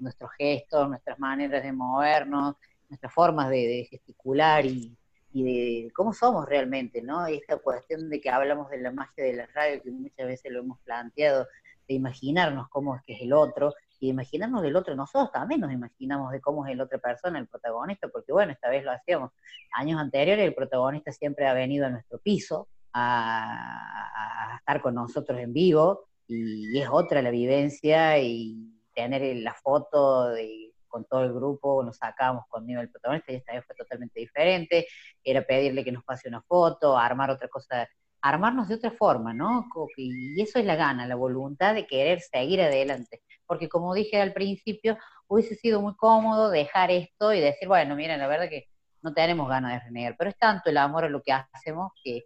nuestros 0.00 0.30
gestos, 0.38 0.88
nuestras 0.88 1.18
maneras 1.18 1.62
de 1.62 1.72
movernos, 1.72 2.54
nuestras 2.88 3.12
formas 3.12 3.50
de 3.50 3.86
gesticular 3.90 4.64
y, 4.64 4.96
y 5.36 5.84
de 5.84 5.92
cómo 5.92 6.14
somos 6.14 6.46
realmente, 6.46 7.02
¿no? 7.02 7.26
Esta 7.26 7.58
cuestión 7.58 8.08
de 8.08 8.22
que 8.22 8.30
hablamos 8.30 8.70
de 8.70 8.78
la 8.78 8.90
magia 8.90 9.22
de 9.22 9.34
la 9.34 9.46
radio, 9.48 9.82
que 9.82 9.90
muchas 9.90 10.26
veces 10.26 10.50
lo 10.50 10.60
hemos 10.60 10.80
planteado, 10.80 11.46
de 11.86 11.94
imaginarnos 11.94 12.70
cómo 12.70 12.96
es 12.96 13.02
que 13.02 13.12
es 13.12 13.20
el 13.20 13.34
otro, 13.34 13.74
y 14.00 14.06
de 14.06 14.12
imaginarnos 14.12 14.62
del 14.62 14.76
otro, 14.76 14.94
nosotros 14.94 15.30
también 15.32 15.60
nos 15.60 15.70
imaginamos 15.72 16.32
de 16.32 16.40
cómo 16.40 16.64
es 16.64 16.72
el 16.72 16.80
otra 16.80 16.98
persona, 16.98 17.38
el 17.38 17.48
protagonista, 17.48 18.08
porque 18.08 18.32
bueno, 18.32 18.52
esta 18.52 18.70
vez 18.70 18.82
lo 18.82 18.92
hacíamos. 18.92 19.30
Años 19.72 20.00
anteriores 20.00 20.42
el 20.42 20.54
protagonista 20.54 21.12
siempre 21.12 21.46
ha 21.46 21.52
venido 21.52 21.84
a 21.84 21.90
nuestro 21.90 22.18
piso 22.18 22.68
a, 22.94 24.52
a 24.54 24.56
estar 24.56 24.80
con 24.80 24.94
nosotros 24.94 25.38
en 25.38 25.52
vivo, 25.52 26.08
y 26.26 26.78
es 26.80 26.88
otra 26.90 27.20
la 27.20 27.30
vivencia 27.30 28.18
y 28.18 28.56
tener 28.94 29.36
la 29.36 29.52
foto 29.52 30.30
de 30.30 30.65
con 30.86 31.04
todo 31.04 31.24
el 31.24 31.32
grupo, 31.32 31.82
nos 31.82 31.96
sacábamos 31.96 32.44
conmigo 32.48 32.80
el 32.80 32.90
protagonista 32.90 33.32
y 33.32 33.36
esta 33.36 33.52
vez 33.52 33.64
fue 33.64 33.76
totalmente 33.76 34.20
diferente, 34.20 34.86
era 35.22 35.42
pedirle 35.42 35.84
que 35.84 35.92
nos 35.92 36.04
pase 36.04 36.28
una 36.28 36.42
foto, 36.42 36.96
armar 36.96 37.30
otra 37.30 37.48
cosa, 37.48 37.88
armarnos 38.20 38.68
de 38.68 38.74
otra 38.76 38.90
forma, 38.90 39.32
¿no? 39.32 39.66
Y 39.96 40.40
eso 40.40 40.58
es 40.58 40.64
la 40.64 40.76
gana, 40.76 41.06
la 41.06 41.14
voluntad 41.14 41.74
de 41.74 41.86
querer 41.86 42.20
seguir 42.20 42.60
adelante, 42.60 43.22
porque 43.46 43.68
como 43.68 43.94
dije 43.94 44.20
al 44.20 44.32
principio, 44.32 44.98
hubiese 45.28 45.54
sido 45.54 45.80
muy 45.80 45.94
cómodo 45.96 46.50
dejar 46.50 46.90
esto 46.90 47.32
y 47.32 47.40
decir, 47.40 47.68
bueno, 47.68 47.96
miren, 47.96 48.18
la 48.18 48.26
verdad 48.26 48.48
que 48.48 48.68
no 49.02 49.12
tenemos 49.14 49.48
ganas 49.48 49.72
de 49.72 49.80
renegar, 49.80 50.16
pero 50.18 50.30
es 50.30 50.38
tanto 50.38 50.70
el 50.70 50.76
amor 50.78 51.04
a 51.04 51.08
lo 51.08 51.22
que 51.22 51.32
hacemos 51.32 51.92
que 52.02 52.24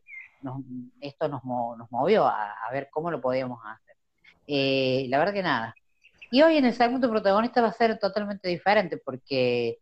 esto 1.01 1.29
nos, 1.29 1.45
nos 1.45 1.91
movió 1.91 2.27
a, 2.27 2.55
ver 2.73 2.89
cómo 2.91 3.11
lo 3.11 3.21
podíamos 3.21 3.61
hacer. 3.65 3.97
Eh, 4.47 5.07
la 5.09 5.19
verdad 5.19 5.35
que 5.35 5.43
nada, 5.43 5.75
y 6.31 6.43
hoy 6.43 6.57
en 6.57 6.65
el 6.65 6.75
segmento 6.75 7.11
protagonista 7.11 7.61
va 7.61 7.69
a 7.69 7.73
ser 7.73 7.99
totalmente 7.99 8.49
diferente 8.49 8.97
porque 8.99 9.79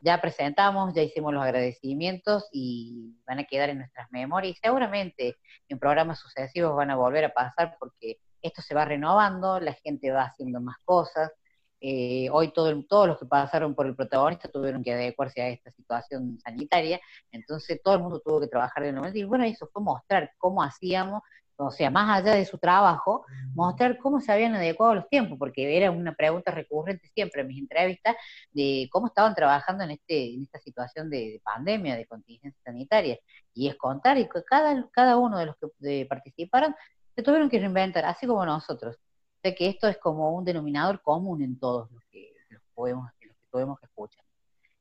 ya 0.00 0.20
presentamos, 0.20 0.94
ya 0.94 1.02
hicimos 1.02 1.34
los 1.34 1.42
agradecimientos 1.42 2.48
y 2.52 3.16
van 3.26 3.40
a 3.40 3.44
quedar 3.44 3.70
en 3.70 3.78
nuestras 3.78 4.10
memorias. 4.12 4.56
Y 4.56 4.60
seguramente 4.60 5.36
en 5.68 5.78
programas 5.78 6.20
sucesivos 6.20 6.76
van 6.76 6.90
a 6.90 6.96
volver 6.96 7.24
a 7.24 7.34
pasar 7.34 7.76
porque 7.80 8.18
esto 8.42 8.62
se 8.62 8.74
va 8.74 8.84
renovando, 8.84 9.58
la 9.58 9.72
gente 9.74 10.12
va 10.12 10.22
haciendo 10.22 10.60
más 10.60 10.76
cosas 10.84 11.32
eh, 11.80 12.28
hoy 12.32 12.52
todo 12.52 12.74
todos 12.88 13.06
los 13.06 13.18
que 13.18 13.26
pasaron 13.26 13.74
por 13.74 13.86
el 13.86 13.94
protagonista 13.94 14.48
tuvieron 14.50 14.82
que 14.82 14.92
adecuarse 14.92 15.40
a 15.42 15.48
esta 15.48 15.70
situación 15.70 16.38
sanitaria, 16.40 17.00
entonces 17.30 17.80
todo 17.82 17.94
el 17.94 18.00
mundo 18.00 18.20
tuvo 18.20 18.40
que 18.40 18.48
trabajar 18.48 18.82
de 18.82 18.92
nuevo. 18.92 19.16
Y 19.16 19.24
bueno, 19.24 19.44
eso 19.44 19.68
fue 19.72 19.82
mostrar 19.82 20.32
cómo 20.38 20.62
hacíamos, 20.62 21.22
o 21.60 21.70
sea, 21.72 21.90
más 21.90 22.08
allá 22.18 22.34
de 22.36 22.44
su 22.44 22.56
trabajo, 22.56 23.26
mostrar 23.54 23.98
cómo 23.98 24.20
se 24.20 24.30
habían 24.30 24.54
adecuado 24.54 24.94
los 24.94 25.08
tiempos, 25.08 25.38
porque 25.38 25.76
era 25.76 25.90
una 25.90 26.14
pregunta 26.14 26.52
recurrente 26.52 27.08
siempre 27.08 27.40
en 27.42 27.48
mis 27.48 27.58
entrevistas 27.58 28.14
de 28.52 28.88
cómo 28.92 29.08
estaban 29.08 29.34
trabajando 29.34 29.82
en, 29.82 29.90
este, 29.90 30.34
en 30.34 30.42
esta 30.42 30.60
situación 30.60 31.10
de, 31.10 31.40
pandemia, 31.42 31.96
de 31.96 32.06
contingencia 32.06 32.62
sanitaria. 32.64 33.18
Y 33.54 33.68
es 33.68 33.76
contar, 33.76 34.18
y 34.18 34.28
cada, 34.46 34.88
cada 34.92 35.16
uno 35.16 35.36
de 35.36 35.46
los 35.46 35.56
que 35.56 36.06
participaron 36.08 36.76
se 37.16 37.22
tuvieron 37.24 37.50
que 37.50 37.58
reinventar, 37.58 38.04
así 38.04 38.26
como 38.26 38.46
nosotros 38.46 38.96
sé 39.42 39.54
que 39.56 39.68
esto 39.68 39.88
es 39.88 39.98
como 39.98 40.32
un 40.36 40.44
denominador 40.44 41.02
común 41.02 41.42
en 41.42 41.58
todos 41.58 41.90
los 41.90 42.02
que, 42.12 42.34
los 42.50 42.62
podemos, 42.72 43.10
los 43.20 43.36
que 43.36 43.46
podemos 43.50 43.82
escuchar. 43.82 44.24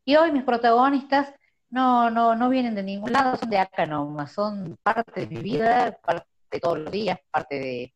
Y 0.05 0.15
hoy 0.15 0.31
mis 0.31 0.43
protagonistas 0.43 1.33
no, 1.71 2.11
no, 2.11 2.35
no 2.35 2.49
vienen 2.49 2.75
de 2.75 2.83
ningún 2.83 3.11
lado, 3.11 3.35
son 3.37 3.49
de 3.49 3.57
acá 3.57 3.87
nomás, 3.87 4.31
son 4.31 4.77
parte 4.83 5.21
de 5.21 5.27
mi 5.27 5.41
vida, 5.41 5.97
parte 6.03 6.27
de 6.51 6.59
todos 6.59 6.79
los 6.79 6.91
días, 6.91 7.19
parte 7.31 7.59
de, 7.59 7.93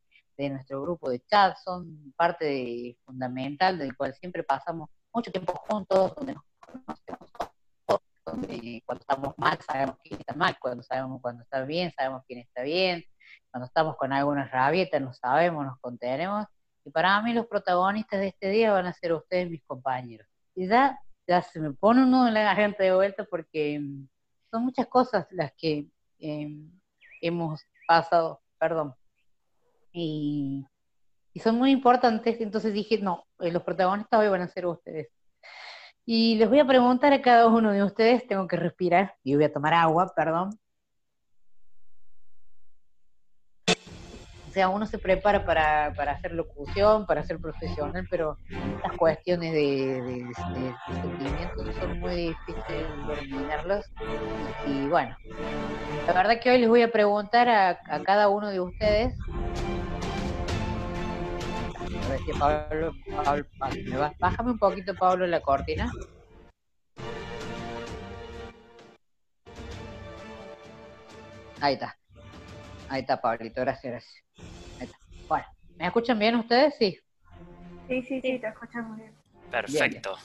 nuestro 0.50 0.82
grupo 0.82 1.12
de 1.12 1.20
chat, 1.20 1.56
son 1.64 2.12
parte 2.18 2.98
fundamental 3.06 3.78
del 3.78 3.96
cual 3.96 4.16
siempre 4.16 4.42
pasamos 4.42 4.90
mucho 5.14 5.32
tiempo 5.32 5.54
juntos, 5.70 6.16
donde 6.16 6.34
nos 6.34 6.44
conocemos 6.60 7.30
donde 8.26 8.82
cuando 8.86 9.02
estamos 9.02 9.34
mal 9.38 9.60
sabemos 9.62 9.98
quién 10.04 10.20
está 10.20 10.34
mal, 10.34 10.58
cuando 10.60 10.82
sabemos 10.84 11.22
cuando 11.22 11.44
está 11.44 11.64
bien 11.64 11.92
sabemos 11.96 12.24
quién 12.28 12.40
está 12.40 12.64
bien, 12.64 13.04
cuando 13.52 13.68
estamos 13.68 13.98
con 13.98 14.14
alguna 14.14 14.48
rabieta, 14.48 15.00
no 15.00 15.14
sabemos, 15.14 15.66
nos 15.66 15.80
contenemos. 15.80 16.46
Y 16.86 16.90
para 16.90 17.22
mí 17.22 17.34
los 17.34 17.48
protagonistas 17.48 18.20
de 18.20 18.28
este 18.30 18.50
día 18.50 18.72
van 18.72 18.88
a 18.88 18.94
ser 18.94 19.14
ustedes, 19.14 19.50
mis 19.50 19.64
compañeros. 19.64 20.28
Y 20.56 20.68
ya, 20.68 20.98
se 21.52 21.60
me 21.60 21.72
pone 21.74 22.04
uno 22.04 22.28
en 22.28 22.34
la 22.34 22.56
gente 22.56 22.84
de 22.84 22.96
vuelta 22.96 23.26
porque 23.30 23.80
mm, 23.80 24.08
son 24.50 24.66
muchas 24.66 24.88
cosas 24.88 25.28
las 25.32 25.54
que 25.54 25.88
em, 26.20 26.72
hemos 27.22 27.62
pasado, 27.92 28.40
perdón. 28.58 28.96
Y, 29.92 30.66
son 31.44 31.58
muy 31.58 31.72
importantes, 31.72 32.40
entonces 32.40 32.74
dije, 32.74 33.00
no, 33.00 33.26
eh, 33.40 33.52
los 33.52 33.64
protagonistas 33.64 34.20
hoy 34.20 34.30
van 34.30 34.42
a 34.42 34.48
ser 34.48 34.66
ustedes. 34.66 35.10
Y 36.06 36.36
les 36.36 36.48
voy 36.50 36.60
a 36.60 36.66
preguntar 36.66 37.12
a 37.12 37.22
cada 37.22 37.48
uno 37.48 37.72
de 37.72 37.84
ustedes, 37.84 38.26
tengo 38.28 38.48
que 38.48 38.56
respirar 38.56 39.16
y 39.24 39.36
voy 39.36 39.44
a 39.46 39.54
tomar 39.54 39.74
agua, 39.74 40.14
perdón. 40.16 40.52
O 44.52 44.54
sea, 44.54 44.68
uno 44.68 44.86
se 44.86 44.98
prepara 45.00 45.46
para, 45.46 46.12
hacer 46.12 46.34
locución, 46.34 47.06
para 47.06 47.24
ser 47.24 47.40
profesional, 47.40 48.06
pero 48.10 48.38
las 48.84 48.98
cuestiones 48.98 49.54
de, 49.54 50.30
sentimientos 51.02 51.74
son 51.80 51.98
muy 52.02 52.16
difíciles 52.16 52.86
de 53.08 53.14
eliminarlos. 53.14 53.86
Y, 54.68 54.88
bueno, 54.88 55.16
la 56.06 56.12
verdad 56.12 56.42
que 56.42 56.52
hoy 56.52 56.58
les 56.58 56.68
voy 56.68 56.82
a 56.82 56.92
preguntar 56.92 57.48
a, 57.48 57.80
cada 58.04 58.28
uno 58.28 58.50
de 58.50 58.60
ustedes. 58.60 59.18
A 62.06 62.10
ver 62.10 62.20
si 62.20 62.34
Pablo, 62.34 62.92
Pablo, 63.24 63.46
bájame 64.20 64.52
un 64.52 64.60
poquito, 64.60 64.94
Pablo, 64.96 65.28
la 65.28 65.40
cortina. 65.40 65.90
Ahí 71.62 71.76
está. 71.76 72.01
Ahí 72.92 73.02
está, 73.02 73.22
Pablito, 73.22 73.62
gracias, 73.62 73.90
gracias. 73.90 75.00
Bueno, 75.30 75.46
¿me 75.78 75.86
escuchan 75.86 76.20
bien 76.20 76.36
ustedes? 76.36 76.76
Sí. 76.78 77.00
Sí, 77.88 78.02
sí, 78.02 78.20
sí, 78.20 78.38
te 78.38 78.48
escuchamos 78.48 78.98
bien. 78.98 79.14
Perfecto. 79.50 80.18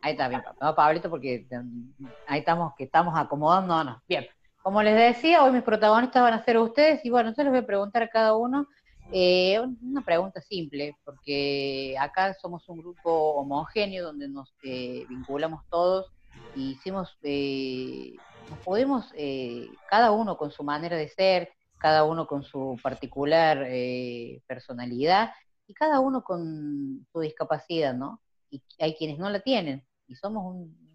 ahí 0.00 0.12
está 0.12 0.28
bien, 0.28 0.42
no, 0.58 0.74
Pablito, 0.74 1.10
porque 1.10 1.46
mm, 1.50 2.06
ahí 2.28 2.38
estamos, 2.38 2.74
que 2.78 2.84
estamos 2.84 3.12
acomodándonos. 3.14 4.00
Bien, 4.08 4.26
como 4.62 4.82
les 4.82 4.96
decía, 4.96 5.44
hoy 5.44 5.52
mis 5.52 5.62
protagonistas 5.62 6.22
van 6.22 6.32
a 6.32 6.44
ser 6.46 6.56
ustedes, 6.56 7.04
y 7.04 7.10
bueno, 7.10 7.28
entonces 7.28 7.44
les 7.44 7.52
voy 7.52 7.64
a 7.64 7.66
preguntar 7.66 8.02
a 8.04 8.08
cada 8.08 8.34
uno 8.34 8.66
eh, 9.12 9.60
una 9.82 10.00
pregunta 10.00 10.40
simple, 10.40 10.96
porque 11.04 11.94
acá 12.00 12.32
somos 12.40 12.66
un 12.70 12.78
grupo 12.78 13.34
homogéneo 13.34 14.06
donde 14.06 14.28
nos 14.28 14.54
eh, 14.62 15.04
vinculamos 15.10 15.62
todos 15.68 16.10
y 16.54 16.70
hicimos, 16.70 17.18
eh, 17.22 18.14
nos 18.48 18.60
podemos, 18.60 19.12
cada 19.90 20.10
uno 20.12 20.38
con 20.38 20.50
su 20.50 20.64
manera 20.64 20.96
de 20.96 21.10
ser, 21.10 21.52
cada 21.78 22.04
uno 22.04 22.26
con 22.26 22.42
su 22.42 22.78
particular 22.82 23.64
eh, 23.68 24.42
personalidad 24.46 25.30
y 25.66 25.74
cada 25.74 26.00
uno 26.00 26.22
con 26.22 27.06
su 27.12 27.20
discapacidad, 27.20 27.94
¿no? 27.94 28.20
Y 28.50 28.62
hay 28.78 28.94
quienes 28.94 29.18
no 29.18 29.28
la 29.28 29.40
tienen, 29.40 29.84
y 30.06 30.14
somos 30.14 30.54
un, 30.54 30.86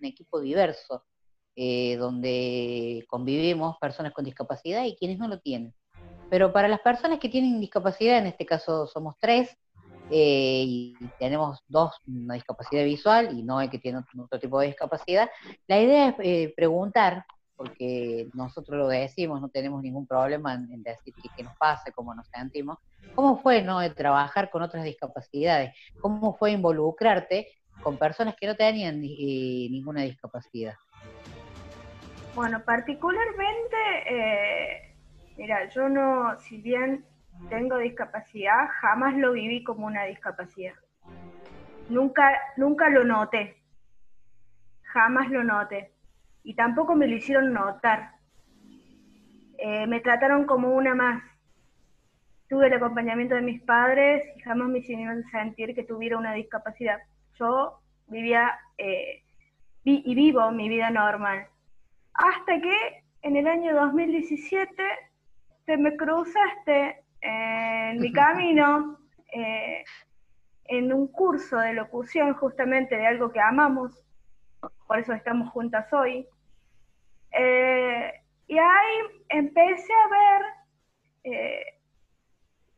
equipo 0.00 0.40
diverso, 0.40 1.04
eh, 1.54 1.96
donde 1.96 3.04
convivimos 3.08 3.78
personas 3.78 4.12
con 4.12 4.24
discapacidad 4.24 4.84
y 4.84 4.96
quienes 4.96 5.18
no 5.18 5.28
lo 5.28 5.38
tienen. 5.38 5.72
Pero 6.28 6.52
para 6.52 6.66
las 6.66 6.80
personas 6.80 7.20
que 7.20 7.28
tienen 7.28 7.60
discapacidad, 7.60 8.18
en 8.18 8.26
este 8.26 8.44
caso 8.44 8.88
somos 8.88 9.14
tres, 9.20 9.56
eh, 10.10 10.64
y 10.66 10.94
tenemos 11.20 11.60
dos, 11.68 11.92
una 12.08 12.34
discapacidad 12.34 12.84
visual 12.84 13.38
y 13.38 13.44
no 13.44 13.58
hay 13.58 13.68
que 13.68 13.78
tiene 13.78 13.98
otro, 13.98 14.40
tipo 14.40 14.58
de 14.58 14.66
discapacidad, 14.66 15.30
la 15.68 15.80
idea 15.80 16.16
es 16.18 16.52
preguntar 16.54 17.24
porque 17.62 18.28
nosotros 18.34 18.76
lo 18.76 18.88
decimos, 18.88 19.40
no 19.40 19.48
tenemos 19.48 19.82
ningún 19.82 20.04
problema 20.04 20.54
en, 20.54 20.82
decir 20.82 21.14
qué 21.36 21.44
nos 21.44 21.56
pasa, 21.56 21.92
cómo 21.92 22.12
nos 22.12 22.26
sentimos. 22.26 22.78
¿Cómo 23.14 23.38
fue 23.40 23.62
no 23.62 23.78
trabajar 23.94 24.50
con 24.50 24.62
otras 24.62 24.82
discapacidades? 24.82 25.72
¿Cómo 26.00 26.34
fue 26.34 26.50
involucrarte 26.50 27.46
con 27.80 27.98
personas 27.98 28.34
que 28.34 28.48
no 28.48 28.56
tenían 28.56 29.00
ninguna 29.00 30.02
discapacidad? 30.02 30.74
Bueno, 32.34 32.60
particularmente, 32.64 33.76
eh, 34.06 34.96
mira, 35.36 35.68
yo 35.68 35.88
no, 35.88 36.36
si 36.40 36.60
bien 36.60 37.04
tengo 37.48 37.78
discapacidad, 37.78 38.70
jamás 38.80 39.14
lo 39.14 39.34
viví 39.34 39.62
como 39.62 39.86
una 39.86 40.02
discapacidad. 40.04 40.74
Nunca, 41.88 42.28
nunca 42.56 42.88
lo 42.88 43.04
noté. 43.04 43.56
Jamás 44.82 45.30
lo 45.30 45.44
noté 45.44 45.91
y 46.44 46.54
tampoco 46.54 46.94
me 46.94 47.06
lo 47.06 47.16
hicieron 47.16 47.52
notar. 47.52 48.12
Eh, 49.58 49.86
me 49.86 50.00
trataron 50.00 50.44
como 50.44 50.74
una 50.74 50.94
más. 50.94 51.22
Tuve 52.48 52.66
el 52.66 52.74
acompañamiento 52.74 53.34
de 53.34 53.42
mis 53.42 53.62
padres 53.62 54.24
y 54.36 54.40
jamás 54.40 54.68
me 54.68 54.80
hicieron 54.80 55.22
sentir 55.30 55.74
que 55.74 55.84
tuviera 55.84 56.18
una 56.18 56.34
discapacidad. 56.34 56.98
Yo 57.38 57.80
vivía 58.08 58.58
eh, 58.76 59.22
y 59.84 60.14
vivo 60.14 60.50
mi 60.50 60.68
vida 60.68 60.90
normal. 60.90 61.46
Hasta 62.14 62.60
que 62.60 63.04
en 63.22 63.36
el 63.36 63.46
año 63.46 63.74
2017 63.74 64.82
te 65.64 65.76
me 65.76 65.96
cruzaste 65.96 67.04
en 67.20 68.00
mi 68.00 68.12
camino 68.12 68.98
eh, 69.32 69.84
en 70.64 70.92
un 70.92 71.08
curso 71.08 71.58
de 71.58 71.74
locución 71.74 72.34
justamente 72.34 72.96
de 72.96 73.06
algo 73.06 73.32
que 73.32 73.40
amamos, 73.40 74.04
por 74.86 74.98
eso 74.98 75.12
estamos 75.12 75.50
juntas 75.50 75.92
hoy. 75.92 76.26
Eh, 77.32 78.12
y 78.46 78.58
ahí 78.58 78.96
empecé 79.28 79.92
a 79.92 80.08
ver 80.08 80.42
eh, 81.24 81.64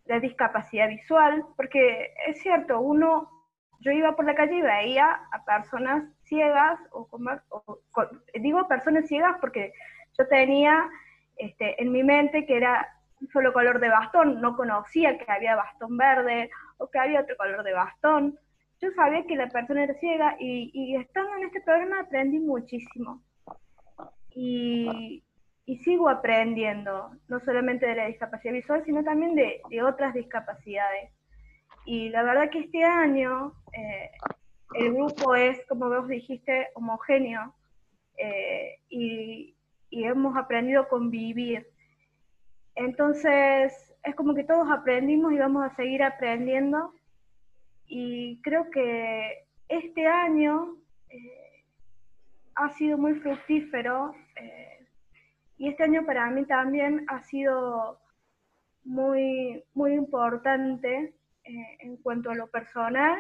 la 0.07 0.21
discapacidad 0.21 0.89
visual, 0.89 1.45
porque 1.57 2.15
es 2.27 2.41
cierto, 2.41 2.81
uno, 2.81 3.31
yo 3.81 3.91
iba 3.91 4.15
por 4.15 4.25
la 4.25 4.35
calle 4.35 4.57
y 4.57 4.63
veía 4.63 5.21
a 5.33 5.45
personas 5.45 6.05
ciegas, 6.23 6.79
o, 6.93 7.09
digo 8.35 8.69
personas 8.69 9.07
ciegas 9.07 9.37
porque 9.41 9.73
yo 10.19 10.27
tenía 10.29 10.89
este, 11.37 11.83
en 11.83 11.91
mi 11.93 12.03
mente 12.03 12.47
que 12.47 12.57
era 12.57 12.89
solo 13.33 13.53
color 13.53 13.81
de 13.81 13.89
bastón, 13.89 14.41
no 14.41 14.57
conocía 14.57 15.19
que 15.19 15.31
había 15.31 15.57
bastón 15.57 15.97
verde 15.97 16.51
o 16.77 16.91
que 16.91 16.99
había 16.99 17.21
otro 17.21 17.37
color 17.37 17.63
de 17.63 17.73
bastón 17.73 18.39
yo 18.85 18.93
sabía 18.93 19.25
que 19.25 19.37
la 19.37 19.49
persona 19.49 19.85
era 19.85 19.95
ciega 19.95 20.37
y, 20.39 20.97
estando 20.97 21.37
en 21.37 21.45
este 21.45 21.61
programa 21.63 22.01
aprendí 22.01 22.39
muchísimo. 22.39 23.23
Y, 24.35 25.23
sigo 25.83 26.09
aprendiendo, 26.09 27.11
no 27.29 27.41
solamente 27.41 27.87
de 27.87 27.95
la 27.95 28.07
discapacidad 28.07 28.53
visual, 28.53 28.83
sino 28.85 29.03
también 29.03 29.35
de, 29.35 29.83
otras 29.83 30.15
discapacidades. 30.15 31.11
Y 31.87 32.09
la 32.11 32.23
verdad 32.23 32.51
que 32.51 32.61
este 32.61 32.85
año 32.85 33.53
eh, 33.73 34.11
el 34.75 34.93
grupo 34.93 35.35
es, 35.35 35.59
como 35.69 35.89
vos 35.89 36.09
dijiste, 36.09 36.69
homogéneo 36.75 37.55
eh, 38.19 38.79
y, 38.89 39.55
hemos 39.91 40.37
aprendido 40.37 40.83
a 40.83 40.89
convivir. 40.89 41.69
Entonces, 42.75 43.95
es 44.03 44.15
como 44.17 44.35
que 44.35 44.43
todos 44.43 44.69
aprendimos 44.69 45.33
y 45.33 45.39
vamos 45.39 45.65
a 45.65 45.77
seguir 45.77 46.03
aprendiendo 46.03 46.93
y 47.87 48.41
creo 48.43 48.71
que 48.71 49.47
este 49.69 50.07
año 50.07 50.77
eh, 51.11 51.65
ha 52.57 52.71
sido 52.71 52.99
muy 52.99 53.15
fructífero 53.15 54.15
eh, 54.37 54.87
y 55.59 55.69
este 55.69 55.85
año 55.85 56.05
para 56.05 56.29
mí 56.31 56.45
también 56.45 57.05
ha 57.09 57.21
sido 57.23 58.01
muy, 58.85 59.65
muy 59.75 59.95
importante 59.95 61.15
eh, 61.45 61.77
en 61.81 61.97
cuanto 61.99 62.31
a 62.31 62.35
lo 62.35 62.49
personal 62.49 63.19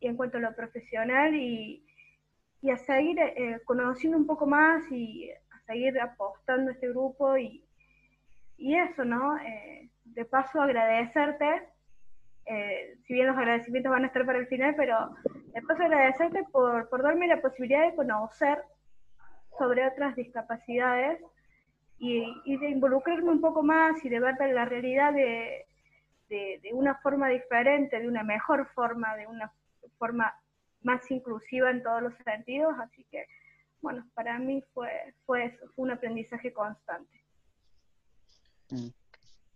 y 0.00 0.06
en 0.06 0.16
cuanto 0.16 0.38
a 0.38 0.40
lo 0.40 0.54
profesional 0.54 1.34
y, 1.34 1.84
y 2.60 2.70
a 2.70 2.76
seguir 2.76 3.18
eh, 3.18 3.60
conociendo 3.64 4.16
un 4.16 4.26
poco 4.26 4.46
más 4.46 4.90
y 4.90 5.30
a 5.30 5.60
seguir 5.66 5.98
apostando 6.00 6.70
a 6.70 6.74
este 6.74 6.88
grupo 6.88 7.36
y, 7.36 7.64
y 8.56 8.76
eso, 8.76 9.04
¿no? 9.04 9.36
De 10.04 10.24
paso 10.24 10.60
agradecerte, 10.60 11.68
si 13.06 13.14
bien 13.14 13.26
los 13.26 13.36
agradecimientos 13.36 13.90
van 13.90 14.04
a 14.04 14.06
estar 14.06 14.24
para 14.24 14.38
el 14.38 14.46
final, 14.46 14.74
pero 14.76 15.14
de 15.52 15.62
paso 15.62 15.82
agradecerte 15.82 16.44
por, 16.52 16.88
por 16.88 17.02
darme 17.02 17.26
la 17.26 17.40
posibilidad 17.40 17.88
de 17.88 17.96
conocer 17.96 18.62
sobre 19.58 19.86
otras 19.86 20.16
discapacidades 20.16 21.20
y, 21.98 22.56
de 22.56 22.70
involucrarme 22.70 23.30
un 23.30 23.40
poco 23.40 23.62
más 23.62 24.04
y 24.04 24.08
de 24.08 24.18
ver 24.18 24.34
la 24.52 24.64
realidad 24.64 25.12
de, 25.12 25.66
de, 26.28 26.70
una 26.72 26.96
forma 26.96 27.28
diferente, 27.28 28.00
de 28.00 28.08
una 28.08 28.22
mejor 28.22 28.68
forma, 28.74 29.14
de 29.16 29.26
una 29.26 29.52
forma 29.98 30.34
más 30.82 31.08
inclusiva 31.10 31.70
en 31.70 31.82
todos 31.82 32.02
los 32.02 32.14
sentidos, 32.24 32.74
así 32.80 33.04
que, 33.10 33.26
bueno, 33.80 34.04
para 34.14 34.38
mí 34.38 34.64
fue, 34.74 34.88
fue 35.26 35.44
eso, 35.44 35.66
fue 35.74 35.84
un 35.84 35.90
aprendizaje 35.92 36.52
constante. 36.52 37.22
Mm. 38.70 38.88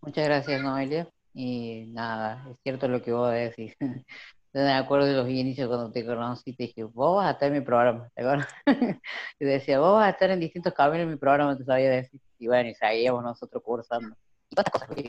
Muchas 0.01 0.25
gracias, 0.25 0.61
Noelia. 0.61 1.07
Y 1.33 1.87
nada, 1.87 2.47
es 2.49 2.57
cierto 2.61 2.87
lo 2.87 3.01
que 3.01 3.11
vos 3.11 3.31
decís. 3.31 3.75
Yo 4.53 4.61
me 4.61 4.73
acuerdo 4.73 5.05
de 5.05 5.13
los 5.13 5.29
inicios 5.29 5.67
cuando 5.67 5.91
te 5.91 6.05
conocí, 6.05 6.53
te 6.53 6.63
dije, 6.63 6.83
vos 6.83 7.17
vas 7.17 7.27
a 7.27 7.31
estar 7.31 7.47
en 7.47 7.53
mi 7.53 7.61
programa, 7.61 8.09
¿te 8.15 8.21
acuerdas? 8.21 8.47
y 9.39 9.45
decía, 9.45 9.79
vos 9.79 9.93
vas 9.93 10.07
a 10.07 10.09
estar 10.11 10.29
en 10.31 10.39
distintos 10.39 10.73
caminos 10.73 11.03
en 11.03 11.09
mi 11.09 11.17
programa, 11.17 11.57
te 11.57 11.65
sabía 11.65 11.89
decir. 11.89 12.19
Y 12.39 12.47
bueno, 12.47 12.69
y 12.69 12.75
seguíamos 12.75 13.23
nosotros 13.23 13.61
cursando. 13.63 14.15
Y 14.49 14.55
todas 14.55 14.71
cosas 14.71 14.89
que 14.89 15.03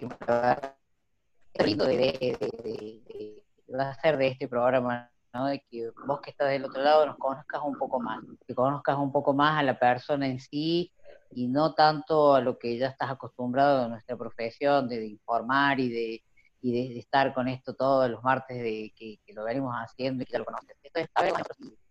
lindo 1.65 1.87
de, 1.87 1.97
de, 1.97 3.43
de, 3.67 3.83
hacer 3.83 4.17
de 4.17 4.29
este 4.29 4.49
programa, 4.49 5.11
¿no? 5.33 5.47
de 5.47 5.61
que 5.71 5.91
vos 6.07 6.21
que 6.21 6.31
estás 6.31 6.51
del 6.51 6.65
otro 6.65 6.83
lado 6.83 7.07
nos 7.07 7.17
conozcas 7.17 7.61
un 7.65 7.77
poco 7.77 8.01
más, 8.01 8.23
que 8.47 8.55
conozcas 8.55 8.97
un 8.97 9.13
poco 9.13 9.35
más 9.35 9.59
a 9.59 9.63
la 9.63 9.79
persona 9.79 10.27
en 10.27 10.41
sí 10.41 10.93
y 11.31 11.49
no 11.49 11.75
tanto 11.75 12.35
a 12.35 12.41
lo 12.41 12.59
que 12.59 12.79
ya 12.79 12.89
estás 12.89 13.11
acostumbrado 13.11 13.85
en 13.85 13.91
nuestra 13.91 14.17
profesión 14.17 14.89
de, 14.89 15.07
informar 15.07 15.81
y 15.81 15.89
de 15.89 16.23
y 16.61 16.73
de, 16.73 16.99
estar 16.99 17.33
con 17.35 17.49
esto 17.49 17.75
todos 17.75 18.11
los 18.11 18.23
martes 18.23 18.59
de 18.63 18.93
que, 18.97 19.19
lo 19.33 19.45
venimos 19.45 19.75
haciendo 19.75 20.23
y 20.23 20.27
que 20.27 20.33
ya 20.33 20.39
lo 20.39 20.45
conoces. 20.45 20.77
Esto 20.83 21.01
es 21.01 21.09
bueno, 21.15 21.39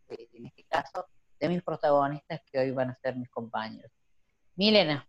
en 0.09 0.45
este 0.45 0.63
caso, 0.63 1.05
de 1.39 1.49
mis 1.49 1.63
protagonistas 1.63 2.41
que 2.51 2.59
hoy 2.59 2.71
van 2.71 2.89
a 2.89 2.95
ser 2.95 3.15
mis 3.15 3.29
compañeros. 3.29 3.91
Milena, 4.55 5.07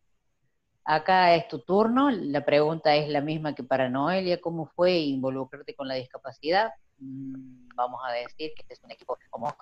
Acá 0.91 1.35
es 1.35 1.47
tu 1.49 1.59
turno, 1.59 2.11
la 2.11 2.47
pregunta 2.47 2.95
es 2.95 3.11
la 3.11 3.21
misma 3.21 3.55
que 3.55 3.63
para 3.63 3.91
Noelia, 3.91 4.41
¿cómo 4.41 4.65
fue 4.75 4.97
involucrarte 5.01 5.75
con 5.75 5.87
la 5.87 5.97
discapacidad? 5.97 6.73
Mm, 6.97 7.69
vamos 7.75 8.01
a 8.03 8.13
decir 8.13 8.53
que 8.57 8.63
este 8.63 8.73
es 8.73 8.83
un 8.83 8.93
equipo 8.93 9.19
como, 9.29 9.55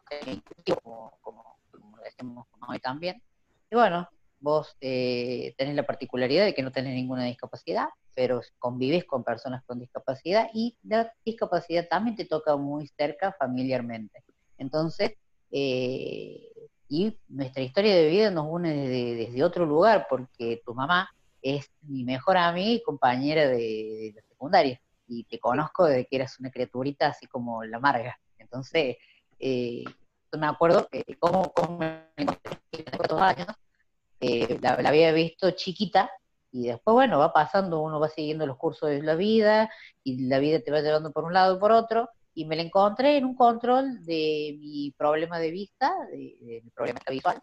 como, 0.73 1.18
como, 1.20 1.59
como 1.73 1.97
decimos 1.98 2.47
hoy 2.68 2.78
también. 2.78 3.20
Y 3.68 3.74
bueno, 3.74 4.09
vos 4.41 4.77
eh, 4.81 5.55
tenés 5.57 5.75
la 5.75 5.87
particularidad 5.87 6.45
de 6.45 6.55
que 6.55 6.63
no 6.63 6.73
tenés 6.73 6.95
ninguna 6.95 7.25
discapacidad, 7.25 7.89
pero 8.15 8.41
convives 8.59 9.05
con 9.05 9.25
personas 9.25 9.65
con 9.65 9.79
discapacidad 9.79 10.49
y 10.55 10.77
la 10.83 11.13
discapacidad 11.25 11.89
también 11.89 12.17
te 12.17 12.25
toca 12.25 12.57
muy 12.57 12.87
cerca 12.89 13.35
familiarmente. 13.39 14.23
Entonces, 14.59 15.13
eh, 15.51 16.51
y 16.89 17.19
nuestra 17.29 17.63
historia 17.63 17.95
de 17.95 18.09
vida 18.09 18.31
nos 18.31 18.47
une 18.49 18.89
desde, 18.89 19.43
otro 19.43 19.67
lugar, 19.67 20.07
porque 20.09 20.63
tu 20.65 20.75
mamá 20.75 21.11
es 21.43 21.71
mi 21.83 22.05
mejor 22.05 22.37
amiga 22.37 22.71
y 22.71 22.83
compañera 22.83 23.49
de, 23.49 24.13
la 24.15 24.23
secundaria. 24.23 24.81
Y 25.09 25.25
te 25.25 25.39
conozco 25.39 25.87
desde 25.87 26.07
que 26.07 26.17
eras 26.17 26.39
una 26.39 26.51
criaturita 26.51 27.09
así 27.09 27.27
como 27.27 27.65
la 27.65 27.79
amarga. 27.79 28.19
Entonces, 28.39 28.97
eh, 29.39 29.85
me 30.39 30.47
acuerdo 30.47 30.89
que 30.89 31.05
como, 31.19 31.53
como 31.53 31.83
años, 31.83 33.57
eh, 34.20 34.59
la, 34.60 34.72
había 34.72 35.12
visto 35.12 35.51
chiquita 35.52 36.10
y 36.52 36.68
después, 36.68 36.94
bueno, 36.94 37.18
va 37.18 37.32
pasando, 37.32 37.80
uno 37.80 38.01
va 38.01 38.09
siguiendo 38.09 38.47
los 38.47 38.56
cursos 38.56 38.88
de 38.88 39.02
la 39.02 39.14
vida 39.14 39.70
y 40.02 40.26
la 40.26 40.38
vida 40.38 40.60
te 40.60 40.70
va 40.70 40.80
llevando 40.80 41.12
por 41.12 41.24
un 41.24 41.34
lado 41.34 41.56
y 41.56 41.60
por 41.60 41.72
otro. 41.72 42.09
Y 42.34 42.47
me 42.47 42.56
la 42.56 42.62
encontré 42.62 43.18
en 43.18 43.24
un 43.26 43.34
control 43.34 44.05
de 44.05 44.56
mi 44.59 44.94
problema 44.97 45.38
de 45.38 45.51
vista, 45.51 45.93
de, 46.10 46.62
mi 46.64 46.70
problema 46.70 47.01
visual. 47.10 47.43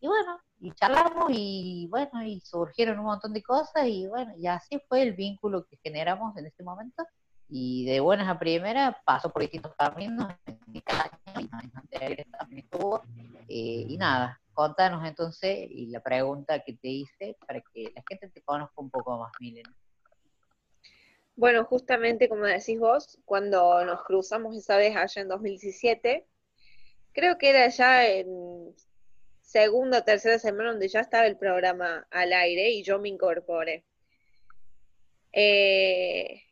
Y, 0.00 0.06
bueno, 0.06 0.40
y 0.58 0.72
charlamos 0.72 1.30
y 1.30 1.86
bueno, 1.90 2.22
y 2.22 2.40
surgieron 2.40 2.98
un 2.98 3.04
montón 3.04 3.34
de 3.34 3.42
cosas 3.42 3.86
y 3.86 4.06
bueno, 4.06 4.32
y 4.38 4.46
así 4.46 4.80
fue 4.88 5.02
el 5.02 5.12
vínculo 5.12 5.66
que 5.66 5.78
generamos 5.82 6.34
en 6.38 6.46
ese 6.46 6.62
momento 6.62 7.04
y 7.50 7.84
de 7.84 8.00
buenas 8.00 8.28
a 8.28 8.38
primeras 8.38 8.96
pasó 9.04 9.30
por 9.30 9.42
distintos 9.42 9.74
caminos, 9.76 10.32
en 10.46 10.58
eh, 13.48 13.84
y 13.88 13.96
nada, 13.96 14.40
contanos 14.52 15.06
entonces 15.06 15.68
y 15.70 15.86
la 15.86 16.00
pregunta 16.00 16.60
que 16.60 16.74
te 16.74 16.88
hice 16.88 17.36
para 17.46 17.60
que 17.72 17.92
la 17.94 18.02
gente 18.08 18.28
te 18.28 18.42
conozca 18.42 18.74
un 18.76 18.90
poco 18.90 19.18
más, 19.18 19.32
Milen. 19.40 19.64
Bueno, 21.36 21.64
justamente 21.64 22.28
como 22.28 22.44
decís 22.44 22.78
vos, 22.78 23.18
cuando 23.24 23.84
nos 23.84 24.02
cruzamos 24.04 24.56
esa 24.56 24.76
vez 24.76 24.94
allá 24.94 25.22
en 25.22 25.28
2017, 25.28 26.26
creo 27.12 27.38
que 27.38 27.50
era 27.50 27.68
ya 27.68 28.06
en 28.06 28.74
segunda 29.40 29.98
o 29.98 30.04
tercera 30.04 30.38
semana 30.38 30.70
donde 30.70 30.88
ya 30.88 31.00
estaba 31.00 31.26
el 31.26 31.36
programa 31.36 32.06
al 32.10 32.32
aire 32.32 32.70
y 32.70 32.82
yo 32.82 32.98
me 32.98 33.08
incorporé. 33.08 33.84
Eh, 35.32 36.42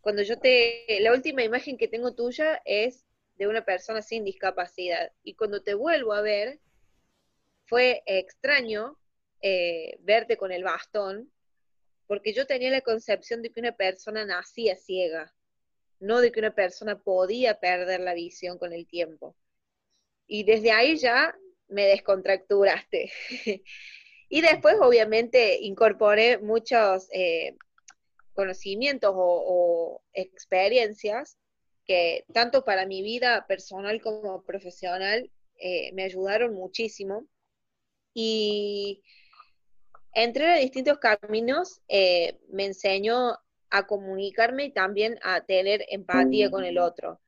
cuando 0.00 0.22
yo 0.22 0.38
te, 0.38 0.84
la 1.00 1.12
última 1.12 1.42
imagen 1.42 1.76
que 1.76 1.88
tengo 1.88 2.14
tuya 2.14 2.62
es 2.64 3.04
de 3.36 3.46
una 3.46 3.64
persona 3.64 4.02
sin 4.02 4.24
discapacidad 4.24 5.12
y 5.22 5.34
cuando 5.34 5.62
te 5.62 5.74
vuelvo 5.74 6.12
a 6.12 6.22
ver 6.22 6.60
fue 7.64 8.02
extraño 8.06 8.98
eh, 9.40 9.96
verte 10.00 10.36
con 10.36 10.52
el 10.52 10.64
bastón 10.64 11.30
porque 12.06 12.32
yo 12.32 12.46
tenía 12.46 12.70
la 12.70 12.80
concepción 12.80 13.42
de 13.42 13.50
que 13.50 13.60
una 13.60 13.72
persona 13.72 14.24
nacía 14.24 14.76
ciega, 14.76 15.34
no 16.00 16.20
de 16.20 16.32
que 16.32 16.40
una 16.40 16.54
persona 16.54 16.98
podía 16.98 17.58
perder 17.60 18.00
la 18.00 18.14
visión 18.14 18.58
con 18.58 18.72
el 18.72 18.86
tiempo. 18.86 19.36
Y 20.26 20.44
desde 20.44 20.70
ahí 20.70 20.96
ya 20.96 21.34
me 21.68 21.86
descontracturaste. 21.86 23.10
y 24.28 24.40
después, 24.40 24.76
obviamente, 24.80 25.58
incorporé 25.60 26.38
muchos 26.38 27.08
eh, 27.12 27.56
conocimientos 28.34 29.12
o, 29.14 30.02
experiencias 30.12 31.38
que 31.84 32.24
tanto 32.32 32.64
para 32.64 32.86
mi 32.86 33.02
vida 33.02 33.46
personal 33.46 34.00
como 34.00 34.42
profesional 34.42 35.30
eh, 35.58 35.92
me 35.92 36.04
ayudaron 36.04 36.54
muchísimo. 36.54 37.26
Y 38.12 39.02
entre 40.12 40.52
a 40.52 40.56
distintos 40.56 40.98
caminos 40.98 41.80
eh, 41.88 42.38
me 42.48 42.66
enseñó 42.66 43.38
a 43.70 43.86
comunicarme 43.86 44.66
y 44.66 44.72
también 44.72 45.18
a 45.22 45.44
tener 45.44 45.84
empatía 45.88 46.50
con 46.50 46.64
el 46.64 46.78
otro. 46.78 47.20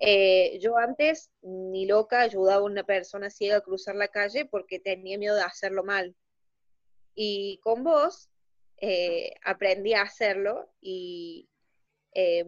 Eh, 0.00 0.58
yo 0.60 0.76
antes, 0.78 1.30
ni 1.42 1.86
loca, 1.86 2.22
ayudaba 2.22 2.62
a 2.62 2.64
una 2.64 2.82
persona 2.82 3.30
ciega 3.30 3.58
a 3.58 3.60
cruzar 3.60 3.94
la 3.94 4.08
calle 4.08 4.44
porque 4.46 4.80
tenía 4.80 5.16
miedo 5.16 5.36
de 5.36 5.42
hacerlo 5.42 5.84
mal. 5.84 6.16
Y 7.14 7.60
con 7.62 7.84
vos 7.84 8.28
aprendí 9.44 9.94
a 9.94 10.02
hacerlo 10.02 10.68
y 10.80 11.48
eh, 12.14 12.44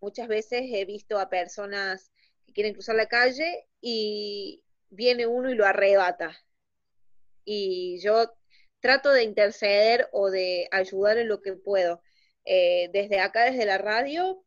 muchas 0.00 0.28
veces 0.28 0.62
he 0.72 0.84
visto 0.84 1.18
a 1.18 1.28
personas 1.28 2.12
que 2.46 2.52
quieren 2.52 2.74
cruzar 2.74 2.96
la 2.96 3.06
calle 3.06 3.66
y 3.80 4.62
viene 4.90 5.26
uno 5.26 5.50
y 5.50 5.54
lo 5.54 5.66
arrebata. 5.66 6.36
Y 7.44 7.98
yo 8.00 8.32
trato 8.80 9.10
de 9.10 9.24
interceder 9.24 10.08
o 10.12 10.30
de 10.30 10.68
ayudar 10.70 11.18
en 11.18 11.28
lo 11.28 11.42
que 11.42 11.54
puedo. 11.54 12.02
desde 12.44 13.20
acá, 13.20 13.44
desde 13.44 13.66
la 13.66 13.78
radio, 13.78 14.44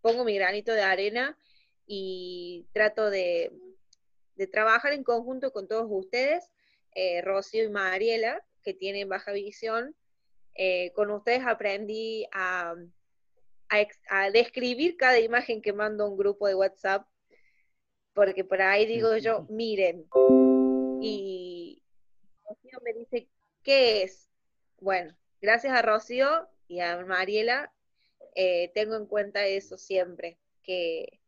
pongo 0.00 0.24
mi 0.24 0.34
granito 0.34 0.72
de 0.72 0.82
arena 0.82 1.36
y 1.88 2.66
trato 2.72 3.10
de, 3.10 3.50
trabajar 4.52 4.92
en 4.92 5.02
conjunto 5.02 5.52
con 5.52 5.66
todos 5.66 5.86
ustedes, 5.90 6.52
eh, 6.94 7.22
Rocío 7.22 7.64
y 7.64 7.70
Mariela, 7.70 8.44
que 8.62 8.74
tienen 8.74 9.08
baja 9.08 9.32
visión. 9.32 9.96
Eh, 10.60 10.90
con 10.92 11.08
ustedes 11.12 11.46
aprendí 11.46 12.26
a, 12.32 12.74
a, 14.08 14.30
describir 14.32 14.96
cada 14.96 15.20
imagen 15.20 15.62
que 15.62 15.72
mando 15.72 16.02
a 16.04 16.08
un 16.08 16.16
grupo 16.16 16.48
de 16.48 16.56
WhatsApp, 16.56 17.06
porque 18.12 18.44
por 18.44 18.60
ahí 18.60 18.84
digo 18.84 19.16
yo, 19.18 19.46
miren, 19.48 20.04
y 21.00 21.80
Rocío 22.44 22.80
me 22.82 22.92
dice, 22.92 23.28
¿qué 23.62 24.02
es? 24.02 24.28
Bueno, 24.80 25.16
gracias 25.40 25.72
a 25.72 25.82
Rocío 25.82 26.48
y 26.66 26.80
a 26.80 26.98
Mariela 27.04 27.72
eh, 28.34 28.72
tengo 28.74 28.96
en 28.96 29.06
cuenta 29.06 29.46
eso 29.46 29.78
siempre, 29.78 30.38
que, 30.64 31.20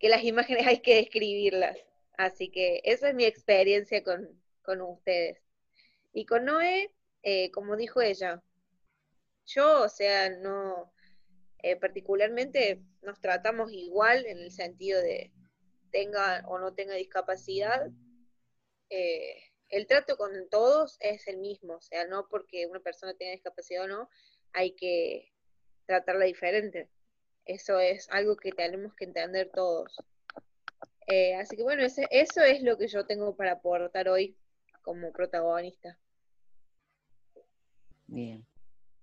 las 0.00 0.22
imágenes 0.22 0.64
hay 0.68 0.80
que 0.80 0.94
describirlas. 0.94 1.76
Así 2.16 2.50
que 2.50 2.82
esa 2.84 3.08
es 3.08 3.14
mi 3.16 3.24
experiencia 3.24 4.04
con, 4.04 4.28
ustedes. 4.80 5.38
Y 6.12 6.24
con 6.26 6.44
Noé, 6.44 6.94
eh, 7.24 7.50
como 7.50 7.76
dijo 7.76 8.00
ella, 8.00 8.40
yo, 9.54 9.82
o 9.82 9.88
sea, 9.88 10.30
no, 10.30 10.92
eh, 11.62 11.76
particularmente 11.76 12.82
nos 13.02 13.20
tratamos 13.20 13.72
igual 13.72 14.26
en 14.26 14.38
el 14.38 14.50
sentido 14.50 15.00
de 15.00 15.32
tenga 15.90 16.42
o 16.46 16.58
no 16.58 16.74
tenga 16.74 16.94
discapacidad. 16.94 17.90
Eh, 18.90 19.36
el 19.68 19.86
trato 19.86 20.16
con 20.16 20.32
todos 20.50 20.96
es 21.00 21.28
el 21.28 21.38
mismo, 21.38 21.74
o 21.74 21.80
sea, 21.80 22.06
no 22.06 22.28
porque 22.28 22.66
una 22.66 22.80
persona 22.80 23.14
tenga 23.14 23.32
discapacidad 23.32 23.84
o 23.84 23.88
no, 23.88 24.10
hay 24.52 24.72
que 24.72 25.32
tratarla 25.86 26.24
diferente. 26.24 26.88
Eso 27.44 27.78
es 27.78 28.08
algo 28.10 28.36
que 28.36 28.52
tenemos 28.52 28.94
que 28.94 29.04
entender 29.04 29.50
todos. 29.52 29.96
Eh, 31.06 31.34
así 31.34 31.56
que 31.56 31.62
bueno, 31.62 31.82
ese, 31.82 32.06
eso 32.10 32.42
es 32.42 32.62
lo 32.62 32.78
que 32.78 32.86
yo 32.86 33.06
tengo 33.06 33.36
para 33.36 33.52
aportar 33.52 34.08
hoy 34.08 34.36
como 34.82 35.12
protagonista. 35.12 35.98
Bien, 38.06 38.44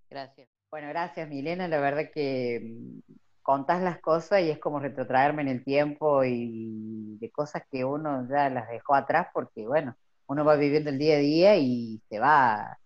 gracias. 0.09 0.47
Bueno, 0.69 0.89
gracias 0.89 1.29
Milena, 1.29 1.67
la 1.67 1.79
verdad 1.79 2.09
que 2.13 2.61
mm, 2.63 3.13
contás 3.41 3.81
las 3.81 3.99
cosas 3.99 4.41
y 4.41 4.49
es 4.49 4.59
como 4.59 4.79
retrotraerme 4.79 5.41
en 5.43 5.47
el 5.47 5.63
tiempo 5.63 6.23
y 6.23 7.17
de 7.19 7.31
cosas 7.31 7.63
que 7.71 7.85
uno 7.85 8.27
ya 8.29 8.49
las 8.49 8.67
dejó 8.69 8.95
atrás 8.95 9.27
porque 9.33 9.65
bueno, 9.65 9.95
uno 10.27 10.43
va 10.43 10.55
viviendo 10.55 10.89
el 10.89 10.99
día 10.99 11.15
a 11.15 11.19
día 11.19 11.55
y 11.55 12.01
se 12.09 12.19
va 12.19 12.77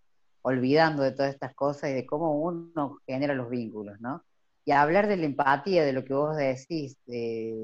olvidando 0.43 1.03
de 1.03 1.11
todas 1.11 1.33
estas 1.33 1.53
cosas 1.55 1.89
y 1.89 1.93
de 1.93 2.05
cómo 2.05 2.39
uno 2.39 2.99
genera 3.05 3.33
los 3.33 3.49
vínculos, 3.49 3.99
¿no? 3.99 4.23
Y 4.65 4.71
hablar 4.71 5.07
de 5.07 5.17
la 5.17 5.25
empatía, 5.25 5.83
de 5.83 5.93
lo 5.93 6.03
que 6.05 6.13
vos 6.13 6.35
decís, 6.35 6.97
de, 7.05 7.55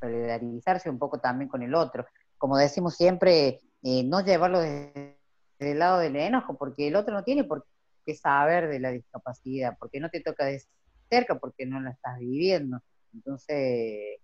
solidarizarse 0.00 0.90
un 0.90 0.98
poco 0.98 1.18
también 1.18 1.48
con 1.48 1.62
el 1.62 1.74
otro. 1.74 2.06
Como 2.36 2.56
decimos 2.56 2.94
siempre, 2.96 3.60
eh, 3.82 4.04
no 4.04 4.24
llevarlo 4.24 4.60
desde, 4.60 5.18
el 5.58 5.78
lado 5.78 5.98
del 5.98 6.16
enojo, 6.16 6.56
porque 6.56 6.88
el 6.88 6.96
otro 6.96 7.14
no 7.14 7.24
tiene 7.24 7.44
por 7.44 7.66
qué 8.08 8.14
saber 8.14 8.68
de 8.68 8.80
la 8.80 8.90
discapacidad, 8.90 9.76
porque 9.78 10.00
no 10.00 10.08
te 10.08 10.22
toca 10.22 10.46
de 10.46 10.62
cerca, 11.10 11.38
porque 11.38 11.66
no 11.66 11.78
la 11.78 11.90
estás 11.90 12.18
viviendo. 12.18 12.80
Entonces, 13.12 14.18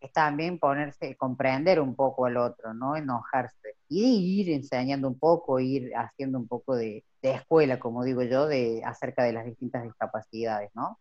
es 0.00 0.12
también 0.12 0.58
ponerse, 0.58 1.16
comprender 1.16 1.80
un 1.80 1.94
poco 1.94 2.26
al 2.26 2.36
otro, 2.36 2.74
no 2.74 2.96
enojarse. 2.96 3.76
Y 3.88 4.40
ir 4.42 4.50
enseñando 4.50 5.08
un 5.08 5.18
poco, 5.18 5.58
ir 5.58 5.90
haciendo 5.96 6.38
un 6.38 6.46
poco 6.48 6.76
de, 6.76 7.02
escuela, 7.22 7.78
como 7.80 8.04
digo 8.04 8.22
yo, 8.22 8.46
de 8.46 8.82
acerca 8.84 9.24
de 9.24 9.32
las 9.32 9.46
distintas 9.46 9.84
discapacidades, 9.84 10.70
¿no? 10.74 10.98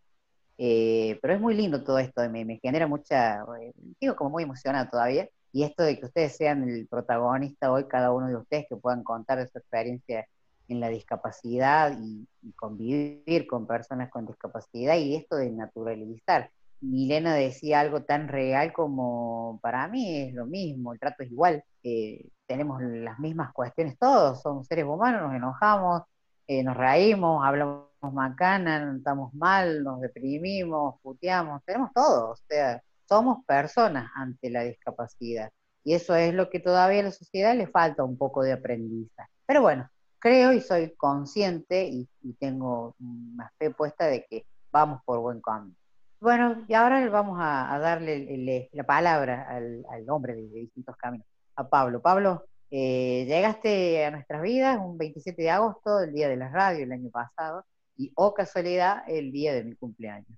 Eh, 0.57 1.19
pero 1.21 1.33
es 1.33 1.41
muy 1.41 1.55
lindo 1.55 1.83
todo 1.83 1.99
esto, 1.99 2.29
me, 2.29 2.59
genera 2.61 2.87
mucha, 2.87 3.41
eh, 3.61 3.73
digo 3.99 4.15
como 4.15 4.29
muy 4.31 4.43
emocionada 4.43 4.89
todavía, 4.89 5.29
y 5.51 5.63
esto 5.63 5.83
de 5.83 5.99
que 5.99 6.05
ustedes 6.05 6.35
sean 6.37 6.69
el 6.69 6.87
protagonista 6.87 7.71
hoy, 7.71 7.85
cada 7.87 8.11
uno 8.11 8.27
de 8.27 8.37
ustedes, 8.37 8.65
que 8.69 8.75
puedan 8.77 9.03
contar 9.03 9.39
su 9.49 9.57
experiencia 9.57 10.25
en 10.69 10.79
la 10.79 10.89
discapacidad 10.89 11.97
y, 11.99 12.27
y 12.41 12.51
convivir 12.53 13.47
con 13.47 13.67
personas 13.67 14.09
con 14.09 14.25
discapacidad 14.25 14.95
y 14.97 15.15
esto 15.15 15.35
de 15.35 15.51
naturalizar 15.51 16.51
Milena 16.81 17.33
decía 17.35 17.81
algo 17.81 18.03
tan 18.03 18.27
real 18.27 18.71
como 18.73 19.59
para 19.61 19.87
mí 19.87 20.21
es 20.21 20.33
lo 20.33 20.45
mismo, 20.45 20.93
el 20.93 20.99
trato 20.99 21.23
es 21.23 21.31
igual, 21.31 21.63
eh, 21.83 22.29
tenemos 22.47 22.81
las 22.81 23.19
mismas 23.19 23.51
cuestiones 23.53 23.97
todos, 23.99 24.41
somos 24.41 24.67
seres 24.67 24.85
humanos, 24.85 25.21
nos 25.23 25.35
enojamos, 25.35 26.03
eh, 26.47 26.63
nos 26.63 26.77
reímos, 26.77 27.45
hablamos 27.45 27.89
macana, 28.13 28.95
estamos 28.97 29.33
mal, 29.33 29.83
nos 29.83 29.99
deprimimos, 29.99 30.99
puteamos, 31.01 31.63
tenemos 31.65 31.91
todo, 31.93 32.31
o 32.31 32.35
sea, 32.47 32.81
somos 33.07 33.43
personas 33.45 34.09
ante 34.15 34.49
la 34.49 34.63
discapacidad. 34.63 35.51
Y 35.83 35.93
eso 35.93 36.15
es 36.15 36.33
lo 36.33 36.49
que 36.49 36.59
todavía 36.59 37.01
a 37.01 37.03
la 37.03 37.11
sociedad 37.11 37.55
le 37.55 37.67
falta 37.67 38.03
un 38.03 38.17
poco 38.17 38.43
de 38.43 38.53
aprendizaje. 38.53 39.29
Pero 39.45 39.61
bueno, 39.61 39.89
creo 40.19 40.53
y 40.53 40.61
soy 40.61 40.93
consciente 40.95 41.87
y, 41.87 42.07
tengo 42.39 42.95
una 42.99 43.51
fe 43.57 43.71
puesta 43.71 44.05
de 44.05 44.25
que 44.29 44.45
vamos 44.71 45.01
por 45.03 45.19
buen 45.19 45.41
camino. 45.41 45.75
Bueno, 46.19 46.65
y 46.67 46.73
ahora 46.73 47.07
vamos 47.09 47.39
a, 47.41 47.77
darle 47.79 48.69
la 48.73 48.83
palabra 48.83 49.47
al, 49.49 50.09
hombre 50.09 50.35
de, 50.35 50.41
distintos 50.41 50.95
caminos, 50.97 51.25
a 51.55 51.67
Pablo. 51.67 52.01
Pablo, 52.01 52.45
eh, 52.69 53.25
llegaste 53.27 54.05
a 54.05 54.11
nuestras 54.11 54.41
vidas 54.41 54.77
un 54.79 54.97
27 54.97 55.41
de 55.41 55.49
agosto, 55.49 56.01
el 56.01 56.13
día 56.13 56.29
de 56.29 56.35
la 56.35 56.49
radio 56.49 56.83
el 56.83 56.91
año 56.91 57.09
pasado, 57.09 57.65
y, 57.97 58.11
oh 58.15 58.33
casualidad, 58.33 59.03
el 59.07 59.31
día 59.31 59.53
de 59.53 59.63
mi 59.63 59.75
cumpleaños. 59.75 60.37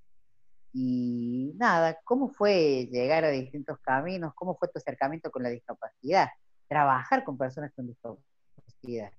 Y 0.74 1.54
nada, 1.58 2.00
¿cómo 2.04 2.30
fue 2.30 2.88
llegar 2.92 3.26
a 3.26 3.30
distintos 3.30 3.78
caminos? 3.80 4.34
¿Cómo 4.36 4.56
fue 4.56 4.70
tu 4.70 4.78
acercamiento 4.80 5.30
con 5.30 5.44
la 5.44 5.50
discapacidad? 5.50 6.30
Trabajar 6.68 7.24
con 7.24 7.38
personas 7.38 7.74
con 7.76 7.88
discapacidad. 7.88 9.12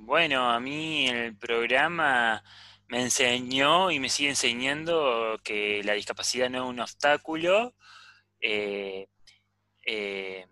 Bueno, 0.00 0.50
a 0.50 0.60
mí 0.60 1.08
el 1.08 1.36
programa 1.36 2.42
me 2.88 3.02
enseñó 3.02 3.90
y 3.90 4.00
me 4.00 4.08
sigue 4.08 4.30
enseñando 4.30 5.38
que 5.44 5.82
la 5.84 5.92
discapacidad 5.92 6.48
no 6.48 6.64
es 6.64 6.70
un 6.70 6.80
obstáculo. 6.80 7.74
Eh, 8.40 9.06
eh, 9.84 10.46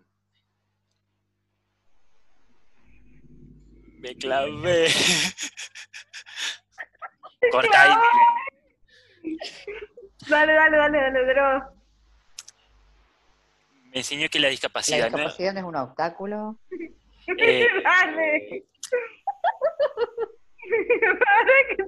me 3.99 4.15
clavé. 4.15 4.87
Corta 7.51 7.81
ahí. 7.81 7.95
Dale, 10.27 10.53
dale, 10.53 10.77
dale, 10.77 10.97
dale, 10.97 11.19
pero... 11.25 11.73
Me 13.85 13.97
enseñó 13.97 14.29
que 14.29 14.39
la 14.39 14.49
discapacidad, 14.49 14.99
la 14.99 15.05
discapacidad 15.05 15.53
no, 15.53 15.59
es 15.59 15.65
un 15.65 15.75
obstáculo. 15.75 16.59
Eh, 17.39 17.67
dale. 17.83 18.63
que 21.69 21.75
te 21.75 21.83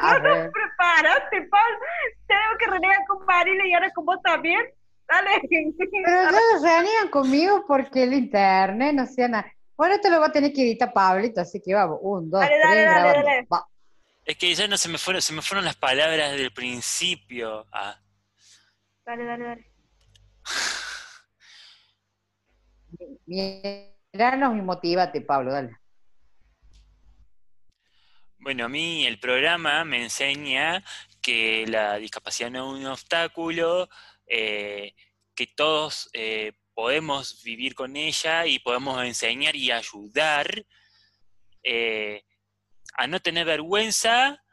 no 0.00 0.18
nos 0.18 0.52
preparaste, 0.52 1.42
Paul. 1.50 1.78
Tengo 2.26 2.58
que 2.58 2.66
renegar 2.66 3.04
con 3.06 3.24
Marila 3.24 3.66
y 3.66 3.74
ahora 3.74 3.90
con 3.92 4.04
vos 4.06 4.18
también. 4.22 4.62
Dale. 5.08 5.42
Pero 5.48 6.30
no 6.30 6.38
renegan 6.62 7.08
conmigo 7.10 7.64
porque 7.66 8.04
el 8.04 8.14
internet 8.14 8.94
no 8.94 9.06
sea 9.06 9.28
nada. 9.28 9.52
Bueno, 9.76 9.96
esto 9.96 10.08
lo 10.08 10.20
va 10.20 10.26
a 10.26 10.32
tener 10.32 10.52
que 10.52 10.62
editar 10.62 10.92
Pablito, 10.92 11.40
así 11.40 11.60
que 11.60 11.74
vamos, 11.74 11.98
un, 12.00 12.30
dos, 12.30 12.40
tres, 12.46 12.62
dale, 12.62 12.82
dale, 12.84 13.46
Es 14.24 14.38
que 14.38 14.54
ya 14.54 14.68
no 14.68 14.76
se 14.76 14.88
me 14.88 14.98
fueron, 14.98 15.20
se 15.20 15.32
me 15.32 15.42
fueron 15.42 15.64
las 15.64 15.76
palabras 15.76 16.32
del 16.32 16.52
principio. 16.52 17.66
Ah. 17.72 17.98
Dale, 19.04 19.24
dale, 19.24 19.44
dale. 19.44 19.70
Miranos 23.26 24.56
y 24.56 24.62
motívate, 24.62 25.20
Pablo, 25.20 25.52
dale. 25.52 25.76
Bueno, 28.44 28.66
a 28.66 28.68
mí 28.68 29.06
el 29.06 29.18
programa 29.18 29.86
me 29.86 30.02
enseña 30.02 30.84
que 31.22 31.64
la 31.66 31.96
discapacidad 31.96 32.50
no 32.50 32.76
es 32.76 32.80
un 32.82 32.86
obstáculo, 32.88 33.88
eh, 34.26 34.92
que 35.34 35.46
todos 35.46 36.10
eh, 36.12 36.52
podemos 36.74 37.42
vivir 37.42 37.74
con 37.74 37.96
ella 37.96 38.44
y 38.44 38.58
podemos 38.58 39.02
enseñar 39.02 39.56
y 39.56 39.70
ayudar 39.70 40.66
eh, 41.62 42.22
a 42.92 43.06
no 43.06 43.18
tener 43.18 43.46
vergüenza 43.46 44.44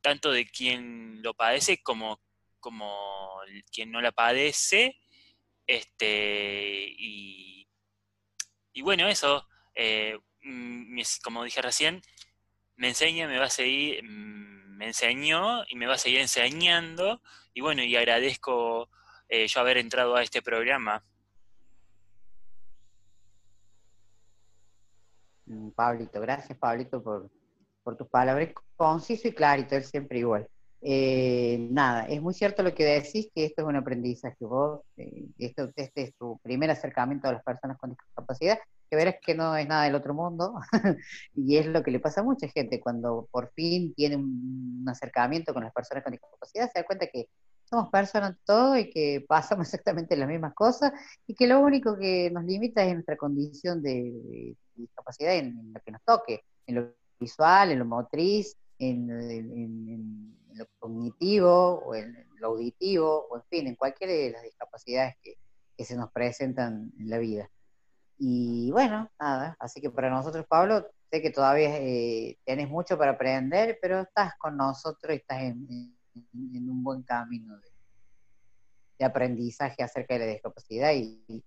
tanto 0.00 0.32
de 0.32 0.46
quien 0.46 1.20
lo 1.22 1.34
padece 1.34 1.82
como, 1.82 2.22
como 2.58 3.42
quien 3.70 3.90
no 3.90 4.00
la 4.00 4.12
padece. 4.12 4.98
Este, 5.66 6.86
y, 6.88 7.68
y 8.72 8.80
bueno, 8.80 9.06
eso. 9.08 9.46
Mm, 9.76 10.27
como 11.22 11.44
dije 11.44 11.62
recién, 11.62 12.02
me 12.76 12.88
enseña, 12.88 13.26
me 13.26 13.38
va 13.38 13.46
a 13.46 13.50
seguir, 13.50 14.02
mm, 14.04 14.76
me 14.76 14.86
enseñó 14.86 15.64
y 15.68 15.76
me 15.76 15.86
va 15.86 15.94
a 15.94 15.98
seguir 15.98 16.20
enseñando. 16.20 17.20
Y 17.54 17.60
bueno, 17.60 17.82
y 17.82 17.96
agradezco 17.96 18.88
eh, 19.28 19.46
yo 19.46 19.60
haber 19.60 19.78
entrado 19.78 20.16
a 20.16 20.22
este 20.22 20.42
programa. 20.42 21.04
Mm, 25.46 25.70
Pablito, 25.70 26.20
gracias 26.20 26.58
Pablito 26.58 27.02
por, 27.02 27.30
por 27.82 27.96
tus 27.96 28.08
palabras, 28.08 28.50
conciso 28.76 29.28
y 29.28 29.32
clarito, 29.32 29.76
él 29.76 29.84
siempre 29.84 30.18
igual. 30.18 30.48
Eh, 30.80 31.66
nada, 31.70 32.06
es 32.06 32.22
muy 32.22 32.34
cierto 32.34 32.62
lo 32.62 32.74
que 32.74 32.84
decís, 32.84 33.28
que 33.34 33.44
esto 33.44 33.62
es 33.62 33.68
un 33.68 33.76
aprendizaje. 33.76 34.36
Vos, 34.44 34.80
eh, 34.96 35.26
esto, 35.38 35.70
este 35.76 36.02
es 36.02 36.14
tu 36.14 36.38
primer 36.38 36.70
acercamiento 36.70 37.28
a 37.28 37.32
las 37.32 37.42
personas 37.42 37.78
con 37.78 37.90
discapacidad, 37.90 38.58
que 38.88 38.96
verás 38.96 39.16
que 39.20 39.34
no 39.34 39.56
es 39.56 39.66
nada 39.66 39.84
del 39.84 39.94
otro 39.96 40.14
mundo, 40.14 40.54
y 41.34 41.56
es 41.56 41.66
lo 41.66 41.82
que 41.82 41.90
le 41.90 42.00
pasa 42.00 42.20
a 42.20 42.24
mucha 42.24 42.48
gente 42.48 42.80
cuando 42.80 43.28
por 43.30 43.52
fin 43.52 43.92
tiene 43.94 44.16
un, 44.16 44.84
acercamiento 44.88 45.52
con 45.52 45.64
las 45.64 45.72
personas 45.72 46.02
con 46.02 46.12
discapacidad, 46.12 46.70
se 46.72 46.78
da 46.78 46.86
cuenta 46.86 47.06
que 47.08 47.28
somos 47.68 47.90
personas 47.90 48.36
todo 48.46 48.78
y 48.78 48.88
que 48.88 49.24
pasamos 49.28 49.66
exactamente 49.68 50.16
las 50.16 50.28
mismas 50.28 50.54
cosas, 50.54 50.92
y 51.26 51.34
que 51.34 51.46
lo 51.48 51.60
único 51.60 51.98
que 51.98 52.30
nos 52.30 52.44
limita 52.44 52.84
es 52.84 52.94
nuestra 52.94 53.16
condición 53.16 53.82
de, 53.82 54.54
discapacidad 54.74 55.34
en, 55.34 55.72
lo 55.74 55.80
que 55.80 55.90
nos 55.90 56.02
toque, 56.04 56.42
en 56.66 56.74
lo 56.76 56.94
visual, 57.18 57.72
en 57.72 57.80
lo 57.80 57.84
motriz, 57.84 58.56
en, 58.78 59.10
en 59.10 60.38
lo 60.58 60.66
cognitivo 60.78 61.78
o 61.84 61.94
en 61.94 62.28
lo 62.36 62.48
auditivo 62.48 63.26
o 63.30 63.36
en 63.36 63.42
fin, 63.44 63.66
en 63.66 63.76
cualquiera 63.76 64.12
de 64.12 64.30
las 64.30 64.42
discapacidades 64.42 65.16
que, 65.22 65.36
se 65.84 65.96
nos 65.96 66.10
presentan 66.10 66.92
en 66.98 67.08
la 67.08 67.18
vida. 67.18 67.48
Y 68.18 68.68
bueno, 68.72 69.08
nada, 69.20 69.56
así 69.60 69.80
que 69.80 69.90
para 69.90 70.10
nosotros, 70.10 70.44
Pablo, 70.48 70.84
sé 71.08 71.22
que 71.22 71.30
todavía 71.30 71.76
eh, 71.78 72.36
tienes 72.44 72.68
mucho 72.68 72.98
para 72.98 73.12
aprender, 73.12 73.78
pero 73.80 74.00
estás 74.00 74.32
con 74.38 74.56
nosotros 74.56 75.12
y 75.12 75.18
estás 75.18 75.40
en, 75.40 75.94
un 76.68 76.82
buen 76.82 77.04
camino 77.04 77.56
de, 77.58 79.04
aprendizaje 79.04 79.84
acerca 79.84 80.14
de 80.14 80.20
la 80.20 80.32
discapacidad 80.32 80.92
y, 80.92 81.44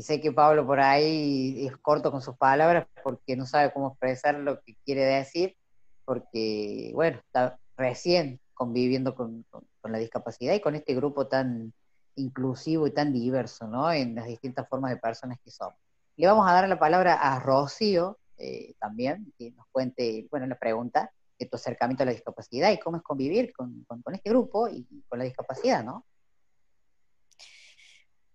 sé 0.00 0.22
que 0.22 0.32
Pablo 0.32 0.66
por 0.66 0.80
ahí 0.80 1.66
es 1.66 1.76
corto 1.76 2.10
con 2.10 2.22
sus 2.22 2.38
palabras 2.38 2.86
porque 3.04 3.36
no 3.36 3.44
sabe 3.44 3.72
cómo 3.74 3.88
expresar 3.88 4.36
lo 4.36 4.62
que 4.62 4.76
quiere 4.86 5.04
decir, 5.04 5.54
porque, 6.06 6.92
bueno, 6.94 7.18
está 7.18 7.58
recién 7.80 8.40
conviviendo 8.54 9.14
con, 9.14 9.46
la 9.82 9.98
discapacidad 9.98 10.54
y 10.54 10.60
con 10.60 10.74
este 10.74 10.94
grupo 10.94 11.26
tan 11.26 11.72
inclusivo 12.16 12.86
y 12.86 12.92
tan 12.92 13.12
diverso, 13.12 13.66
¿no? 13.66 13.90
En 13.90 14.14
las 14.14 14.26
distintas 14.26 14.68
formas 14.68 14.90
de 14.90 14.98
personas 14.98 15.38
que 15.42 15.50
somos. 15.50 15.74
Le 16.16 16.26
vamos 16.26 16.46
a 16.46 16.52
dar 16.52 16.68
la 16.68 16.78
palabra 16.78 17.14
a 17.14 17.40
Rocío 17.40 18.18
eh, 18.36 18.74
también, 18.78 19.32
que 19.38 19.50
nos 19.52 19.66
cuente, 19.72 20.26
bueno, 20.30 20.46
la 20.46 20.58
pregunta 20.58 21.10
de 21.38 21.46
tu 21.46 21.56
acercamiento 21.56 22.02
a 22.02 22.06
la 22.06 22.12
discapacidad 22.12 22.70
y 22.70 22.78
cómo 22.78 22.98
es 22.98 23.02
convivir 23.02 23.52
con, 23.54 23.86
este 24.12 24.28
grupo 24.28 24.68
y 24.68 24.86
con 25.08 25.18
la 25.18 25.24
discapacidad, 25.24 25.82
¿no? 25.82 26.04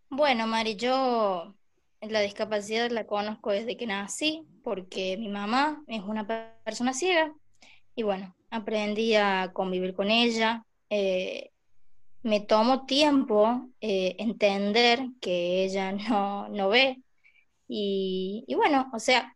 Bueno, 0.10 0.48
Mari, 0.48 0.76
yo 0.76 1.56
la 2.02 2.22
discapacidad 2.22 2.90
la 2.90 3.06
conozco 3.06 3.52
desde 3.52 3.78
que 3.78 3.86
nací, 3.86 4.48
porque 4.64 5.18
mi 5.18 5.30
mamá 5.30 5.84
es 5.88 6.02
una 6.02 6.26
persona 6.64 6.94
ciega 6.94 7.32
y 7.96 8.04
bueno, 8.04 8.35
aprendí 8.50 9.16
a 9.16 9.52
convivir 9.54 9.94
con 9.94 10.10
ella. 10.10 10.66
Eh, 10.90 11.52
me 12.24 12.40
tomó 12.40 12.86
tiempo 12.86 13.70
eh, 13.82 14.16
entender 14.18 15.08
que 15.22 15.64
ella 15.64 15.92
no, 16.10 16.50
no 16.50 16.70
ve. 16.70 17.02
Y, 17.68 18.46
bueno, 18.56 18.90
o 18.94 19.00
sea, 19.00 19.36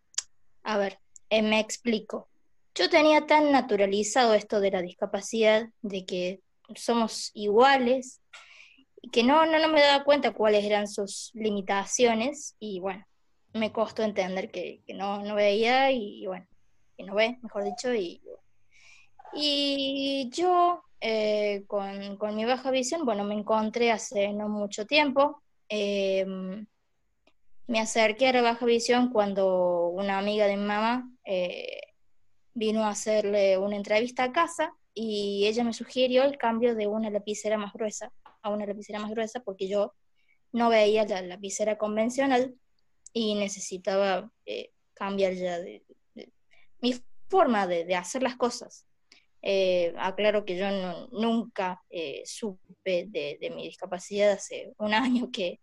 a 0.64 0.78
ver, 0.78 1.00
eh, 1.30 1.42
me 1.42 1.60
explico. 1.60 2.30
Yo 2.76 2.90
tenía 2.90 3.26
tan 3.26 3.52
naturalizado 3.52 4.34
esto 4.34 4.60
de 4.60 4.72
la 4.72 4.82
discapacidad, 4.82 5.68
de 5.82 6.06
que 6.06 6.42
somos 6.76 7.32
iguales, 7.34 8.22
que 9.12 9.24
no, 9.24 9.46
no, 9.46 9.60
no 9.60 9.68
me 9.70 9.82
daba 9.82 10.04
cuenta 10.04 10.34
cuáles 10.34 10.64
eran 10.64 10.88
sus 10.88 11.32
limitaciones, 11.34 12.56
y 12.60 12.80
bueno, 12.80 13.06
me 13.54 13.72
costó 13.72 14.04
entender 14.04 14.52
que, 14.52 14.82
no, 14.90 15.24
no 15.24 15.36
veía, 15.36 15.92
y, 15.92 16.26
bueno, 16.28 16.48
que 16.98 17.04
no 17.04 17.16
ve, 17.16 17.38
mejor 17.42 17.64
dicho, 17.66 17.94
y 17.94 18.22
y 19.34 20.30
yo, 20.32 20.84
eh, 21.02 21.64
con, 21.68 22.36
mi 22.36 22.46
baja 22.46 22.72
visión, 22.72 23.06
bueno, 23.06 23.24
me 23.24 23.36
encontré 23.36 23.92
hace 23.92 24.34
no 24.34 24.50
mucho 24.50 24.86
tiempo. 24.86 25.42
Em, 25.70 26.66
me 27.68 27.80
acerqué 27.80 28.28
a 28.28 28.34
la 28.34 28.42
baja 28.42 28.66
visión 28.66 29.12
cuando 29.12 29.90
una 29.90 30.18
amiga 30.18 30.48
de 30.48 30.58
mi 30.58 30.66
mamá 30.66 31.10
eh, 31.24 31.82
vino 32.54 32.84
a 32.84 32.90
hacerle 32.90 33.58
una 33.58 33.76
entrevista 33.76 34.24
a 34.24 34.32
casa 34.32 34.74
y 34.94 35.46
ella 35.48 35.64
me 35.64 35.74
sugirió 35.74 36.24
el 36.24 36.38
cambio 36.38 36.76
de 36.76 36.88
una 36.88 37.10
lapicera 37.10 37.58
más 37.58 37.74
gruesa 37.74 38.12
a 38.42 38.50
una 38.50 38.66
lapicera 38.66 39.00
más 39.00 39.12
gruesa 39.12 39.42
porque 39.42 39.68
yo 39.68 39.94
no 40.52 40.70
veía 40.70 41.06
la 41.06 41.22
lapicera 41.22 41.78
convencional 41.78 42.56
y 43.14 43.36
necesitaba 43.36 44.32
eh, 44.46 44.72
cambiar 44.94 45.34
ya 45.34 45.60
de, 45.60 45.84
mi 46.82 46.96
forma 47.28 47.68
de, 47.68 47.96
hacer 47.96 48.24
las 48.24 48.36
cosas. 48.36 48.86
Eh, 49.42 49.94
aclaro 49.98 50.44
que 50.44 50.58
yo 50.58 50.68
nunca 51.12 51.82
eh, 51.90 52.24
supe 52.26 53.06
de, 53.08 53.52
mi 53.56 53.64
discapacidad 53.64 54.32
hace 54.32 54.74
un 54.78 54.94
año 54.94 55.30
que 55.32 55.60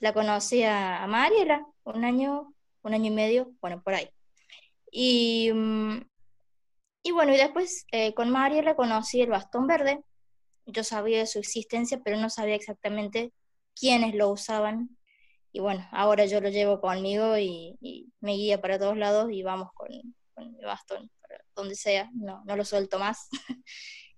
la 0.00 0.12
conocí 0.12 0.62
a, 0.62 1.04
Mariela, 1.08 1.66
un 1.84 2.04
año, 2.04 2.54
un 2.82 2.94
año 2.94 3.06
y 3.06 3.14
medio, 3.14 3.52
bueno, 3.60 3.82
por 3.82 3.94
ahí. 3.94 4.08
Y, 4.90 5.50
mm, 5.52 6.00
y 7.02 7.12
bueno, 7.12 7.34
y 7.34 7.36
después 7.36 7.86
eh, 7.92 8.14
con 8.14 8.30
Mariela 8.30 8.76
conocí 8.76 9.20
el 9.20 9.30
bastón 9.30 9.66
verde. 9.66 10.02
Yo 10.66 10.84
sabía 10.84 11.18
de 11.20 11.26
su 11.26 11.38
existencia, 11.38 12.00
pero 12.04 12.16
no 12.18 12.30
sabía 12.30 12.56
exactamente 12.56 13.32
quiénes 13.78 14.14
lo 14.14 14.30
usaban. 14.30 14.96
Y 15.52 15.60
bueno, 15.60 15.86
ahora 15.92 16.26
yo 16.26 16.40
lo 16.40 16.50
llevo 16.50 16.80
conmigo 16.80 17.38
y, 17.38 17.78
me 18.20 18.32
guía 18.32 18.60
para 18.60 18.78
todos 18.78 18.96
lados 18.96 19.30
y 19.32 19.42
vamos 19.42 19.70
con, 19.74 19.88
con 20.34 20.52
mi 20.52 20.64
bastón 20.64 21.10
donde 21.54 21.74
sea, 21.74 22.10
no, 22.14 22.42
no 22.44 22.56
lo 22.56 22.64
suelto 22.64 22.98
más. 22.98 23.28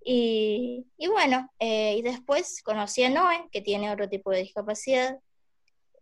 y, 0.05 0.87
bueno, 1.09 1.51
eh, 1.59 1.97
y 1.99 2.03
después 2.03 2.63
conocí 2.63 3.03
a 3.05 3.11
Noé, 3.11 3.49
que 3.53 3.61
tiene 3.61 3.93
otro 3.93 4.09
tipo 4.09 4.31
de 4.31 4.41
discapacidad, 4.41 5.19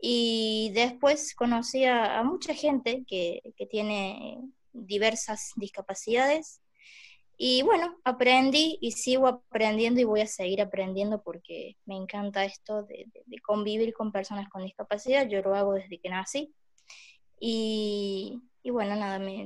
y 0.00 0.70
después 0.74 1.34
conocí 1.34 1.84
a, 1.84 2.22
mucha 2.22 2.54
gente 2.54 3.04
que, 3.06 3.42
tiene 3.70 4.38
diversas 4.72 5.52
discapacidades. 5.56 6.60
Y 7.38 7.62
bueno, 7.62 7.98
aprendí 8.04 8.78
y 8.80 8.92
sigo 8.92 9.26
aprendiendo 9.26 10.00
y 10.00 10.04
voy 10.04 10.22
a 10.22 10.26
seguir 10.26 10.62
aprendiendo 10.62 11.22
porque 11.22 11.76
me 11.84 11.96
encanta 11.96 12.44
esto 12.44 12.82
de, 12.84 13.06
convivir 13.42 13.92
con 13.94 14.12
personas 14.12 14.48
con 14.48 14.64
discapacidad. 14.64 15.28
Yo 15.28 15.42
lo 15.42 15.54
hago 15.54 15.74
desde 15.74 15.98
que 15.98 16.08
nací. 16.08 16.54
Y, 17.38 18.42
bueno, 18.64 18.96
nada, 18.96 19.18
me, 19.18 19.44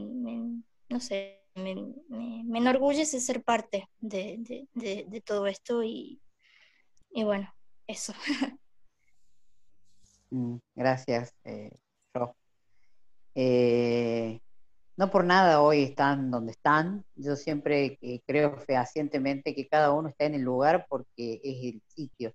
no 0.88 1.00
sé, 1.00 1.39
me, 1.60 2.58
enorgullece 2.58 3.20
ser 3.20 3.42
parte 3.42 3.88
de, 4.00 4.66
todo 5.24 5.46
esto 5.46 5.82
y, 5.82 6.20
bueno, 7.14 7.52
eso. 7.86 8.12
Mm, 10.32 10.58
gracias, 10.76 11.34
eh, 11.42 11.76
eh, 13.34 14.40
no 14.96 15.10
por 15.10 15.24
nada 15.24 15.60
hoy 15.60 15.82
están 15.82 16.30
donde 16.30 16.52
están. 16.52 17.04
Yo 17.16 17.34
siempre 17.34 17.98
eh, 18.00 18.20
creo 18.24 18.56
fehacientemente 18.58 19.56
que 19.56 19.66
cada 19.66 19.92
uno 19.92 20.08
está 20.08 20.26
en 20.26 20.34
el 20.34 20.42
lugar 20.42 20.86
porque 20.88 21.40
es 21.42 21.64
el 21.64 21.82
sitio, 21.88 22.32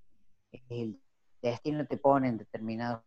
el 0.68 1.00
destino 1.42 1.88
te 1.88 1.96
pone 1.96 2.28
en 2.28 2.38
determinados 2.38 3.02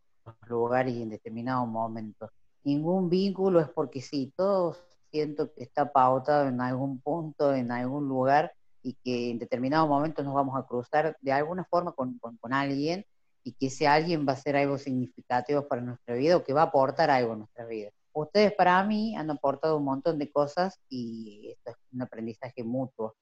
lugares 0.46 0.94
y 0.94 1.02
en 1.02 1.10
determinados 1.10 1.68
momentos. 1.68 2.30
Ningún 2.64 3.10
vínculo 3.10 3.60
es 3.60 3.68
porque 3.68 4.00
sí, 4.00 4.32
todos 4.36 4.78
siento 5.10 5.52
que 5.52 5.62
está 5.62 5.92
pautado 5.92 6.48
en 6.48 6.60
algún 6.60 7.00
punto, 7.00 7.54
en 7.54 7.70
algún 7.72 8.08
lugar, 8.08 8.52
y 8.82 8.94
que 9.04 9.30
en 9.30 9.38
determinados 9.38 9.88
momentos 9.88 10.24
nos 10.24 10.34
vamos 10.34 10.58
a 10.58 10.66
cruzar 10.66 11.16
de 11.20 11.32
alguna 11.32 11.64
forma 11.64 11.92
con, 11.92 12.18
alguien, 12.52 13.04
y 13.44 13.52
que 13.52 13.66
ese 13.66 13.86
alguien 13.86 14.26
va 14.26 14.32
a 14.32 14.36
ser 14.36 14.56
algo 14.56 14.78
significativo 14.78 15.66
para 15.66 15.80
nuestra 15.80 16.14
vida 16.14 16.36
o 16.36 16.44
que 16.44 16.52
va 16.52 16.62
a 16.62 16.64
aportar 16.66 17.10
algo 17.10 17.32
a 17.32 17.36
nuestra 17.36 17.66
vida. 17.66 17.90
Ustedes 18.12 18.52
para 18.52 18.82
mí 18.84 19.16
han 19.16 19.30
aportado 19.30 19.76
un 19.76 19.84
montón 19.84 20.18
de 20.18 20.30
cosas 20.30 20.80
y 20.88 21.50
esto 21.52 21.70
es 21.70 21.76
un 21.92 22.02
aprendizaje 22.02 22.64
mutuo. 22.64 23.14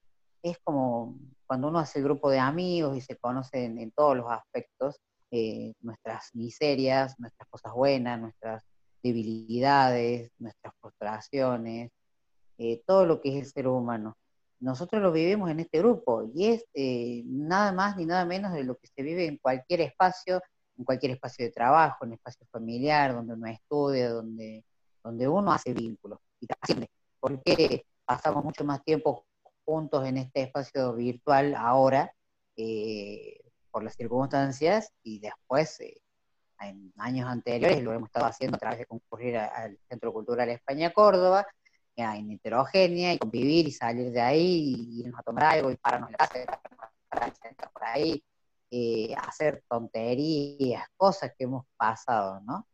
Es 0.43 0.59
como 0.65 1.17
cuando 1.47 1.69
uno 1.69 1.79
hace 1.79 1.99
el 1.99 2.05
grupo 2.05 2.31
de 2.31 2.39
amigos 2.39 2.97
y 2.97 3.01
se 3.01 3.17
conocen 3.17 3.79
en 3.79 3.91
todos 3.93 4.17
los 4.17 4.27
aspectos, 4.31 5.01
eh, 5.31 5.75
nuestras 5.81 6.35
miserias, 6.35 7.19
nuestras 7.19 7.49
cosas 7.49 7.73
buenas, 7.73 8.21
nuestras 8.21 8.65
debilidades, 9.07 10.31
nuestras 10.39 10.75
frustraciones, 10.81 11.91
eh, 12.59 12.83
todo 12.87 13.07
lo 13.07 13.21
que 13.21 13.31
es 13.31 13.45
el 13.45 13.53
ser 13.53 13.69
humano. 13.69 14.17
Nosotros 14.61 15.03
lo 15.03 15.13
vivimos 15.13 15.51
en 15.51 15.61
este 15.61 15.79
grupo 15.79 16.31
y 16.35 16.47
es 16.47 16.65
eh, 16.75 17.23
nada 17.27 17.73
más 17.73 17.97
ni 17.97 18.07
nada 18.07 18.25
menos 18.25 18.53
de 18.53 18.65
lo 18.65 18.77
que 18.77 18.87
se 18.87 19.03
vive 19.03 19.27
en 19.27 19.37
cualquier 19.37 19.83
espacio, 19.83 20.41
en 20.79 20.85
cualquier 20.85 21.13
espacio 21.13 21.45
de 21.45 21.53
trabajo, 21.53 22.05
en 22.05 22.15
espacio 22.15 22.47
familiar, 22.51 23.15
donde 23.15 23.35
uno 23.35 23.47
estudia, 23.47 24.11
donde, 24.11 24.65
donde 25.03 25.29
uno 25.29 25.53
hace 25.53 25.75
vínculos. 25.75 26.19
Porque 27.21 27.85
pasamos 28.05 28.45
mucho 28.45 28.65
más 28.65 28.83
tiempo 28.83 29.27
juntos 29.65 30.07
en 30.07 30.17
este 30.19 30.43
espacio 30.43 30.95
virtual 30.95 31.55
ahora 31.55 32.15
eh, 32.57 33.41
por 33.71 33.85
las 33.85 33.95
circunstancias 33.95 34.93
y 35.03 35.19
después 35.19 35.79
en 36.61 36.93
años 36.97 37.29
anteriores 37.29 37.83
lo 37.83 37.93
hemos 37.93 38.09
estado 38.09 38.27
haciendo 38.27 38.57
a 38.57 38.61
través 38.61 38.79
de 38.81 38.87
concurrir 38.87 39.37
al 39.39 39.79
Centro 39.89 40.13
Cultural 40.13 40.49
España 40.49 40.91
Córdoba, 40.93 41.47
en 41.97 42.31
heterogénea, 42.31 43.15
y 43.15 43.19
convivir 43.19 43.69
y 43.69 43.73
salir 43.73 44.13
de 44.13 44.21
ahí, 44.21 44.75
y 44.77 45.01
irnos 45.01 45.19
a 45.19 45.23
tomar 45.23 45.45
algo, 45.45 45.71
y 45.71 45.77
pararnos 45.77 46.11
la 46.11 46.19
casa, 46.19 46.61
por 47.73 47.85
ahí, 47.85 48.23
eh, 48.71 49.15
hacer 49.17 49.65
tonterías, 49.69 50.87
cosas 50.97 51.33
que 51.37 51.45
hemos 51.45 51.65
pasado, 51.77 52.41
¿no? 52.41 52.67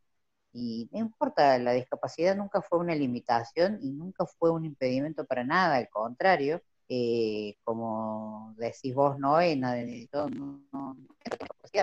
Y 0.53 0.89
no 0.93 0.99
importa, 0.99 1.59
la 1.59 1.73
discapacidad 1.73 2.37
nunca 2.37 2.61
fue 2.61 2.79
una 2.79 2.95
limitación 2.95 3.79
y 3.81 3.91
nunca 3.93 4.27
fue 4.27 4.51
un 4.51 4.65
impedimento 4.65 5.25
para 5.25 5.45
nada, 5.45 5.77
al 5.77 5.89
contrario, 5.89 6.61
eh, 6.89 7.57
como 7.65 8.55
decís 8.59 8.95
vos, 8.95 9.19
no, 9.19 9.41
no, 9.41 9.77
no, 10.13 10.67
no, 10.73 10.97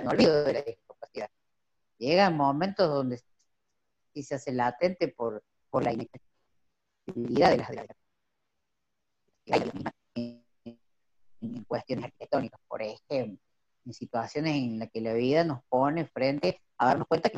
no 0.04 0.10
olvido 0.12 0.44
de 0.44 0.54
la 0.54 0.62
discapacidad 0.62 0.89
llegan 2.00 2.36
momentos 2.36 2.90
donde 2.90 3.22
sí 4.14 4.24
se 4.24 4.36
hace 4.36 4.52
latente 4.52 5.10
por, 5.10 5.44
por 5.70 5.84
la 5.84 5.94
inestabilidad 5.94 7.52
de 7.52 7.58
las 7.58 7.70
en, 10.16 11.64
cuestiones 11.66 12.06
arquitectónicas, 12.06 12.60
por 12.68 12.82
ejemplo, 12.82 13.40
en 13.86 13.94
situaciones 13.94 14.56
en 14.56 14.80
las 14.80 14.92
que 14.92 15.02
la 15.02 15.14
vida 15.14 15.44
nos 15.44 15.64
pone 15.66 16.06
frente 16.06 16.62
a 16.78 16.88
darnos 16.88 17.08
cuenta 17.08 17.30
que 17.30 17.38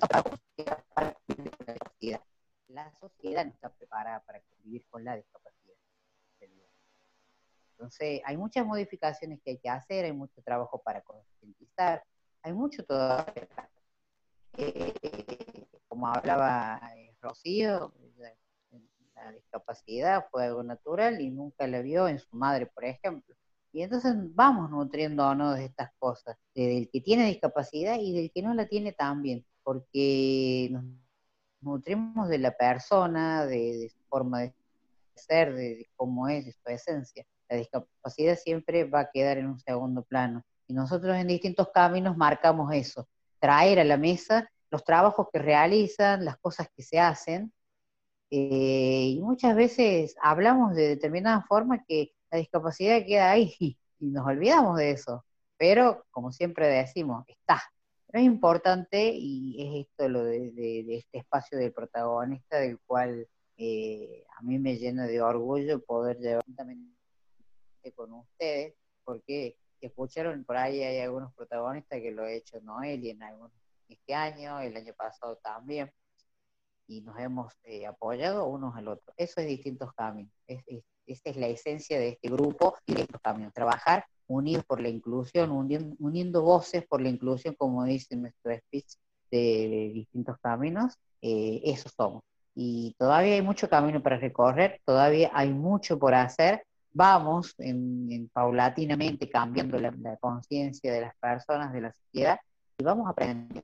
la 2.67 2.91
sociedad 2.99 3.45
no 3.45 3.51
está 3.51 3.69
preparada 3.69 4.21
para 4.21 4.41
convivir 4.41 4.85
con 4.89 5.03
la 5.03 5.15
discapacidad. 5.15 5.75
Entonces, 7.81 8.21
hay 8.25 8.37
muchas 8.37 8.65
modificaciones 8.65 9.41
que 9.43 9.51
hay 9.51 9.57
que 9.57 9.69
hacer, 9.69 10.05
hay 10.05 10.13
mucho 10.13 10.41
trabajo 10.43 10.81
para 10.83 11.01
concientizar, 11.01 12.03
hay 12.43 12.53
mucho 12.53 12.85
todavía. 12.85 13.47
Como 15.87 16.07
hablaba 16.07 16.81
eh, 16.97 17.15
Rocío, 17.21 17.93
la 19.15 19.31
discapacidad 19.31 20.25
fue 20.31 20.45
algo 20.45 20.63
natural 20.63 21.21
y 21.21 21.29
nunca 21.29 21.67
la 21.67 21.81
vio 21.81 22.07
en 22.07 22.19
su 22.19 22.35
madre, 22.35 22.65
por 22.65 22.85
ejemplo. 22.85 23.35
Y 23.73 23.83
entonces 23.83 24.13
vamos 24.35 24.69
nutriendo 24.69 25.53
de 25.53 25.65
estas 25.65 25.91
cosas, 25.97 26.37
del 26.53 26.89
que 26.91 27.01
tiene 27.01 27.27
discapacidad 27.27 27.97
y 27.99 28.13
del 28.13 28.31
que 28.31 28.41
no 28.41 28.53
la 28.53 28.67
tiene 28.67 28.91
también, 28.91 29.45
porque 29.63 30.69
nos 30.71 30.83
nutrimos 31.61 32.27
de 32.27 32.39
la 32.39 32.51
persona, 32.51 33.45
de, 33.45 33.89
su 33.89 34.03
forma 34.09 34.41
de 34.41 34.53
ser, 35.15 35.53
de, 35.53 35.89
cómo 35.95 36.27
es, 36.27 36.45
de 36.45 36.51
su 36.51 36.69
esencia. 36.69 37.25
La 37.49 37.57
discapacidad 37.57 38.37
siempre 38.37 38.83
va 38.83 39.01
a 39.01 39.11
quedar 39.11 39.37
en 39.37 39.47
un 39.47 39.59
segundo 39.59 40.03
plano. 40.03 40.43
Y 40.67 40.73
nosotros 40.73 41.15
en 41.15 41.27
distintos 41.27 41.69
caminos 41.73 42.17
marcamos 42.17 42.73
eso, 42.73 43.07
traer 43.41 43.79
a 43.79 43.83
la 43.83 43.97
mesa 43.97 44.49
los 44.69 44.85
trabajos 44.85 45.27
que 45.33 45.39
realizan, 45.39 46.23
las 46.23 46.37
cosas 46.37 46.69
que 46.75 46.83
se 46.83 46.99
hacen, 46.99 47.51
eh, 48.29 49.15
y 49.15 49.19
muchas 49.21 49.55
veces 49.57 50.15
hablamos 50.21 50.73
de 50.73 50.87
determinada 50.87 51.41
forma 51.41 51.83
que 51.85 52.13
la 52.31 52.37
discapacidad 52.37 53.05
queda 53.05 53.31
ahí 53.31 53.53
y 53.99 54.05
nos 54.07 54.25
olvidamos 54.25 54.77
de 54.77 54.91
eso. 54.91 55.25
Pero, 55.57 56.05
como 56.11 56.31
siempre 56.31 56.67
decimos, 56.67 57.25
está. 57.27 57.61
Pero 58.07 58.23
es 58.23 58.25
importante 58.25 59.11
y 59.13 59.61
es 59.61 59.87
esto 59.87 60.09
lo 60.09 60.23
de, 60.23 60.85
este 60.97 61.19
espacio 61.19 61.57
del 61.57 61.73
protagonista 61.73 62.57
del 62.57 62.79
cual 62.85 63.27
eh, 63.57 64.23
a 64.37 64.41
mí 64.43 64.57
me 64.59 64.77
llena 64.77 65.05
de 65.05 65.21
orgullo 65.21 65.83
poder 65.83 66.17
llevar 66.17 66.45
con 67.95 68.13
ustedes, 68.13 68.75
porque 69.03 69.57
escucharon 69.87 70.43
por 70.43 70.57
ahí 70.57 70.83
hay 70.83 70.99
algunos 70.99 71.33
protagonistas 71.33 71.99
que 71.99 72.11
lo 72.11 72.23
ha 72.23 72.31
hecho 72.31 72.59
Noel 72.61 73.03
y 73.03 73.09
en 73.09 73.23
algunos 73.23 73.51
este 73.89 74.13
año, 74.13 74.59
el 74.59 74.75
año 74.75 74.93
pasado 74.93 75.37
también, 75.37 75.91
y 76.87 77.01
nos 77.01 77.17
hemos 77.19 77.53
eh, 77.63 77.85
apoyado 77.85 78.47
unos 78.47 78.75
al 78.75 78.87
otro. 78.87 79.13
Eso 79.17 79.41
es 79.41 79.47
distintos 79.47 79.93
caminos. 79.93 80.33
Es, 80.47 80.63
esa 81.05 81.29
es 81.29 81.37
la 81.37 81.47
esencia 81.47 81.99
de 81.99 82.09
este 82.09 82.29
grupo 82.29 82.75
y 82.85 82.93
de 82.93 83.01
estos 83.01 83.21
caminos. 83.21 83.53
Trabajar 83.53 84.05
unidos 84.27 84.63
por 84.65 84.81
la 84.81 84.89
inclusión, 84.89 85.51
uniendo, 85.51 86.41
voces 86.41 86.85
por 86.87 87.01
la 87.01 87.09
inclusión, 87.09 87.55
como 87.55 87.83
dice 87.83 88.15
nuestro 88.15 88.55
speech 88.55 88.93
de 89.29 89.91
distintos 89.93 90.37
caminos, 90.41 90.97
eh, 91.21 91.61
eso 91.65 91.89
somos. 91.89 92.23
Y 92.53 92.95
todavía 92.97 93.35
hay 93.35 93.41
mucho 93.41 93.69
camino 93.69 94.01
para 94.01 94.17
recorrer, 94.17 94.81
todavía 94.85 95.31
hay 95.33 95.49
mucho 95.49 95.97
por 95.97 96.13
hacer. 96.13 96.65
Vamos 96.93 97.55
en, 97.59 98.29
paulatinamente 98.33 99.29
cambiando 99.29 99.79
la, 99.79 99.91
la 99.91 100.17
conciencia 100.17 100.91
de 100.91 101.01
las 101.01 101.15
personas, 101.17 101.71
de 101.73 101.81
la 101.81 101.93
sociedad, 101.93 102.39
y 102.77 102.83
vamos 102.83 103.09
aprendiendo. 103.09 103.63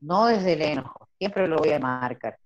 No 0.00 0.26
desde 0.26 0.54
el 0.54 0.62
enojo, 0.62 1.08
siempre 1.18 1.46
lo 1.46 1.58
voy 1.58 1.70
a 1.70 1.78
marcar, 1.78 2.36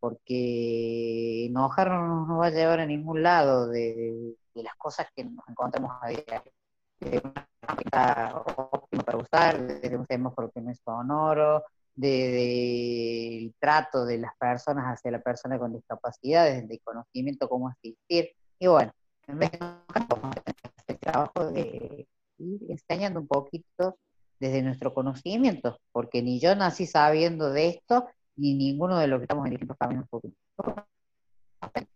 porque 0.00 1.46
enojar 1.46 1.90
no 1.90 2.26
nos 2.26 2.40
va 2.40 2.46
a 2.46 2.50
llevar 2.50 2.80
a 2.80 2.86
ningún 2.86 3.22
lado 3.22 3.68
de, 3.68 4.34
las 4.54 4.74
cosas 4.76 5.06
que 5.14 5.24
nos 5.24 5.48
encontramos 5.48 5.92
a 6.02 6.08
diario. 6.08 6.52
De 7.00 7.22
una 7.24 8.42
óptima 8.70 9.02
para 9.02 9.18
usar, 9.18 9.80
de 9.80 9.96
un 9.96 10.06
semáforo 10.06 10.50
que 10.50 10.60
no 10.60 10.70
es 10.70 10.80
sonoro, 10.84 11.64
del 11.94 12.10
de, 12.10 13.54
trato 13.58 14.04
de 14.04 14.18
las 14.18 14.36
personas 14.36 14.86
hacia 14.86 15.10
la 15.10 15.20
persona 15.20 15.58
con 15.58 15.72
discapacidades, 15.72 16.66
de 16.66 16.78
conocimiento 16.80 17.48
cómo 17.48 17.68
asistir. 17.68 18.30
Y 18.58 18.66
bueno, 18.66 18.90
en 18.90 18.98
de 18.98 19.03
el 19.26 20.98
trabajo 20.98 21.50
de 21.50 22.06
ir 22.38 22.60
enseñando 22.68 23.20
un 23.20 23.26
poquito 23.26 23.98
desde 24.38 24.62
nuestro 24.62 24.92
conocimiento, 24.92 25.78
porque 25.92 26.22
ni 26.22 26.40
yo 26.40 26.54
nací 26.54 26.86
sabiendo 26.86 27.50
de 27.50 27.68
esto, 27.68 28.06
ni 28.36 28.54
ninguno 28.54 28.98
de 28.98 29.06
los 29.06 29.20
que 29.20 29.24
estamos 29.24 29.46
en 29.46 29.50
distintos 29.50 29.76
caminos 29.78 30.06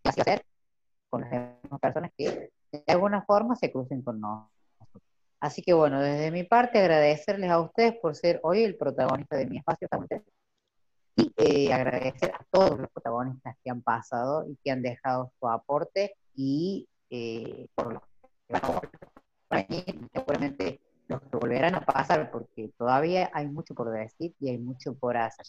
hacer 0.03 0.45
con 1.09 1.21
las 1.21 1.31
demás 1.31 1.79
personas 1.81 2.11
que 2.17 2.51
de 2.71 2.83
alguna 2.87 3.23
forma 3.23 3.55
se 3.55 3.71
crucen 3.71 4.01
con 4.01 4.19
nosotros. 4.19 4.49
Así 5.39 5.61
que 5.61 5.73
bueno, 5.73 6.01
desde 6.01 6.31
mi 6.31 6.43
parte 6.43 6.79
agradecerles 6.79 7.49
a 7.49 7.59
ustedes 7.59 7.95
por 8.01 8.15
ser 8.15 8.39
hoy 8.43 8.63
el 8.63 8.75
protagonista 8.75 9.37
de 9.37 9.45
mi 9.45 9.57
espacio 9.57 9.87
y 11.15 11.33
eh, 11.37 11.73
agradecer 11.73 12.31
a 12.33 12.45
todos 12.49 12.79
los 12.79 12.89
protagonistas 12.91 13.55
que 13.63 13.69
han 13.69 13.81
pasado 13.81 14.45
y 14.49 14.57
que 14.63 14.71
han 14.71 14.81
dejado 14.81 15.31
su 15.39 15.47
aporte 15.47 16.15
y 16.35 16.87
eh, 17.09 17.67
por 17.75 17.93
lo 17.93 18.01
que 18.01 18.09
seguramente 20.13 20.81
los 21.07 21.21
que 21.21 21.37
volverán 21.37 21.75
a 21.75 21.81
pasar 21.81 22.29
porque 22.31 22.69
todavía 22.77 23.29
hay 23.33 23.47
mucho 23.47 23.73
por 23.73 23.91
decir 23.91 24.33
y 24.39 24.49
hay 24.49 24.57
mucho 24.57 24.95
por 24.95 25.17
hacer. 25.17 25.45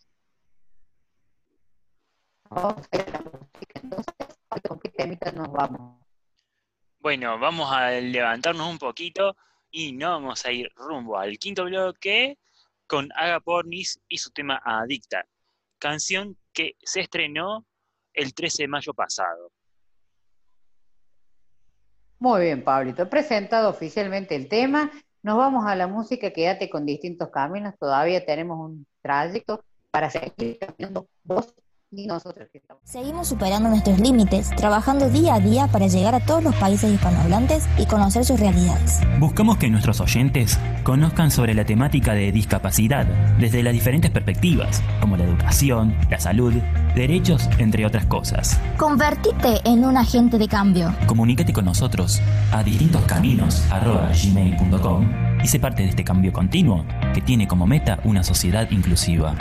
Vamos 2.48 2.86
a 2.90 2.96
ver 2.96 3.12
la 3.12 3.20
música 3.20 3.80
entonces, 3.82 4.14
¿con 4.66 4.80
qué 4.80 4.88
temita 4.88 5.30
nos? 5.32 5.50
Bueno, 6.98 7.38
vamos 7.38 7.70
a 7.72 7.90
levantarnos 7.90 8.68
un 8.68 8.78
poquito 8.78 9.36
y 9.70 9.92
no 9.92 10.10
vamos 10.10 10.44
a 10.44 10.52
ir 10.52 10.70
rumbo 10.74 11.18
al 11.18 11.38
quinto 11.38 11.64
bloque 11.64 12.38
con 12.86 13.08
Aga 13.14 13.40
Pornis 13.40 14.00
y 14.08 14.18
su 14.18 14.30
tema 14.30 14.60
Adicta, 14.64 15.26
canción 15.78 16.36
que 16.52 16.76
se 16.82 17.00
estrenó 17.00 17.64
el 18.12 18.34
13 18.34 18.64
de 18.64 18.68
mayo 18.68 18.94
pasado. 18.94 19.52
Muy 22.20 22.42
bien, 22.42 22.62
Pablito. 22.62 23.08
Presentado 23.08 23.70
oficialmente 23.70 24.36
el 24.36 24.46
tema. 24.48 24.90
Nos 25.22 25.38
vamos 25.38 25.64
a 25.66 25.74
la 25.74 25.86
música, 25.86 26.30
quédate 26.32 26.68
con 26.68 26.84
distintos 26.84 27.30
caminos, 27.30 27.74
todavía 27.78 28.24
tenemos 28.26 28.58
un 28.60 28.86
trayecto 29.02 29.64
para 29.90 30.10
seguir 30.10 30.58
caminando. 30.58 31.08
Vos 31.24 31.54
y 31.92 32.06
nosotros 32.06 32.48
que 32.52 32.58
estamos. 32.58 32.82
Seguimos 32.84 33.28
superando 33.28 33.68
nuestros 33.68 33.98
límites, 33.98 34.50
trabajando 34.50 35.08
día 35.08 35.34
a 35.34 35.40
día 35.40 35.66
para 35.68 35.88
llegar 35.88 36.14
a 36.14 36.20
todos 36.20 36.42
los 36.42 36.54
países 36.56 36.92
hispanohablantes 36.92 37.66
y 37.78 37.86
conocer 37.86 38.24
sus 38.24 38.38
realidades. 38.38 39.00
Buscamos 39.18 39.56
que 39.58 39.68
nuestros 39.68 40.00
oyentes 40.00 40.58
conozcan 40.84 41.30
sobre 41.30 41.54
la 41.54 41.64
temática 41.64 42.14
de 42.14 42.32
discapacidad 42.32 43.06
desde 43.38 43.62
las 43.62 43.72
diferentes 43.72 44.10
perspectivas, 44.10 44.82
como 45.00 45.16
la 45.16 45.24
educación, 45.24 45.96
la 46.10 46.20
salud, 46.20 46.52
derechos, 46.94 47.48
entre 47.58 47.86
otras 47.86 48.06
cosas. 48.06 48.60
Convertite 48.76 49.60
en 49.64 49.84
un 49.84 49.96
agente 49.96 50.38
de 50.38 50.48
cambio. 50.48 50.94
Comunícate 51.06 51.52
con 51.52 51.64
nosotros 51.64 52.20
a 52.52 52.62
distintoscaminos.gmail.com 52.62 55.30
y 55.42 55.48
sé 55.48 55.58
parte 55.58 55.82
de 55.82 55.88
este 55.88 56.04
cambio 56.04 56.32
continuo 56.32 56.84
que 57.14 57.22
tiene 57.22 57.48
como 57.48 57.66
meta 57.66 57.98
una 58.04 58.22
sociedad 58.22 58.70
inclusiva. 58.70 59.34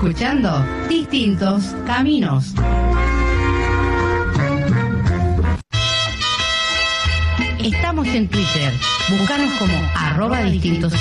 Escuchando 0.00 0.64
Distintos 0.88 1.76
Caminos. 1.86 2.54
Estamos 7.58 8.08
en 8.08 8.26
Twitter. 8.26 8.72
Búscanos 9.10 9.52
como 9.58 9.74
arroba 9.94 10.40
distintos 10.44 10.94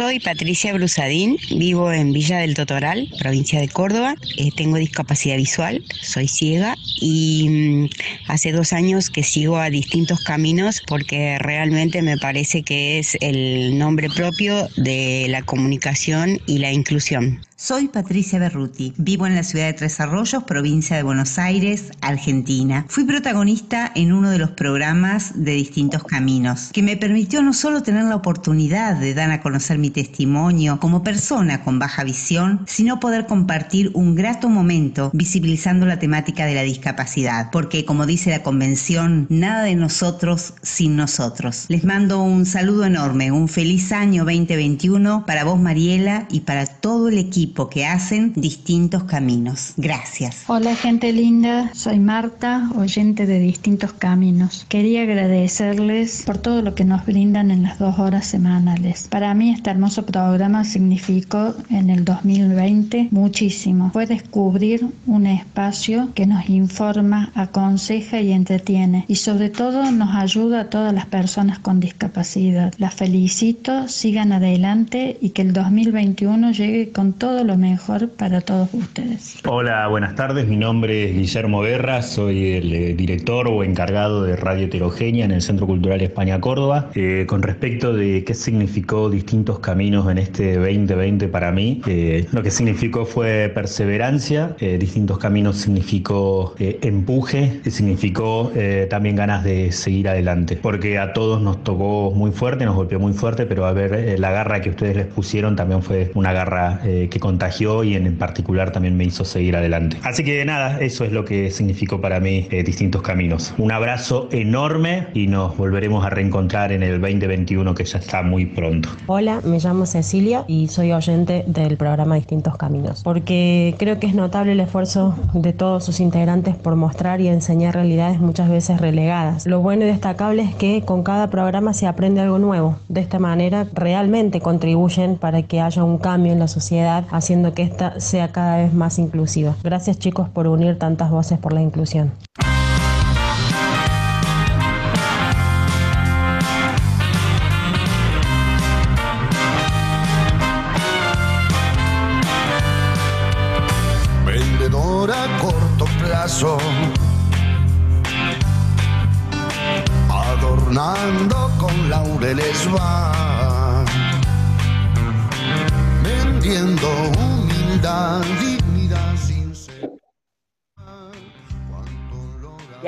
Soy 0.00 0.18
Patricia 0.18 0.72
Brusadín, 0.72 1.36
vivo 1.54 1.92
en 1.92 2.14
Villa 2.14 2.38
del 2.38 2.54
Totoral, 2.54 3.06
provincia 3.18 3.60
de 3.60 3.68
Córdoba. 3.68 4.14
Eh, 4.38 4.48
tengo 4.56 4.78
discapacidad 4.78 5.36
visual, 5.36 5.84
soy 6.00 6.26
ciega 6.26 6.74
y 7.02 7.46
mm, 7.50 7.88
hace 8.26 8.50
dos 8.52 8.72
años 8.72 9.10
que 9.10 9.22
sigo 9.22 9.58
a 9.58 9.68
distintos 9.68 10.24
caminos 10.24 10.80
porque 10.86 11.38
realmente 11.38 12.00
me 12.00 12.16
parece 12.16 12.62
que 12.62 12.98
es 12.98 13.18
el 13.20 13.76
nombre 13.76 14.08
propio 14.08 14.70
de 14.78 15.26
la 15.28 15.42
comunicación 15.42 16.40
y 16.46 16.60
la 16.60 16.72
inclusión. 16.72 17.42
Soy 17.62 17.88
Patricia 17.88 18.38
Berruti, 18.38 18.94
vivo 18.96 19.26
en 19.26 19.34
la 19.34 19.42
ciudad 19.42 19.66
de 19.66 19.74
Tres 19.74 20.00
Arroyos, 20.00 20.44
provincia 20.44 20.96
de 20.96 21.02
Buenos 21.02 21.38
Aires, 21.38 21.90
Argentina. 22.00 22.86
Fui 22.88 23.04
protagonista 23.04 23.92
en 23.94 24.14
uno 24.14 24.30
de 24.30 24.38
los 24.38 24.52
programas 24.52 25.32
de 25.34 25.52
Distintos 25.52 26.02
Caminos, 26.04 26.70
que 26.72 26.82
me 26.82 26.96
permitió 26.96 27.42
no 27.42 27.52
solo 27.52 27.82
tener 27.82 28.04
la 28.04 28.16
oportunidad 28.16 28.96
de 28.96 29.12
dar 29.12 29.30
a 29.30 29.42
conocer 29.42 29.76
mi 29.76 29.90
testimonio 29.90 30.80
como 30.80 31.02
persona 31.02 31.62
con 31.62 31.78
baja 31.78 32.02
visión, 32.02 32.64
sino 32.66 32.98
poder 32.98 33.26
compartir 33.26 33.90
un 33.92 34.14
grato 34.14 34.48
momento 34.48 35.10
visibilizando 35.12 35.84
la 35.84 35.98
temática 35.98 36.46
de 36.46 36.54
la 36.54 36.62
discapacidad, 36.62 37.50
porque 37.50 37.84
como 37.84 38.06
dice 38.06 38.30
la 38.30 38.42
convención, 38.42 39.26
nada 39.28 39.64
de 39.64 39.74
nosotros 39.74 40.54
sin 40.62 40.96
nosotros. 40.96 41.66
Les 41.68 41.84
mando 41.84 42.22
un 42.22 42.46
saludo 42.46 42.86
enorme, 42.86 43.30
un 43.32 43.48
feliz 43.48 43.92
año 43.92 44.24
2021 44.24 45.26
para 45.26 45.44
vos 45.44 45.60
Mariela 45.60 46.26
y 46.30 46.40
para 46.40 46.64
todo 46.64 47.10
el 47.10 47.18
equipo 47.18 47.49
que 47.70 47.86
hacen 47.86 48.32
distintos 48.34 49.04
caminos. 49.04 49.74
Gracias. 49.76 50.44
Hola 50.46 50.74
gente 50.74 51.12
linda, 51.12 51.70
soy 51.74 51.98
Marta, 51.98 52.70
oyente 52.76 53.26
de 53.26 53.38
distintos 53.38 53.92
caminos. 53.92 54.64
Quería 54.68 55.02
agradecerles 55.02 56.22
por 56.24 56.38
todo 56.38 56.62
lo 56.62 56.74
que 56.74 56.84
nos 56.84 57.04
brindan 57.04 57.50
en 57.50 57.62
las 57.62 57.78
dos 57.78 57.98
horas 57.98 58.26
semanales. 58.26 59.08
Para 59.10 59.34
mí 59.34 59.50
este 59.50 59.70
hermoso 59.70 60.06
programa 60.06 60.64
significó 60.64 61.54
en 61.68 61.90
el 61.90 62.04
2020 62.04 63.08
muchísimo. 63.10 63.90
Fue 63.92 64.06
descubrir 64.06 64.86
un 65.06 65.26
espacio 65.26 66.10
que 66.14 66.26
nos 66.26 66.48
informa, 66.48 67.30
aconseja 67.34 68.20
y 68.20 68.32
entretiene 68.32 69.04
y 69.08 69.16
sobre 69.16 69.50
todo 69.50 69.90
nos 69.90 70.14
ayuda 70.14 70.62
a 70.62 70.70
todas 70.70 70.94
las 70.94 71.06
personas 71.06 71.58
con 71.58 71.80
discapacidad. 71.80 72.72
Las 72.78 72.94
felicito, 72.94 73.88
sigan 73.88 74.32
adelante 74.32 75.18
y 75.20 75.30
que 75.30 75.42
el 75.42 75.52
2021 75.52 76.52
llegue 76.52 76.90
con 76.90 77.12
todo 77.12 77.39
lo 77.44 77.56
mejor 77.56 78.08
para 78.10 78.40
todos 78.40 78.68
ustedes. 78.72 79.38
Hola, 79.46 79.86
buenas 79.88 80.14
tardes. 80.14 80.46
Mi 80.46 80.56
nombre 80.56 81.08
es 81.08 81.16
Guillermo 81.16 81.62
Guerra, 81.62 82.02
soy 82.02 82.52
el 82.52 82.72
eh, 82.72 82.94
director 82.94 83.48
o 83.48 83.64
encargado 83.64 84.22
de 84.24 84.36
Radio 84.36 84.66
Heterogénea 84.66 85.24
en 85.24 85.30
el 85.30 85.40
Centro 85.40 85.66
Cultural 85.66 86.00
España 86.02 86.40
Córdoba. 86.40 86.90
Eh, 86.94 87.24
con 87.26 87.42
respecto 87.42 87.94
de 87.94 88.24
qué 88.24 88.34
significó 88.34 89.08
distintos 89.08 89.60
caminos 89.60 90.10
en 90.10 90.18
este 90.18 90.56
2020 90.56 91.28
para 91.28 91.50
mí, 91.52 91.80
eh, 91.86 92.26
lo 92.32 92.42
que 92.42 92.50
significó 92.50 93.06
fue 93.06 93.50
perseverancia, 93.54 94.54
distintos 94.58 95.18
caminos 95.18 95.56
significó 95.56 96.54
empuje, 96.58 97.60
significó 97.70 98.52
también 98.88 99.16
ganas 99.16 99.44
de 99.44 99.72
seguir 99.72 100.08
adelante, 100.08 100.58
porque 100.60 100.98
a 100.98 101.12
todos 101.12 101.40
nos 101.40 101.62
tocó 101.64 102.12
muy 102.14 102.30
fuerte, 102.30 102.64
nos 102.64 102.74
golpeó 102.74 102.98
muy 102.98 103.12
fuerte, 103.12 103.46
pero 103.46 103.64
a 103.66 103.72
ver, 103.72 104.18
la 104.18 104.30
garra 104.30 104.60
que 104.60 104.70
ustedes 104.70 104.96
les 104.96 105.06
pusieron 105.06 105.56
también 105.56 105.82
fue 105.82 106.10
una 106.14 106.32
garra 106.32 106.80
que 106.82 107.20
contagió 107.30 107.84
y 107.84 107.94
en 107.94 108.16
particular 108.16 108.72
también 108.72 108.96
me 108.96 109.04
hizo 109.04 109.24
seguir 109.24 109.54
adelante. 109.54 109.96
Así 110.02 110.24
que 110.24 110.44
nada, 110.44 110.80
eso 110.80 111.04
es 111.04 111.12
lo 111.12 111.24
que 111.24 111.52
significó 111.52 112.00
para 112.00 112.18
mí 112.18 112.48
distintos 112.64 113.02
caminos. 113.02 113.54
Un 113.56 113.70
abrazo 113.70 114.28
enorme 114.32 115.06
y 115.14 115.28
nos 115.28 115.56
volveremos 115.56 116.04
a 116.04 116.10
reencontrar 116.10 116.72
en 116.72 116.82
el 116.82 117.00
2021 117.00 117.72
que 117.74 117.84
ya 117.84 117.98
está 117.98 118.22
muy 118.22 118.46
pronto. 118.46 118.88
Hola, 119.06 119.40
me 119.44 119.60
llamo 119.60 119.86
Cecilia 119.86 120.44
y 120.48 120.66
soy 120.66 120.90
oyente 120.90 121.44
del 121.46 121.76
programa 121.76 122.16
Distintos 122.16 122.56
Caminos, 122.56 123.02
porque 123.04 123.76
creo 123.78 124.00
que 124.00 124.08
es 124.08 124.14
notable 124.14 124.52
el 124.52 124.60
esfuerzo 124.60 125.14
de 125.32 125.52
todos 125.52 125.84
sus 125.84 126.00
integrantes 126.00 126.56
por 126.56 126.74
mostrar 126.74 127.20
y 127.20 127.28
enseñar 127.28 127.74
realidades 127.74 128.18
muchas 128.18 128.50
veces 128.50 128.80
relegadas. 128.80 129.46
Lo 129.46 129.60
bueno 129.60 129.84
y 129.84 129.86
destacable 129.86 130.42
es 130.42 130.54
que 130.56 130.82
con 130.82 131.04
cada 131.04 131.30
programa 131.30 131.74
se 131.74 131.86
aprende 131.86 132.20
algo 132.22 132.40
nuevo. 132.40 132.76
De 132.88 133.00
esta 133.00 133.20
manera 133.20 133.68
realmente 133.72 134.40
contribuyen 134.40 135.16
para 135.16 135.42
que 135.42 135.60
haya 135.60 135.84
un 135.84 135.98
cambio 135.98 136.32
en 136.32 136.40
la 136.40 136.48
sociedad, 136.48 137.04
haciendo 137.20 137.54
que 137.54 137.62
esta 137.62 138.00
sea 138.00 138.32
cada 138.32 138.56
vez 138.56 138.74
más 138.74 138.98
inclusiva. 138.98 139.54
Gracias 139.62 139.98
chicos 139.98 140.28
por 140.28 140.48
unir 140.48 140.78
tantas 140.78 141.10
voces 141.10 141.38
por 141.38 141.52
la 141.52 141.62
inclusión. 141.62 142.12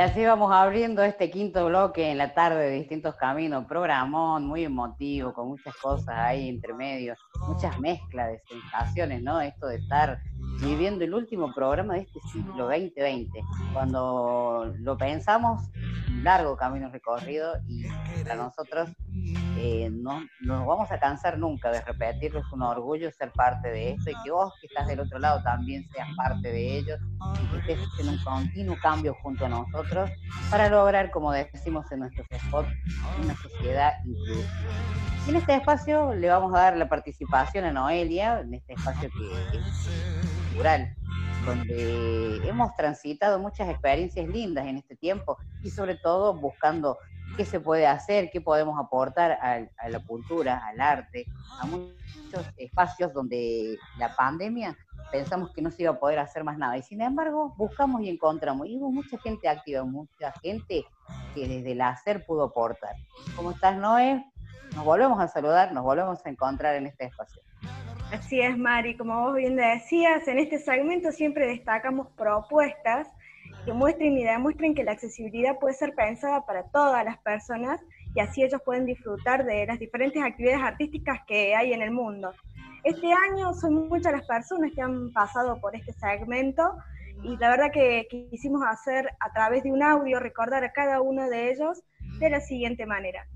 Así 0.02 0.24
vamos 0.24 0.50
abriendo 0.52 1.02
este 1.04 1.30
quinto 1.30 1.66
bloque 1.66 2.10
en 2.10 2.18
la 2.18 2.34
tarde 2.34 2.70
de 2.70 2.70
distintos 2.72 3.14
caminos, 3.14 3.66
programón 3.66 4.44
muy 4.44 4.64
emotivo, 4.64 5.32
con 5.32 5.48
muchas 5.48 5.76
cosas 5.76 6.08
ahí 6.08 6.48
entre 6.48 6.74
medio, 6.74 7.14
muchas 7.40 7.78
mezclas 7.80 8.32
de 8.32 8.42
sensaciones, 8.48 9.22
¿no? 9.22 9.40
Esto 9.40 9.66
de 9.66 9.76
estar 9.76 10.20
viviendo 10.60 11.04
el 11.04 11.14
último 11.14 11.52
programa 11.52 11.94
de 11.94 12.00
este 12.00 12.20
siglo 12.32 12.66
2020. 12.66 13.40
Cuando 13.72 14.72
lo 14.78 14.96
pensamos, 14.96 15.62
un 16.08 16.24
largo 16.24 16.56
camino 16.56 16.90
recorrido 16.90 17.54
y 17.66 17.84
para 18.22 18.36
nosotros 18.36 18.90
eh, 19.56 19.90
no, 19.90 20.22
nos 20.40 20.66
vamos 20.66 20.90
a 20.90 20.98
cansar 20.98 21.38
nunca 21.38 21.70
de 21.70 21.80
repetirlo. 21.80 22.40
Es 22.40 22.52
un 22.52 22.62
orgullo 22.62 23.10
ser 23.10 23.32
parte 23.32 23.68
de 23.68 23.92
esto 23.92 24.10
y 24.10 24.14
que 24.22 24.30
vos 24.30 24.52
que 24.60 24.66
estás 24.68 24.86
del 24.86 25.00
otro 25.00 25.18
lado 25.18 25.42
también 25.42 25.88
seas 25.92 26.08
parte 26.16 26.52
de 26.52 26.78
ello 26.78 26.96
y 27.42 27.62
que 27.66 27.72
estés 27.72 27.88
en 28.00 28.08
un 28.10 28.18
continuo 28.22 28.76
cambio 28.80 29.16
junto 29.22 29.46
a 29.46 29.48
nosotros 29.48 30.10
para 30.50 30.68
lograr, 30.68 31.10
como 31.10 31.32
decimos 31.32 31.90
en 31.90 32.00
nuestros 32.00 32.26
spots, 32.46 32.68
una 33.22 33.34
sociedad 33.36 33.92
inclusiva. 34.04 34.48
En 35.28 35.36
este 35.36 35.54
espacio 35.54 36.14
le 36.14 36.28
vamos 36.28 36.52
a 36.54 36.58
dar 36.58 36.76
la 36.76 36.88
participación 36.88 37.21
a 37.30 37.72
Noelia, 37.72 38.40
en 38.40 38.54
este 38.54 38.74
espacio 38.74 39.10
que 39.10 39.58
es 39.58 40.96
donde 41.44 42.48
hemos 42.48 42.74
transitado 42.76 43.38
muchas 43.38 43.68
experiencias 43.68 44.28
lindas 44.28 44.66
en 44.66 44.78
este 44.78 44.96
tiempo 44.96 45.38
y 45.62 45.70
sobre 45.70 45.96
todo 45.96 46.34
buscando 46.34 46.98
qué 47.36 47.44
se 47.44 47.60
puede 47.60 47.86
hacer, 47.86 48.30
qué 48.30 48.40
podemos 48.40 48.78
aportar 48.78 49.32
a, 49.32 49.88
la 49.88 49.98
cultura, 50.00 50.62
al 50.66 50.80
arte, 50.80 51.26
a 51.60 51.66
muchos 51.66 52.46
espacios 52.56 53.12
donde 53.12 53.76
la 53.98 54.14
pandemia 54.14 54.76
pensamos 55.10 55.50
que 55.52 55.62
no 55.62 55.70
se 55.70 55.82
iba 55.82 55.92
a 55.92 55.98
poder 55.98 56.18
hacer 56.18 56.44
más 56.44 56.58
nada. 56.58 56.76
Y 56.76 56.82
sin 56.82 57.00
embargo, 57.00 57.54
buscamos 57.56 58.02
y 58.02 58.08
encontramos. 58.08 58.66
Y 58.66 58.76
hubo 58.76 58.92
mucha 58.92 59.18
gente 59.18 59.48
activa, 59.48 59.84
mucha 59.84 60.32
gente 60.42 60.84
que 61.34 61.48
desde 61.48 61.72
el 61.72 61.80
hacer 61.80 62.24
pudo 62.24 62.44
aportar. 62.44 62.94
¿Cómo 63.36 63.50
estás, 63.50 63.76
Noé? 63.76 64.24
Nos 64.74 64.84
volvemos 64.84 65.20
a 65.20 65.28
saludar, 65.28 65.72
nos 65.72 65.84
volvemos 65.84 66.24
a 66.24 66.30
encontrar 66.30 66.74
en 66.76 66.86
este 66.86 67.04
espacio. 67.04 67.42
Así 68.12 68.40
es, 68.40 68.56
Mari. 68.56 68.96
Como 68.96 69.20
vos 69.20 69.34
bien 69.34 69.56
decías, 69.56 70.26
en 70.28 70.38
este 70.38 70.58
segmento 70.58 71.12
siempre 71.12 71.46
destacamos 71.46 72.08
propuestas 72.16 73.08
que 73.64 73.72
muestren 73.72 74.16
y 74.18 74.24
demuestren 74.24 74.74
que 74.74 74.84
la 74.84 74.92
accesibilidad 74.92 75.58
puede 75.58 75.74
ser 75.74 75.94
pensada 75.94 76.44
para 76.44 76.64
todas 76.64 77.04
las 77.04 77.18
personas 77.18 77.80
y 78.14 78.20
así 78.20 78.42
ellos 78.42 78.60
pueden 78.64 78.86
disfrutar 78.86 79.44
de 79.44 79.66
las 79.66 79.78
diferentes 79.78 80.22
actividades 80.22 80.62
artísticas 80.62 81.20
que 81.26 81.54
hay 81.54 81.72
en 81.72 81.82
el 81.82 81.90
mundo. 81.90 82.32
Este 82.84 83.12
año 83.12 83.54
son 83.54 83.88
muchas 83.88 84.12
las 84.12 84.26
personas 84.26 84.72
que 84.74 84.82
han 84.82 85.12
pasado 85.12 85.60
por 85.60 85.76
este 85.76 85.92
segmento 85.92 86.76
y 87.22 87.36
la 87.36 87.50
verdad 87.50 87.70
que 87.72 88.08
quisimos 88.30 88.62
hacer 88.66 89.08
a 89.20 89.32
través 89.32 89.62
de 89.62 89.70
un 89.70 89.82
audio 89.82 90.18
recordar 90.18 90.64
a 90.64 90.72
cada 90.72 91.00
uno 91.00 91.28
de 91.28 91.52
ellos 91.52 91.82
de 92.18 92.30
la 92.30 92.40
siguiente 92.40 92.84
manera. 92.84 93.26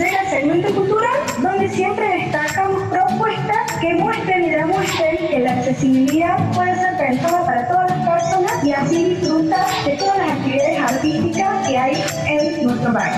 Llega 0.00 0.22
el 0.22 0.30
segmento 0.30 0.74
cultural, 0.74 1.12
donde 1.42 1.68
siempre 1.68 2.24
destacamos 2.24 2.84
propuestas 2.84 3.78
que 3.82 3.92
muestren 3.96 4.44
y 4.44 4.48
demuestren 4.48 5.28
que 5.28 5.40
la 5.40 5.52
accesibilidad 5.52 6.38
puede 6.54 6.74
ser 6.74 6.96
pensada 6.96 7.44
para 7.44 7.68
todas 7.68 7.90
las 7.90 8.08
personas 8.08 8.64
y 8.64 8.72
así 8.72 9.04
disfrutar 9.10 9.66
de 9.84 9.96
todas 9.98 10.16
las 10.16 10.30
actividades 10.30 10.80
artísticas 10.80 11.68
que 11.68 11.76
hay 11.76 12.02
en 12.28 12.66
nuestro 12.66 12.94
país. 12.94 13.14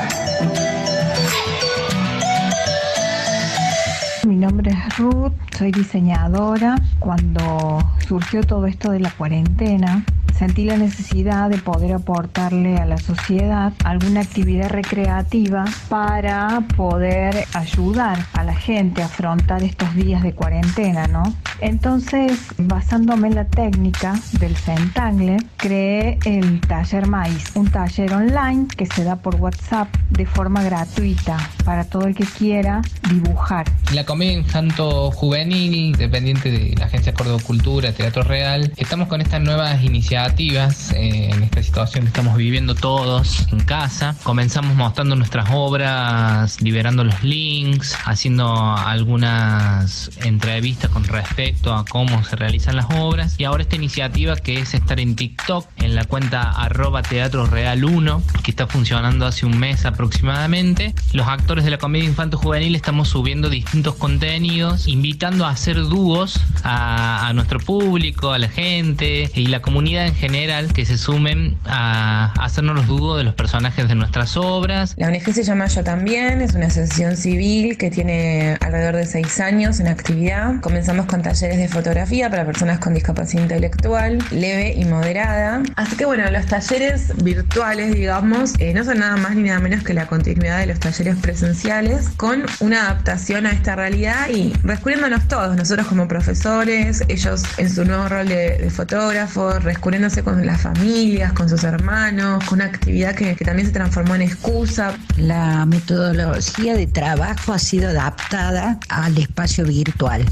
Mi 4.26 4.34
nombre 4.34 4.72
es 4.72 4.98
Ruth, 4.98 5.34
soy 5.56 5.70
diseñadora. 5.70 6.74
Cuando 6.98 7.78
surgió 8.08 8.42
todo 8.42 8.66
esto 8.66 8.90
de 8.90 8.98
la 8.98 9.12
cuarentena, 9.12 10.04
sentí 10.36 10.64
la 10.64 10.76
necesidad 10.76 11.50
de 11.50 11.58
poder 11.58 11.92
aportarle 11.94 12.76
a 12.76 12.86
la 12.86 12.96
sociedad 12.96 13.72
alguna 13.84 14.20
actividad 14.20 14.70
recreativa 14.70 15.64
para 15.88 16.62
poder 16.76 17.44
ayudar 17.54 18.18
a 18.32 18.44
la 18.44 18.54
gente 18.54 19.02
a 19.02 19.06
afrontar 19.06 19.62
estos 19.62 19.94
días 19.94 20.22
de 20.22 20.32
cuarentena, 20.32 21.06
¿no? 21.06 21.22
Entonces, 21.60 22.32
basándome 22.58 23.28
en 23.28 23.36
la 23.36 23.44
técnica 23.44 24.14
del 24.40 24.56
Centangle, 24.56 25.36
creé 25.56 26.18
el 26.24 26.60
taller 26.60 27.06
maíz, 27.06 27.52
un 27.54 27.70
taller 27.70 28.12
online 28.12 28.66
que 28.76 28.86
se 28.86 29.04
da 29.04 29.16
por 29.16 29.36
WhatsApp 29.36 29.88
de 30.10 30.26
forma 30.26 30.62
gratuita 30.62 31.36
para 31.64 31.84
todo 31.84 32.06
el 32.06 32.14
que 32.14 32.24
quiera 32.24 32.82
dibujar. 33.08 33.66
La 33.92 34.04
comedia 34.04 34.32
infanto 34.32 35.10
juvenil, 35.10 35.94
dependiente 35.96 36.50
de 36.50 36.74
la 36.76 36.86
Agencia 36.86 37.14
Córdoba 37.14 37.40
Cultura, 37.44 37.92
Teatro 37.92 38.22
Real, 38.22 38.72
estamos 38.76 39.08
con 39.08 39.20
estas 39.20 39.40
nuevas 39.40 39.82
iniciativas 39.82 40.21
iniciativas 40.22 40.92
eh, 40.92 41.30
en 41.32 41.42
esta 41.42 41.62
situación 41.62 42.04
que 42.04 42.08
estamos 42.08 42.36
viviendo 42.36 42.76
todos 42.76 43.48
en 43.50 43.58
casa. 43.60 44.14
Comenzamos 44.22 44.76
mostrando 44.76 45.16
nuestras 45.16 45.48
obras, 45.52 46.60
liberando 46.60 47.02
los 47.02 47.24
links, 47.24 47.96
haciendo 48.04 48.54
algunas 48.76 50.10
entrevistas 50.24 50.90
con 50.90 51.02
respecto 51.04 51.74
a 51.74 51.84
cómo 51.84 52.22
se 52.22 52.36
realizan 52.36 52.76
las 52.76 52.86
obras. 52.94 53.34
Y 53.38 53.44
ahora 53.44 53.64
esta 53.64 53.74
iniciativa 53.76 54.36
que 54.36 54.60
es 54.60 54.74
estar 54.74 55.00
en 55.00 55.16
TikTok, 55.16 55.66
en 55.78 55.96
la 55.96 56.04
cuenta 56.04 56.52
arroba 56.52 57.02
teatro 57.02 57.46
real 57.46 57.84
1, 57.84 58.22
que 58.44 58.52
está 58.52 58.68
funcionando 58.68 59.26
hace 59.26 59.44
un 59.44 59.58
mes 59.58 59.84
aproximadamente. 59.86 60.94
Los 61.12 61.26
actores 61.26 61.64
de 61.64 61.72
la 61.72 61.78
comedia 61.78 62.06
infanto 62.06 62.38
juvenil 62.38 62.76
estamos 62.76 63.08
subiendo 63.08 63.50
distintos 63.50 63.96
contenidos, 63.96 64.86
invitando 64.86 65.46
a 65.46 65.50
hacer 65.50 65.76
dúos 65.82 66.40
a, 66.62 67.26
a 67.26 67.32
nuestro 67.32 67.58
público, 67.58 68.30
a 68.30 68.38
la 68.38 68.48
gente 68.48 69.30
y 69.34 69.46
la 69.46 69.60
comunidad 69.60 70.06
en 70.06 70.11
general 70.14 70.72
que 70.72 70.84
se 70.84 70.98
sumen 70.98 71.56
a 71.64 72.32
hacernos 72.42 72.76
los 72.76 72.86
dúos 72.86 73.18
de 73.18 73.24
los 73.24 73.34
personajes 73.34 73.88
de 73.88 73.94
nuestras 73.94 74.36
obras. 74.36 74.94
La 74.96 75.08
ONG 75.08 75.32
se 75.32 75.42
llama 75.42 75.66
Yo 75.66 75.84
también, 75.84 76.40
es 76.40 76.54
una 76.54 76.66
asociación 76.66 77.16
civil 77.16 77.76
que 77.78 77.90
tiene 77.90 78.56
alrededor 78.60 78.96
de 78.96 79.06
seis 79.06 79.40
años 79.40 79.80
en 79.80 79.88
actividad. 79.88 80.60
Comenzamos 80.60 81.06
con 81.06 81.22
talleres 81.22 81.58
de 81.58 81.68
fotografía 81.68 82.30
para 82.30 82.44
personas 82.44 82.78
con 82.78 82.94
discapacidad 82.94 83.42
intelectual, 83.42 84.18
leve 84.30 84.74
y 84.76 84.84
moderada. 84.84 85.62
Así 85.76 85.96
que 85.96 86.04
bueno, 86.04 86.30
los 86.30 86.46
talleres 86.46 87.12
virtuales, 87.22 87.94
digamos, 87.94 88.54
eh, 88.58 88.72
no 88.74 88.84
son 88.84 88.98
nada 88.98 89.16
más 89.16 89.34
ni 89.34 89.42
nada 89.44 89.60
menos 89.60 89.82
que 89.82 89.94
la 89.94 90.06
continuidad 90.06 90.60
de 90.60 90.66
los 90.66 90.80
talleres 90.80 91.16
presenciales 91.16 92.08
con 92.16 92.44
una 92.60 92.82
adaptación 92.82 93.46
a 93.46 93.52
esta 93.52 93.76
realidad 93.76 94.28
y 94.30 94.52
descubriéndonos 94.62 95.28
todos, 95.28 95.56
nosotros 95.56 95.86
como 95.86 96.08
profesores, 96.08 97.04
ellos 97.08 97.44
en 97.58 97.70
su 97.70 97.84
nuevo 97.84 98.08
rol 98.08 98.28
de, 98.28 98.58
de 98.58 98.70
fotógrafos, 98.70 99.62
descubriéndose 100.02 100.22
con 100.22 100.46
las 100.46 100.62
familias, 100.62 101.32
con 101.32 101.48
sus 101.48 101.64
hermanos, 101.64 102.44
con 102.44 102.58
una 102.58 102.66
actividad 102.66 103.14
que, 103.14 103.36
que 103.36 103.44
también 103.44 103.66
se 103.68 103.72
transformó 103.72 104.14
en 104.14 104.22
excusa. 104.22 104.96
La 105.16 105.64
metodología 105.66 106.74
de 106.74 106.86
trabajo 106.86 107.52
ha 107.52 107.58
sido 107.58 107.90
adaptada 107.90 108.78
al 108.88 109.16
espacio 109.18 109.64
virtual. 109.64 110.24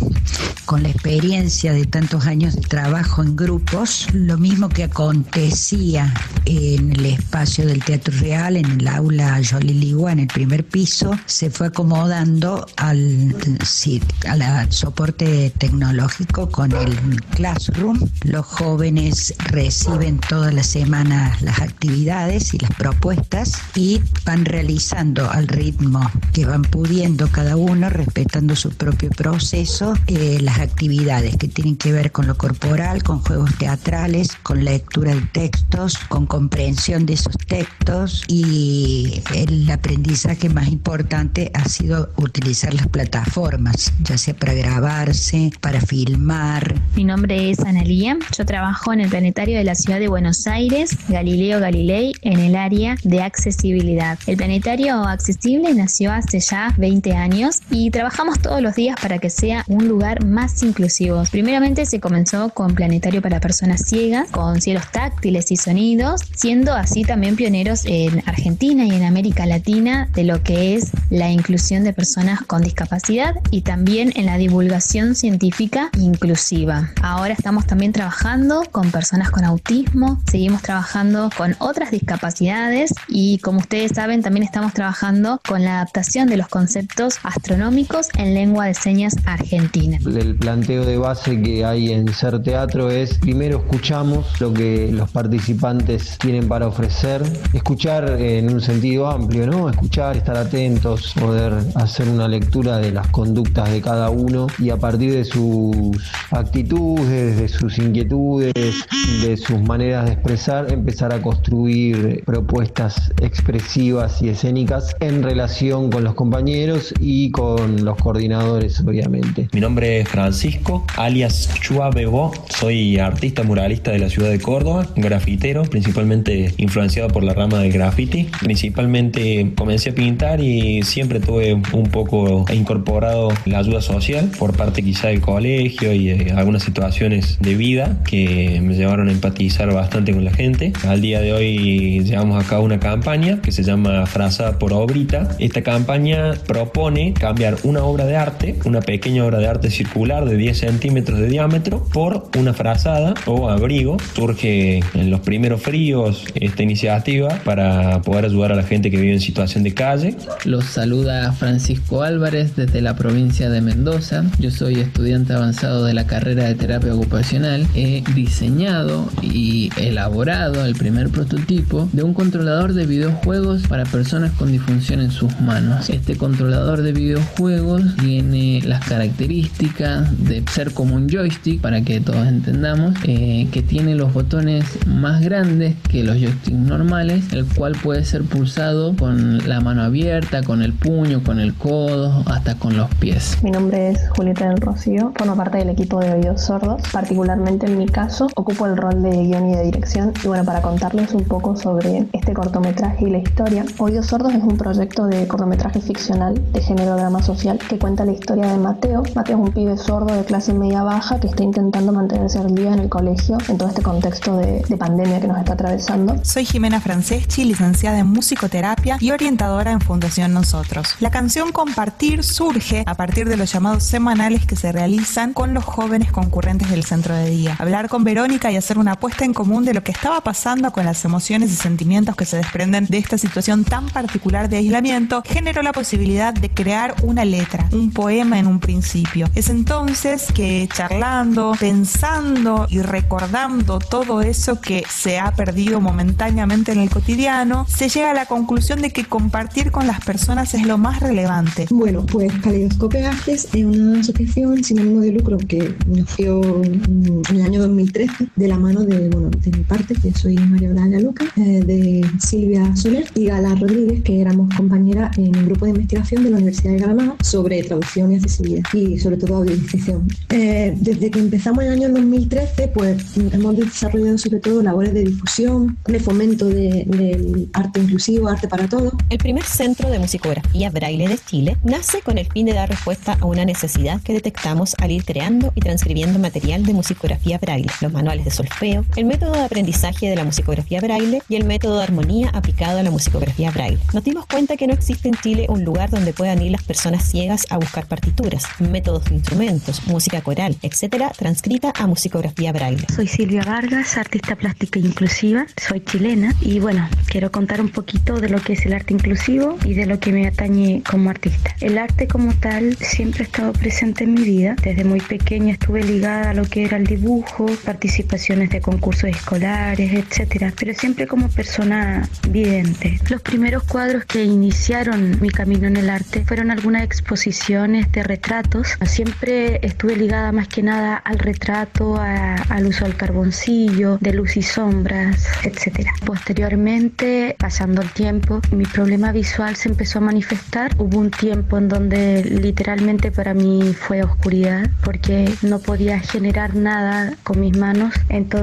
Con 0.64 0.82
la 0.82 0.90
experiencia 0.90 1.72
de 1.72 1.84
tantos 1.84 2.26
años 2.26 2.54
de 2.54 2.62
trabajo 2.62 3.22
en 3.22 3.36
grupos, 3.36 4.06
lo 4.12 4.38
mismo 4.38 4.68
que 4.68 4.84
acontecía 4.84 6.12
en 6.44 6.92
el 6.92 7.06
espacio 7.06 7.66
del 7.66 7.82
Teatro 7.82 8.14
Real, 8.20 8.56
en 8.56 8.66
el 8.66 8.88
aula 8.88 9.40
Jolie 9.48 9.74
Ligua, 9.74 10.12
en 10.12 10.20
el 10.20 10.26
primer 10.28 10.64
piso, 10.64 11.18
se 11.26 11.50
fue 11.50 11.68
acomodando 11.68 12.66
al, 12.76 13.34
sí, 13.64 14.00
al 14.28 14.72
soporte 14.72 15.52
tecnológico 15.58 16.48
con 16.48 16.72
el 16.72 17.22
Classroom. 17.34 18.08
Los 18.22 18.46
jóvenes 18.46 19.34
reciben 19.60 20.18
todas 20.20 20.54
las 20.54 20.68
semanas 20.68 21.42
las 21.42 21.60
actividades 21.60 22.54
y 22.54 22.58
las 22.58 22.70
propuestas 22.76 23.60
y 23.74 24.00
van 24.24 24.46
realizando 24.46 25.30
al 25.30 25.48
ritmo 25.48 26.00
que 26.32 26.46
van 26.46 26.62
pudiendo 26.62 27.28
cada 27.28 27.56
uno, 27.56 27.90
respetando 27.90 28.56
su 28.56 28.70
propio 28.70 29.10
proceso, 29.10 29.92
eh, 30.06 30.38
las 30.40 30.60
actividades 30.60 31.36
que 31.36 31.46
tienen 31.46 31.76
que 31.76 31.92
ver 31.92 32.10
con 32.10 32.26
lo 32.26 32.38
corporal, 32.38 33.02
con 33.02 33.20
juegos 33.20 33.54
teatrales, 33.58 34.30
con 34.42 34.64
lectura 34.64 35.14
de 35.14 35.20
textos, 35.32 35.98
con 36.08 36.24
comprensión 36.24 37.04
de 37.04 37.12
esos 37.12 37.36
textos 37.46 38.24
y 38.28 39.22
el 39.34 39.70
aprendizaje 39.70 40.48
más 40.48 40.68
importante 40.68 41.50
ha 41.52 41.68
sido 41.68 42.10
utilizar 42.16 42.72
las 42.72 42.88
plataformas, 42.88 43.92
ya 44.04 44.16
sea 44.16 44.34
para 44.34 44.54
grabarse, 44.54 45.52
para 45.60 45.82
filmar. 45.82 46.80
Mi 46.96 47.04
nombre 47.04 47.50
es 47.50 47.60
Analía, 47.60 48.16
yo 48.34 48.46
trabajo 48.46 48.94
en 48.94 49.00
el 49.00 49.10
planetario 49.10 49.49
de 49.56 49.64
la 49.64 49.74
ciudad 49.74 49.98
de 49.98 50.08
Buenos 50.08 50.46
Aires, 50.46 50.96
Galileo 51.08 51.60
Galilei, 51.60 52.12
en 52.22 52.38
el 52.40 52.56
área 52.56 52.96
de 53.02 53.22
accesibilidad. 53.22 54.18
El 54.26 54.36
planetario 54.36 54.94
accesible 55.04 55.74
nació 55.74 56.12
hace 56.12 56.40
ya 56.40 56.74
20 56.76 57.12
años 57.14 57.60
y 57.70 57.90
trabajamos 57.90 58.40
todos 58.40 58.62
los 58.62 58.74
días 58.74 58.96
para 59.00 59.18
que 59.18 59.30
sea 59.30 59.64
un 59.68 59.88
lugar 59.88 60.24
más 60.24 60.62
inclusivo. 60.62 61.22
Primeramente 61.30 61.86
se 61.86 62.00
comenzó 62.00 62.50
con 62.50 62.74
planetario 62.74 63.22
para 63.22 63.40
personas 63.40 63.82
ciegas, 63.82 64.30
con 64.30 64.60
cielos 64.60 64.90
táctiles 64.92 65.50
y 65.50 65.56
sonidos, 65.56 66.22
siendo 66.34 66.74
así 66.74 67.02
también 67.02 67.36
pioneros 67.36 67.84
en 67.86 68.22
Argentina 68.26 68.84
y 68.84 68.90
en 68.90 69.04
América 69.04 69.46
Latina 69.46 70.08
de 70.14 70.24
lo 70.24 70.42
que 70.42 70.74
es 70.74 70.90
la 71.10 71.30
inclusión 71.30 71.84
de 71.84 71.92
personas 71.92 72.40
con 72.42 72.62
discapacidad 72.62 73.34
y 73.50 73.62
también 73.62 74.12
en 74.16 74.26
la 74.26 74.38
divulgación 74.38 75.14
científica 75.14 75.90
inclusiva. 75.98 76.90
Ahora 77.02 77.34
estamos 77.34 77.66
también 77.66 77.92
trabajando 77.92 78.62
con 78.70 78.90
personas 78.90 79.30
con 79.30 79.39
autismo, 79.44 80.20
seguimos 80.30 80.62
trabajando 80.62 81.30
con 81.36 81.56
otras 81.58 81.90
discapacidades 81.90 82.92
y 83.08 83.38
como 83.38 83.58
ustedes 83.58 83.92
saben 83.94 84.22
también 84.22 84.44
estamos 84.44 84.72
trabajando 84.72 85.40
con 85.46 85.64
la 85.64 85.76
adaptación 85.76 86.28
de 86.28 86.36
los 86.36 86.48
conceptos 86.48 87.18
astronómicos 87.22 88.08
en 88.16 88.34
lengua 88.34 88.66
de 88.66 88.74
señas 88.74 89.14
argentina. 89.24 89.98
El 90.06 90.36
planteo 90.36 90.84
de 90.84 90.98
base 90.98 91.40
que 91.40 91.64
hay 91.64 91.92
en 91.92 92.12
Ser 92.12 92.42
Teatro 92.42 92.90
es 92.90 93.18
primero 93.18 93.58
escuchamos 93.58 94.40
lo 94.40 94.52
que 94.52 94.90
los 94.92 95.10
participantes 95.10 96.18
tienen 96.18 96.48
para 96.48 96.66
ofrecer, 96.66 97.22
escuchar 97.52 98.20
en 98.20 98.52
un 98.52 98.60
sentido 98.60 99.08
amplio, 99.08 99.46
¿no? 99.46 99.68
Escuchar, 99.68 100.16
estar 100.16 100.36
atentos, 100.36 101.14
poder 101.18 101.54
hacer 101.74 102.08
una 102.08 102.28
lectura 102.28 102.78
de 102.78 102.92
las 102.92 103.08
conductas 103.08 103.70
de 103.70 103.80
cada 103.80 104.10
uno 104.10 104.46
y 104.58 104.70
a 104.70 104.76
partir 104.76 105.12
de 105.12 105.24
sus 105.24 105.96
actitudes, 106.30 107.36
de 107.36 107.48
sus 107.48 107.78
inquietudes, 107.78 108.54
de 108.54 109.29
sus 109.36 109.60
maneras 109.60 110.06
de 110.06 110.12
expresar, 110.12 110.72
empezar 110.72 111.12
a 111.12 111.22
construir 111.22 112.22
propuestas 112.24 113.12
expresivas 113.20 114.20
y 114.22 114.28
escénicas 114.28 114.94
en 115.00 115.22
relación 115.22 115.90
con 115.90 116.04
los 116.04 116.14
compañeros 116.14 116.94
y 117.00 117.30
con 117.30 117.84
los 117.84 117.96
coordinadores, 117.96 118.80
obviamente. 118.80 119.48
Mi 119.52 119.60
nombre 119.60 120.00
es 120.00 120.08
Francisco, 120.08 120.84
alias 120.96 121.50
Chua 121.60 121.90
Bebo. 121.90 122.32
Soy 122.48 122.98
artista 122.98 123.42
muralista 123.42 123.90
de 123.90 123.98
la 123.98 124.08
ciudad 124.08 124.30
de 124.30 124.40
Córdoba, 124.40 124.86
grafitero, 124.96 125.62
principalmente 125.62 126.54
influenciado 126.58 127.08
por 127.08 127.24
la 127.24 127.34
rama 127.34 127.60
del 127.60 127.72
graffiti. 127.72 128.28
Principalmente 128.40 129.52
comencé 129.56 129.90
a 129.90 129.94
pintar 129.94 130.40
y 130.40 130.82
siempre 130.82 131.20
tuve 131.20 131.54
un 131.54 131.90
poco 131.90 132.44
incorporado 132.52 133.28
la 133.44 133.58
ayuda 133.58 133.80
social 133.80 134.30
por 134.38 134.56
parte 134.56 134.82
quizá 134.82 135.08
del 135.08 135.20
colegio 135.20 135.92
y 135.92 136.08
de 136.08 136.32
algunas 136.32 136.62
situaciones 136.62 137.38
de 137.40 137.54
vida 137.54 137.98
que 138.04 138.60
me 138.62 138.74
llevaron 138.74 139.08
a 139.08 139.12
empatizar 139.20 139.70
bastante 139.74 140.14
con 140.14 140.24
la 140.24 140.32
gente. 140.32 140.72
Al 140.88 141.02
día 141.02 141.20
de 141.20 141.34
hoy 141.34 142.02
llevamos 142.02 142.50
a 142.50 142.60
una 142.60 142.80
campaña 142.80 143.42
que 143.42 143.52
se 143.52 143.62
llama 143.62 144.06
Frasa 144.06 144.58
por 144.58 144.72
Obrita. 144.72 145.28
Esta 145.38 145.62
campaña 145.62 146.32
propone 146.46 147.12
cambiar 147.12 147.56
una 147.64 147.82
obra 147.84 148.06
de 148.06 148.16
arte, 148.16 148.58
una 148.64 148.80
pequeña 148.80 149.26
obra 149.26 149.38
de 149.38 149.46
arte 149.46 149.70
circular 149.70 150.24
de 150.24 150.36
10 150.36 150.58
centímetros 150.58 151.18
de 151.18 151.28
diámetro, 151.28 151.84
por 151.92 152.30
una 152.38 152.54
frazada 152.54 153.12
o 153.26 153.50
abrigo. 153.50 153.98
Surge 154.14 154.80
en 154.94 155.10
los 155.10 155.20
primeros 155.20 155.60
fríos 155.60 156.24
esta 156.34 156.62
iniciativa 156.62 157.28
para 157.44 158.00
poder 158.00 158.24
ayudar 158.24 158.52
a 158.52 158.54
la 158.54 158.62
gente 158.62 158.90
que 158.90 158.96
vive 158.96 159.12
en 159.12 159.20
situación 159.20 159.64
de 159.64 159.74
calle. 159.74 160.16
Los 160.46 160.64
saluda 160.64 161.32
Francisco 161.32 162.02
Álvarez 162.02 162.56
desde 162.56 162.80
la 162.80 162.96
provincia 162.96 163.50
de 163.50 163.60
Mendoza. 163.60 164.24
Yo 164.38 164.50
soy 164.50 164.80
estudiante 164.80 165.34
avanzado 165.34 165.84
de 165.84 165.92
la 165.92 166.06
carrera 166.06 166.44
de 166.44 166.54
terapia 166.54 166.94
ocupacional. 166.94 167.66
He 167.74 168.02
diseñado 168.14 168.99
y 169.22 169.70
elaborado 169.76 170.64
el 170.64 170.74
primer 170.74 171.10
prototipo 171.10 171.88
de 171.92 172.02
un 172.02 172.14
controlador 172.14 172.72
de 172.74 172.86
videojuegos 172.86 173.66
para 173.68 173.84
personas 173.84 174.32
con 174.32 174.52
disfunción 174.52 175.00
en 175.00 175.10
sus 175.10 175.40
manos. 175.40 175.90
Este 175.90 176.16
controlador 176.16 176.82
de 176.82 176.92
videojuegos 176.92 177.82
tiene 177.96 178.60
las 178.64 178.86
características 178.86 180.26
de 180.26 180.44
ser 180.52 180.72
como 180.72 180.94
un 180.94 181.08
joystick, 181.08 181.60
para 181.60 181.82
que 181.82 182.00
todos 182.00 182.26
entendamos, 182.26 182.94
eh, 183.04 183.48
que 183.52 183.62
tiene 183.62 183.94
los 183.94 184.12
botones 184.12 184.64
más 184.86 185.20
grandes 185.20 185.76
que 185.88 186.02
los 186.04 186.16
joysticks 186.16 186.56
normales, 186.56 187.32
el 187.32 187.46
cual 187.46 187.76
puede 187.82 188.04
ser 188.04 188.22
pulsado 188.22 188.96
con 188.96 189.46
la 189.48 189.60
mano 189.60 189.82
abierta, 189.82 190.42
con 190.42 190.62
el 190.62 190.72
puño, 190.72 191.22
con 191.22 191.40
el 191.40 191.54
codo, 191.54 192.22
hasta 192.26 192.54
con 192.56 192.76
los 192.76 192.92
pies. 192.96 193.38
Mi 193.42 193.50
nombre 193.50 193.90
es 193.90 194.08
Julieta 194.16 194.48
del 194.48 194.58
Rocío, 194.58 195.12
formo 195.16 195.36
parte 195.36 195.58
del 195.58 195.70
equipo 195.70 196.00
de 196.00 196.12
Oídos 196.12 196.42
Sordos. 196.42 196.82
Particularmente 196.92 197.66
en 197.66 197.78
mi 197.78 197.86
caso, 197.86 198.28
ocupo 198.34 198.66
el 198.66 198.76
rol 198.76 198.89
de 198.96 199.10
guion 199.10 199.50
y 199.50 199.56
de 199.56 199.64
dirección. 199.64 200.12
Y 200.24 200.28
bueno, 200.28 200.44
para 200.44 200.62
contarles 200.62 201.12
un 201.12 201.24
poco 201.24 201.56
sobre 201.56 202.06
este 202.12 202.32
cortometraje 202.32 203.06
y 203.06 203.10
la 203.10 203.18
historia, 203.18 203.64
Oídos 203.78 204.06
Sordos 204.06 204.34
es 204.34 204.42
un 204.42 204.56
proyecto 204.56 205.06
de 205.06 205.26
cortometraje 205.26 205.80
ficcional 205.80 206.40
de 206.52 206.60
género 206.60 206.96
drama 206.96 207.22
social 207.22 207.58
que 207.58 207.78
cuenta 207.78 208.04
la 208.04 208.12
historia 208.12 208.46
de 208.46 208.58
Mateo. 208.58 209.02
Mateo 209.14 209.38
es 209.38 209.48
un 209.48 209.52
pibe 209.52 209.76
sordo 209.76 210.14
de 210.14 210.24
clase 210.24 210.52
media 210.52 210.82
baja 210.82 211.20
que 211.20 211.28
está 211.28 211.42
intentando 211.42 211.92
mantenerse 211.92 212.38
al 212.38 212.54
día 212.54 212.72
en 212.72 212.80
el 212.80 212.88
colegio 212.88 213.38
en 213.48 213.58
todo 213.58 213.68
este 213.68 213.82
contexto 213.82 214.36
de, 214.36 214.62
de 214.68 214.76
pandemia 214.76 215.20
que 215.20 215.28
nos 215.28 215.38
está 215.38 215.52
atravesando. 215.54 216.16
Soy 216.22 216.44
Jimena 216.44 216.80
Franceschi, 216.80 217.44
licenciada 217.44 217.98
en 217.98 218.06
musicoterapia 218.06 218.96
y 219.00 219.10
orientadora 219.10 219.72
en 219.72 219.80
Fundación 219.80 220.32
Nosotros. 220.32 220.96
La 221.00 221.10
canción 221.10 221.52
Compartir 221.52 222.24
surge 222.24 222.84
a 222.86 222.94
partir 222.94 223.28
de 223.28 223.36
los 223.36 223.52
llamados 223.52 223.84
semanales 223.84 224.46
que 224.46 224.56
se 224.56 224.72
realizan 224.72 225.32
con 225.32 225.54
los 225.54 225.64
jóvenes 225.64 226.12
concurrentes 226.12 226.70
del 226.70 226.84
centro 226.84 227.14
de 227.14 227.30
día. 227.30 227.56
Hablar 227.58 227.88
con 227.88 228.04
Verónica 228.04 228.50
y 228.50 228.56
hacer 228.56 228.78
una 228.80 228.98
puesta 228.98 229.24
en 229.24 229.34
común 229.34 229.64
de 229.64 229.74
lo 229.74 229.84
que 229.84 229.92
estaba 229.92 230.22
pasando 230.22 230.72
con 230.72 230.84
las 230.84 231.04
emociones 231.04 231.52
y 231.52 231.56
sentimientos 231.56 232.16
que 232.16 232.24
se 232.24 232.38
desprenden 232.38 232.86
de 232.86 232.98
esta 232.98 233.18
situación 233.18 233.64
tan 233.64 233.88
particular 233.88 234.48
de 234.48 234.56
aislamiento, 234.56 235.22
generó 235.26 235.62
la 235.62 235.72
posibilidad 235.72 236.32
de 236.32 236.50
crear 236.50 236.94
una 237.02 237.24
letra, 237.24 237.68
un 237.72 237.92
poema 237.92 238.38
en 238.38 238.46
un 238.46 238.58
principio. 238.58 239.28
Es 239.34 239.50
entonces 239.50 240.32
que 240.32 240.68
charlando, 240.74 241.52
pensando 241.60 242.66
y 242.70 242.80
recordando 242.80 243.78
todo 243.78 244.22
eso 244.22 244.60
que 244.60 244.82
se 244.88 245.18
ha 245.18 245.32
perdido 245.32 245.80
momentáneamente 245.80 246.72
en 246.72 246.78
el 246.80 246.90
cotidiano, 246.90 247.66
se 247.68 247.88
llega 247.88 248.10
a 248.10 248.14
la 248.14 248.26
conclusión 248.26 248.80
de 248.80 248.90
que 248.90 249.04
compartir 249.04 249.70
con 249.70 249.86
las 249.86 250.02
personas 250.04 250.54
es 250.54 250.66
lo 250.66 250.78
más 250.78 251.00
relevante. 251.00 251.66
Bueno, 251.70 252.06
pues 252.06 252.32
Caleidoscopio 252.42 253.06
Artes 253.06 253.48
es 253.52 253.64
una 253.64 254.00
asociación 254.00 254.64
sin 254.64 254.80
ánimo 254.80 255.00
de 255.00 255.12
lucro 255.12 255.36
que 255.36 255.74
nació 255.86 256.62
en 256.64 257.22
el 257.28 257.42
año 257.42 257.60
2013 257.60 258.28
de 258.36 258.48
la 258.48 258.56
mano 258.56 258.69
de, 258.78 259.08
bueno, 259.08 259.30
de 259.30 259.50
mi 259.50 259.64
parte, 259.64 259.94
que 259.94 260.12
soy 260.12 260.36
María 260.36 260.70
Olaya 260.70 261.00
Luca, 261.00 261.24
eh, 261.36 261.62
de 261.64 262.06
Silvia 262.20 262.74
Soler 262.76 263.04
y 263.16 263.26
Gala 263.26 263.54
Rodríguez, 263.56 264.02
que 264.02 264.20
éramos 264.20 264.54
compañeras 264.54 265.16
en 265.18 265.36
un 265.36 265.46
grupo 265.46 265.64
de 265.64 265.72
investigación 265.72 266.22
de 266.22 266.30
la 266.30 266.36
Universidad 266.36 266.72
de 266.72 266.78
Granada 266.78 267.16
sobre 267.22 267.62
traducción 267.64 268.12
y 268.12 268.16
accesibilidad 268.16 268.62
y 268.72 268.98
sobre 268.98 269.16
todo 269.16 269.36
audiodescripción. 269.36 270.08
Eh, 270.28 270.74
desde 270.80 271.10
que 271.10 271.18
empezamos 271.18 271.64
en 271.64 271.72
el 271.72 271.82
año 271.82 271.88
2013, 271.88 272.68
pues 272.68 273.16
hemos 273.32 273.56
desarrollado 273.56 274.18
sobre 274.18 274.38
todo 274.38 274.62
labores 274.62 274.94
de 274.94 275.04
difusión, 275.04 275.76
de 275.86 275.98
fomento 275.98 276.46
del 276.46 277.48
arte 277.52 277.80
inclusivo, 277.80 278.28
arte 278.28 278.46
para 278.46 278.68
todos. 278.68 278.92
El 279.08 279.18
primer 279.18 279.44
centro 279.44 279.90
de 279.90 279.98
musicografía 279.98 280.70
braille 280.70 281.08
de 281.08 281.18
Chile 281.18 281.56
nace 281.64 282.02
con 282.02 282.18
el 282.18 282.26
fin 282.26 282.46
de 282.46 282.52
dar 282.52 282.68
respuesta 282.68 283.18
a 283.20 283.26
una 283.26 283.44
necesidad 283.44 284.00
que 284.02 284.12
detectamos 284.12 284.76
al 284.78 284.92
ir 284.92 285.04
creando 285.04 285.52
y 285.54 285.60
transcribiendo 285.60 286.18
material 286.18 286.64
de 286.64 286.72
musicografía 286.72 287.38
braille, 287.38 287.70
los 287.80 287.92
manuales 287.92 288.24
de 288.24 288.30
solfeo, 288.60 288.84
el 288.96 289.04
método 289.06 289.32
de 289.32 289.42
aprendizaje 289.42 290.08
de 290.08 290.16
la 290.16 290.24
musicografía 290.24 290.80
braille 290.80 291.22
y 291.28 291.36
el 291.36 291.44
método 291.44 291.78
de 291.78 291.84
armonía 291.84 292.30
aplicado 292.30 292.78
a 292.78 292.82
la 292.82 292.90
musicografía 292.90 293.50
braille. 293.50 293.78
Nos 293.92 294.04
dimos 294.04 294.26
cuenta 294.26 294.56
que 294.56 294.66
no 294.66 294.74
existe 294.74 295.08
en 295.08 295.14
Chile 295.14 295.46
un 295.48 295.64
lugar 295.64 295.90
donde 295.90 296.12
puedan 296.12 296.42
ir 296.42 296.52
las 296.52 296.62
personas 296.62 297.04
ciegas 297.04 297.46
a 297.50 297.56
buscar 297.56 297.86
partituras, 297.86 298.44
métodos 298.58 299.06
de 299.06 299.16
instrumentos, 299.16 299.86
música 299.86 300.20
coral, 300.20 300.56
etcétera, 300.62 301.10
transcrita 301.16 301.72
a 301.74 301.86
musicografía 301.86 302.52
braille. 302.52 302.86
Soy 302.94 303.06
Silvia 303.06 303.42
Vargas, 303.44 303.96
artista 303.96 304.36
plástica 304.36 304.78
inclusiva, 304.78 305.46
soy 305.56 305.80
chilena 305.80 306.34
y 306.40 306.60
bueno, 306.60 306.88
quiero 307.06 307.30
contar 307.30 307.60
un 307.60 307.70
poquito 307.70 308.20
de 308.20 308.28
lo 308.28 308.40
que 308.40 308.52
es 308.52 308.66
el 308.66 308.74
arte 308.74 308.92
inclusivo 308.94 309.56
y 309.64 309.74
de 309.74 309.86
lo 309.86 309.98
que 309.98 310.12
me 310.12 310.26
atañe 310.26 310.82
como 310.88 311.10
artista. 311.10 311.54
El 311.60 311.78
arte 311.78 312.06
como 312.06 312.34
tal 312.34 312.76
siempre 312.76 313.22
ha 313.22 313.26
estado 313.26 313.52
presente 313.52 314.04
en 314.04 314.14
mi 314.14 314.22
vida. 314.22 314.56
Desde 314.62 314.84
muy 314.84 315.00
pequeña 315.00 315.52
estuve 315.52 315.82
ligada 315.82 316.30
a 316.30 316.34
lo 316.34 316.44
que 316.44 316.64
era 316.64 316.76
el 316.76 316.86
dibujo, 316.86 317.46
participaciones 317.64 318.49
de 318.50 318.60
concursos 318.60 319.10
escolares, 319.10 319.92
etcétera, 319.92 320.52
pero 320.58 320.74
siempre 320.74 321.06
como 321.06 321.28
persona 321.28 322.08
vidente. 322.28 322.98
Los 323.08 323.22
primeros 323.22 323.62
cuadros 323.64 324.04
que 324.04 324.24
iniciaron 324.24 325.18
mi 325.20 325.30
camino 325.30 325.66
en 325.66 325.76
el 325.76 325.88
arte 325.90 326.24
fueron 326.26 326.50
algunas 326.50 326.82
exposiciones 326.82 327.90
de 327.92 328.02
retratos. 328.02 328.76
Siempre 328.84 329.60
estuve 329.64 329.96
ligada 329.96 330.32
más 330.32 330.48
que 330.48 330.62
nada 330.62 330.96
al 330.96 331.18
retrato, 331.18 331.96
al 331.98 332.66
uso 332.66 332.84
del 332.84 332.96
carboncillo, 332.96 333.98
de 334.00 334.12
luz 334.12 334.36
y 334.36 334.42
sombras, 334.42 335.26
etcétera. 335.44 335.92
Posteriormente, 336.04 337.36
pasando 337.38 337.82
el 337.82 337.90
tiempo, 337.90 338.40
mi 338.50 338.64
problema 338.64 339.12
visual 339.12 339.56
se 339.56 339.68
empezó 339.68 339.98
a 339.98 340.02
manifestar. 340.02 340.74
Hubo 340.78 340.98
un 340.98 341.10
tiempo 341.10 341.58
en 341.58 341.68
donde 341.68 342.24
literalmente 342.24 343.12
para 343.12 343.34
mí 343.34 343.74
fue 343.78 344.02
oscuridad 344.02 344.68
porque 344.82 345.32
no 345.42 345.60
podía 345.60 346.00
generar 346.00 346.54
nada 346.54 347.14
con 347.22 347.40
mis 347.40 347.56
manos. 347.56 347.94
Entonces, 348.08 348.39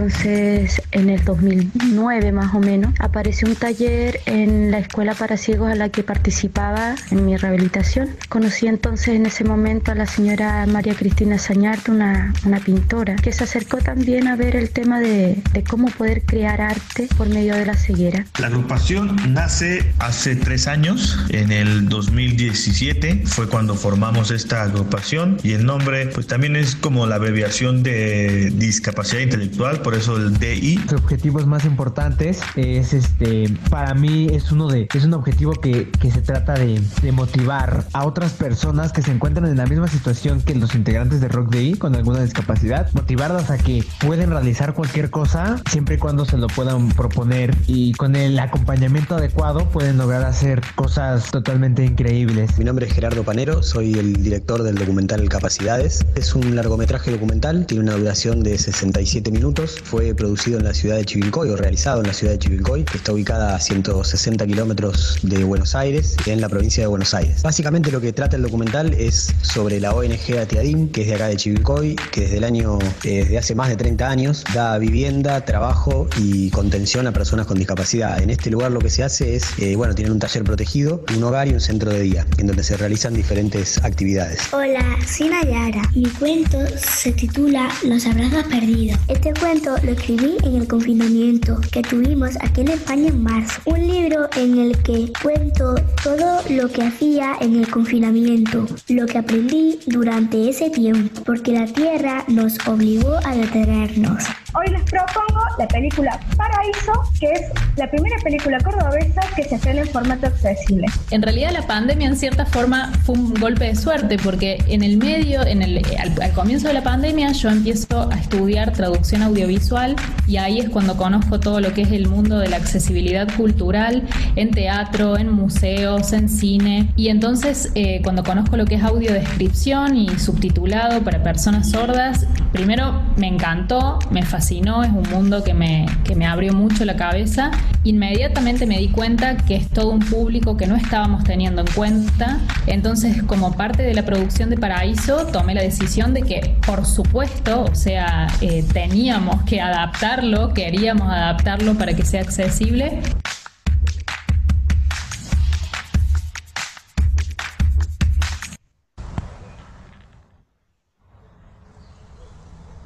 en 0.92 1.10
el 1.10 1.24
2009 1.26 2.32
más 2.32 2.54
o 2.54 2.60
menos, 2.60 2.94
apareció 3.00 3.48
un 3.48 3.56
taller 3.56 4.20
en 4.26 4.70
la 4.70 4.80
escuela 4.80 5.16
para 5.16 5.38
ciegos 5.38 5.72
a 5.72 5.76
la 5.76 5.90
que 5.90 6.04
participaba 6.04 6.96
en 7.10 7.26
mi 7.26 7.36
rehabilitación. 7.36 8.10
Conocí 8.30 8.68
entonces 8.68 9.10
en 9.10 9.26
ese 9.26 9.44
momento 9.44 9.92
a 9.92 9.96
la 9.96 10.06
señora 10.06 10.66
María 10.68 10.94
Cristina 10.94 11.40
Sañarte, 11.40 11.92
una, 11.92 12.34
una 12.46 12.60
pintora, 12.60 13.16
que 13.16 13.32
se 13.32 13.44
acercó 13.44 13.78
también 13.78 14.28
a 14.28 14.36
ver 14.36 14.56
el 14.56 14.70
tema 14.70 15.00
de, 15.00 15.42
de 15.52 15.64
cómo 15.64 15.88
poder 15.88 16.22
crear 16.24 16.62
arte 16.62 17.08
por 17.18 17.28
medio 17.30 17.56
de 17.56 17.66
la 17.66 17.76
ceguera. 17.76 18.26
La 18.40 18.48
agrupación 18.48 19.16
nace 19.34 19.84
hace 20.00 20.36
tres 20.36 20.68
años, 20.68 21.18
en 21.30 21.52
el 21.52 21.90
2017 21.90 23.24
fue 23.26 23.48
cuando 23.48 23.76
formamos 23.76 24.32
esta 24.32 24.64
agrupación 24.64 25.38
y 25.44 25.54
el 25.54 25.66
nombre 25.66 26.08
pues 26.08 26.28
también 26.28 26.56
es 26.56 26.76
como 26.76 27.08
la 27.08 27.16
abreviación 27.16 27.84
de 27.84 28.52
discapacidad 28.56 29.22
intelectual, 29.22 29.82
por 29.88 29.96
eso 29.96 30.18
el 30.18 30.38
DI. 30.38 30.80
Los 30.92 31.02
objetivos 31.02 31.48
más 31.48 31.64
importantes 31.64 32.42
es 32.58 32.92
este, 32.92 33.46
para 33.70 33.94
mí 33.94 34.28
es 34.34 34.52
uno 34.52 34.68
de, 34.68 34.90
es 34.94 35.06
un 35.06 35.14
objetivo 35.14 35.54
que, 35.54 35.90
que 35.92 36.12
se 36.12 36.22
trata 36.22 36.56
de, 36.56 36.82
de 37.02 37.12
motivar 37.14 37.86
a 37.94 38.06
otras 38.06 38.34
personas 38.34 38.92
que 38.92 39.02
se 39.02 39.14
encuentran 39.14 39.50
en 39.50 39.56
la 39.56 39.66
misma 39.66 39.88
situación 39.88 40.42
que 40.42 40.56
los 40.56 40.76
integrantes 40.76 41.22
de 41.22 41.30
Rock 41.30 41.52
DI 41.52 41.76
con 41.76 41.96
alguna 41.96 42.22
discapacidad, 42.22 42.92
motivarlas 42.92 43.50
a 43.50 43.58
que 43.58 43.82
pueden 44.02 44.32
realizar 44.32 44.74
cualquier 44.74 45.10
cosa 45.10 45.56
siempre 45.72 45.96
y 45.96 46.00
cuando 46.00 46.26
se 46.26 46.36
lo 46.36 46.48
puedan 46.48 46.90
proponer 46.90 47.56
y 47.66 47.94
con 47.94 48.18
el 48.18 48.38
acompañamiento 48.40 49.16
adecuado 49.16 49.70
pueden 49.70 49.98
lograr 49.98 50.26
hacer 50.26 50.62
cosas 50.76 51.32
totalmente 51.32 51.86
increíbles. 51.86 52.58
Mi 52.58 52.66
nombre 52.66 52.88
es 52.88 52.94
Gerardo 52.94 53.24
Panero, 53.24 53.64
soy 53.64 53.94
el 53.94 54.22
director 54.22 54.64
del 54.64 54.76
documental 54.76 55.30
Capacidades. 55.30 56.06
Es 56.16 56.36
un 56.36 56.58
largometraje 56.58 57.10
documental, 57.10 57.66
tiene 57.66 57.86
una 57.86 57.94
duración 57.94 58.44
de 58.44 58.58
67 58.58 59.32
minutos, 59.32 59.77
fue 59.84 60.14
producido 60.14 60.60
en 60.60 60.66
la 60.66 60.74
ciudad 60.74 60.98
de 60.98 61.06
Chivilcoy 61.06 61.50
o 61.50 61.56
realizado 61.56 62.02
en 62.02 62.08
la 62.08 62.14
ciudad 62.14 62.34
de 62.34 62.40
Chivilcoy, 62.40 62.84
que 62.84 62.98
está 62.98 63.14
ubicada 63.14 63.56
a 63.56 63.60
160 63.60 64.46
kilómetros 64.46 65.20
de 65.24 65.44
Buenos 65.44 65.76
Aires, 65.76 66.16
en 66.26 66.42
la 66.42 66.50
provincia 66.50 66.84
de 66.84 66.88
Buenos 66.88 67.14
Aires. 67.14 67.42
Básicamente 67.44 67.92
lo 67.92 68.02
que 68.02 68.14
trata 68.14 68.36
el 68.36 68.44
documental 68.44 68.94
es 68.94 69.34
sobre 69.42 69.80
la 69.80 69.94
ONG 69.94 70.38
Atiadim, 70.40 70.90
que 70.90 71.02
es 71.02 71.08
de 71.08 71.16
acá 71.16 71.28
de 71.28 71.38
Chivilcoy, 71.38 71.96
que 72.12 72.22
desde 72.22 72.38
el 72.38 72.44
año, 72.44 72.80
eh, 73.04 73.24
desde 73.24 73.38
hace 73.38 73.56
más 73.56 73.70
de 73.70 73.76
30 73.76 74.10
años, 74.10 74.44
da 74.54 74.78
vivienda, 74.78 75.44
trabajo 75.46 76.08
y 76.18 76.50
contención 76.52 77.08
a 77.08 77.12
personas 77.12 77.46
con 77.46 77.58
discapacidad. 77.58 78.22
En 78.22 78.30
este 78.30 78.50
lugar 78.50 78.72
lo 78.72 78.80
que 78.80 78.90
se 78.90 79.04
hace 79.04 79.36
es, 79.36 79.58
eh, 79.60 79.76
bueno, 79.76 79.96
tienen 79.96 80.14
un 80.14 80.20
taller 80.20 80.44
protegido, 80.44 81.04
un 81.16 81.24
hogar 81.24 81.48
y 81.48 81.54
un 81.54 81.62
centro 81.62 81.92
de 81.92 82.02
día, 82.02 82.26
en 82.38 82.48
donde 82.48 82.64
se 82.64 82.78
realizan 82.78 83.14
diferentes 83.14 83.84
actividades. 83.84 84.54
Hola, 84.54 84.84
soy 85.08 85.30
Nayara. 85.30 85.82
Mi 85.96 86.10
cuento 86.12 86.60
se 86.78 87.12
titula 87.12 87.70
Los 87.84 88.06
abrazos 88.06 88.44
perdidos. 88.46 89.00
Este 89.08 89.34
cuento 89.34 89.57
lo 89.66 89.92
escribí 89.92 90.38
en 90.44 90.56
el 90.56 90.68
confinamiento 90.68 91.60
que 91.72 91.82
tuvimos 91.82 92.36
aquí 92.42 92.62
en 92.62 92.70
España 92.70 93.08
en 93.08 93.24
marzo. 93.24 93.60
Un 93.66 93.88
libro 93.88 94.30
en 94.36 94.60
el 94.60 94.78
que 94.84 95.12
cuento 95.22 95.76
todo 96.04 96.42
lo 96.50 96.70
que 96.70 96.84
hacía 96.84 97.36
en 97.42 97.56
el 97.56 97.70
confinamiento, 97.70 98.68
lo 98.88 99.06
que 99.08 99.18
aprendí 99.18 99.80
durante 99.88 100.50
ese 100.50 100.70
tiempo, 100.70 101.24
porque 101.24 101.54
la 101.54 101.66
Tierra 101.66 102.24
nos 102.28 102.56
obligó 102.68 103.18
a 103.26 103.36
detenernos. 103.36 104.26
Hoy 104.54 104.68
les 104.72 104.82
propongo 104.84 105.44
la 105.60 105.68
película 105.68 106.20
Paraíso, 106.38 106.94
que 107.20 107.32
es 107.32 107.42
la 107.76 107.90
primera 107.92 108.16
película 108.24 108.58
cordobesa 108.60 109.22
que 109.36 109.44
se 109.44 109.56
estrena 109.56 109.82
en 109.82 109.90
formato 109.90 110.28
accesible. 110.28 110.88
En 111.12 111.22
realidad 111.22 111.52
la 111.52 111.68
pandemia 111.68 112.08
en 112.08 112.16
cierta 112.16 112.46
forma 112.46 112.94
fue 113.04 113.16
un 113.16 113.34
golpe 113.34 113.66
de 113.66 113.76
suerte 113.76 114.18
porque 114.18 114.64
en 114.68 114.84
el 114.84 114.98
medio, 114.98 115.46
en 115.46 115.62
el, 115.62 115.82
al, 116.00 116.22
al 116.22 116.32
comienzo 116.32 116.70
de 116.70 116.76
la 116.76 116.84
pandemia 116.84 117.34
yo 117.34 117.50
empiezo 117.50 118.10
a 118.10 118.16
estudiar 118.16 118.72
traducción 118.72 119.22
audiovisual 119.22 119.96
y 120.28 120.38
ahí 120.38 120.60
es 120.60 120.70
cuando 120.70 120.96
conozco 120.96 121.42
todo 121.42 121.60
lo 121.60 121.74
que 121.74 121.82
es 121.82 121.92
el 121.92 122.08
mundo 122.08 122.40
de 122.40 122.48
la 122.48 122.58
accesibilidad 122.58 123.28
cultural 123.36 124.08
en 124.38 124.52
teatro, 124.52 125.18
en 125.18 125.30
museos, 125.30 126.14
en 126.14 126.30
cine 126.30 126.90
y 126.96 127.10
entonces 127.10 127.72
eh, 127.76 128.00
cuando 128.02 128.24
conozco 128.24 128.56
lo 128.56 128.66
que 128.66 128.76
es 128.76 128.84
audiodescripción 128.84 129.98
y 129.98 130.18
subtitulado 130.18 131.04
para 131.04 131.22
personas 131.22 131.70
sordas, 131.70 132.26
primero 132.54 133.02
me 133.18 133.28
encantó, 133.28 134.00
me 134.10 134.24
fascinó, 134.24 134.37
es 134.38 134.90
un 134.90 135.04
mundo 135.12 135.44
que 135.44 135.54
me, 135.54 135.86
que 136.04 136.16
me 136.16 136.26
abrió 136.26 136.54
mucho 136.54 136.86
la 136.86 136.96
cabeza. 136.96 137.52
Inmediatamente 137.84 138.66
me 138.66 138.78
di 138.78 138.90
cuenta 138.90 139.38
que 139.38 139.56
es 139.56 139.70
todo 139.70 139.92
un 139.92 140.00
público 140.00 140.58
que 140.58 140.68
no 140.68 140.76
estábamos 140.76 141.24
teniendo 141.24 141.62
en 141.62 141.68
cuenta. 141.74 142.40
Entonces, 142.68 143.24
como 143.24 143.56
parte 143.56 143.84
de 143.84 143.94
la 143.94 144.04
producción 144.04 144.50
de 144.50 144.58
Paraíso, 144.58 145.28
tomé 145.28 145.54
la 145.54 145.62
decisión 145.62 146.14
de 146.14 146.22
que, 146.22 146.56
por 146.66 146.86
supuesto, 146.86 147.64
o 147.64 147.76
sea, 147.76 148.28
eh, 148.42 148.64
teníamos 148.74 149.42
que 149.44 149.62
adaptarlo, 149.62 150.54
queríamos 150.54 151.10
adaptarlo 151.10 151.76
para 151.76 151.94
que 151.94 152.06
sea 152.06 152.22
accesible. 152.22 153.02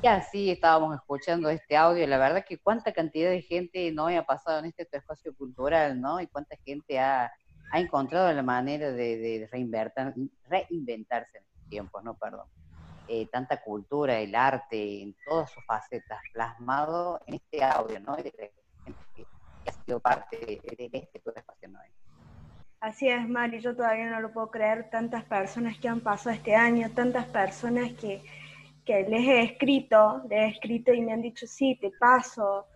Y 0.04 0.08
así 0.08 0.50
estábamos 0.50 0.96
escuchando 0.96 1.50
este 1.50 1.78
audio, 1.78 2.08
la 2.08 2.18
verdad 2.18 2.44
que 2.44 2.58
cuánta 2.58 2.92
cantidad 2.92 3.30
de 3.30 3.44
gente 3.44 3.92
no 3.92 4.08
ha 4.08 4.24
pasado 4.24 4.60
en 4.60 4.66
este 4.66 4.88
espacio 4.98 5.36
cultural, 5.36 6.02
¿no? 6.02 6.20
Y 6.20 6.26
cuánta 6.28 6.56
gente 6.66 7.00
ha, 7.00 7.32
ha 7.72 7.80
encontrado 7.80 8.34
la 8.34 8.42
manera 8.42 8.92
de, 8.92 9.18
de 9.18 9.50
reinventar- 9.52 10.16
reinventarse 10.50 11.38
en 11.38 11.44
estos 11.44 11.70
tiempos, 11.70 12.04
¿no? 12.04 12.16
Perdón. 12.16 12.48
eh, 13.08 13.28
tanta 13.32 13.62
cultura, 13.62 14.18
el 14.20 14.34
arte, 14.36 15.02
en 15.02 15.16
todas 15.26 15.52
sus 15.52 15.64
facetas, 15.66 16.20
plasmado 16.34 17.22
en 17.28 17.36
este 17.36 17.64
audio, 17.64 18.00
¿no? 18.00 18.18
Y 18.18 18.24
de 18.24 18.32
que, 18.32 18.52
ha 19.68 19.72
sido 19.86 20.00
parte 20.00 20.38
de, 20.38 20.90
de 20.90 20.98
este 20.98 21.22
espacio 21.24 21.70
Noé. 21.70 21.92
Así 22.80 23.08
es, 23.08 23.28
Mari, 23.30 23.60
yo 23.60 23.76
todavía 23.76 24.10
no 24.10 24.20
lo 24.22 24.32
puedo 24.34 24.50
creer, 24.50 24.90
tantas 24.90 25.24
personas 25.26 25.78
que 25.78 25.88
han 25.88 26.00
pasado 26.00 26.36
este 26.36 26.56
año, 26.56 26.90
tantas 26.96 27.26
personas 27.26 27.92
que, 27.94 28.24
que 28.86 29.04
les 29.04 29.28
he 29.28 29.42
escrito, 29.44 30.22
les 30.30 30.40
he 30.40 30.48
escrito 30.48 30.94
y 30.94 31.02
me 31.02 31.14
han 31.14 31.22
dicho, 31.22 31.46
sí, 31.48 31.78
te 31.80 31.92
paso, 32.00 32.68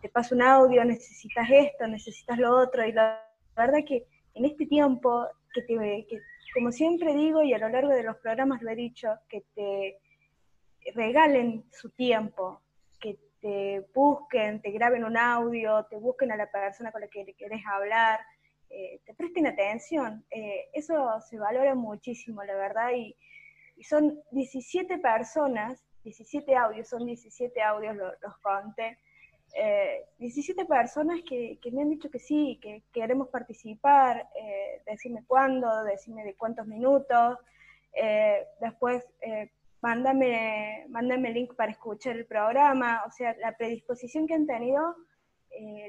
te 0.00 0.08
paso 0.08 0.34
un 0.34 0.42
audio, 0.42 0.84
necesitas 0.84 1.48
esto, 1.50 1.86
necesitas 1.86 2.38
lo 2.38 2.56
otro, 2.56 2.86
y 2.86 2.92
la 2.92 3.22
verdad 3.56 3.80
que 3.86 4.06
en 4.34 4.44
este 4.44 4.66
tiempo, 4.66 5.26
que, 5.52 5.62
te, 5.62 5.74
que 6.08 6.20
como 6.54 6.72
siempre 6.72 7.14
digo 7.14 7.42
y 7.42 7.52
a 7.52 7.58
lo 7.58 7.68
largo 7.68 7.90
de 7.90 8.04
los 8.04 8.16
programas 8.16 8.62
lo 8.62 8.70
he 8.70 8.76
dicho, 8.76 9.08
que 9.28 9.42
te 9.54 9.98
regalen 10.94 11.64
su 11.72 11.90
tiempo, 11.90 12.62
que 13.00 13.18
te 13.40 13.86
busquen, 13.94 14.62
te 14.62 14.70
graben 14.70 15.04
un 15.04 15.16
audio, 15.16 15.84
te 15.90 15.96
busquen 15.96 16.32
a 16.32 16.36
la 16.36 16.50
persona 16.50 16.92
con 16.92 17.00
la 17.00 17.08
que 17.08 17.34
querés 17.34 17.62
hablar, 17.66 18.20
eh, 18.68 19.00
te 19.04 19.14
presten 19.14 19.46
atención. 19.46 20.24
Eh, 20.30 20.68
eso 20.72 21.20
se 21.28 21.38
valora 21.38 21.74
muchísimo, 21.74 22.42
la 22.44 22.54
verdad, 22.54 22.92
y, 22.94 23.16
y, 23.80 23.84
son 23.84 24.20
17 24.30 24.98
personas, 24.98 25.82
17 26.04 26.54
audios, 26.54 26.88
son 26.88 27.06
17 27.06 27.62
audios, 27.62 27.96
los 27.96 28.38
conté, 28.42 28.98
17 30.18 30.62
eh, 30.62 30.64
personas 30.66 31.20
que, 31.26 31.58
me 31.72 31.82
han 31.82 31.90
dicho 31.90 32.10
que 32.10 32.18
sí, 32.18 32.58
que 32.62 32.82
queremos 32.92 33.28
participar, 33.28 34.28
eh, 34.34 34.82
decirme 34.86 35.24
cuándo, 35.26 35.82
decirme 35.84 36.24
de 36.24 36.34
cuántos 36.34 36.66
minutos, 36.66 37.38
eh, 37.94 38.46
después 38.60 39.04
mándame, 39.80 40.84
mándame 40.90 41.32
link 41.32 41.54
para 41.54 41.72
escuchar 41.72 42.16
el 42.16 42.26
programa, 42.26 43.02
o 43.06 43.10
sea, 43.10 43.34
la 43.38 43.56
predisposición 43.56 44.26
que 44.26 44.34
han 44.34 44.46
tenido, 44.46 44.94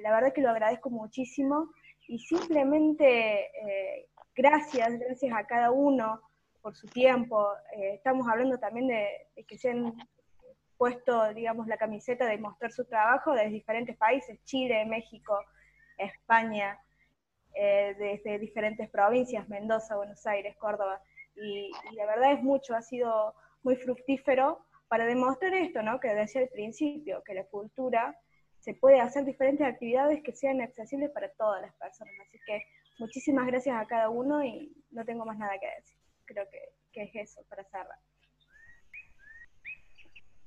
la 0.01 0.11
verdad 0.11 0.33
que 0.33 0.41
lo 0.41 0.49
agradezco 0.49 0.89
muchísimo 0.89 1.71
y 2.07 2.17
simplemente 2.19 3.51
gracias, 4.33 4.97
gracias 4.97 5.33
a 5.35 5.45
cada 5.45 5.71
uno 5.71 6.21
por 6.61 6.75
su 6.75 6.87
tiempo. 6.87 7.47
estamos 7.73 8.27
hablando 8.27 8.57
también 8.57 8.87
de, 8.87 9.45
que 9.47 9.57
sean 9.57 9.93
puesto, 10.77 11.33
digamos, 11.33 11.67
la 11.67 11.77
camiseta 11.77 12.25
de 12.25 12.37
mostrar 12.37 12.71
su 12.71 12.85
trabajo 12.85 13.33
desde 13.33 13.49
diferentes 13.49 13.97
países, 13.97 14.43
Chile, 14.45 14.85
México, 14.85 15.39
España, 15.97 16.79
eh, 17.53 17.95
desde 17.97 18.39
diferentes 18.39 18.89
provincias, 18.89 19.47
Mendoza, 19.49 19.95
Buenos 19.95 20.25
Aires, 20.25 20.55
Córdoba. 20.57 21.01
Y, 21.35 21.71
la 21.93 22.05
verdad 22.05 22.33
es 22.33 22.43
mucho, 22.43 22.75
ha 22.75 22.81
sido 22.81 23.35
muy 23.63 23.75
fructífero 23.75 24.65
para 24.87 25.05
demostrar 25.05 25.53
esto, 25.53 25.81
¿no? 25.83 25.99
Que 25.99 26.13
decía 26.13 26.41
al 26.41 26.49
principio, 26.49 27.21
que 27.23 27.33
la 27.33 27.45
cultura 27.45 28.17
se 28.59 28.73
puede 28.73 28.99
hacer 28.99 29.25
diferentes 29.25 29.65
actividades 29.65 30.21
que 30.23 30.33
sean 30.33 30.61
accesibles 30.61 31.11
para 31.11 31.31
todas 31.33 31.61
las 31.61 31.73
personas. 31.75 32.13
Así 32.27 32.39
que 32.45 32.61
muchísimas 32.99 33.47
gracias 33.47 33.75
a 33.75 33.85
cada 33.85 34.09
uno 34.09 34.43
y 34.43 34.73
no 34.91 35.03
tengo 35.05 35.25
más 35.25 35.37
nada 35.37 35.59
que 35.59 35.67
decir. 35.67 36.00
Creo 36.31 36.47
que, 36.49 36.59
que 36.93 37.03
es 37.03 37.29
eso 37.29 37.43
para 37.49 37.63
cerrar. 37.65 37.99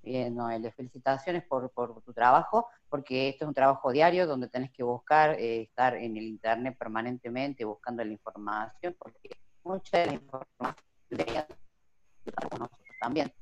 Bien, 0.03 0.35
Noel, 0.35 0.71
felicitaciones 0.73 1.45
por, 1.45 1.71
por, 1.73 2.03
tu 2.03 2.13
trabajo, 2.13 2.69
porque 2.89 3.29
esto 3.29 3.45
es 3.45 3.49
un 3.49 3.55
trabajo 3.55 3.93
diario 3.93 4.27
donde 4.27 4.49
tenés 4.49 4.71
que 4.71 4.83
buscar, 4.83 5.39
eh, 5.39 5.63
estar 5.63 5.95
en 5.97 6.17
el 6.17 6.25
Internet 6.25 6.77
permanentemente 6.79 7.65
buscando 7.65 8.03
la 8.05 8.13
información, 8.13 8.97
porque 8.99 9.31
mucha 9.63 9.99
de 9.99 10.07
la 10.07 10.13
información 10.15 10.85
nosotros 12.59 12.97
también. 13.01 13.33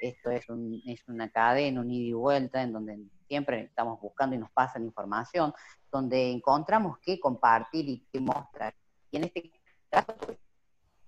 Esto 0.00 0.30
es, 0.30 0.48
un, 0.48 0.82
es 0.86 1.06
una 1.06 1.30
cadena, 1.30 1.80
un 1.80 1.90
ida 1.90 2.08
y 2.08 2.12
vuelta, 2.12 2.62
en 2.62 2.72
donde 2.72 2.98
siempre 3.28 3.64
estamos 3.64 4.00
buscando 4.00 4.34
y 4.34 4.38
nos 4.38 4.50
pasan 4.50 4.84
información, 4.84 5.52
donde 5.92 6.30
encontramos 6.30 6.98
qué 7.00 7.20
compartir 7.20 7.88
y 7.88 8.06
qué 8.10 8.20
mostrar. 8.20 8.74
Y 9.10 9.18
en 9.18 9.24
este 9.24 9.52
caso, 9.90 10.14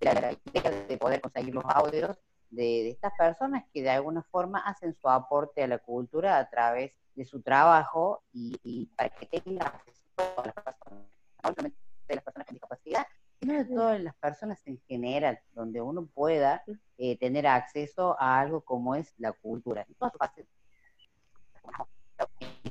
la 0.05 0.33
idea 0.33 0.71
de 0.71 0.99
poder 0.99 1.21
conseguir 1.21 1.55
los 1.55 1.65
audios 1.67 2.19
de, 2.51 2.91
estas 2.91 3.13
personas 3.19 3.65
que 3.73 3.83
de 3.83 3.91
alguna 3.91 4.23
forma 4.23 4.61
hacen 4.61 4.95
su 4.95 5.09
aporte 5.09 5.63
a 5.63 5.67
la 5.67 5.79
cultura 5.79 6.39
a 6.39 6.49
través 6.49 6.99
de 7.15 7.25
su 7.25 7.43
trabajo 7.43 8.23
y, 8.33 8.87
para 8.97 9.11
que 9.11 9.27
tengan 9.27 9.67
acceso 9.67 10.03
a 10.19 10.47
las 10.47 10.55
personas, 10.55 11.07
no 11.43 11.51
solamente 11.51 11.79
de 12.09 12.15
las 12.15 12.25
personas 12.25 12.47
con 12.47 12.55
discapacidad, 12.55 13.07
sino 13.41 13.55
de 13.55 13.65
todas 13.65 14.01
las 14.01 14.15
personas 14.17 14.67
en 14.67 14.79
general, 14.87 15.41
donde 15.53 15.81
uno 15.81 16.07
pueda 16.07 16.63
eh, 16.99 17.19
tener 17.19 17.47
acceso 17.47 18.17
a 18.21 18.41
algo 18.41 18.61
como 18.61 18.95
es 18.95 19.13
la 19.19 19.33
cultura, 19.33 19.85
en 19.89 19.95
todas 19.95 20.13
sus 20.35 20.47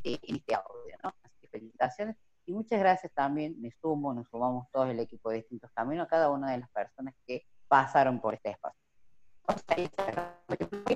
en 0.03 0.36
este 0.36 0.56
audio, 0.56 0.98
¿no? 1.03 1.14
Así 1.24 1.38
que 1.41 1.48
felicitaciones 1.48 2.16
y 2.45 2.53
muchas 2.53 2.80
gracias 2.80 3.11
también, 3.13 3.59
me 3.61 3.72
sumo, 3.72 4.13
nos 4.13 4.27
sumamos 4.27 4.68
todos 4.72 4.89
el 4.89 4.99
equipo 4.99 5.30
de 5.30 5.38
Distintos 5.38 5.72
Caminos, 5.73 6.05
a 6.05 6.09
cada 6.09 6.30
una 6.30 6.51
de 6.51 6.57
las 6.59 6.69
personas 6.69 7.13
que 7.26 7.45
pasaron 7.68 8.19
por 8.19 8.34
este 8.34 8.51
espacio. 8.51 8.80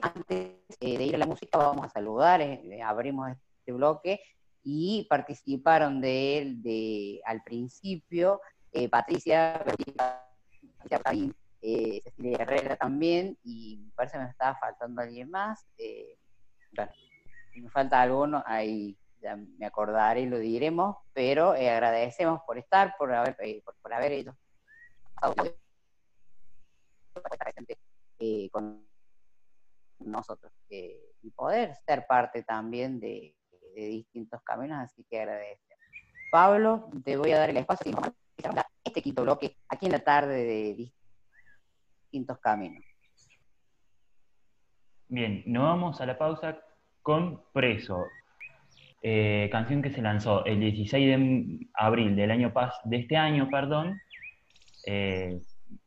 Antes 0.01 0.55
eh, 0.79 0.97
de 0.97 1.03
ir 1.03 1.15
a 1.15 1.17
la 1.17 1.25
música 1.25 1.57
vamos 1.57 1.85
a 1.85 1.89
saludar, 1.89 2.41
eh, 2.41 2.81
abrimos 2.83 3.31
este 3.59 3.71
bloque 3.71 4.21
y 4.63 5.05
participaron 5.09 6.01
de 6.01 6.37
él 6.37 6.61
de, 6.61 7.21
al 7.25 7.41
principio 7.43 8.41
eh, 8.71 8.89
Patricia, 8.89 9.61
Patricia 9.65 10.21
Cecilia 11.61 12.37
Herrera 12.39 12.75
también 12.75 13.37
y 13.43 13.81
me 13.83 13.91
parece 13.91 14.17
que 14.17 14.23
me 14.23 14.29
estaba 14.29 14.55
faltando 14.55 15.01
alguien 15.01 15.29
más. 15.29 15.65
bueno, 16.75 16.91
si 17.53 17.61
me 17.61 17.69
falta 17.69 18.01
alguno, 18.01 18.43
ahí 18.45 18.97
ya 19.21 19.35
me 19.35 19.65
acordaré 19.65 20.21
y 20.21 20.25
lo 20.27 20.37
diremos, 20.37 20.97
pero 21.13 21.51
agradecemos 21.51 22.41
por 22.45 22.57
estar, 22.57 22.95
por 22.97 23.13
haber, 23.13 23.35
por, 23.63 23.75
por 23.81 23.93
haber 23.93 24.11
hecho 24.11 24.35
eh, 28.19 28.49
con 28.51 28.85
nosotros 29.99 30.51
eh, 30.69 30.99
y 31.21 31.31
poder 31.31 31.75
ser 31.85 32.05
parte 32.07 32.43
también 32.43 32.99
de, 32.99 33.35
distintos 33.75 34.41
caminos, 34.43 34.79
así 34.79 35.03
que 35.09 35.19
agradezco. 35.19 35.65
Pablo, 36.31 36.89
te 37.03 37.17
voy 37.17 37.31
a 37.33 37.39
dar 37.39 37.49
el 37.49 37.57
espacio 37.57 37.91
este 38.83 39.01
quinto 39.01 39.23
bloque 39.23 39.57
aquí 39.67 39.87
en 39.87 39.91
la 39.91 39.99
tarde 39.99 40.45
de 40.45 40.91
distintos 42.09 42.39
caminos. 42.39 42.83
Bien, 45.09 45.43
nos 45.45 45.63
vamos 45.63 45.99
a 45.99 46.05
la 46.05 46.17
pausa 46.17 46.57
con 47.01 47.43
Preso, 47.51 48.05
eh, 49.07 49.49
canción 49.51 49.83
que 49.83 49.91
se 49.91 50.01
lanzó 50.01 50.43
el 50.45 50.59
16 50.59 51.05
de 51.05 51.67
abril 51.75 52.15
del 52.15 52.31
año 52.31 52.51
pas 52.51 52.73
de 52.85 52.97
este 52.97 53.15
año, 53.15 53.47
perdón, 53.51 54.01
eh, 54.87 55.39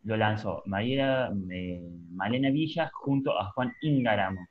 lo 0.05 0.17
lanzó 0.17 0.63
María, 0.67 1.29
eh, 1.51 1.83
Malena 2.13 2.51
Villa 2.51 2.89
junto 2.95 3.37
a 3.37 3.51
Juan 3.51 3.73
Ingaramo. 3.83 4.47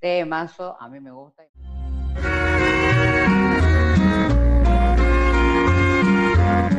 De 0.00 0.24
mazo, 0.24 0.76
a 0.80 0.88
mí 0.88 0.98
me 0.98 1.12
gusta. 1.12 1.44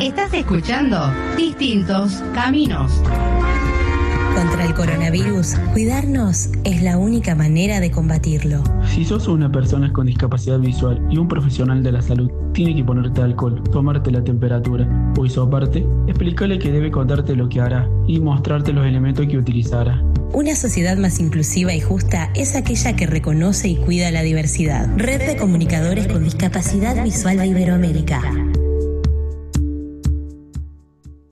Estás 0.02 0.34
escuchando 0.34 0.98
Distintos 1.38 2.22
Caminos. 2.34 3.02
Contra 4.40 4.66
el 4.66 4.74
coronavirus, 4.74 5.56
cuidarnos 5.74 6.49
es 6.64 6.82
la 6.82 6.98
única 6.98 7.36
manera 7.36 7.82
de 7.82 7.91
combatirlo. 7.91 8.64
Si 8.88 9.03
sos 9.03 9.28
una 9.28 9.52
persona 9.52 9.91
con 9.91 10.07
discapacidad 10.07 10.60
visual 10.60 11.06
y 11.11 11.18
un 11.18 11.28
profesional 11.28 11.84
de 11.84 11.91
la 11.91 12.02
salud, 12.02 12.32
tiene 12.53 12.74
que 12.74 12.82
ponerte 12.82 13.22
alcohol, 13.22 13.61
tomarte 13.70 14.11
la 14.11 14.24
temperatura 14.24 14.88
o 15.18 15.41
aparte, 15.41 15.86
explícale 16.07 16.57
que 16.57 16.72
debe 16.72 16.90
contarte 16.90 17.36
lo 17.36 17.49
que 17.49 17.60
hará 17.60 17.90
y 18.07 18.22
mostrarte 18.22 18.72
los 18.72 18.86
elementos 18.86 19.28
que 19.28 19.38
utilizará. 19.38 20.02
Una 20.32 20.56
sociedad 20.56 20.95
más 20.95 21.20
inclusiva 21.20 21.74
y 21.74 21.82
justa 21.82 22.32
es 22.34 22.56
aquella 22.56 22.95
que 22.95 23.07
reconoce 23.07 23.68
y 23.68 23.76
cuida 23.76 24.10
la 24.10 24.22
diversidad. 24.22 24.88
Red 24.95 25.20
de 25.28 25.36
Comunicadores 25.36 26.07
con 26.07 26.24
Discapacidad 26.24 27.03
Visual 27.03 27.40
de 27.40 27.48
Iberoamérica. 27.48 28.22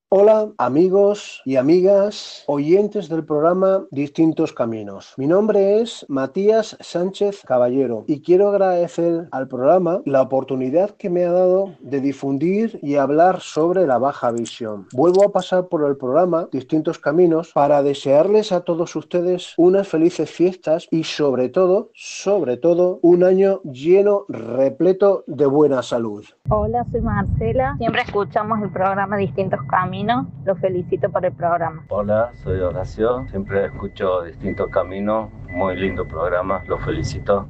Hola 0.10 0.54
amigos 0.58 1.42
y 1.44 1.58
amigas, 1.58 2.46
oyentes 2.48 3.10
del 3.10 3.26
programa 3.26 3.84
Distintos 3.92 4.54
Caminos. 4.54 5.14
Mi 5.18 5.28
nombre 5.28 5.82
es 5.82 6.06
Matías 6.08 6.78
Sánchez 6.80 7.42
Caballero 7.46 8.06
y 8.08 8.22
quiero 8.22 8.48
agradecer 8.48 9.28
al 9.32 9.50
programa 9.50 10.02
la 10.06 10.22
oportunidad 10.22 10.92
que 10.92 11.10
me 11.10 11.26
ha 11.26 11.34
dado 11.34 11.74
de 11.82 12.00
difundir 12.00 12.80
y 12.82 12.96
hablar 12.96 13.42
sobre 13.42 13.86
la 13.86 13.98
baja 13.98 14.32
visión. 14.32 14.88
Vuelvo 14.94 15.26
a 15.26 15.34
pasar 15.34 15.68
por 15.68 15.86
el 15.86 15.98
programa 15.98 16.48
Distintos 16.54 17.00
Caminos 17.00 17.52
para 17.52 17.84
desearles 17.84 18.54
a 18.54 18.62
todos 18.62 18.96
ustedes 18.96 19.56
unas 19.58 19.90
felices 19.90 20.32
fiestas 20.32 20.88
y 20.90 21.04
sobre 21.04 21.50
todo, 21.50 21.92
sobre 21.94 22.56
todo, 22.56 23.00
un 23.02 23.26
año 23.26 23.60
lleno, 23.64 24.24
repleto 24.30 25.26
de 25.28 25.48
buena 25.48 25.84
salud. 25.84 26.24
Hola, 26.48 26.86
soy 26.94 27.02
Marcela. 27.02 27.76
Siempre 27.78 28.04
escuchamos 28.04 28.62
el 28.62 28.70
programa 28.70 29.18
Distintos 29.18 29.60
Caminos 29.70 29.97
Caminos. 29.98 30.28
Los 30.46 30.60
felicito 30.60 31.10
por 31.10 31.26
el 31.26 31.34
programa. 31.34 31.84
Hola, 31.90 32.32
soy 32.44 32.60
Horacio. 32.60 33.26
Siempre 33.30 33.66
escucho 33.66 34.22
Distintos 34.22 34.70
Caminos. 34.70 35.32
Muy 35.50 35.76
lindo 35.76 36.08
programa. 36.08 36.64
Los 36.68 36.86
felicito. 36.86 37.48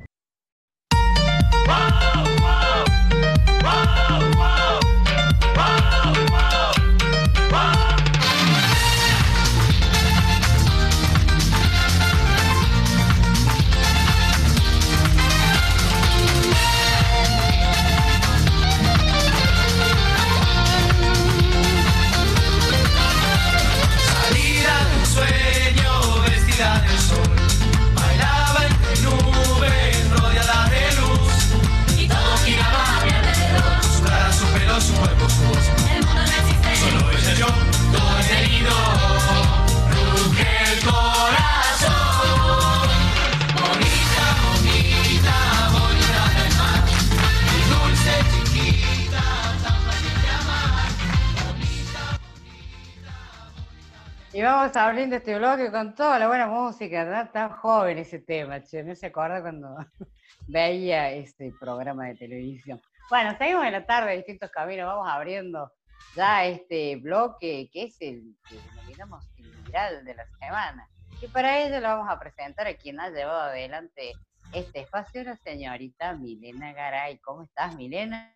Y 54.38 54.43
vamos 54.43 54.77
abriendo 54.77 55.15
este 55.15 55.35
bloque 55.35 55.72
con 55.72 55.95
toda 55.95 56.19
la 56.19 56.27
buena 56.27 56.45
música, 56.45 57.03
¿verdad? 57.03 57.31
Tan 57.31 57.49
joven 57.49 57.97
ese 57.97 58.19
tema, 58.19 58.61
che, 58.61 58.84
me 58.84 58.95
se 58.95 59.07
acuerda 59.07 59.41
cuando 59.41 59.76
veía 60.47 61.09
este 61.09 61.51
programa 61.59 62.05
de 62.05 62.18
televisión. 62.18 62.80
Bueno, 63.09 63.35
seguimos 63.35 63.65
en 63.65 63.72
la 63.72 63.84
tarde, 63.88 64.15
distintos 64.15 64.51
caminos, 64.51 64.85
vamos 64.85 65.07
abriendo 65.09 65.73
ya 66.15 66.45
este 66.45 66.97
bloque 66.97 67.68
que 67.73 67.85
es 67.85 67.97
el 67.99 68.35
que 68.47 68.57
denominamos 68.57 69.27
el 69.39 69.49
viral 69.64 70.05
de 70.05 70.14
la 70.14 70.27
semana. 70.39 70.88
Y 71.19 71.27
para 71.30 71.57
ello 71.57 71.80
lo 71.80 71.88
vamos 71.88 72.07
a 72.07 72.19
presentar 72.19 72.68
a 72.68 72.76
quien 72.76 72.99
ha 72.99 73.09
llevado 73.09 73.39
adelante 73.39 74.11
este 74.53 74.81
espacio, 74.81 75.23
la 75.23 75.35
señorita 75.38 76.14
Milena 76.14 76.73
Garay. 76.73 77.18
¿Cómo 77.22 77.41
estás, 77.41 77.76
Milena? 77.76 78.35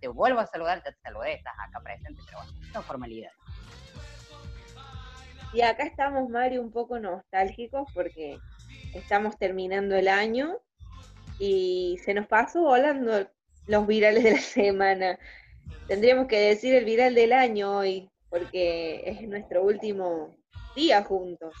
Te 0.00 0.06
vuelvo 0.06 0.38
a 0.38 0.46
saludar, 0.46 0.80
te 0.84 0.92
saludé, 1.02 1.34
estás 1.34 1.54
acá 1.58 1.80
presente, 1.80 2.22
pero 2.24 2.38
bueno, 2.38 2.52
son 2.72 2.84
formalidades. 2.84 3.39
Y 5.52 5.62
acá 5.62 5.84
estamos, 5.84 6.28
Mario, 6.28 6.62
un 6.62 6.70
poco 6.70 6.98
nostálgicos 7.00 7.90
porque 7.92 8.38
estamos 8.94 9.36
terminando 9.36 9.96
el 9.96 10.08
año 10.08 10.58
y 11.38 11.98
se 12.04 12.14
nos 12.14 12.26
pasó 12.26 12.62
volando 12.62 13.28
los 13.66 13.86
virales 13.86 14.22
de 14.22 14.32
la 14.32 14.40
semana. 14.40 15.18
Tendríamos 15.88 16.28
que 16.28 16.38
decir 16.38 16.74
el 16.74 16.84
viral 16.84 17.14
del 17.14 17.32
año 17.32 17.78
hoy 17.78 18.10
porque 18.28 19.02
es 19.04 19.22
nuestro 19.28 19.64
último 19.64 20.36
día 20.76 21.02
juntos. 21.02 21.52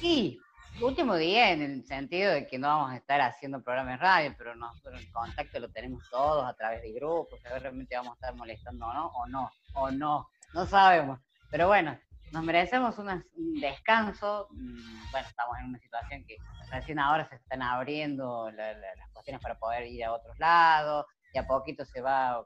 Sí, 0.00 0.40
último 0.82 1.14
día 1.14 1.52
en 1.52 1.62
el 1.62 1.86
sentido 1.86 2.32
de 2.32 2.46
que 2.46 2.58
no 2.58 2.66
vamos 2.66 2.90
a 2.90 2.96
estar 2.96 3.20
haciendo 3.20 3.62
programa 3.62 3.94
en 3.94 4.00
radio, 4.00 4.34
pero 4.36 4.56
nosotros 4.56 5.00
el 5.00 5.10
contacto 5.12 5.60
lo 5.60 5.70
tenemos 5.70 6.02
todos 6.10 6.44
a 6.44 6.54
través 6.54 6.82
de 6.82 6.92
grupos, 6.92 7.40
ver 7.42 7.62
realmente 7.62 7.96
vamos 7.96 8.12
a 8.12 8.14
estar 8.14 8.34
molestando 8.34 8.86
o 8.86 8.92
no, 8.92 9.06
o 9.06 9.26
no, 9.26 9.50
o 9.74 9.90
no, 9.90 10.28
no 10.52 10.66
sabemos. 10.66 11.20
Pero 11.54 11.68
bueno, 11.68 11.96
nos 12.32 12.42
merecemos 12.42 12.98
un 12.98 13.60
descanso. 13.60 14.48
mm, 14.50 15.10
Bueno, 15.12 15.28
estamos 15.28 15.56
en 15.60 15.66
una 15.66 15.78
situación 15.78 16.24
que 16.26 16.36
recién 16.72 16.98
ahora 16.98 17.28
se 17.28 17.36
están 17.36 17.62
abriendo 17.62 18.50
la- 18.50 18.72
la- 18.72 18.94
las 18.96 19.08
cuestiones 19.12 19.40
para 19.40 19.56
poder 19.56 19.86
ir 19.86 20.02
a 20.04 20.12
otros 20.12 20.36
lados, 20.40 21.06
y 21.32 21.38
a 21.38 21.46
poquito 21.46 21.84
se 21.84 22.00
va 22.00 22.44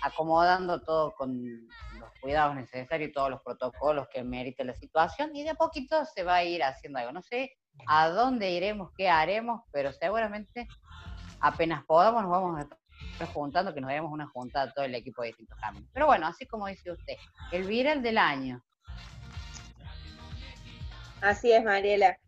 acomodando 0.00 0.80
todo 0.82 1.12
con 1.14 1.28
los 2.00 2.10
cuidados 2.22 2.54
necesarios 2.54 3.10
y 3.10 3.12
todos 3.12 3.28
los 3.28 3.42
protocolos 3.42 4.08
que 4.10 4.24
merita 4.24 4.64
la 4.64 4.72
situación, 4.72 5.36
y 5.36 5.42
de 5.42 5.50
a 5.50 5.54
poquito 5.54 6.06
se 6.06 6.22
va 6.22 6.36
a 6.36 6.44
ir 6.44 6.64
haciendo 6.64 6.98
algo. 6.98 7.12
No 7.12 7.20
sé 7.20 7.52
a 7.86 8.08
dónde 8.08 8.52
iremos, 8.52 8.90
qué 8.96 9.10
haremos, 9.10 9.60
pero 9.70 9.92
seguramente 9.92 10.66
apenas 11.42 11.84
podamos 11.84 12.22
nos 12.22 12.30
vamos 12.30 12.58
a 12.58 12.66
juntando, 13.32 13.74
que 13.74 13.80
nos 13.80 13.90
demos 13.90 14.12
una 14.12 14.26
juntada 14.26 14.72
todo 14.72 14.84
el 14.84 14.94
equipo 14.94 15.22
de 15.22 15.28
distintos 15.28 15.58
caminos. 15.58 15.88
Pero 15.92 16.06
bueno, 16.06 16.26
así 16.26 16.46
como 16.46 16.66
dice 16.66 16.92
usted, 16.92 17.14
el 17.52 17.64
viral 17.64 18.02
del 18.02 18.18
año. 18.18 18.62
Así 21.20 21.52
es, 21.52 21.64
Mariela. 21.64 22.18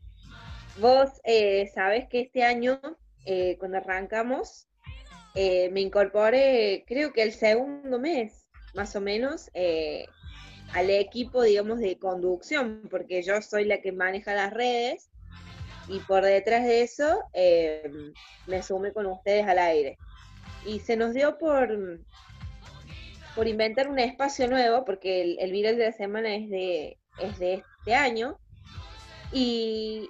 Vos 0.81 1.11
eh, 1.24 1.70
sabés 1.74 2.09
que 2.09 2.20
este 2.20 2.45
año, 2.45 2.81
eh, 3.27 3.57
cuando 3.59 3.78
arrancamos, 3.78 4.69
eh, 5.35 5.70
me 5.70 5.81
incorporé, 5.81 6.85
creo 6.86 7.12
que 7.12 7.23
el 7.23 7.32
segundo 7.32 7.99
mes, 7.99 8.49
más 8.74 8.97
o 8.97 9.01
menos, 9.01 9.51
eh, 9.55 10.07
al 10.73 10.90
equipo, 10.90 11.43
digamos, 11.43 11.78
de 11.78 11.99
conducción, 11.99 12.82
porque 12.90 13.23
yo 13.23 13.40
soy 13.43 13.65
la 13.65 13.81
que 13.81 13.93
maneja 13.93 14.35
las 14.35 14.53
redes 14.53 15.11
y 15.89 16.01
por 16.01 16.23
detrás 16.23 16.65
de 16.65 16.82
eso 16.82 17.23
eh, 17.32 17.90
me 18.47 18.62
sumé 18.62 18.93
con 18.93 19.07
ustedes 19.07 19.47
al 19.47 19.59
aire. 19.59 19.97
Y 20.66 20.80
se 20.80 20.97
nos 20.97 21.14
dio 21.14 21.39
por, 21.39 22.01
por 23.35 23.48
inventar 23.48 23.89
un 23.89 23.98
espacio 23.98 24.48
nuevo, 24.48 24.85
porque 24.85 25.36
el, 25.39 25.52
viral 25.52 25.76
de 25.76 25.86
la 25.86 25.93
semana 25.93 26.35
es 26.35 26.48
de, 26.51 26.98
es 27.20 27.39
de 27.39 27.62
este 27.78 27.94
año, 27.94 28.39
y, 29.32 30.09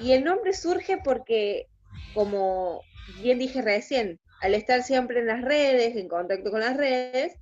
y 0.00 0.12
el 0.12 0.24
nombre 0.24 0.52
surge 0.52 0.98
porque, 1.02 1.68
como 2.14 2.82
bien 3.22 3.38
dije 3.38 3.62
recién, 3.62 4.20
al 4.40 4.54
estar 4.54 4.82
siempre 4.82 5.20
en 5.20 5.26
las 5.26 5.42
redes, 5.42 5.96
en 5.96 6.08
contacto 6.08 6.50
con 6.50 6.60
las 6.60 6.76
redes, 6.76 7.34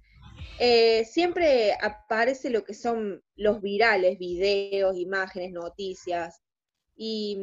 eh, 0.59 1.05
siempre 1.05 1.75
aparece 1.81 2.49
lo 2.49 2.65
que 2.65 2.75
son 2.75 3.23
los 3.37 3.61
virales, 3.61 4.19
videos, 4.19 4.97
imágenes, 4.97 5.53
noticias. 5.53 6.41
Y, 6.97 7.39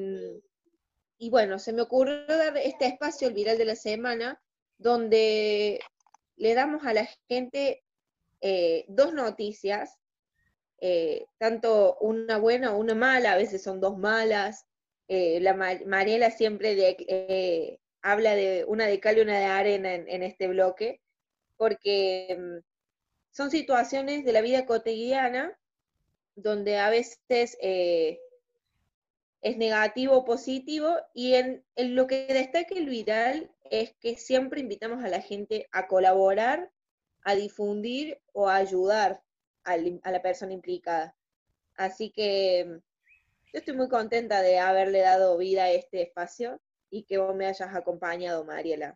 y 1.18 1.30
bueno, 1.30 1.60
se 1.60 1.74
me 1.74 1.84
ocurrió 1.84 2.26
dar 2.26 2.58
este 2.58 2.88
espacio, 2.88 3.28
el 3.28 3.36
viral 3.36 3.58
de 3.58 3.66
la 3.66 3.76
semana, 3.76 4.42
donde 4.84 5.80
le 6.36 6.54
damos 6.54 6.86
a 6.86 6.94
la 6.94 7.08
gente 7.30 7.84
eh, 8.42 8.86
dos 8.88 9.14
noticias, 9.14 9.98
eh, 10.82 11.26
tanto 11.40 11.98
una 12.02 12.38
buena 12.38 12.74
o 12.74 12.78
una 12.78 12.94
mala, 12.96 13.34
a 13.34 13.38
veces 13.38 13.64
son 13.64 13.80
dos 13.80 13.98
malas. 13.98 14.66
Eh, 15.08 15.40
la 15.42 15.54
Ma- 15.54 15.80
Mariela 15.86 16.30
siempre 16.32 17.78
habla 18.02 18.36
de 18.36 18.66
una 18.68 18.86
de 18.88 19.00
cal 19.00 19.18
y 19.18 19.22
una 19.22 19.40
de 19.40 19.46
arena 19.46 19.94
en, 19.94 20.10
en 20.10 20.24
este 20.24 20.48
bloque, 20.48 21.00
porque 21.58 22.38
mm, 22.38 22.58
son 23.32 23.50
situaciones 23.52 24.26
de 24.26 24.34
la 24.34 24.42
vida 24.42 24.66
cotidiana 24.66 25.58
donde 26.36 26.78
a 26.80 26.90
veces 26.90 27.58
eh, 27.62 28.20
es 29.42 29.58
negativo 29.58 30.18
o 30.18 30.26
positivo, 30.26 30.96
y 31.14 31.36
en, 31.36 31.64
en 31.76 31.96
lo 31.96 32.08
que 32.08 32.26
destaca 32.28 32.76
el 32.76 32.90
viral 32.90 33.52
es 33.74 33.96
que 33.96 34.18
siempre 34.18 34.62
invitamos 34.62 35.04
a 35.04 35.08
la 35.08 35.20
gente 35.20 35.68
a 35.72 35.88
colaborar, 35.88 36.72
a 37.24 37.34
difundir 37.34 38.22
o 38.32 38.48
a 38.48 38.58
ayudar 38.58 39.24
a 39.64 39.78
la 39.78 40.22
persona 40.22 40.54
implicada. 40.54 41.16
Así 41.76 42.12
que 42.12 42.66
mm, 42.66 42.74
yo 43.52 43.60
estoy 43.60 43.76
muy 43.76 43.90
contenta 43.90 44.44
de 44.44 44.60
haberle 44.60 45.00
dado 45.00 45.36
vida 45.40 45.64
a 45.64 45.72
este 45.72 46.04
espacio 46.04 46.62
y 46.92 47.04
que 47.06 47.18
vos 47.18 47.36
me 47.36 47.48
hayas 47.48 47.74
acompañado, 47.74 48.46
Mariela. 48.46 48.96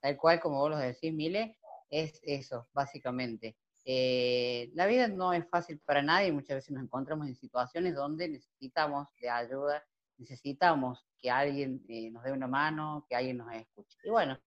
tal 0.00 0.16
cual 0.18 0.38
como 0.38 0.58
vos 0.58 0.70
lo 0.70 0.76
decís, 0.76 1.14
Mile, 1.14 1.56
es 1.88 2.20
eso, 2.22 2.68
básicamente. 2.74 3.56
Eh, 3.86 4.70
la 4.74 4.84
vida 4.84 5.08
no 5.08 5.32
es 5.32 5.48
fácil 5.48 5.78
para 5.78 6.02
nadie, 6.02 6.30
muchas 6.30 6.56
veces 6.56 6.72
nos 6.72 6.84
encontramos 6.84 7.26
en 7.26 7.34
situaciones 7.34 7.94
donde 7.94 8.28
necesitamos 8.28 9.08
de 9.18 9.30
ayuda, 9.30 9.82
necesitamos 10.18 11.06
que 11.18 11.30
alguien 11.30 11.84
eh, 11.88 12.10
nos 12.10 12.22
dé 12.24 12.32
una 12.32 12.46
mano, 12.46 13.06
que 13.08 13.16
alguien 13.16 13.38
nos 13.38 13.52
escuche. 13.52 13.98
Y 14.04 14.10
bueno, 14.10 14.38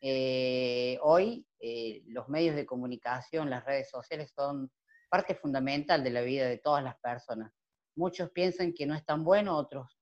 eh, 0.00 0.98
hoy 1.02 1.46
eh, 1.60 2.02
los 2.06 2.28
medios 2.28 2.56
de 2.56 2.66
comunicación, 2.66 3.50
las 3.50 3.64
redes 3.64 3.90
sociales 3.90 4.32
son 4.34 4.70
parte 5.08 5.34
fundamental 5.34 6.02
de 6.02 6.10
la 6.10 6.22
vida 6.22 6.46
de 6.46 6.58
todas 6.58 6.82
las 6.82 6.98
personas. 6.98 7.52
Muchos 7.96 8.30
piensan 8.30 8.72
que 8.72 8.86
no 8.86 8.94
es 8.94 9.04
tan 9.04 9.24
bueno, 9.24 9.56
otros 9.56 9.94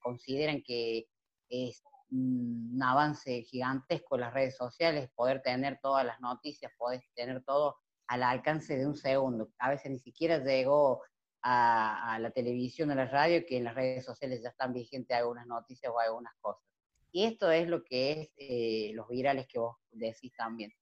consideran 0.00 0.62
que 0.62 1.06
es 1.48 1.82
un 2.10 2.78
avance 2.82 3.42
gigantesco 3.42 4.18
las 4.18 4.34
redes 4.34 4.54
sociales, 4.54 5.08
poder 5.14 5.40
tener 5.40 5.78
todas 5.80 6.04
las 6.04 6.20
noticias, 6.20 6.70
poder 6.76 7.02
tener 7.14 7.42
todo 7.44 7.78
al 8.08 8.22
alcance 8.22 8.76
de 8.76 8.86
un 8.86 8.94
segundo. 8.94 9.50
A 9.58 9.70
veces 9.70 9.90
ni 9.90 9.98
siquiera 9.98 10.38
llegó 10.38 11.02
a, 11.48 12.14
a 12.14 12.18
la 12.18 12.30
televisión, 12.30 12.90
a 12.90 12.94
la 12.96 13.06
radio, 13.06 13.46
que 13.46 13.56
en 13.58 13.64
las 13.64 13.74
redes 13.74 14.04
sociales 14.04 14.42
ya 14.42 14.48
están 14.48 14.72
vigentes 14.72 15.16
algunas 15.16 15.46
noticias 15.46 15.92
o 15.94 16.00
algunas 16.00 16.34
cosas. 16.40 16.64
Y 17.12 17.24
esto 17.24 17.50
es 17.50 17.68
lo 17.68 17.84
que 17.84 18.12
es 18.12 18.30
eh, 18.36 18.92
los 18.94 19.08
virales 19.08 19.46
que 19.46 19.58
vos 19.58 19.76
decís 19.92 20.32
también. 20.36 20.72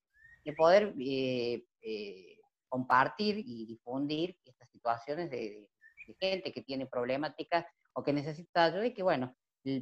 de 0.45 0.53
poder 0.55 0.95
eh, 0.99 1.65
eh, 1.83 2.39
compartir 2.69 3.39
y 3.39 3.67
difundir 3.67 4.37
estas 4.45 4.71
situaciones 4.71 5.31
de, 5.31 5.69
de 6.07 6.15
gente 6.21 6.53
que 6.53 6.63
tiene 6.63 6.87
problemáticas 6.87 7.67
o 7.93 8.03
que 8.03 8.13
necesita 8.13 8.65
ayuda 8.65 8.87
y 8.87 8.95
que, 8.95 9.03
bueno, 9.03 9.37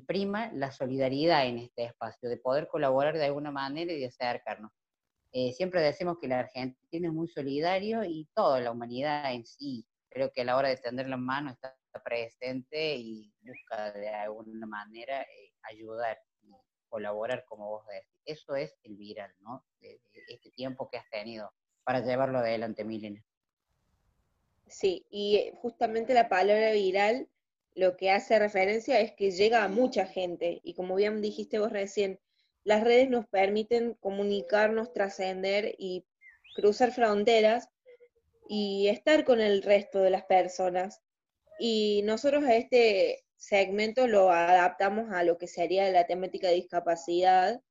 prima 0.07 0.51
la 0.53 0.71
solidaridad 0.71 1.47
en 1.47 1.59
este 1.59 1.85
espacio, 1.85 2.29
de 2.29 2.37
poder 2.37 2.69
colaborar 2.69 3.17
de 3.17 3.25
alguna 3.27 3.51
manera 3.51 3.93
y 3.93 4.01
de 4.01 4.07
acercarnos. 4.07 4.73
Eh, 5.33 5.53
siempre 5.53 5.81
decimos 5.81 6.19
que 6.21 6.29
la 6.29 6.41
Argentina 6.41 7.09
es 7.09 7.15
muy 7.15 7.27
solidario 7.27 8.05
y 8.05 8.29
toda 8.35 8.61
la 8.61 8.71
humanidad 8.71 9.33
en 9.33 9.47
sí, 9.47 9.87
creo 10.13 10.33
que 10.33 10.43
a 10.43 10.45
la 10.45 10.57
hora 10.57 10.69
de 10.69 10.77
tender 10.77 11.09
la 11.09 11.17
mano 11.17 11.51
está 11.51 11.77
presente 12.05 12.97
y 12.97 13.33
busca 13.41 13.93
de 13.93 14.09
alguna 14.09 14.67
manera 14.67 15.23
eh, 15.23 15.53
ayudar 15.63 16.19
y 16.43 16.51
colaborar, 16.89 17.45
como 17.47 17.69
vos 17.69 17.87
decís. 17.87 18.09
Eso 18.25 18.55
es 18.55 18.77
el 18.85 18.97
viral, 18.97 19.35
¿no? 19.41 19.65
Este 19.81 20.51
tiempo 20.51 20.89
que 20.89 20.99
has 20.99 21.09
tenido 21.11 21.53
para 21.85 22.01
llevarlo 22.01 22.39
adelante, 22.39 22.85
Milena. 22.85 23.25
Sí, 24.69 25.07
y 25.11 25.37
eh, 25.37 25.53
justamente 25.61 26.15
la 26.15 26.29
palabra 26.29 26.73
viral 26.73 27.29
lo 27.75 27.97
que 27.97 28.11
hace 28.11 28.39
referencia 28.39 29.01
es 29.01 29.13
que 29.13 29.31
llega 29.31 29.65
a 29.65 29.69
mucha 29.69 30.07
gente 30.07 30.61
y 30.63 30.75
como 30.75 30.95
bien 30.95 31.23
dijiste 31.23 31.59
vos 31.59 31.73
recién, 31.73 32.21
las 32.65 32.85
redes 32.85 33.11
nos 33.11 33.27
permiten 33.27 33.95
comunicarnos, 33.95 34.93
trascender 34.93 35.75
y 35.79 36.05
cruzar 36.55 36.93
fronteras 36.93 37.69
y 38.55 38.89
estar 38.89 39.25
con 39.25 39.41
el 39.41 39.63
resto 39.63 40.03
de 40.03 40.11
las 40.11 40.27
personas. 40.27 41.01
Y 41.59 42.03
nosotros 42.05 42.45
este 42.47 43.25
segmento 43.35 44.07
lo 44.07 44.31
adaptamos 44.31 45.11
a 45.11 45.25
lo 45.25 45.39
que 45.39 45.47
sería 45.47 45.91
la 45.91 46.07
temática 46.07 46.49
de 46.49 46.57
discapacidad 46.57 47.63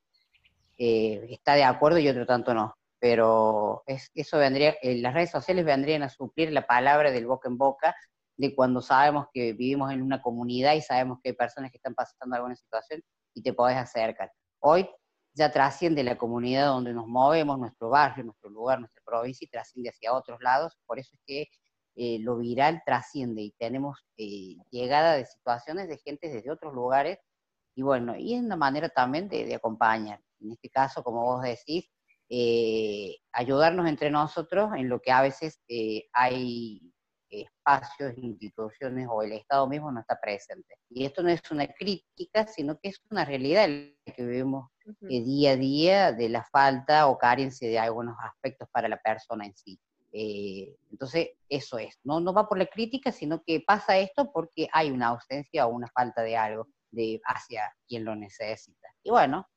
eh, 0.78 1.26
está 1.30 1.54
de 1.54 1.64
acuerdo 1.64 1.98
y 1.98 2.08
otro 2.08 2.26
tanto 2.26 2.54
no. 2.54 2.74
Pero 2.98 3.82
es, 3.86 4.10
eso 4.14 4.38
vendría, 4.38 4.76
eh, 4.82 4.96
las 4.98 5.14
redes 5.14 5.30
sociales 5.30 5.64
vendrían 5.64 6.02
a 6.02 6.08
suplir 6.08 6.52
la 6.52 6.66
palabra 6.66 7.10
del 7.10 7.26
boca 7.26 7.48
en 7.48 7.58
boca 7.58 7.94
de 8.36 8.54
cuando 8.54 8.80
sabemos 8.80 9.26
que 9.32 9.52
vivimos 9.52 9.92
en 9.92 10.02
una 10.02 10.22
comunidad 10.22 10.74
y 10.74 10.80
sabemos 10.80 11.18
que 11.22 11.30
hay 11.30 11.36
personas 11.36 11.70
que 11.70 11.76
están 11.76 11.94
pasando 11.94 12.36
alguna 12.36 12.56
situación 12.56 13.02
y 13.34 13.42
te 13.42 13.52
podés 13.52 13.76
acercar. 13.76 14.32
Hoy 14.60 14.88
ya 15.34 15.50
trasciende 15.50 16.02
la 16.02 16.18
comunidad 16.18 16.66
donde 16.66 16.92
nos 16.92 17.06
movemos, 17.06 17.58
nuestro 17.58 17.90
barrio, 17.90 18.24
nuestro 18.24 18.50
lugar, 18.50 18.80
nuestra 18.80 19.02
provincia 19.04 19.44
y 19.44 19.48
trasciende 19.48 19.90
hacia 19.90 20.12
otros 20.12 20.40
lados. 20.40 20.78
Por 20.86 20.98
eso 20.98 21.10
es 21.14 21.20
que 21.26 21.48
eh, 21.96 22.18
lo 22.20 22.38
viral 22.38 22.82
trasciende 22.84 23.42
y 23.42 23.52
tenemos 23.58 23.98
eh, 24.16 24.56
llegada 24.70 25.14
de 25.14 25.26
situaciones 25.26 25.88
de 25.88 25.98
gente 25.98 26.28
desde 26.28 26.50
otros 26.50 26.72
lugares 26.72 27.18
y 27.80 27.82
bueno, 27.82 28.14
y 28.14 28.34
es 28.34 28.42
una 28.42 28.56
manera 28.56 28.90
también 28.90 29.26
de, 29.26 29.54
acompañar. 29.54 30.20
En 30.38 30.52
este 30.52 30.68
caso, 30.68 31.02
como 31.02 31.22
vos 31.22 31.42
decís, 31.42 31.90
eh, 32.28 33.16
ayudarnos 33.32 33.88
entre 33.88 34.10
nosotros 34.10 34.68
en 34.76 34.90
lo 34.90 35.00
que 35.00 35.10
a 35.10 35.22
veces 35.22 35.62
hay 36.12 36.92
espacios, 37.30 38.12
instituciones 38.18 39.08
o 39.10 39.22
el 39.22 39.32
Estado 39.32 39.66
mismo 39.66 39.90
no 39.90 40.00
está 40.00 40.20
presente. 40.20 40.74
Y 40.90 41.06
esto 41.06 41.22
no 41.22 41.30
es 41.30 41.40
una 41.50 41.66
crítica, 41.68 42.46
sino 42.46 42.78
que 42.78 42.90
es 42.90 43.00
una 43.10 43.24
realidad 43.24 43.66
que 43.66 44.26
vivimos 44.26 44.68
eh, 45.08 45.22
día 45.22 45.52
a 45.52 45.56
día 45.56 46.12
de 46.12 46.28
la 46.28 46.44
falta 46.52 47.06
o 47.06 47.16
carencia 47.16 47.66
de 47.66 47.78
algunos 47.78 48.14
aspectos 48.22 48.68
para 48.70 48.88
la 48.88 48.98
persona 48.98 49.46
en 49.46 49.56
sí. 49.56 49.80
Eh, 50.12 50.76
entonces, 50.90 51.30
eso 51.48 51.78
es, 51.78 51.98
¿no? 52.04 52.20
no 52.20 52.34
va 52.34 52.46
por 52.46 52.58
la 52.58 52.66
crítica, 52.66 53.10
sino 53.10 53.42
que 53.42 53.62
pasa 53.66 53.96
esto 53.96 54.30
porque 54.30 54.68
hay 54.70 54.90
una 54.90 55.06
ausencia 55.06 55.66
o 55.66 55.70
una 55.70 55.86
falta 55.94 56.20
de 56.20 56.36
algo 56.36 56.66
de, 56.90 57.20
hacia 57.24 57.72
quien 57.86 58.04
lo 58.04 58.14
necesita. 58.16 58.88
Y 59.02 59.10
bueno, 59.10 59.48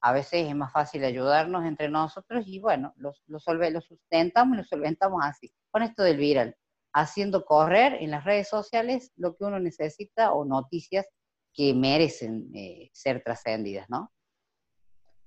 a 0.00 0.12
veces 0.12 0.48
es 0.48 0.54
más 0.54 0.72
fácil 0.72 1.04
ayudarnos 1.04 1.64
entre 1.64 1.88
nosotros 1.88 2.44
y 2.46 2.58
bueno, 2.58 2.92
lo, 2.96 3.12
lo, 3.26 3.38
lo 3.38 3.80
sustentamos 3.80 4.54
y 4.54 4.58
lo 4.58 4.64
solventamos 4.64 5.20
así, 5.24 5.52
con 5.70 5.82
esto 5.82 6.02
del 6.02 6.16
viral 6.16 6.56
haciendo 6.92 7.44
correr 7.44 7.94
en 8.00 8.10
las 8.10 8.24
redes 8.24 8.48
sociales 8.48 9.12
lo 9.16 9.36
que 9.36 9.44
uno 9.44 9.60
necesita 9.60 10.32
o 10.32 10.44
noticias 10.44 11.06
que 11.52 11.74
merecen 11.74 12.50
eh, 12.54 12.90
ser 12.92 13.22
trascendidas, 13.22 13.88
¿no? 13.88 14.12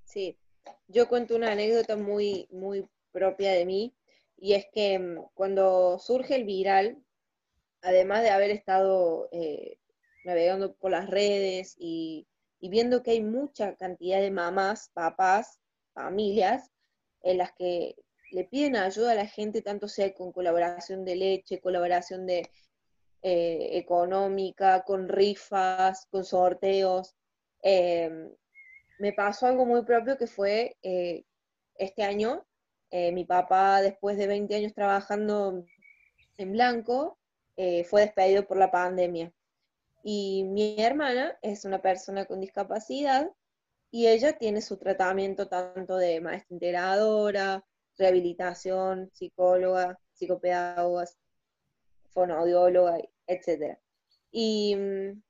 Sí, 0.04 0.38
yo 0.88 1.08
cuento 1.08 1.36
una 1.36 1.52
anécdota 1.52 1.96
muy, 1.96 2.48
muy 2.52 2.88
propia 3.12 3.52
de 3.52 3.66
mí, 3.66 3.96
y 4.38 4.54
es 4.54 4.66
que 4.74 5.00
mm, 5.00 5.26
cuando 5.34 6.00
surge 6.00 6.36
el 6.36 6.46
viral, 6.46 7.04
además 7.82 8.24
de 8.24 8.30
haber 8.30 8.52
estado 8.52 9.28
eh, 9.32 9.78
navegando 10.24 10.74
por 10.76 10.92
las 10.92 11.10
redes 11.10 11.76
y, 11.78 12.28
y 12.60 12.70
viendo 12.70 13.04
que 13.04 13.12
hay 13.12 13.24
mucha 13.24 13.76
cantidad 13.76 14.22
de 14.22 14.32
mamás, 14.32 14.90
papás, 14.94 15.60
familias, 15.94 16.72
en 17.22 17.38
las 17.38 17.52
que 17.54 17.96
le 18.32 18.46
piden 18.46 18.76
ayuda 18.76 19.12
a 19.12 19.16
la 19.16 19.28
gente, 19.28 19.62
tanto 19.62 19.88
sea 19.88 20.14
con 20.14 20.32
colaboración 20.32 21.06
de 21.06 21.16
leche, 21.16 21.62
colaboración 21.62 22.26
de 22.26 22.50
eh, 23.22 23.78
económica, 23.78 24.84
con 24.84 25.08
rifas, 25.08 26.08
con 26.10 26.26
sorteos. 26.26 27.16
Em, 27.62 28.30
me 29.00 29.14
pasó 29.14 29.48
algo 29.48 29.66
muy 29.66 29.84
propio 29.86 30.18
que 30.18 30.28
fue 30.28 30.76
eh, 30.82 31.24
este 31.76 32.04
año, 32.04 32.46
eh, 32.92 33.12
mi 33.12 33.24
papá, 33.24 33.82
después 33.82 34.18
de 34.18 34.28
20 34.28 34.56
años 34.56 34.74
trabajando 34.74 35.64
en 36.38 36.52
blanco, 36.52 37.18
fue 37.56 38.02
despedido 38.02 38.48
por 38.48 38.58
la 38.58 38.72
pandemia. 38.72 39.32
Y 40.04 40.44
mi 40.44 40.76
hermana 40.78 41.38
es 41.42 41.64
una 41.64 41.82
persona 41.82 42.26
con 42.26 42.42
discapacidad 42.42 43.32
y 43.90 44.08
ella 44.08 44.34
tiene 44.34 44.62
su 44.62 44.78
tratamiento 44.78 45.48
tanto 45.48 45.98
de 45.98 46.20
maestra 46.20 46.54
integradora, 46.56 47.64
rehabilitación, 47.98 49.10
psicóloga, 49.14 49.98
psicopedagogas, 50.14 51.18
fonoaudióloga, 52.10 52.98
etc. 53.28 53.78
Y 54.32 54.76
mm, 54.76 55.22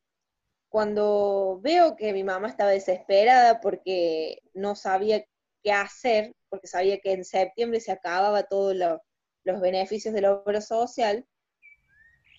cuando 0.69 1.59
veo 1.61 1.95
que 1.95 2.13
mi 2.13 2.23
mamá 2.23 2.47
estaba 2.47 2.71
desesperada 2.71 3.61
porque 3.61 4.39
no 4.55 4.75
sabía 4.75 5.23
qué 5.61 5.71
hacer, 5.71 6.33
porque 6.49 6.67
sabía 6.67 6.99
que 6.99 7.11
en 7.11 7.25
septiembre 7.25 7.79
se 7.79 7.91
acababa 7.91 8.43
todos 8.43 8.75
los 8.75 9.61
beneficios 9.61 10.15
de 10.15 10.21
la 10.21 10.33
obra 10.33 10.61
social, 10.61 11.27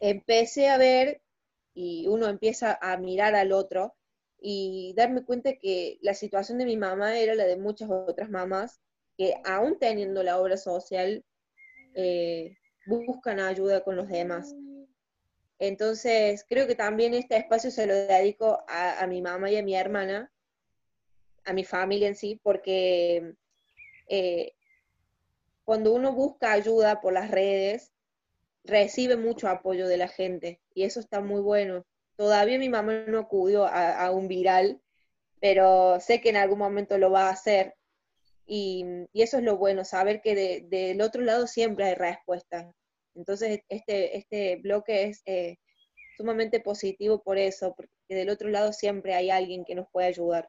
empecé 0.01 0.69
a 0.69 0.79
ver 0.79 1.23
y 1.75 2.07
uno 2.07 2.29
empieza 2.29 2.79
a 2.81 2.97
mirar 2.97 3.35
al 3.35 3.53
otro 3.53 3.95
y 4.41 4.95
darme 4.97 5.25
cuenta 5.25 5.57
que 5.57 5.99
la 6.01 6.15
situación 6.15 6.59
de 6.59 6.67
mi 6.67 6.77
mamá 6.77 7.19
era 7.19 7.35
la 7.35 7.45
de 7.45 7.57
muchas 7.57 7.91
otras 7.91 8.31
mamás 8.31 8.81
que 9.17 9.35
aún 9.45 9.79
teniendo 9.79 10.23
la 10.23 10.39
obra 10.41 10.57
social 10.57 11.25
eh, 11.95 12.57
buscan 12.87 13.41
ayuda 13.41 13.83
con 13.83 13.97
los 13.97 14.09
demás. 14.09 14.55
Entonces, 15.59 16.45
creo 16.49 16.67
que 16.67 16.75
también 16.75 17.15
este 17.15 17.37
espacio 17.37 17.71
se 17.71 17.87
lo 17.87 17.95
dedico 17.95 18.65
a, 18.69 19.07
mi 19.07 19.23
mamá 19.23 19.51
y 19.51 19.57
a 19.57 19.63
mi 19.63 19.75
hermana, 19.75 20.31
a 21.45 21.53
mi 21.53 21.65
familia 21.65 22.09
en 22.09 22.17
sí, 22.17 22.41
porque 22.43 23.35
eh, 24.09 24.53
cuando 25.65 25.95
uno 25.95 26.13
busca 26.13 26.53
ayuda 26.53 27.01
por 27.01 27.13
las 27.13 27.31
redes, 27.31 27.94
recibe 28.65 29.17
mucho 29.17 29.49
apoyo 29.49 29.87
de 29.87 29.97
la 29.97 30.09
gente 30.09 30.61
y 30.75 30.85
eso 30.85 31.01
está 31.01 31.21
muy 31.21 31.41
bueno. 31.41 31.85
Todavía 32.17 32.59
mi 32.59 32.69
mamá 32.69 33.05
no 33.07 33.19
acudió 33.19 33.67
a, 33.67 34.11
un 34.11 34.29
viral, 34.29 34.81
pero 35.41 35.99
sé 36.01 36.21
que 36.21 36.31
en 36.31 36.37
algún 36.37 36.59
momento 36.59 36.97
lo 36.97 37.11
va 37.11 37.29
a 37.29 37.33
hacer 37.33 37.75
y, 38.47 38.85
eso 39.13 39.39
es 39.39 39.43
lo 39.43 39.57
bueno, 39.57 39.85
saber 39.85 40.21
que 40.21 40.67
del 40.69 41.01
otro 41.01 41.23
lado 41.23 41.47
siempre 41.47 41.87
hay 41.87 41.95
respuesta. 41.95 42.71
Entonces, 43.15 43.61
este, 43.69 44.17
este 44.17 44.57
bloque 44.57 45.05
es 45.05 45.23
eh, 45.27 45.57
sumamente 46.17 46.61
positivo 46.61 47.23
por 47.23 47.39
eso, 47.39 47.75
porque 47.75 47.91
del 48.09 48.29
otro 48.31 48.49
lado 48.49 48.73
siempre 48.73 49.15
hay 49.15 49.31
alguien 49.31 49.65
que 49.65 49.75
nos 49.75 49.87
puede 49.91 50.09
ayudar. 50.09 50.49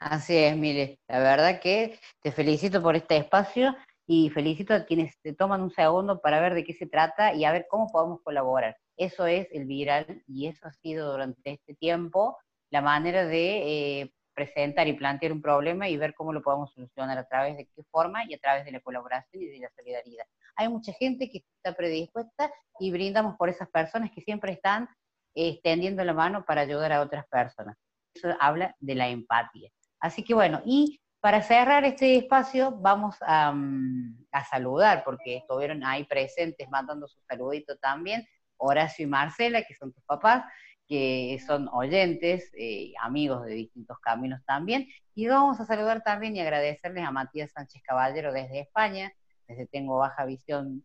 Así 0.00 0.36
es, 0.36 0.56
Mile. 0.56 0.98
La 1.08 1.18
verdad 1.18 1.60
que 1.60 1.98
te 2.20 2.30
felicito 2.30 2.82
por 2.82 2.94
este 2.94 3.16
espacio 3.16 3.74
y 4.06 4.30
felicito 4.30 4.74
a 4.74 4.84
quienes 4.84 5.18
te 5.20 5.32
toman 5.32 5.62
un 5.62 5.70
segundo 5.70 6.20
para 6.20 6.40
ver 6.40 6.54
de 6.54 6.64
qué 6.64 6.74
se 6.74 6.86
trata 6.86 7.34
y 7.34 7.44
a 7.44 7.52
ver 7.52 7.66
cómo 7.68 7.88
podemos 7.90 8.20
colaborar. 8.22 8.76
Eso 8.96 9.26
es 9.26 9.48
el 9.52 9.64
viral 9.64 10.22
y 10.26 10.46
eso 10.46 10.66
ha 10.66 10.72
sido 10.72 11.10
durante 11.12 11.52
este 11.52 11.74
tiempo 11.74 12.36
la 12.70 12.82
manera 12.82 13.24
de 13.24 14.00
eh, 14.00 14.12
presentar 14.34 14.88
y 14.88 14.92
plantear 14.94 15.32
un 15.32 15.40
problema 15.40 15.88
y 15.88 15.96
ver 15.96 16.14
cómo 16.14 16.32
lo 16.32 16.42
podemos 16.42 16.72
solucionar 16.72 17.16
a 17.18 17.26
través 17.26 17.56
de 17.56 17.66
qué 17.66 17.82
forma 17.90 18.24
y 18.28 18.34
a 18.34 18.38
través 18.38 18.64
de 18.64 18.72
la 18.72 18.80
colaboración 18.80 19.42
y 19.42 19.46
de 19.46 19.58
la 19.60 19.70
solidaridad. 19.76 20.24
Hay 20.56 20.68
mucha 20.68 20.92
gente 20.92 21.30
que 21.30 21.44
está 21.56 21.76
predispuesta 21.76 22.52
y 22.78 22.90
brindamos 22.90 23.36
por 23.36 23.48
esas 23.48 23.68
personas 23.70 24.10
que 24.12 24.20
siempre 24.20 24.52
están 24.52 24.88
extendiendo 25.34 26.04
la 26.04 26.12
mano 26.12 26.44
para 26.44 26.62
ayudar 26.62 26.92
a 26.92 27.00
otras 27.00 27.26
personas. 27.28 27.76
Eso 28.14 28.28
habla 28.38 28.76
de 28.78 28.94
la 28.94 29.08
empatía. 29.08 29.70
Así 30.00 30.22
que 30.22 30.34
bueno, 30.34 30.60
y 30.64 31.00
para 31.24 31.40
cerrar 31.40 31.86
este 31.86 32.18
espacio 32.18 32.70
vamos 32.70 33.16
a, 33.22 33.50
mm, 33.50 34.26
a 34.30 34.44
saludar, 34.44 35.04
porque 35.04 35.38
estuvieron 35.38 35.82
ahí 35.82 36.04
presentes 36.04 36.68
mandando 36.68 37.08
su 37.08 37.18
saludito 37.22 37.78
también, 37.78 38.28
Horacio 38.58 39.06
y 39.06 39.08
Marcela, 39.08 39.62
que 39.62 39.74
son 39.74 39.90
tus 39.94 40.04
papás, 40.04 40.44
que 40.86 41.40
son 41.46 41.66
oyentes, 41.72 42.52
eh, 42.58 42.92
amigos 43.00 43.46
de 43.46 43.54
distintos 43.54 43.98
caminos 44.00 44.44
también. 44.44 44.86
Y 45.14 45.26
vamos 45.26 45.58
a 45.60 45.64
saludar 45.64 46.02
también 46.02 46.36
y 46.36 46.40
agradecerles 46.40 47.06
a 47.06 47.10
Matías 47.10 47.52
Sánchez 47.52 47.80
Caballero 47.82 48.30
desde 48.30 48.60
España, 48.60 49.10
desde 49.48 49.66
Tengo 49.66 49.96
Baja 49.96 50.26
Visión, 50.26 50.84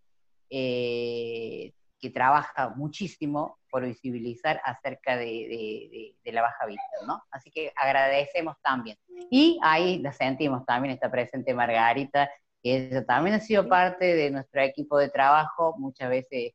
eh, 0.50 1.74
que 2.00 2.10
trabaja 2.10 2.70
muchísimo 2.70 3.60
por 3.70 3.86
visibilizar 3.86 4.62
acerca 4.64 5.18
de, 5.18 6.16
la 6.24 6.42
baja 6.42 6.66
visión, 6.66 7.08
¿no? 7.08 7.24
Así 7.32 7.52
que 7.52 7.72
agradecemos 7.76 8.56
también. 8.62 8.98
Y 9.30 9.60
ahí 9.62 10.00
la 10.00 10.12
sentimos 10.14 10.66
también, 10.66 10.94
está 10.94 11.12
presente 11.12 11.54
Margarita, 11.54 12.30
que 12.64 12.78
ella 12.78 13.06
también 13.06 13.36
ha 13.36 13.40
sido 13.40 13.68
parte 13.68 14.16
de 14.16 14.32
nuestro 14.32 14.62
equipo 14.62 14.98
de 14.98 15.10
trabajo, 15.10 15.76
muchas 15.78 16.10
veces 16.10 16.54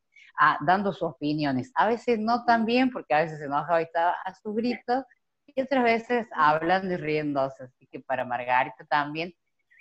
dando 0.61 0.93
sus 0.93 1.11
opiniones. 1.11 1.71
A 1.75 1.87
veces 1.87 2.19
no 2.19 2.45
tan 2.45 2.65
bien, 2.65 2.91
porque 2.91 3.15
a 3.15 3.21
veces 3.21 3.39
se 3.39 3.45
enoja 3.45 3.81
y 3.81 3.85
está 3.85 4.11
a 4.11 4.35
su 4.35 4.53
grito, 4.55 5.05
y 5.47 5.61
otras 5.61 5.85
veces 5.85 6.27
hablando 6.35 6.95
y 6.95 6.97
riéndose. 6.97 7.65
Así 7.65 7.87
que 7.87 8.01
para 8.01 8.25
Margarita 8.25 8.85
también 8.87 9.33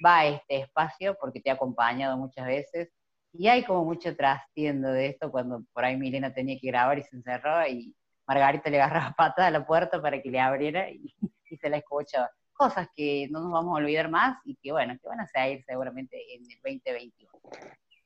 va 0.05 0.19
a 0.19 0.25
este 0.27 0.61
espacio, 0.61 1.17
porque 1.19 1.39
te 1.41 1.49
ha 1.49 1.53
acompañado 1.53 2.17
muchas 2.17 2.45
veces, 2.45 2.89
y 3.33 3.47
hay 3.47 3.63
como 3.63 3.83
mucho 3.83 4.15
trastiendo 4.15 4.89
de 4.89 5.07
esto 5.07 5.31
cuando 5.31 5.63
por 5.73 5.83
ahí 5.83 5.97
Milena 5.97 6.33
tenía 6.33 6.57
que 6.59 6.67
grabar 6.67 6.99
y 6.99 7.03
se 7.03 7.15
encerró 7.15 7.67
y 7.67 7.95
Margarita 8.27 8.69
le 8.69 8.79
agarraba 8.81 9.13
patada 9.17 9.47
a 9.47 9.51
la 9.51 9.65
puerta 9.65 10.01
para 10.01 10.21
que 10.21 10.29
le 10.29 10.39
abriera 10.39 10.89
y, 10.89 11.13
se 11.59 11.69
la 11.69 11.77
escuchaba. 11.77 12.31
Cosas 12.53 12.87
que 12.95 13.27
no 13.29 13.41
nos 13.41 13.51
vamos 13.51 13.75
a 13.75 13.83
olvidar 13.83 14.09
más 14.09 14.37
y 14.43 14.55
que 14.55 14.71
bueno, 14.71 14.95
que 14.99 15.07
van 15.07 15.19
a 15.19 15.27
seguir 15.27 15.63
seguramente 15.63 16.17
en 16.33 16.41
el 16.41 16.57
2021. 16.63 17.31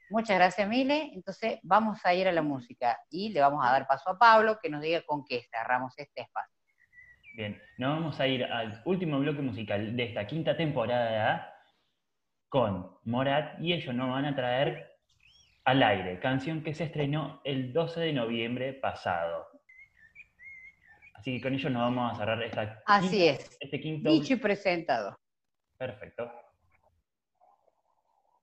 Muchas 0.09 0.37
gracias, 0.37 0.67
Mile. 0.67 1.11
Entonces, 1.13 1.59
vamos 1.63 2.05
a 2.05 2.13
ir 2.13 2.27
a 2.27 2.33
la 2.33 2.41
música 2.41 2.97
y 3.09 3.29
le 3.29 3.39
vamos 3.39 3.65
a 3.65 3.71
dar 3.71 3.87
paso 3.87 4.09
a 4.09 4.17
Pablo 4.17 4.57
que 4.61 4.69
nos 4.69 4.81
diga 4.81 5.01
con 5.03 5.23
qué 5.25 5.45
cerramos 5.49 5.93
este 5.97 6.21
espacio. 6.21 6.53
Bien, 7.35 7.61
nos 7.77 7.97
vamos 7.97 8.19
a 8.19 8.27
ir 8.27 8.43
al 8.43 8.81
último 8.85 9.19
bloque 9.19 9.41
musical 9.41 9.95
de 9.95 10.03
esta 10.03 10.27
quinta 10.27 10.57
temporada 10.57 11.53
con 12.49 12.97
Morat 13.05 13.61
y 13.61 13.73
ellos 13.73 13.95
nos 13.95 14.09
van 14.09 14.25
a 14.25 14.35
traer 14.35 14.96
al 15.67 15.83
aire, 15.83 16.17
canción 16.19 16.63
que 16.63 16.73
se 16.73 16.85
estrenó 16.85 17.41
el 17.43 17.73
12 17.73 17.99
de 17.99 18.13
noviembre 18.13 18.71
pasado. 18.71 19.47
Así 21.13 21.35
que 21.35 21.41
con 21.41 21.53
ellos 21.53 21.69
nos 21.69 21.81
vamos 21.81 22.13
a 22.13 22.15
cerrar 22.15 22.41
esta 22.41 22.81
Así 22.85 23.27
es. 23.27 23.57
este 23.59 23.81
quinto. 23.81 24.09
Dicho 24.09 24.33
y 24.33 24.37
presentado. 24.37 25.17
Perfecto. 25.77 26.31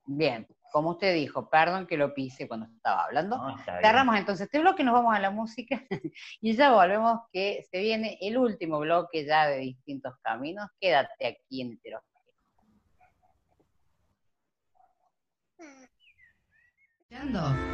Bien 0.04 0.46
como 0.74 0.90
usted 0.90 1.14
dijo, 1.14 1.48
perdón 1.48 1.86
que 1.86 1.96
lo 1.96 2.12
pise 2.12 2.48
cuando 2.48 2.66
estaba 2.66 3.04
hablando. 3.04 3.40
Cerramos 3.64 4.16
entonces 4.16 4.46
este 4.46 4.58
bloque, 4.58 4.82
nos 4.82 4.94
vamos 4.94 5.14
a 5.14 5.20
la 5.20 5.30
música 5.30 5.80
y 6.40 6.52
ya 6.52 6.72
volvemos 6.72 7.20
que 7.32 7.64
se 7.70 7.78
viene 7.78 8.18
el 8.20 8.36
último 8.36 8.80
bloque 8.80 9.24
ya 9.24 9.46
de 9.46 9.58
distintos 9.58 10.14
caminos. 10.20 10.68
Quédate 10.80 11.28
aquí 11.28 11.60
en. 11.60 11.78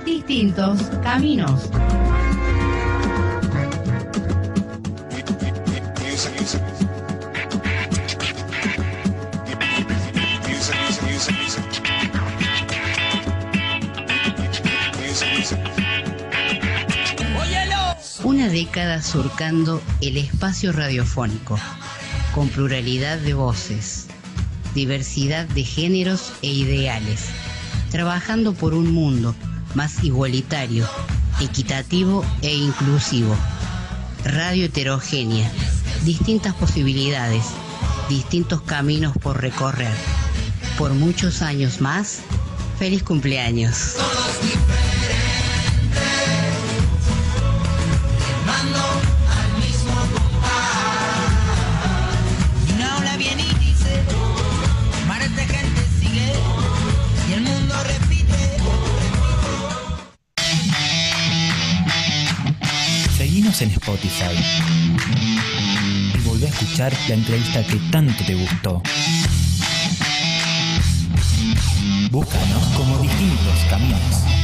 Distintos 0.05 0.83
caminos. 1.03 1.71
Una 18.23 18.49
década 18.49 19.01
surcando 19.03 19.81
el 20.03 20.19
espacio 20.19 20.73
radiofónico, 20.73 21.59
con 22.35 22.49
pluralidad 22.51 23.19
de 23.19 23.33
voces, 23.33 24.09
diversidad 24.75 25.47
de 25.47 25.65
géneros 25.65 26.33
e 26.43 26.49
ideales, 26.49 27.31
trabajando 27.91 28.55
por 28.55 28.75
un 28.75 28.93
mundo 28.93 29.35
más 29.75 30.03
igualitario, 30.05 30.87
equitativo 31.41 32.25
e 32.43 32.55
inclusivo. 32.55 33.37
Radio 34.25 34.67
heterogénea, 34.67 35.51
distintas 36.05 36.55
posibilidades, 36.55 37.45
distintos 38.09 38.63
caminos 38.63 39.17
por 39.17 39.41
recorrer. 39.41 39.95
Por 40.79 40.95
muchos 40.95 41.43
años 41.43 41.81
más, 41.81 42.21
feliz 42.79 43.03
cumpleaños. 43.03 43.97
En 63.61 63.71
Spotify. 63.71 64.37
Y 66.15 66.19
volví 66.21 66.47
a 66.47 66.49
escuchar 66.49 66.93
la 67.09 67.15
entrevista 67.15 67.63
que 67.67 67.77
tanto 67.91 68.25
te 68.25 68.35
gustó. 68.35 68.83
Búscanos 72.11 72.65
como 72.77 72.99
distintos 72.99 73.59
caminos. 73.69 74.40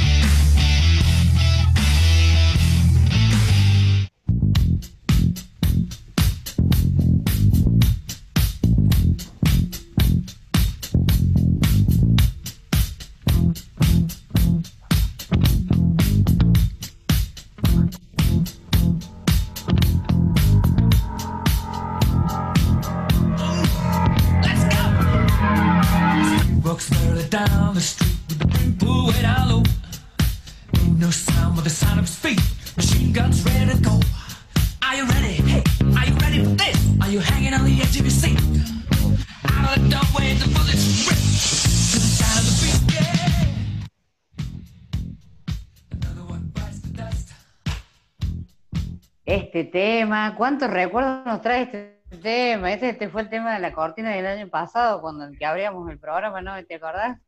¿Cuántos 50.34 50.70
recuerdos 50.70 51.24
nos 51.26 51.40
trae 51.40 51.62
este 51.62 52.00
tema? 52.22 52.72
Este, 52.72 52.90
este 52.90 53.08
fue 53.08 53.22
el 53.22 53.28
tema 53.28 53.54
de 53.54 53.60
la 53.60 53.72
cortina 53.72 54.10
del 54.10 54.26
año 54.26 54.48
pasado, 54.48 55.00
cuando 55.00 55.24
el 55.24 55.38
que 55.38 55.46
abríamos 55.46 55.88
el 55.90 55.98
programa, 55.98 56.40
¿no? 56.40 56.62
¿Te 56.64 56.76
acordás? 56.76 57.18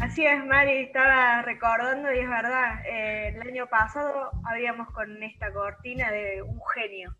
Así 0.00 0.24
es, 0.24 0.44
Mari, 0.44 0.84
estaba 0.84 1.42
recordando 1.42 2.12
y 2.12 2.18
es 2.18 2.28
verdad, 2.28 2.86
eh, 2.86 3.28
el 3.34 3.48
año 3.48 3.66
pasado 3.66 4.30
habíamos 4.44 4.88
con 4.92 5.22
esta 5.22 5.52
cortina 5.52 6.10
de 6.10 6.42
un 6.42 6.60
genio. 6.74 7.14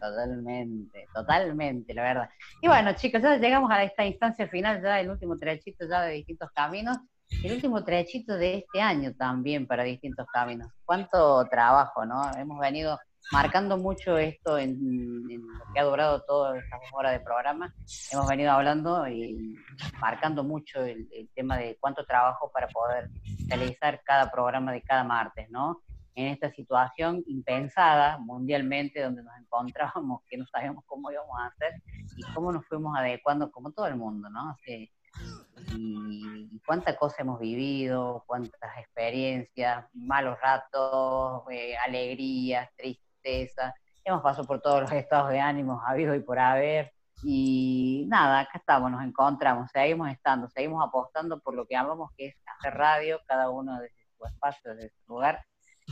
Totalmente, 0.00 1.06
totalmente, 1.14 1.94
la 1.94 2.02
verdad. 2.02 2.30
Y 2.60 2.68
bueno, 2.68 2.92
chicos, 2.94 3.22
ya 3.22 3.36
llegamos 3.36 3.70
a 3.70 3.82
esta 3.82 4.04
instancia 4.04 4.46
final, 4.48 4.82
ya 4.82 5.00
el 5.00 5.10
último 5.10 5.36
trechito 5.36 5.86
ya 5.88 6.02
de 6.02 6.14
distintos 6.14 6.50
caminos, 6.52 6.98
el 7.42 7.52
último 7.52 7.82
trechito 7.84 8.36
de 8.36 8.58
este 8.58 8.80
año 8.80 9.14
también 9.14 9.66
para 9.66 9.82
distintos 9.84 10.26
caminos. 10.32 10.68
Cuánto 10.84 11.44
trabajo, 11.46 12.04
¿no? 12.06 12.30
Hemos 12.36 12.58
venido 12.58 12.98
marcando 13.32 13.76
mucho 13.76 14.18
esto 14.18 14.58
en, 14.58 15.26
lo 15.26 15.72
que 15.72 15.80
ha 15.80 15.84
durado 15.84 16.22
todas 16.22 16.62
estas 16.62 16.80
horas 16.92 17.12
de 17.12 17.20
programa. 17.20 17.74
Hemos 18.12 18.26
venido 18.28 18.52
hablando 18.52 19.06
y 19.08 19.56
marcando 20.00 20.44
mucho 20.44 20.84
el, 20.84 21.08
tema 21.34 21.58
de 21.58 21.76
cuánto 21.80 22.04
trabajo 22.06 22.50
para 22.52 22.68
poder 22.68 23.10
realizar 23.48 24.00
cada 24.04 24.30
programa 24.30 24.72
de 24.72 24.82
cada 24.82 25.04
martes, 25.04 25.48
¿no? 25.50 25.82
en 26.14 26.28
esta 26.28 26.50
situación 26.52 27.22
impensada 27.26 28.16
mundialmente 28.16 29.02
donde 29.02 29.22
nos 29.22 29.36
encontrábamos, 29.38 30.22
que 30.26 30.38
no 30.38 30.46
sabíamos 30.46 30.82
cómo 30.86 31.10
íbamos 31.10 31.38
a 31.38 31.48
hacer 31.48 31.74
y 32.16 32.22
cómo 32.32 32.52
nos 32.52 32.66
fuimos 32.66 32.96
adecuando 32.96 33.50
como 33.50 33.70
todo 33.70 33.86
el 33.86 33.96
mundo, 33.96 34.30
¿no? 34.30 34.56
Y, 34.66 34.90
y 35.74 36.60
cuántas 36.64 36.96
cosas 36.96 37.20
hemos 37.20 37.38
vivido, 37.38 38.24
cuántas 38.26 38.78
experiencias, 38.78 39.84
malos 39.92 40.38
ratos, 40.40 41.42
eh, 41.50 41.76
alegrías, 41.76 42.70
hemos 44.04 44.22
pasado 44.22 44.46
por 44.46 44.60
todos 44.60 44.82
los 44.82 44.92
estados 44.92 45.30
de 45.30 45.40
ánimo 45.40 45.82
habido 45.84 46.14
y 46.14 46.20
por 46.20 46.38
haber, 46.38 46.92
y 47.22 48.04
nada, 48.08 48.40
acá 48.40 48.58
estamos, 48.58 48.90
nos 48.90 49.02
encontramos, 49.02 49.70
seguimos 49.72 50.10
estando, 50.10 50.48
seguimos 50.48 50.86
apostando 50.86 51.40
por 51.40 51.54
lo 51.54 51.66
que 51.66 51.76
amamos, 51.76 52.10
que 52.16 52.26
es 52.26 52.36
hacer 52.58 52.74
radio, 52.74 53.20
cada 53.26 53.50
uno 53.50 53.80
desde 53.80 54.06
su 54.16 54.24
espacio, 54.26 54.74
desde 54.74 54.90
su 54.90 55.12
lugar, 55.12 55.44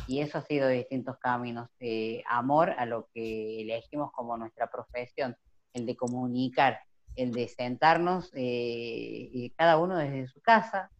y 0.06 0.20
eso 0.20 0.38
ha 0.38 0.42
sido 0.42 0.68
de 0.68 0.76
distintos 0.76 1.16
caminos, 1.18 1.70
eh, 1.80 2.22
amor 2.28 2.70
a 2.70 2.84
lo 2.84 3.08
que 3.12 3.62
elegimos 3.62 4.12
como 4.12 4.36
nuestra 4.36 4.70
profesión, 4.70 5.36
el 5.72 5.86
de 5.86 5.96
comunicar, 5.96 6.80
el 7.16 7.32
de 7.32 7.48
sentarnos 7.48 8.30
eh, 8.34 9.52
cada 9.56 9.78
uno 9.78 9.96
desde 9.96 10.26
su 10.28 10.40
casa. 10.40 10.90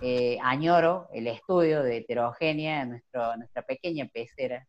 Eh, 0.00 0.38
añoro 0.42 1.08
el 1.12 1.26
estudio 1.26 1.82
de 1.82 1.98
heterogénea, 1.98 2.84
nuestro, 2.84 3.36
nuestra 3.36 3.62
pequeña 3.62 4.06
pecera, 4.12 4.66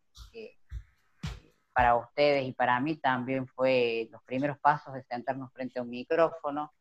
para 1.75 1.97
ustedes 1.97 2.47
y 2.47 2.53
para 2.53 2.79
mí 2.79 2.95
también 2.95 3.45
fue 3.47 4.07
los 4.09 4.23
primeros 4.23 4.57
pasos 4.59 4.93
de 4.93 5.03
sentarnos 5.03 5.51
frente 5.51 5.77
a 5.77 5.81
un 5.81 5.89
micrófono 5.89 6.71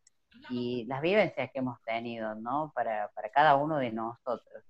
y 0.51 0.85
las 0.85 1.03
vivencias 1.03 1.51
que 1.53 1.59
hemos 1.59 1.83
tenido, 1.83 2.37
¿no? 2.37 2.71
Para, 2.73 3.09
para 3.09 3.29
cada 3.31 3.57
uno 3.57 3.79
de 3.79 3.91
nosotros. 3.91 4.63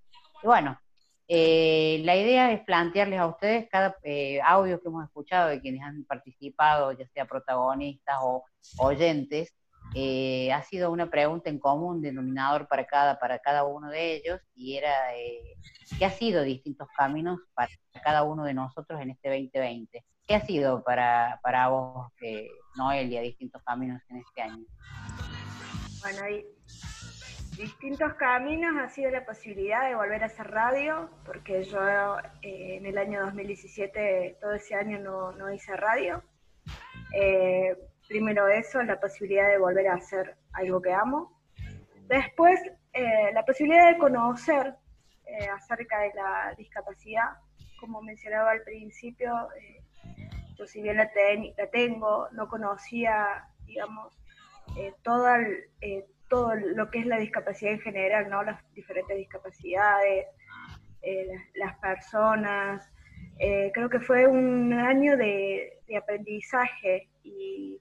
Y 0.43 0.47
bueno, 0.47 0.81
eh, 1.29 2.01
la 2.05 2.17
idea 2.17 2.53
es 2.53 2.63
plantearles 2.65 3.21
a 3.21 3.27
ustedes 3.27 3.69
cada 3.71 3.99
eh, 4.03 4.41
audio 4.43 4.81
que 4.81 4.89
hemos 4.89 5.05
escuchado 5.05 5.51
de 5.51 5.61
quienes 5.61 5.83
han 5.83 6.05
participado, 6.05 6.93
ya 6.93 7.07
sea 7.09 7.27
protagonistas 7.27 8.17
o 8.23 8.45
oyentes, 8.79 9.55
eh, 9.95 10.51
ha 10.55 10.63
sido 10.63 10.91
una 10.91 11.11
pregunta 11.11 11.51
en 11.51 11.59
común, 11.59 12.01
denominador 12.01 12.67
para 12.67 12.87
cada, 12.87 13.19
para 13.19 13.39
cada 13.41 13.65
uno 13.65 13.91
de 13.91 14.15
ellos, 14.15 14.41
y 14.55 14.79
era 14.79 14.91
¿qué 15.99 16.07
ha 16.07 16.11
sido 16.11 16.43
distintos 16.43 16.89
caminos 16.97 17.41
para 17.53 17.69
cada 18.03 18.23
uno 18.23 18.45
de 18.45 18.55
nosotros 18.55 18.99
en 19.03 19.11
este 19.11 19.29
2020? 19.29 20.03
¿Qué 20.27 20.35
ha 20.35 20.41
sido 20.41 20.83
para, 20.83 21.39
para 21.43 21.69
vos, 21.69 22.11
eh, 22.23 22.49
Noelia, 22.77 23.21
distintos 23.21 23.63
caminos 23.63 24.01
en 24.09 24.17
este 24.17 24.41
año? 24.41 24.65
Bueno, 26.01 26.23
distintos 27.59 28.15
caminos 28.15 28.75
ha 28.79 28.89
sido 28.89 29.11
la 29.11 29.27
posibilidad 29.27 29.87
de 29.87 29.95
volver 29.95 30.23
a 30.23 30.27
hacer 30.27 30.51
radio, 30.51 31.11
porque 31.27 31.65
yo 31.65 32.19
eh, 32.41 32.77
en 32.77 32.87
el 32.87 32.97
año 32.97 33.21
2017, 33.27 34.39
todo 34.41 34.55
ese 34.55 34.75
año 34.75 34.99
no, 34.99 35.33
no 35.33 35.53
hice 35.53 35.77
radio. 35.77 36.23
Eh, 37.13 37.77
primero 38.09 38.49
eso, 38.49 38.83
la 38.83 38.99
posibilidad 38.99 39.51
de 39.51 39.59
volver 39.59 39.89
a 39.89 39.97
hacer 39.97 40.37
algo 40.55 40.81
que 40.81 40.93
amo. 40.95 41.39
Después, 42.07 42.59
eh, 42.95 43.31
la 43.35 43.45
posibilidad 43.45 43.93
de 43.93 43.99
conocer 43.99 44.75
acerca 45.53 45.99
de 46.01 46.13
la 46.15 46.55
discapacidad, 46.57 47.31
como 47.81 48.01
mencionaba 48.01 48.53
al 48.53 48.63
principio, 48.63 49.49
yo 50.57 50.67
si 50.67 50.83
bien 50.83 50.97
la, 50.97 51.11
ten- 51.11 51.55
tengo, 51.73 52.29
no 52.33 52.49
conocía, 52.49 53.49
digamos, 53.67 54.13
eh, 54.77 54.93
eh, 55.81 56.07
todo 56.29 56.55
lo 56.55 56.91
que 56.91 57.01
es 57.01 57.07
la 57.07 57.19
discapacidad 57.19 57.73
en 57.73 57.81
general, 57.81 58.29
¿no? 58.29 58.43
Las 58.43 58.61
diferentes 58.75 59.17
discapacidades, 59.17 60.27
eh, 61.03 61.29
las, 61.55 61.79
personas. 61.79 62.91
Eh, 63.39 63.71
creo 63.75 63.89
que 63.89 64.01
fue 64.01 64.27
un 64.27 64.73
año 64.73 65.17
de, 65.17 65.81
aprendizaje 65.97 67.09
y, 67.23 67.81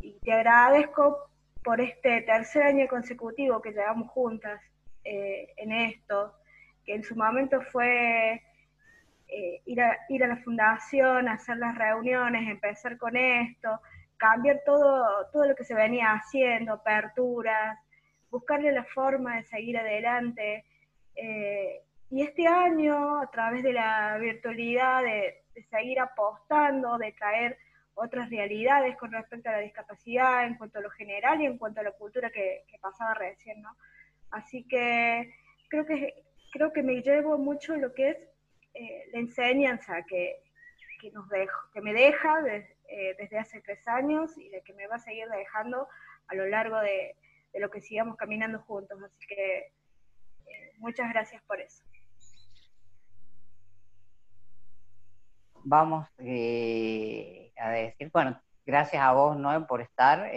y 0.00 0.18
te 0.20 0.32
agradezco 0.32 1.30
por 1.64 1.80
este 1.80 2.22
tercer 2.22 2.62
año 2.62 2.86
consecutivo 2.86 3.60
que 3.60 3.72
llevamos 3.72 4.08
juntas 4.10 4.60
en 5.04 5.72
esto, 5.72 6.34
que 6.84 6.94
en 6.94 7.02
su 7.02 7.16
momento 7.16 7.62
fue 7.62 8.42
eh, 9.28 9.62
ir, 9.66 9.80
a, 9.80 9.96
ir 10.08 10.24
a 10.24 10.28
la 10.28 10.36
fundación, 10.38 11.28
hacer 11.28 11.56
las 11.58 11.76
reuniones, 11.76 12.48
empezar 12.48 12.96
con 12.98 13.16
esto, 13.16 13.80
cambiar 14.16 14.62
todo, 14.64 15.26
todo 15.32 15.46
lo 15.46 15.54
que 15.54 15.64
se 15.64 15.74
venía 15.74 16.12
haciendo, 16.12 16.74
aperturas, 16.74 17.78
buscarle 18.30 18.72
la 18.72 18.84
forma 18.84 19.36
de 19.36 19.44
seguir 19.44 19.78
adelante. 19.78 20.64
eh, 21.16 21.82
y 22.10 22.22
este 22.22 22.46
año, 22.46 23.20
a 23.20 23.30
través 23.30 23.62
de 23.62 23.72
la 23.74 24.16
virtualidad, 24.18 25.02
de, 25.02 25.42
de 25.54 25.62
seguir 25.64 26.00
apostando, 26.00 26.96
de 26.96 27.12
traer 27.12 27.58
otras 27.94 28.30
realidades 28.30 28.96
con 28.96 29.12
respecto 29.12 29.48
a 29.50 29.52
la 29.52 29.58
discapacidad 29.58 30.46
en 30.46 30.54
cuanto 30.54 30.78
a 30.78 30.82
lo 30.82 30.90
general 30.90 31.40
y 31.42 31.46
en 31.46 31.58
cuanto 31.58 31.80
a 31.80 31.82
la 31.82 31.90
cultura 31.92 32.30
que, 32.30 32.64
que 32.68 32.78
pasaba 32.78 33.12
recién, 33.14 33.60
¿no? 33.60 33.76
Así 34.30 34.66
que 34.66 35.34
creo 35.68 35.84
que 35.84 36.14
creo 36.52 36.72
que 36.72 36.82
me 36.82 37.02
llevo 37.02 37.38
mucho 37.38 37.76
lo 37.76 37.92
que 37.92 38.10
es 38.10 38.16
eh, 38.78 39.08
la 39.12 39.18
enseñanza 39.18 40.02
que, 40.06 40.42
que 41.00 41.10
nos 41.10 41.28
dejo, 41.28 41.70
que 41.72 41.80
me 41.80 41.92
deja 41.92 42.42
de- 42.42 42.76
eh, 42.88 43.14
desde 43.18 43.38
hace 43.38 43.60
tres 43.60 43.86
años 43.88 44.36
y 44.38 44.48
de 44.48 44.62
que 44.62 44.72
me 44.72 44.86
va 44.86 44.96
a 44.96 45.00
seguir 45.00 45.28
dejando 45.28 45.88
a 46.28 46.34
lo 46.34 46.46
largo 46.46 46.78
de, 46.80 47.16
de 47.52 47.60
lo 47.60 47.70
que 47.70 47.80
sigamos 47.80 48.16
caminando 48.16 48.60
juntos. 48.60 49.02
Así 49.02 49.26
que 49.26 49.58
eh, 50.46 50.72
muchas 50.78 51.10
gracias 51.10 51.42
por 51.42 51.60
eso. 51.60 51.82
vamos 55.64 56.08
eh, 56.18 57.52
a 57.58 57.70
decir, 57.70 58.10
bueno, 58.12 58.40
gracias 58.64 59.02
a 59.02 59.12
vos, 59.12 59.36
Noé, 59.36 59.60
por 59.66 59.82
estar. 59.82 60.30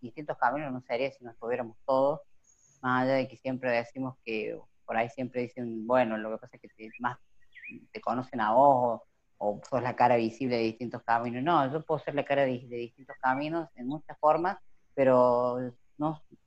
distintos 0.00 0.38
caminos 0.38 0.72
no 0.72 0.80
sería 0.82 1.10
si 1.10 1.24
no 1.24 1.30
estuviéramos 1.32 1.76
todos, 1.84 2.20
más 2.80 3.02
allá 3.02 3.14
de 3.14 3.26
que 3.28 3.36
siempre 3.36 3.70
decimos 3.72 4.16
que 4.24 4.56
por 4.88 4.96
ahí 4.96 5.10
siempre 5.10 5.42
dicen, 5.42 5.86
bueno, 5.86 6.16
lo 6.16 6.30
que 6.30 6.38
pasa 6.38 6.56
es 6.56 6.72
que 6.74 6.90
más 6.98 7.18
te 7.92 8.00
conocen 8.00 8.40
a 8.40 8.54
vos 8.54 9.02
o, 9.36 9.60
sos 9.68 9.82
la 9.82 9.94
cara 9.94 10.16
visible 10.16 10.56
de 10.56 10.62
distintos 10.62 11.02
caminos. 11.02 11.42
No, 11.42 11.70
yo 11.70 11.84
puedo 11.84 12.00
ser 12.00 12.14
la 12.14 12.24
cara 12.24 12.46
de, 12.46 12.58
distintos 12.66 13.16
caminos 13.20 13.68
en 13.76 13.86
muchas 13.86 14.18
formas, 14.18 14.56
pero 14.94 15.58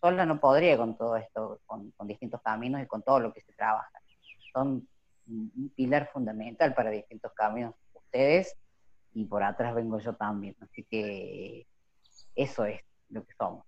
sola 0.01 0.25
no 0.25 0.39
podría 0.39 0.75
con 0.75 0.97
todo 0.97 1.17
esto, 1.17 1.61
con, 1.67 1.93
distintos 2.07 2.41
caminos 2.41 2.81
y 2.81 2.87
con 2.87 3.03
todo 3.03 3.19
lo 3.19 3.31
que 3.31 3.41
se 3.41 3.53
trabaja. 3.53 3.91
Son 4.51 4.87
un 5.27 5.51
un 5.55 5.69
pilar 5.75 6.09
fundamental 6.11 6.73
para 6.73 6.89
distintos 6.89 7.31
caminos 7.33 7.75
ustedes 7.93 8.57
y 9.13 9.23
por 9.25 9.43
atrás 9.43 9.75
vengo 9.75 9.99
yo 9.99 10.15
también. 10.15 10.55
Así 10.61 10.83
que 10.83 11.67
eso 12.35 12.65
es 12.65 12.81
lo 13.09 13.23
que 13.23 13.33
somos. 13.37 13.65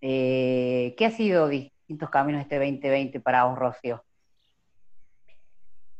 Eh, 0.00 0.94
¿Qué 0.96 1.06
ha 1.06 1.10
sido 1.10 1.48
distintos 1.84 2.08
caminos 2.08 2.40
este 2.40 2.56
2020 2.56 3.20
para 3.20 3.44
vos, 3.44 3.58
Rocío? 3.58 4.02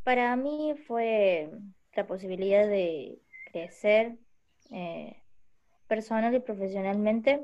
Para 0.02 0.34
mí 0.36 0.74
fue 0.86 1.50
la 1.94 2.06
posibilidad 2.06 2.66
de 2.66 3.18
crecer 3.52 4.16
eh, 4.70 5.22
personal 5.86 6.34
y 6.34 6.40
profesionalmente. 6.40 7.40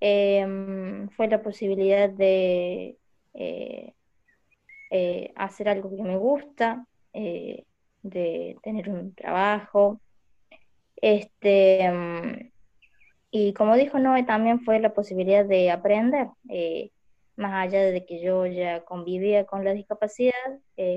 em, 0.00 1.08
fue 1.10 1.28
la 1.28 1.42
posibilidad 1.42 2.10
de 2.10 2.98
eh, 3.34 3.94
eh, 4.90 5.32
hacer 5.36 5.68
algo 5.68 5.94
que 5.96 6.02
me 6.02 6.16
gusta, 6.16 6.86
de 7.12 8.56
tener 8.62 8.88
un 8.90 9.14
trabajo. 9.14 10.00
Este, 10.96 11.82
em, 11.84 12.50
y 13.30 13.52
como 13.54 13.76
dijo 13.76 13.98
Noé, 13.98 14.24
también 14.24 14.60
fue 14.60 14.80
la 14.80 14.92
posibilidad 14.92 15.44
de 15.44 15.70
aprender, 15.70 16.28
más 17.36 17.54
allá 17.54 17.80
de 17.80 18.04
que 18.04 18.20
yo 18.20 18.46
ya 18.46 18.84
convivía 18.84 19.46
con 19.46 19.64
la 19.64 19.72
discapacidad, 19.72 20.32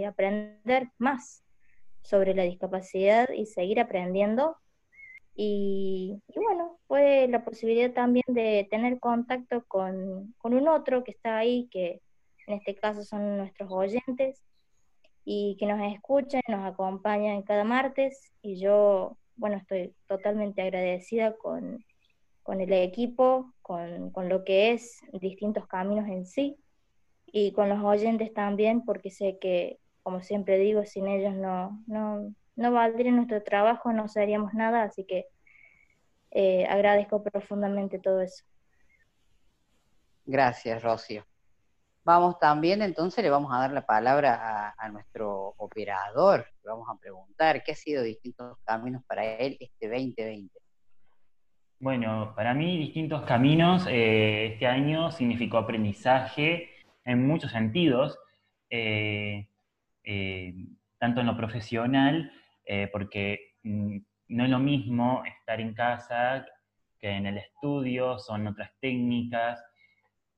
aprender 0.08 0.90
más 0.98 1.44
sobre 2.02 2.36
la 2.36 2.44
discapacidad 2.44 3.30
y 3.30 3.46
seguir 3.46 3.80
aprendiendo 3.80 4.58
y, 5.36 6.22
bueno, 6.34 6.80
fue 6.88 7.28
la 7.28 7.44
posibilidad 7.44 7.92
también 7.92 8.24
de 8.28 8.68
tener 8.72 9.00
contacto 9.00 9.66
con, 9.68 10.34
un 10.42 10.68
otro 10.70 11.04
que 11.04 11.12
está 11.12 11.38
ahí, 11.38 11.68
que 11.72 12.02
en 12.48 12.54
este 12.56 12.76
caso 12.76 13.04
son 13.04 13.38
nuestros 13.38 13.70
oyentes, 13.72 14.42
y 15.26 15.58
que 15.60 15.66
nos 15.66 15.82
escuchan, 15.94 16.42
nos 16.48 16.66
acompañan 16.66 17.42
cada 17.42 17.64
martes. 17.66 18.32
Y 18.42 18.60
yo, 18.60 19.18
bueno, 19.36 19.58
estoy 19.58 19.94
totalmente 20.08 20.62
agradecida 20.62 21.36
con, 21.36 21.84
el 22.54 22.72
equipo, 22.74 23.54
con, 23.62 24.12
lo 24.30 24.44
que 24.44 24.72
es 24.72 25.02
distintos 25.14 25.68
caminos 25.68 26.08
en 26.08 26.26
sí, 26.26 26.58
y 27.26 27.52
con 27.52 27.70
los 27.70 27.84
oyentes 27.84 28.34
también, 28.34 28.86
porque 28.86 29.10
sé 29.10 29.38
que, 29.40 29.80
como 30.04 30.22
siempre 30.22 30.58
digo, 30.58 30.86
sin 30.86 31.08
ellos 31.08 31.34
no, 31.34 31.82
no, 31.88 32.34
no 32.56 32.72
valdría 32.72 33.12
nuestro 33.12 33.44
trabajo, 33.44 33.92
no 33.92 34.08
seríamos 34.08 34.54
nada, 34.54 34.84
así 34.84 35.04
que 35.06 35.26
eh, 36.32 36.66
agradezco 36.68 37.24
profundamente 37.24 38.00
todo 38.00 38.22
eso. 38.22 38.44
Gracias, 40.26 40.82
Rocío. 40.82 41.26
Vamos 42.04 42.38
también, 42.38 42.84
entonces 42.84 43.24
le 43.24 43.32
vamos 43.32 43.52
a 43.52 43.60
dar 43.60 43.72
la 43.72 43.86
palabra 43.86 44.76
a, 44.78 44.90
nuestro 44.90 45.56
operador. 45.58 46.46
Le 46.64 46.70
vamos 46.70 46.88
a 46.88 47.00
preguntar 47.00 47.64
qué 47.64 47.72
ha 47.72 47.76
sido 47.76 48.04
distintos 48.04 48.60
caminos 48.64 49.04
para 49.08 49.26
él 49.26 49.58
este 49.60 49.90
2020. 49.90 50.65
Bueno, 51.80 52.34
para 52.36 52.54
mí 52.54 52.78
distintos 52.78 53.24
caminos 53.24 53.86
eh, 53.88 54.54
este 54.54 54.68
año 54.68 55.12
significó 55.12 55.58
aprendizaje 55.58 56.70
en 57.04 57.28
muchos 57.28 57.52
sentidos. 57.52 58.18
Eh, 58.70 59.48
tanto 61.06 61.22
en 61.22 61.28
lo 61.28 61.38
profesional, 61.38 62.32
eh, 62.66 62.90
porque 62.92 63.56
mm, 63.64 63.98
no 64.30 64.44
es 64.44 64.50
lo 64.50 64.60
mismo 64.60 65.24
estar 65.26 65.62
en 65.62 65.74
casa 65.74 66.46
que 67.00 67.10
en 67.10 67.28
el 67.28 67.38
estudio, 67.38 68.18
son 68.20 68.48
otras 68.48 68.72
técnicas. 68.80 69.64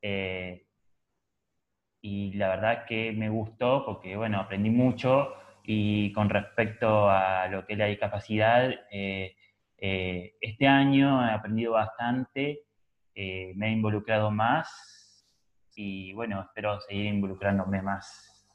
Eh, 0.01 0.65
y 2.01 2.33
la 2.33 2.49
verdad 2.49 2.85
que 2.85 3.11
me 3.11 3.29
gustó 3.29 3.85
porque, 3.85 4.15
bueno, 4.15 4.39
aprendí 4.39 4.69
mucho 4.69 5.33
y 5.63 6.11
con 6.13 6.29
respecto 6.29 7.09
a 7.09 7.47
lo 7.47 7.65
que 7.65 7.73
es 7.73 7.79
la 7.79 7.85
discapacidad, 7.85 8.69
eh, 8.91 9.35
este 9.77 10.67
año 10.67 11.25
he 11.25 11.31
aprendido 11.31 11.73
bastante, 11.73 12.63
me 13.15 13.67
he 13.67 13.71
involucrado 13.71 14.31
más 14.31 15.27
y, 15.75 16.13
bueno, 16.13 16.41
espero 16.41 16.79
seguir 16.81 17.05
involucrándome 17.05 17.81
más, 17.81 18.47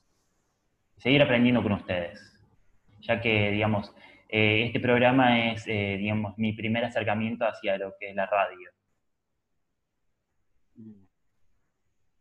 seguir 0.97 1.23
aprendiendo 1.23 1.63
con 1.63 1.73
ustedes 1.73 2.33
ya 3.03 3.21
que, 3.21 3.51
digamos, 3.51 3.93
eh, 4.29 4.65
este 4.67 4.81
programa 4.81 5.51
es, 5.51 5.67
eh, 5.67 5.97
digamos, 5.99 6.39
mi 6.39 6.53
primer 6.53 6.85
acercamiento 6.85 7.45
hacia 7.45 7.77
lo 7.77 7.95
que 7.99 8.11
es 8.11 8.17
la 8.17 8.27
radio. 8.27 8.71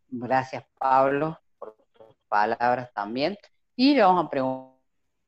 Gracias, 0.08 0.64
Pablo, 0.78 1.40
por 1.58 1.74
tus 1.92 2.14
palabras 2.28 2.92
también. 2.92 3.38
Y 3.74 3.94
le 3.94 4.02
vamos 4.02 4.26
a 4.26 4.28
preguntar 4.28 4.71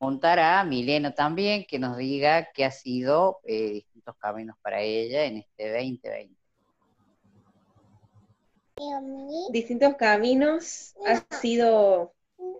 a 0.07 0.63
Milena 0.63 1.13
también 1.13 1.65
que 1.67 1.79
nos 1.79 1.97
diga 1.97 2.49
qué 2.53 2.65
ha 2.65 2.71
sido 2.71 3.39
eh, 3.43 3.73
distintos 3.73 4.15
caminos 4.17 4.55
para 4.61 4.81
ella 4.81 5.25
en 5.25 5.37
este 5.37 5.71
2020. 5.71 6.35
Distintos 9.51 9.95
caminos 9.95 10.95
ha 11.05 11.35
sido 11.37 12.13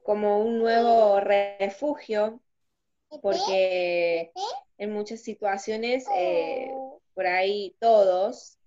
como 0.04 0.40
un 0.40 0.60
nuevo 0.60 1.20
refugio 1.20 2.40
porque 3.22 4.32
en 4.78 4.94
muchas 4.94 5.22
situaciones, 5.22 6.06
eh, 6.16 6.72
por 7.14 7.28
ahí 7.28 7.76
todos, 7.80 8.58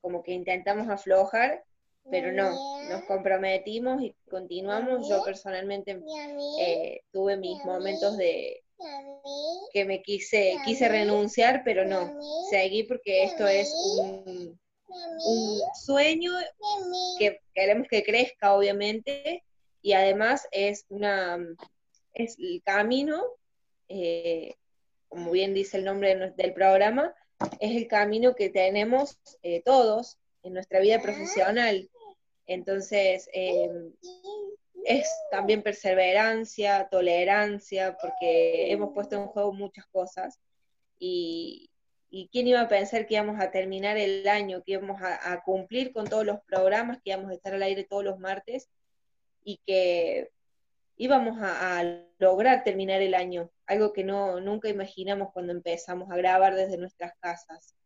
como 0.00 0.22
que 0.22 0.32
intentamos 0.32 0.88
aflojar, 0.88 1.64
pero 2.10 2.32
no, 2.32 2.88
nos 2.88 3.04
comprometimos 3.04 4.02
y 4.02 4.14
continuamos. 4.30 5.08
Yo 5.08 5.22
personalmente 5.24 6.00
eh, 6.60 7.00
tuve 7.12 7.36
mis 7.36 7.64
momentos 7.64 8.16
de 8.16 8.62
que 9.72 9.84
me 9.84 10.02
quise, 10.02 10.56
quise 10.64 10.88
renunciar, 10.88 11.62
pero 11.64 11.84
no, 11.84 12.18
seguí 12.50 12.84
porque 12.84 13.24
esto 13.24 13.46
es 13.46 13.72
un, 14.00 14.58
un 14.88 15.60
sueño 15.84 16.32
que 17.18 17.40
queremos 17.54 17.88
que 17.88 18.04
crezca, 18.04 18.54
obviamente, 18.54 19.44
y 19.82 19.92
además 19.92 20.46
es 20.52 20.84
una 20.88 21.38
es 22.14 22.36
el 22.38 22.62
camino 22.64 23.22
eh, 23.88 24.54
como 25.08 25.30
bien 25.30 25.54
dice 25.54 25.78
el 25.78 25.84
nombre 25.84 26.32
del 26.36 26.52
programa, 26.52 27.14
es 27.60 27.76
el 27.76 27.88
camino 27.88 28.34
que 28.34 28.50
tenemos 28.50 29.18
eh, 29.42 29.62
todos 29.64 30.18
en 30.42 30.54
nuestra 30.54 30.80
vida 30.80 31.00
profesional. 31.00 31.88
Entonces, 32.48 33.30
em, 33.32 33.92
es 34.84 35.08
también 35.30 35.62
perseverancia, 35.62 36.88
tolerancia, 36.90 37.96
porque 38.00 38.72
hemos 38.72 38.92
puesto 38.94 39.16
en 39.16 39.26
juego 39.26 39.52
muchas 39.52 39.86
cosas. 39.86 40.40
Y, 40.98 41.70
quién 42.32 42.48
iba 42.48 42.62
a 42.62 42.68
pensar 42.68 43.06
que 43.06 43.14
íbamos 43.14 43.40
a 43.40 43.50
terminar 43.50 43.98
el 43.98 44.26
año, 44.28 44.62
que 44.64 44.72
íbamos 44.72 45.00
a, 45.02 45.32
a, 45.32 45.42
cumplir 45.44 45.92
con 45.92 46.08
todos 46.08 46.24
los 46.26 46.40
programas, 46.40 46.98
que 47.02 47.10
íbamos 47.10 47.30
a 47.30 47.34
estar 47.34 47.54
al 47.54 47.62
aire 47.62 47.84
todos 47.84 48.02
los 48.04 48.18
martes 48.18 48.68
y 49.44 49.60
que 49.66 50.30
íbamos 50.98 51.38
a, 51.40 51.82
lograr 52.18 52.64
terminar 52.64 53.00
el 53.00 53.14
año, 53.14 53.48
algo 53.66 53.92
que 53.92 54.02
no, 54.02 54.40
nunca 54.40 54.68
imaginamos 54.68 55.32
cuando 55.32 55.52
empezamos 55.52 56.10
a 56.10 56.16
grabar 56.16 56.56
desde 56.56 56.76
nuestras 56.76 57.12
casas. 57.20 57.76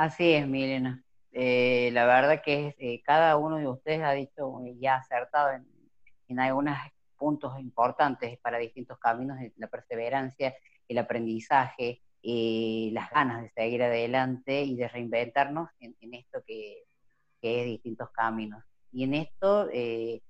Así 0.00 0.32
es, 0.32 0.48
Milena. 0.48 1.04
Eh, 1.30 1.90
la 1.92 2.06
verdad 2.06 2.40
que 2.42 2.74
eh, 2.78 3.02
cada 3.02 3.36
uno 3.36 3.58
de 3.58 3.68
ustedes 3.68 4.00
ha 4.02 4.12
dicho 4.12 4.58
y 4.64 4.86
ha 4.86 4.94
acertado 4.94 5.50
en, 5.52 5.66
en 6.28 6.40
algunos 6.40 6.74
puntos 7.18 7.60
importantes 7.60 8.38
para 8.38 8.56
distintos 8.56 8.98
caminos, 8.98 9.36
la 9.58 9.66
perseverancia, 9.66 10.54
el 10.88 10.96
aprendizaje, 10.96 12.00
eh, 12.22 12.88
las 12.94 13.10
ganas 13.10 13.42
de 13.42 13.50
seguir 13.50 13.82
adelante 13.82 14.62
y 14.62 14.74
de 14.74 14.88
reinventarnos 14.88 15.68
en, 15.80 16.14
esto 16.14 16.42
que, 16.46 16.84
que 17.38 17.60
es 17.60 17.66
distintos 17.66 18.08
caminos. 18.10 18.64
Y 18.92 19.04
en 19.04 19.12
esto 19.12 19.68
eh, 19.70 20.22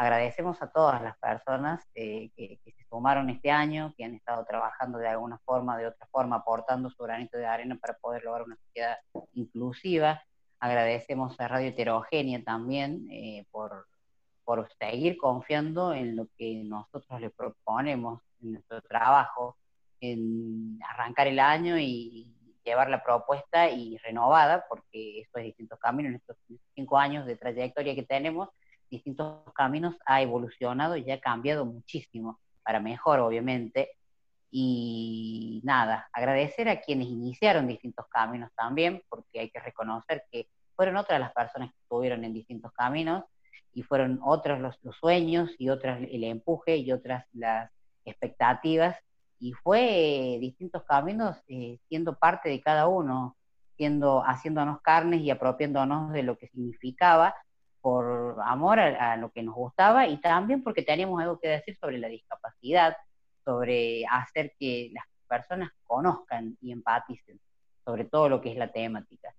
agradecemos 0.00 0.62
a 0.62 0.70
todas 0.70 1.02
las 1.02 1.18
personas 1.18 1.86
eh, 1.94 2.30
que, 2.34 2.58
se 2.64 2.84
sumaron 2.88 3.28
este 3.28 3.50
año, 3.50 3.92
que 3.98 4.04
han 4.04 4.14
estado 4.14 4.46
trabajando 4.46 4.96
de 4.96 5.08
alguna 5.08 5.38
forma, 5.44 5.76
de 5.76 5.88
otra 5.88 6.06
forma, 6.10 6.36
aportando 6.36 6.88
su 6.88 7.02
granito 7.02 7.36
de 7.36 7.44
arena 7.44 7.76
para 7.78 7.98
poder 7.98 8.24
lograr 8.24 8.46
una 8.46 8.56
sociedad 8.56 8.96
inclusiva. 9.34 10.22
Agradecemos 10.58 11.38
a 11.38 11.48
Radio 11.48 11.68
Heterogénea 11.68 12.42
también 12.42 13.08
eh, 13.10 13.44
por, 13.50 13.88
por 14.42 14.70
seguir 14.78 15.18
confiando 15.18 15.92
en 15.92 16.16
lo 16.16 16.28
que 16.38 16.62
nosotros 16.64 17.20
le 17.20 17.28
proponemos 17.28 18.22
en 18.40 18.52
nuestro 18.52 18.80
trabajo, 18.80 19.58
en 20.00 20.78
arrancar 20.88 21.26
el 21.26 21.38
año 21.40 21.78
y, 21.78 22.34
llevar 22.62 22.90
la 22.90 23.02
propuesta 23.02 23.70
y 23.70 23.96
renovada, 23.98 24.66
porque 24.68 25.20
esto 25.20 25.38
es 25.38 25.46
distintos 25.46 25.78
caminos, 25.78 26.10
en 26.10 26.16
estos 26.16 26.36
cinco 26.74 26.98
años 26.98 27.26
de 27.26 27.34
trayectoria 27.34 27.94
que 27.94 28.02
tenemos, 28.02 28.50
distintos 28.90 29.42
caminos 29.54 29.96
ha 30.04 30.20
evolucionado 30.20 30.96
y 30.96 31.10
ha 31.10 31.20
cambiado 31.20 31.64
muchísimo, 31.64 32.40
para 32.62 32.80
mejor 32.80 33.20
obviamente. 33.20 33.90
Y 34.50 35.60
nada, 35.64 36.08
agradecer 36.12 36.68
a 36.68 36.80
quienes 36.80 37.08
iniciaron 37.08 37.68
distintos 37.68 38.06
caminos 38.08 38.50
también, 38.56 39.02
porque 39.08 39.40
hay 39.40 39.50
que 39.50 39.60
reconocer 39.60 40.24
que 40.30 40.48
fueron 40.74 40.96
otras 40.96 41.20
las 41.20 41.32
personas 41.32 41.70
que 41.70 41.78
estuvieron 41.82 42.24
en 42.24 42.32
distintos 42.32 42.72
caminos 42.72 43.24
y 43.72 43.82
fueron 43.82 44.18
otros 44.22 44.60
los, 44.60 44.76
sueños 44.98 45.50
y 45.58 45.68
otras 45.68 46.00
el 46.00 46.24
empuje 46.24 46.76
y 46.76 46.90
otras 46.90 47.26
las 47.32 47.70
expectativas 48.04 48.96
y 49.38 49.52
fue 49.52 50.38
distintos 50.40 50.82
caminos 50.84 51.36
eh, 51.48 51.78
siendo 51.88 52.18
parte 52.18 52.48
de 52.48 52.60
cada 52.60 52.88
uno, 52.88 53.36
siendo, 53.76 54.22
haciéndonos 54.22 54.80
carnes 54.82 55.20
y 55.20 55.30
apropiándonos 55.30 56.12
de 56.12 56.22
lo 56.22 56.36
que 56.36 56.48
significaba 56.48 57.34
por 57.80 58.04
amor 58.44 58.80
a, 58.80 59.16
lo 59.16 59.30
que 59.30 59.42
nos 59.42 59.54
gustaba 59.54 60.06
y 60.06 60.20
también 60.20 60.62
porque 60.62 60.82
teníamos 60.82 61.20
algo 61.20 61.38
que 61.38 61.48
decir 61.48 61.76
sobre 61.78 61.98
la 61.98 62.08
discapacidad, 62.08 62.96
sobre 63.44 64.04
hacer 64.06 64.54
que 64.58 64.90
las 64.92 65.04
personas 65.28 65.70
conozcan 65.86 66.56
y 66.60 66.72
empaticen 66.72 67.40
sobre 67.84 68.04
todo 68.04 68.28
lo 68.28 68.40
que 68.40 68.52
es 68.52 68.56
la 68.56 68.70
temática. 68.70 69.34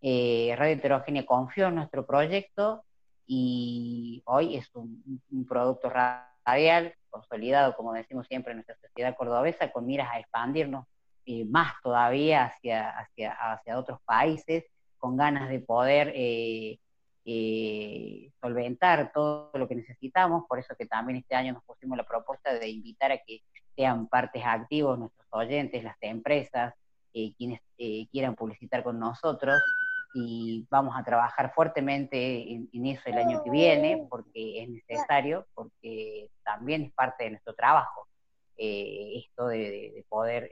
Eh, 0.00 0.54
Radio 0.56 0.74
Heterogénea 0.76 1.26
confió 1.26 1.68
en 1.68 1.74
nuestro 1.74 2.06
proyecto 2.06 2.82
y 3.26 4.22
hoy 4.24 4.56
es 4.56 4.70
un, 4.74 5.22
producto 5.46 5.90
radial 5.90 6.94
consolidado, 7.10 7.76
como 7.76 7.92
decimos 7.92 8.26
siempre, 8.26 8.52
en 8.52 8.58
nuestra 8.58 8.76
sociedad 8.76 9.14
cordobesa, 9.16 9.70
con 9.70 9.86
miras 9.86 10.08
a 10.10 10.18
expandirnos 10.18 10.86
eh, 11.26 11.44
más 11.44 11.74
todavía 11.82 12.44
hacia, 12.44 12.90
hacia, 12.90 13.32
hacia 13.32 13.78
otros 13.78 14.00
países, 14.04 14.64
con 14.98 15.16
ganas 15.16 15.48
de 15.48 15.60
poder 15.60 16.12
eh, 16.14 16.78
eh, 17.32 18.32
solventar 18.40 19.12
todo 19.12 19.52
lo 19.54 19.68
que 19.68 19.76
necesitamos, 19.76 20.46
por 20.48 20.58
eso 20.58 20.74
que 20.74 20.86
también 20.86 21.18
este 21.18 21.36
año 21.36 21.52
nos 21.52 21.62
pusimos 21.62 21.96
la 21.96 22.02
propuesta 22.02 22.52
de 22.52 22.68
invitar 22.68 23.12
a 23.12 23.18
que 23.18 23.44
sean 23.76 24.08
partes 24.08 24.42
activos 24.44 24.98
nuestros 24.98 25.28
oyentes, 25.30 25.84
las 25.84 25.96
empresas, 26.00 26.74
eh, 27.14 27.32
quienes 27.38 27.60
eh, 27.78 28.08
quieran 28.10 28.34
publicitar 28.34 28.82
con 28.82 28.98
nosotros, 28.98 29.62
y 30.12 30.66
vamos 30.70 30.96
a 30.98 31.04
trabajar 31.04 31.54
fuertemente 31.54 32.52
en, 32.52 32.86
eso 32.86 33.02
el 33.04 33.18
año 33.18 33.44
que 33.44 33.50
viene, 33.50 34.08
porque 34.10 34.64
es 34.64 34.68
necesario, 34.68 35.46
porque 35.54 36.30
también 36.42 36.82
es 36.82 36.92
parte 36.92 37.22
de 37.22 37.30
nuestro 37.30 37.54
trabajo, 37.54 38.08
esto 38.56 39.46
de, 39.46 39.58
de, 39.58 39.92
de 39.94 40.04
poder 40.08 40.50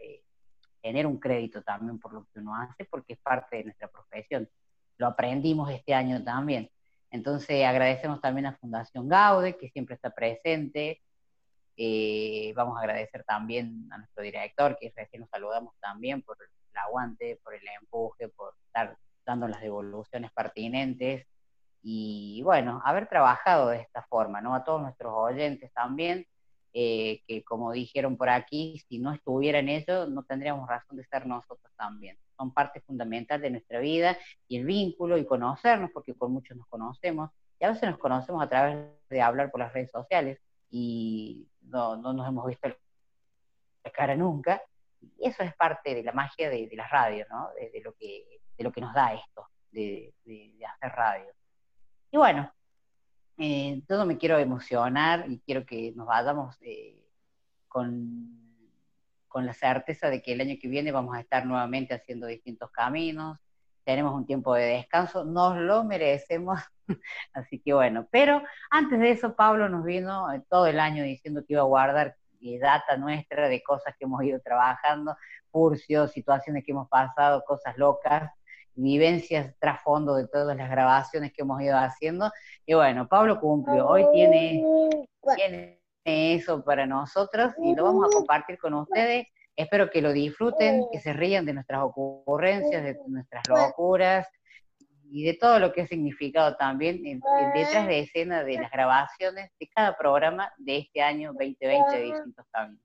tener 0.80 1.08
un 1.08 1.18
crédito 1.18 1.60
también 1.62 1.98
por 1.98 2.12
lo 2.12 2.24
que 2.32 2.38
uno 2.38 2.54
hace, 2.54 2.84
porque 2.84 3.14
es 3.14 3.18
parte 3.18 3.56
de 3.56 3.64
nuestra 3.64 3.88
profesión. 3.88 4.48
Lo 4.98 5.06
aprendimos 5.06 5.70
este 5.70 5.94
año 5.94 6.22
también. 6.22 6.70
Entonces 7.10 7.64
agradecemos 7.64 8.20
también 8.20 8.46
a 8.46 8.56
Fundación 8.56 9.08
Gaude, 9.08 9.56
que 9.56 9.70
siempre 9.70 9.94
está 9.94 10.10
presente. 10.10 11.00
Eh, 11.76 12.52
vamos 12.56 12.76
a 12.76 12.80
agradecer 12.80 13.24
también 13.24 13.88
a 13.90 13.98
nuestro 13.98 14.22
director, 14.22 14.76
que 14.78 14.92
recién 14.94 15.20
nos 15.20 15.30
saludamos 15.30 15.74
también 15.80 16.22
por 16.22 16.36
el 16.42 16.48
aguante, 16.76 17.40
por 17.42 17.54
el 17.54 17.62
empuje, 17.80 18.28
por 18.28 18.54
estar 18.66 18.96
dando 19.24 19.48
las 19.48 19.60
devoluciones 19.60 20.30
pertinentes 20.32 21.26
y 21.82 22.42
bueno, 22.42 22.82
haber 22.84 23.08
trabajado 23.08 23.68
de 23.68 23.80
esta 23.80 24.02
forma, 24.02 24.40
¿no? 24.40 24.54
A 24.54 24.64
todos 24.64 24.82
nuestros 24.82 25.12
oyentes 25.14 25.72
también, 25.72 26.26
eh, 26.72 27.22
que 27.26 27.44
como 27.44 27.72
dijeron 27.72 28.16
por 28.16 28.28
aquí, 28.28 28.82
si 28.88 28.98
no 28.98 29.12
estuvieran 29.12 29.68
ellos, 29.68 30.08
no 30.10 30.24
tendríamos 30.24 30.68
razón 30.68 30.96
de 30.96 31.04
ser 31.04 31.26
nosotros 31.26 31.72
también. 31.76 32.18
Son 32.38 32.52
parte 32.54 32.80
fundamental 32.80 33.40
de 33.40 33.50
nuestra 33.50 33.80
vida 33.80 34.16
y 34.46 34.58
el 34.58 34.64
vínculo 34.64 35.18
y 35.18 35.26
conocernos, 35.26 35.90
porque 35.90 36.14
con 36.14 36.32
muchos 36.32 36.56
nos 36.56 36.68
conocemos, 36.68 37.30
y 37.60 37.64
a 37.64 37.70
veces 37.70 37.90
nos 37.90 37.98
conocemos 37.98 38.42
a 38.42 38.48
través 38.48 38.88
de 39.10 39.20
hablar 39.20 39.50
por 39.50 39.60
las 39.60 39.72
redes 39.72 39.90
sociales 39.90 40.38
y 40.70 41.48
no, 41.62 41.96
no 41.96 42.12
nos 42.12 42.28
hemos 42.28 42.46
visto 42.46 42.68
la 42.68 43.90
cara 43.90 44.14
nunca, 44.14 44.62
y 45.00 45.28
eso 45.28 45.42
es 45.42 45.54
parte 45.54 45.94
de 45.94 46.02
la 46.02 46.12
magia 46.12 46.48
de, 46.50 46.66
de 46.66 46.76
la 46.76 46.86
radio, 46.88 47.26
¿no? 47.30 47.48
De, 47.54 47.80
lo 47.82 47.94
que, 47.94 48.40
de 48.56 48.64
lo 48.64 48.72
que 48.72 48.80
nos 48.80 48.94
da 48.94 49.14
esto, 49.14 49.46
de, 49.70 50.12
hacer 50.74 50.92
radio. 50.92 51.32
Y 52.10 52.16
bueno, 52.16 52.52
eh, 53.36 53.82
todo 53.86 54.06
me 54.06 54.18
quiero 54.18 54.38
emocionar 54.38 55.26
y 55.28 55.38
quiero 55.40 55.64
que 55.64 55.92
nos 55.94 56.06
vayamos 56.06 56.56
eh, 56.62 57.04
con, 57.68 58.47
con 59.28 59.46
la 59.46 59.52
certeza 59.52 60.10
de 60.10 60.22
que 60.22 60.32
el 60.32 60.40
año 60.40 60.56
que 60.60 60.68
viene 60.68 60.92
vamos 60.92 61.16
a 61.16 61.20
estar 61.20 61.46
nuevamente 61.46 61.94
haciendo 61.94 62.26
distintos 62.26 62.70
caminos, 62.70 63.38
tenemos 63.84 64.14
un 64.14 64.26
tiempo 64.26 64.54
de 64.54 64.64
descanso, 64.64 65.24
nos 65.24 65.56
lo 65.56 65.84
merecemos, 65.84 66.60
así 67.32 67.60
que 67.60 67.72
bueno, 67.72 68.06
pero 68.10 68.42
antes 68.70 68.98
de 68.98 69.10
eso 69.10 69.34
Pablo 69.34 69.68
nos 69.68 69.84
vino 69.84 70.32
eh, 70.32 70.42
todo 70.48 70.66
el 70.66 70.80
año 70.80 71.04
diciendo 71.04 71.42
que 71.46 71.54
iba 71.54 71.62
a 71.62 71.66
guardar 71.66 72.16
data 72.60 72.96
nuestra 72.96 73.48
de 73.48 73.62
cosas 73.62 73.94
que 73.98 74.04
hemos 74.04 74.22
ido 74.22 74.40
trabajando, 74.40 75.16
furcios, 75.50 76.12
situaciones 76.12 76.64
que 76.64 76.72
hemos 76.72 76.88
pasado, 76.88 77.44
cosas 77.46 77.76
locas, 77.76 78.30
vivencias 78.74 79.54
trasfondo 79.58 80.14
de 80.14 80.28
todas 80.28 80.56
las 80.56 80.70
grabaciones 80.70 81.32
que 81.32 81.42
hemos 81.42 81.60
ido 81.60 81.76
haciendo. 81.76 82.30
Y 82.64 82.74
bueno, 82.74 83.08
Pablo 83.08 83.40
cumplió, 83.40 83.86
hoy 83.86 84.06
tiene, 84.12 84.64
tiene 85.36 85.77
eso 86.08 86.64
para 86.64 86.86
nosotros 86.86 87.52
y 87.62 87.74
lo 87.74 87.84
vamos 87.84 88.08
a 88.08 88.16
compartir 88.16 88.58
con 88.58 88.74
ustedes. 88.74 89.26
Espero 89.56 89.90
que 89.90 90.00
lo 90.00 90.12
disfruten, 90.12 90.84
que 90.92 91.00
se 91.00 91.12
rían 91.12 91.44
de 91.44 91.52
nuestras 91.52 91.82
ocurrencias, 91.82 92.82
de 92.82 92.96
nuestras 93.08 93.48
locuras 93.48 94.28
y 95.10 95.24
de 95.24 95.34
todo 95.34 95.58
lo 95.58 95.72
que 95.72 95.82
ha 95.82 95.86
significado 95.86 96.56
también 96.56 97.04
en, 97.06 97.20
en 97.40 97.52
detrás 97.54 97.86
de 97.86 98.00
escena 98.00 98.44
de 98.44 98.54
las 98.54 98.70
grabaciones 98.70 99.50
de 99.58 99.68
cada 99.74 99.96
programa 99.96 100.52
de 100.58 100.78
este 100.78 101.02
año 101.02 101.32
2020 101.32 101.96
de 101.96 102.02
distintos 102.04 102.46
caminos. 102.52 102.82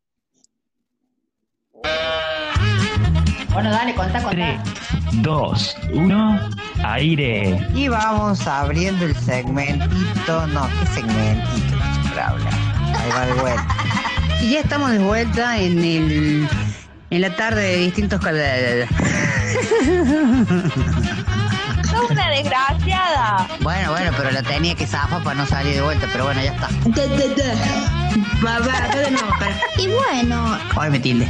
Bueno, 3.54 3.70
dale, 3.70 3.94
contá, 3.94 4.24
contá. 4.24 4.64
3, 5.12 5.22
2, 5.22 5.78
1, 5.94 6.50
aire. 6.86 7.68
Y 7.76 7.88
vamos 7.88 8.48
abriendo 8.48 9.06
el 9.06 9.16
segmentito. 9.16 10.48
No, 10.48 10.68
¿qué 10.80 10.86
segmentito? 10.88 11.78
Habla. 12.20 12.63
Ahí 13.04 13.12
va 13.12 13.26
de 13.26 13.34
vuelta. 13.34 13.68
Y 14.42 14.52
ya 14.52 14.60
estamos 14.62 14.92
de 14.92 15.00
vuelta 15.00 15.58
en 15.58 15.80
el. 15.80 16.48
En 17.10 17.22
la 17.22 17.36
tarde 17.36 17.62
de 17.62 17.76
distintos. 17.78 18.22
¡Sos 18.22 18.32
una 22.10 22.30
desgraciada! 22.30 23.48
Bueno, 23.60 23.92
bueno, 23.92 24.12
pero 24.18 24.32
la 24.32 24.42
tenía 24.42 24.74
que 24.76 24.88
zafar 24.88 25.22
para 25.24 25.36
no 25.36 25.46
salir 25.46 25.76
de 25.76 25.82
vuelta, 25.82 26.08
pero 26.12 26.24
bueno, 26.26 26.42
ya 26.42 26.54
está. 26.54 26.70
Va, 28.44 28.58
va, 28.60 28.68
va 28.68 28.88
de 28.96 29.12
nuevo, 29.12 29.30
para. 29.38 29.56
Y 29.78 29.88
bueno. 29.88 30.58
Hoy 30.76 30.90
me 30.90 31.00
tilde. 31.00 31.28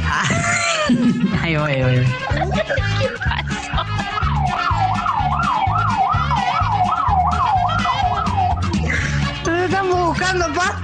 Ahí 1.42 1.56
voy, 1.56 1.82
voy. 1.82 1.96
¿Qué 3.00 3.08
pasó? 3.18 3.84
Buscando, 10.14 10.46
pa. 10.52 10.80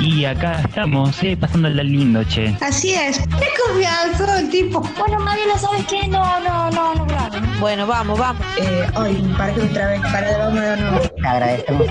Y 0.00 0.24
acá 0.24 0.60
estamos, 0.60 1.22
eh, 1.22 1.36
pasándola 1.36 1.82
lindo, 1.82 2.22
che. 2.24 2.56
Así 2.60 2.94
es. 2.94 3.18
Qué 3.18 3.48
confianza 3.66 4.38
el 4.40 4.50
tipo. 4.50 4.80
Bueno, 4.98 5.18
Mariela, 5.20 5.58
¿sabes 5.58 5.84
qué? 5.86 6.06
No, 6.06 6.40
no, 6.40 6.70
no, 6.70 6.94
no 6.94 7.06
grabo. 7.06 7.36
Bueno, 7.58 7.86
vamos, 7.86 8.18
vamos. 8.18 8.42
Eh, 8.58 8.86
hoy, 8.94 9.14
para 9.36 9.54
que 9.54 9.62
otra 9.62 9.86
vez, 9.88 10.00
para 10.00 10.38
vamos 10.38 10.60
de 10.60 10.76
nuevo. 10.76 11.00
Te 11.00 11.26
agradecemos 11.26 11.86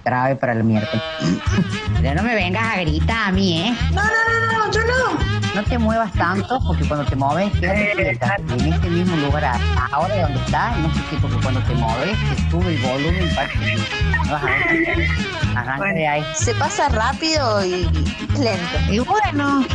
otra 0.00 0.28
vez 0.28 0.38
para 0.38 0.52
el 0.52 0.64
miércoles. 0.64 1.02
Pero 2.02 2.14
no 2.14 2.22
me 2.22 2.34
vengas 2.34 2.74
a 2.74 2.80
gritar 2.80 3.28
a 3.28 3.32
mí, 3.32 3.60
¿eh? 3.60 3.76
No, 3.92 4.02
no, 4.02 4.10
no, 4.10 4.66
no, 4.66 4.72
yo 4.72 4.80
no. 4.80 5.27
No 5.58 5.64
te 5.64 5.76
muevas 5.76 6.12
tanto 6.12 6.60
porque 6.64 6.86
cuando 6.86 7.04
te 7.04 7.16
mueves 7.16 7.52
quedas 7.58 7.96
quieta. 7.96 8.36
En 8.36 8.72
este 8.72 8.88
mismo 8.90 9.16
lugar, 9.16 9.58
ahora 9.90 10.22
donde 10.22 10.38
estás, 10.38 10.78
en 10.78 10.84
este 10.84 11.00
tipo 11.10 11.28
que 11.28 11.34
cuando 11.42 11.60
te 11.62 11.74
mueves 11.74 12.16
te 12.28 12.48
sube 12.48 12.76
el 12.76 12.80
volumen 12.80 13.34
para 13.34 13.48
que 13.48 13.58
no 13.58 14.32
vas 14.34 14.42
a 14.44 14.46
ver. 14.46 15.08
Arranca 15.56 15.94
de 15.94 16.06
ahí. 16.06 16.24
Se 16.36 16.54
pasa 16.54 16.88
rápido 16.90 17.64
y 17.64 17.90
lento. 18.38 18.78
Y 18.88 19.00
bueno. 19.00 19.66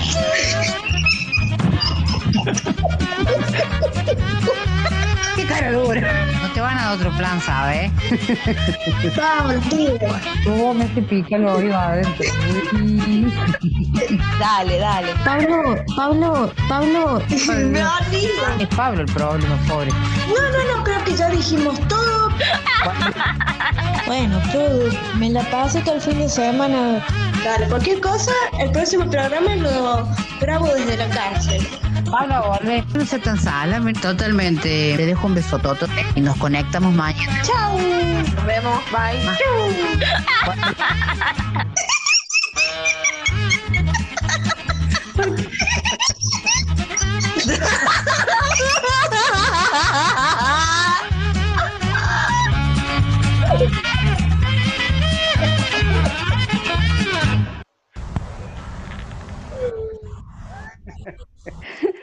Qué 5.35 5.45
cara 5.45 5.71
dura. 5.71 6.25
No 6.41 6.51
te 6.51 6.61
van 6.61 6.77
a 6.77 6.83
dar 6.85 6.95
otro 6.95 7.11
plan, 7.17 7.41
¿sabes? 7.41 7.91
Vamos, 9.17 9.67
tío. 9.69 9.97
Vos 10.45 10.75
me 10.75 10.85
te 10.85 11.01
pica 11.01 11.35
el 11.37 11.45
oído 11.45 11.77
adentro. 11.77 12.25
Dale, 14.39 14.77
dale. 14.79 15.13
Pablo, 15.23 15.83
Pablo, 15.95 16.51
Pablo. 16.67 17.21
Es 17.29 18.67
Pablo 18.75 19.01
el 19.01 19.11
problema, 19.13 19.55
pobre. 19.67 19.89
No, 20.27 20.49
no, 20.51 20.77
no, 20.77 20.83
creo 20.83 21.03
que 21.03 21.15
ya 21.15 21.29
dijimos 21.29 21.79
todo. 21.87 22.29
Bueno, 24.05 24.37
todo. 24.51 24.89
Me 25.15 25.29
la 25.29 25.43
paso 25.49 25.79
todo 25.79 25.95
el 25.95 26.01
fin 26.01 26.19
de 26.19 26.27
semana. 26.27 27.01
Dale, 27.43 27.67
cualquier 27.67 27.99
cosa, 27.99 28.31
el 28.59 28.71
próximo 28.71 29.09
programa 29.09 29.55
lo 29.55 30.07
grabo 30.39 30.67
desde 30.67 30.95
la 30.95 31.09
cárcel. 31.09 31.67
Pablo, 32.09 32.57
volvé. 32.59 32.83
No 32.93 33.05
seas 33.05 33.21
tan 33.21 33.39
salame, 33.39 33.93
totalmente. 33.93 34.95
Te 34.95 35.05
dejo 35.05 35.27
un 35.27 35.35
beso 35.35 35.59
toto 35.59 35.87
y 36.15 36.21
nos 36.21 36.37
conectamos 36.37 36.93
mañana. 36.93 37.41
Chao. 37.43 37.77
Nos 37.77 38.45
vemos. 38.45 38.79
Bye. 38.91 39.19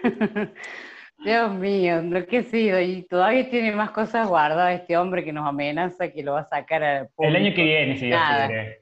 Dios 1.25 1.55
mío, 1.55 2.01
lo 2.03 2.27
que 2.27 2.39
he 2.39 2.43
sido, 2.45 2.81
y 2.81 3.03
todavía 3.03 3.51
tiene 3.51 3.73
más 3.73 3.91
cosas 3.91 4.27
guardadas 4.27 4.81
este 4.81 4.97
hombre 4.97 5.23
que 5.23 5.33
nos 5.33 5.47
amenaza 5.47 6.11
que 6.11 6.23
lo 6.23 6.33
va 6.33 6.41
a 6.41 6.45
sacar 6.45 6.83
al 6.83 7.09
El 7.19 7.37
año 7.37 7.55
que 7.55 7.63
viene, 7.63 7.99
si 7.99 8.07
Dios 8.07 8.21
quiere. 8.29 8.81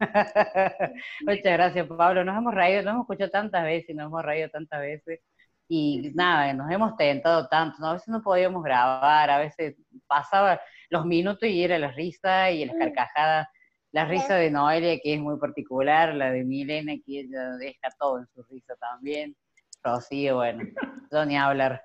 Muchas 1.26 1.52
gracias, 1.52 1.86
Pablo. 1.86 2.24
Nos 2.24 2.36
hemos 2.36 2.54
reído, 2.54 2.82
nos 2.82 2.92
hemos 2.92 3.04
escuchado 3.04 3.30
tantas 3.30 3.64
veces, 3.64 3.94
nos 3.94 4.06
hemos 4.06 4.24
reído 4.24 4.48
tantas 4.50 4.80
veces. 4.80 5.20
Y 5.68 6.12
nada, 6.14 6.52
nos 6.54 6.70
hemos 6.70 6.96
tentado 6.96 7.48
tanto, 7.48 7.78
¿no? 7.80 7.88
a 7.88 7.92
veces 7.94 8.08
no 8.08 8.22
podíamos 8.22 8.62
grabar, 8.62 9.30
a 9.30 9.38
veces 9.38 9.74
pasaba 10.06 10.60
los 10.90 11.04
minutos 11.06 11.48
y 11.48 11.64
era 11.64 11.78
la 11.78 11.90
risa 11.92 12.50
y 12.50 12.64
las 12.64 12.76
carcajadas. 12.76 13.48
La 13.92 14.04
risa 14.04 14.34
de 14.34 14.50
Noelia, 14.50 14.98
que 15.02 15.14
es 15.14 15.20
muy 15.20 15.38
particular, 15.38 16.14
la 16.14 16.30
de 16.30 16.44
Milena, 16.44 16.92
que 17.04 17.20
ella 17.20 17.52
deja 17.58 17.88
todo 17.98 18.18
en 18.18 18.26
su 18.26 18.42
risa 18.42 18.74
también. 18.76 19.34
Rocío, 19.86 20.36
bueno, 20.36 20.62
no 21.12 21.24
ni 21.24 21.36
hablar. 21.36 21.82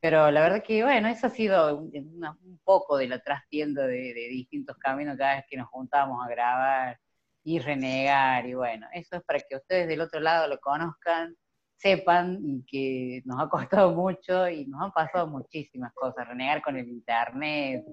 Pero 0.00 0.30
la 0.30 0.40
verdad 0.42 0.62
que, 0.62 0.82
bueno, 0.84 1.08
eso 1.08 1.26
ha 1.26 1.30
sido 1.30 1.76
un, 1.78 1.90
un 2.24 2.60
poco 2.62 2.96
de 2.98 3.08
la 3.08 3.18
trastienda 3.20 3.82
de, 3.86 4.14
de 4.14 4.28
distintos 4.28 4.76
caminos 4.78 5.16
cada 5.16 5.36
vez 5.36 5.44
que 5.48 5.56
nos 5.56 5.68
juntamos 5.68 6.24
a 6.24 6.28
grabar 6.30 6.98
y 7.42 7.58
renegar. 7.58 8.46
Y 8.46 8.54
bueno, 8.54 8.86
eso 8.92 9.16
es 9.16 9.22
para 9.24 9.40
que 9.40 9.56
ustedes 9.56 9.88
del 9.88 10.00
otro 10.00 10.20
lado 10.20 10.46
lo 10.46 10.58
conozcan, 10.60 11.34
sepan 11.76 12.38
y 12.44 12.64
que 12.64 13.22
nos 13.24 13.40
ha 13.40 13.48
costado 13.48 13.92
mucho 13.92 14.48
y 14.48 14.66
nos 14.66 14.82
han 14.82 14.92
pasado 14.92 15.26
muchísimas 15.26 15.92
cosas. 15.94 16.28
Renegar 16.28 16.62
con 16.62 16.76
el 16.76 16.86
internet, 16.88 17.84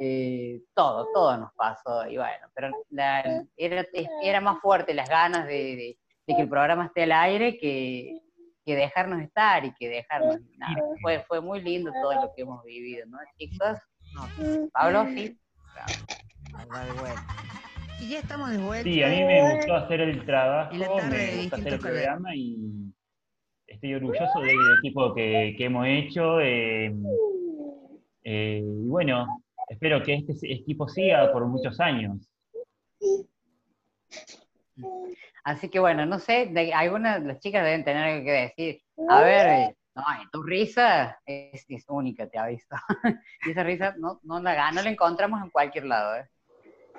eh, 0.00 0.60
todo, 0.72 1.08
todo 1.12 1.36
nos 1.36 1.52
pasó. 1.54 2.06
Y 2.06 2.16
bueno, 2.16 2.46
pero 2.54 2.70
la- 2.90 3.44
era, 3.56 3.84
era 4.22 4.40
más 4.40 4.60
fuerte 4.60 4.94
las 4.94 5.08
ganas 5.08 5.46
de, 5.48 5.52
de- 5.52 5.98
de 6.28 6.36
que 6.36 6.42
el 6.42 6.48
programa 6.48 6.86
esté 6.86 7.02
al 7.02 7.12
aire 7.12 7.58
que, 7.58 8.20
que 8.70 8.76
dejarnos 8.76 9.20
estar 9.20 9.64
y 9.64 9.74
que 9.74 9.88
dejarnos. 9.88 10.38
nada, 10.56 10.80
fue, 11.02 11.24
fue 11.26 11.40
muy 11.40 11.60
lindo 11.60 11.90
todo 12.00 12.14
lo 12.14 12.32
que 12.34 12.42
hemos 12.42 12.62
vivido, 12.64 13.04
¿no, 13.08 13.18
chicos? 13.36 13.78
No, 14.14 14.68
Pablo, 14.72 15.06
sí. 15.08 15.36
Y 18.00 18.10
ya 18.10 18.20
estamos 18.20 18.50
de 18.50 18.58
vuelta. 18.58 18.84
Sí, 18.84 19.02
a 19.02 19.08
mí 19.08 19.24
me 19.24 19.56
gustó 19.56 19.74
hacer 19.74 20.00
el 20.00 20.24
trabajo, 20.24 20.72
me 20.72 21.36
gusta 21.36 21.56
hacer 21.56 21.72
el 21.74 21.80
programa 21.80 22.34
y 22.36 22.56
estoy 23.66 23.94
orgulloso 23.94 24.40
del 24.40 24.78
equipo 24.78 25.14
que, 25.14 25.54
que 25.58 25.64
hemos 25.64 25.86
hecho. 25.86 26.40
eh, 26.40 26.94
eh, 28.22 28.62
y 28.62 28.88
bueno, 28.88 29.42
espero 29.68 30.00
que 30.02 30.14
este 30.14 30.52
equipo 30.52 30.88
siga 30.88 31.32
por 31.32 31.44
muchos 31.46 31.80
años. 31.80 32.30
Así 35.44 35.68
que 35.68 35.78
bueno, 35.78 36.06
no 36.06 36.18
sé, 36.18 36.46
de, 36.46 36.72
algunas 36.72 37.20
de 37.20 37.28
las 37.28 37.40
chicas 37.40 37.64
deben 37.64 37.84
tener 37.84 38.04
algo 38.04 38.24
que 38.24 38.32
decir. 38.32 38.82
A 39.08 39.22
ver, 39.22 39.46
eh, 39.46 39.76
no, 39.94 40.02
y 40.22 40.30
tu 40.30 40.42
risa 40.42 41.20
es, 41.24 41.64
es 41.68 41.84
única, 41.88 42.28
te 42.28 42.38
aviso. 42.38 42.76
y 43.46 43.50
esa 43.50 43.62
risa 43.62 43.94
no, 43.98 44.20
no, 44.22 44.40
la, 44.40 44.70
no 44.72 44.82
la 44.82 44.90
encontramos 44.90 45.42
en 45.42 45.50
cualquier 45.50 45.86
lado, 45.86 46.16
¿eh? 46.16 46.28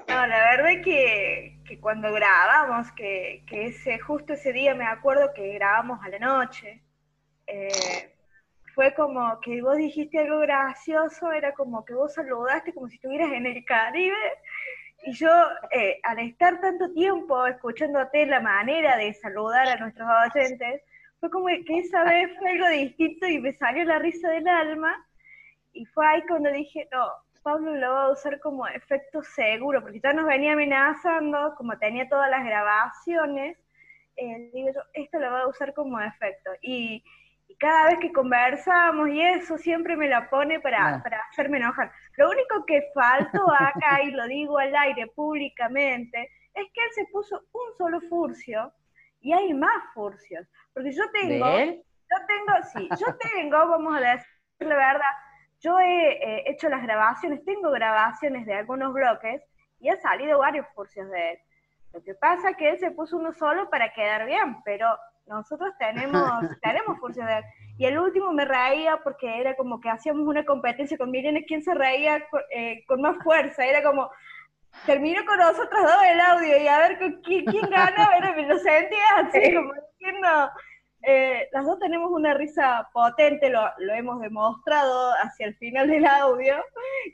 No, 0.07 0.27
la 0.27 0.55
verdad 0.55 0.83
que, 0.83 1.59
que 1.65 1.79
cuando 1.79 2.11
grabamos, 2.11 2.91
que, 2.93 3.43
que 3.47 3.67
ese, 3.67 3.99
justo 3.99 4.33
ese 4.33 4.51
día 4.51 4.73
me 4.73 4.85
acuerdo 4.85 5.31
que 5.33 5.53
grabamos 5.53 5.99
a 6.03 6.09
la 6.09 6.19
noche, 6.19 6.83
eh, 7.47 8.13
fue 8.73 8.93
como 8.93 9.39
que 9.41 9.61
vos 9.61 9.77
dijiste 9.77 10.19
algo 10.19 10.39
gracioso, 10.39 11.31
era 11.31 11.53
como 11.53 11.85
que 11.85 11.93
vos 11.93 12.13
saludaste 12.13 12.73
como 12.73 12.87
si 12.87 12.95
estuvieras 12.95 13.31
en 13.31 13.45
el 13.45 13.63
Caribe, 13.65 14.15
y 15.03 15.13
yo, 15.13 15.29
eh, 15.71 15.99
al 16.03 16.19
estar 16.19 16.61
tanto 16.61 16.91
tiempo 16.93 17.45
escuchándote 17.45 18.25
la 18.25 18.39
manera 18.39 18.97
de 18.97 19.13
saludar 19.13 19.67
a 19.67 19.77
nuestros 19.77 20.07
oyentes, 20.27 20.81
fue 21.19 21.29
como 21.29 21.47
que 21.47 21.79
esa 21.79 22.03
vez 22.03 22.31
fue 22.37 22.51
algo 22.51 22.67
distinto 22.69 23.27
y 23.27 23.39
me 23.39 23.53
salió 23.53 23.83
la 23.83 23.99
risa 23.99 24.29
del 24.29 24.47
alma, 24.47 25.05
y 25.73 25.85
fue 25.85 26.05
ahí 26.05 26.23
cuando 26.27 26.51
dije, 26.51 26.87
no, 26.91 27.07
Pablo 27.43 27.75
lo 27.75 27.93
va 27.93 28.03
a 28.05 28.11
usar 28.11 28.39
como 28.39 28.67
efecto 28.67 29.23
seguro, 29.23 29.81
porque 29.81 29.99
ya 29.99 30.13
nos 30.13 30.25
venía 30.25 30.53
amenazando, 30.53 31.55
como 31.55 31.77
tenía 31.77 32.07
todas 32.07 32.29
las 32.29 32.43
grabaciones, 32.45 33.57
eh, 34.17 34.51
digo 34.53 34.69
yo, 34.73 34.81
esto 34.93 35.19
lo 35.19 35.31
va 35.31 35.41
a 35.41 35.47
usar 35.47 35.73
como 35.73 35.99
efecto. 35.99 36.51
Y, 36.61 37.03
y 37.47 37.55
cada 37.55 37.87
vez 37.87 37.99
que 37.99 38.11
conversamos 38.11 39.09
y 39.09 39.21
eso, 39.21 39.57
siempre 39.57 39.95
me 39.95 40.07
la 40.07 40.29
pone 40.29 40.59
para, 40.59 41.01
para 41.01 41.19
hacerme 41.31 41.57
enojar. 41.57 41.91
Lo 42.17 42.29
único 42.29 42.65
que 42.65 42.83
faltó 42.93 43.51
acá, 43.53 44.03
y 44.03 44.11
lo 44.11 44.27
digo 44.27 44.57
al 44.57 44.75
aire 44.75 45.07
públicamente, 45.07 46.29
es 46.53 46.65
que 46.73 46.83
él 46.83 46.89
se 46.93 47.05
puso 47.11 47.41
un 47.53 47.77
solo 47.77 48.01
furcio, 48.01 48.73
y 49.21 49.33
hay 49.33 49.53
más 49.53 49.83
furcios. 49.93 50.47
Porque 50.73 50.91
yo 50.91 51.03
tengo, 51.11 51.45
yo 51.45 52.17
tengo, 52.27 52.53
sí, 52.73 52.89
yo 52.99 53.15
tengo, 53.17 53.57
vamos 53.57 53.95
a 53.95 53.99
decir 53.99 54.27
la 54.59 54.75
verdad, 54.75 55.11
yo 55.59 55.79
he 55.79 56.11
eh, 56.11 56.43
hecho 56.47 56.69
las 56.69 56.83
grabaciones, 56.83 57.43
tengo 57.45 57.71
grabaciones 57.71 58.45
de 58.45 58.53
algunos 58.53 58.93
bloques 58.93 59.41
y 59.79 59.89
han 59.89 60.01
salido 60.01 60.39
varios 60.39 60.67
furcios 60.75 61.09
de 61.09 61.31
él. 61.31 61.39
Lo 61.93 62.03
que 62.03 62.13
pasa 62.15 62.51
es 62.51 62.57
que 62.57 62.69
él 62.69 62.79
se 62.79 62.91
puso 62.91 63.17
uno 63.17 63.33
solo 63.33 63.69
para 63.69 63.93
quedar 63.93 64.25
bien, 64.25 64.61
pero 64.63 64.87
nosotros 65.31 65.71
tenemos, 65.79 66.21
tenemos 66.61 66.97
él. 67.17 67.43
Y 67.77 67.85
el 67.85 67.97
último 67.97 68.31
me 68.31 68.45
reía 68.45 68.97
porque 69.03 69.39
era 69.39 69.55
como 69.55 69.79
que 69.79 69.89
hacíamos 69.89 70.27
una 70.27 70.45
competencia 70.45 70.97
con 70.97 71.09
Miriam, 71.09 71.35
quién 71.47 71.63
se 71.63 71.73
reía 71.73 72.27
con, 72.29 72.41
eh, 72.53 72.83
con 72.87 73.01
más 73.01 73.17
fuerza. 73.23 73.65
Era 73.65 73.81
como, 73.81 74.09
terminó 74.85 75.25
con 75.25 75.37
nosotros 75.37 75.81
dos 75.81 76.03
el 76.11 76.19
audio 76.19 76.57
y 76.61 76.67
a 76.67 76.79
ver 76.79 76.99
con 76.99 77.21
quién, 77.21 77.45
quién 77.45 77.69
gana, 77.69 78.09
pero 78.11 78.35
me 78.35 78.47
lo 78.47 78.57
sentía 78.59 79.05
así 79.17 79.53
como 79.55 79.73
diciendo, 79.97 80.51
eh, 81.03 81.49
las 81.51 81.65
dos 81.65 81.79
tenemos 81.79 82.11
una 82.11 82.33
risa 82.35 82.89
potente, 82.93 83.49
lo, 83.49 83.61
lo 83.79 83.93
hemos 83.93 84.21
demostrado 84.21 85.13
hacia 85.23 85.47
el 85.47 85.55
final 85.55 85.87
del 85.87 86.05
audio, 86.05 86.55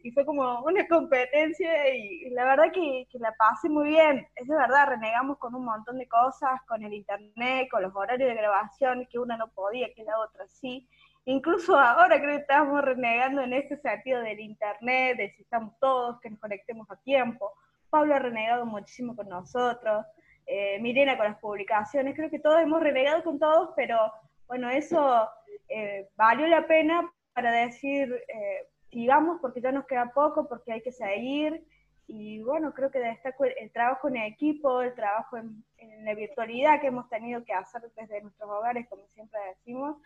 y 0.03 0.11
fue 0.11 0.25
como 0.25 0.61
una 0.61 0.85
competencia 0.87 1.95
y 1.95 2.29
la 2.31 2.43
verdad 2.43 2.71
que, 2.73 3.07
que 3.09 3.19
la 3.19 3.33
pasé 3.33 3.69
muy 3.69 3.89
bien, 3.89 4.27
es 4.35 4.47
de 4.47 4.55
verdad, 4.55 4.89
renegamos 4.89 5.37
con 5.37 5.55
un 5.55 5.63
montón 5.63 5.97
de 5.97 6.07
cosas, 6.07 6.61
con 6.67 6.83
el 6.83 6.93
internet, 6.93 7.69
con 7.71 7.81
los 7.81 7.95
horarios 7.95 8.29
de 8.29 8.35
grabación, 8.35 9.07
que 9.09 9.19
una 9.19 9.37
no 9.37 9.47
podía, 9.47 9.93
que 9.93 10.03
la 10.03 10.19
otra 10.19 10.45
sí, 10.47 10.87
incluso 11.25 11.79
ahora 11.79 12.19
creo 12.19 12.35
que 12.35 12.41
estamos 12.41 12.81
renegando 12.81 13.41
en 13.41 13.53
este 13.53 13.77
sentido 13.77 14.21
del 14.21 14.39
internet, 14.39 15.17
de 15.17 15.31
si 15.31 15.43
estamos 15.43 15.73
todos, 15.79 16.19
que 16.19 16.29
nos 16.29 16.39
conectemos 16.39 16.89
a 16.91 16.97
tiempo, 16.97 17.53
Pablo 17.89 18.15
ha 18.15 18.19
renegado 18.19 18.65
muchísimo 18.65 19.15
con 19.15 19.29
nosotros, 19.29 20.05
eh, 20.47 20.79
Mirena 20.79 21.17
con 21.17 21.27
las 21.27 21.39
publicaciones, 21.39 22.15
creo 22.15 22.29
que 22.29 22.39
todos 22.39 22.61
hemos 22.61 22.81
renegado 22.81 23.23
con 23.23 23.37
todos, 23.37 23.71
pero 23.75 23.99
bueno, 24.47 24.69
eso 24.69 25.29
eh, 25.67 26.07
valió 26.15 26.47
la 26.47 26.65
pena 26.65 27.11
para 27.33 27.51
decir, 27.51 28.13
eh, 28.27 28.67
sigamos 28.89 29.39
porque 29.41 29.61
ya 29.61 29.71
nos 29.71 29.85
queda 29.85 30.11
poco, 30.13 30.47
porque 30.47 30.71
hay 30.71 30.81
que 30.81 30.91
seguir, 30.93 31.63
y 32.07 32.41
bueno, 32.41 32.73
creo 32.73 32.89
que 32.89 32.99
destaco 32.99 33.43
el, 33.43 33.53
el 33.59 33.71
trabajo 33.71 34.07
en 34.07 34.15
equipo, 34.15 34.81
el 34.81 34.95
trabajo 34.95 35.35
en, 35.35 35.63
en 35.77 36.05
la 36.05 36.15
virtualidad 36.15 36.79
que 36.79 36.87
hemos 36.87 37.09
tenido 37.09 37.43
que 37.43 37.53
hacer 37.53 37.81
desde 37.97 38.21
nuestros 38.21 38.49
hogares, 38.49 38.87
como 38.87 39.05
siempre 39.09 39.39
decimos, 39.49 39.97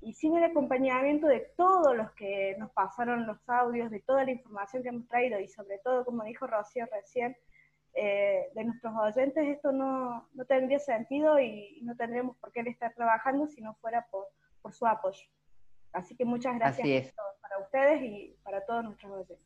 y 0.00 0.12
sin 0.14 0.36
el 0.36 0.44
acompañamiento 0.44 1.26
de 1.26 1.40
todos 1.56 1.96
los 1.96 2.10
que 2.12 2.56
nos 2.58 2.70
pasaron 2.72 3.26
los 3.26 3.38
audios, 3.48 3.90
de 3.90 4.00
toda 4.00 4.24
la 4.24 4.32
información 4.32 4.82
que 4.82 4.88
hemos 4.88 5.08
traído, 5.08 5.38
y 5.40 5.48
sobre 5.48 5.78
todo, 5.78 6.04
como 6.04 6.24
dijo 6.24 6.46
Rocío 6.46 6.86
recién, 6.90 7.36
eh, 7.94 8.50
de 8.54 8.64
nuestros 8.64 8.94
oyentes, 8.96 9.46
esto 9.46 9.72
no, 9.72 10.28
no 10.34 10.44
tendría 10.44 10.78
sentido 10.78 11.38
y, 11.38 11.80
no 11.82 11.96
tendríamos 11.96 12.36
por 12.38 12.50
qué 12.52 12.60
él 12.60 12.68
estar 12.68 12.92
trabajando 12.94 13.46
si 13.46 13.60
no 13.60 13.74
fuera 13.74 14.06
por, 14.10 14.26
por 14.62 14.72
su 14.72 14.86
apoyo. 14.86 15.24
Así 15.92 16.16
que 16.16 16.24
muchas 16.24 16.56
gracias 16.56 16.80
Así 16.80 16.92
es. 16.92 17.06
por 17.06 17.14
todo, 17.14 17.40
para 17.40 17.58
ustedes 17.58 18.02
y 18.02 18.36
para 18.42 18.64
todos 18.66 18.84
nuestros 18.84 19.12
oyentes. 19.12 19.38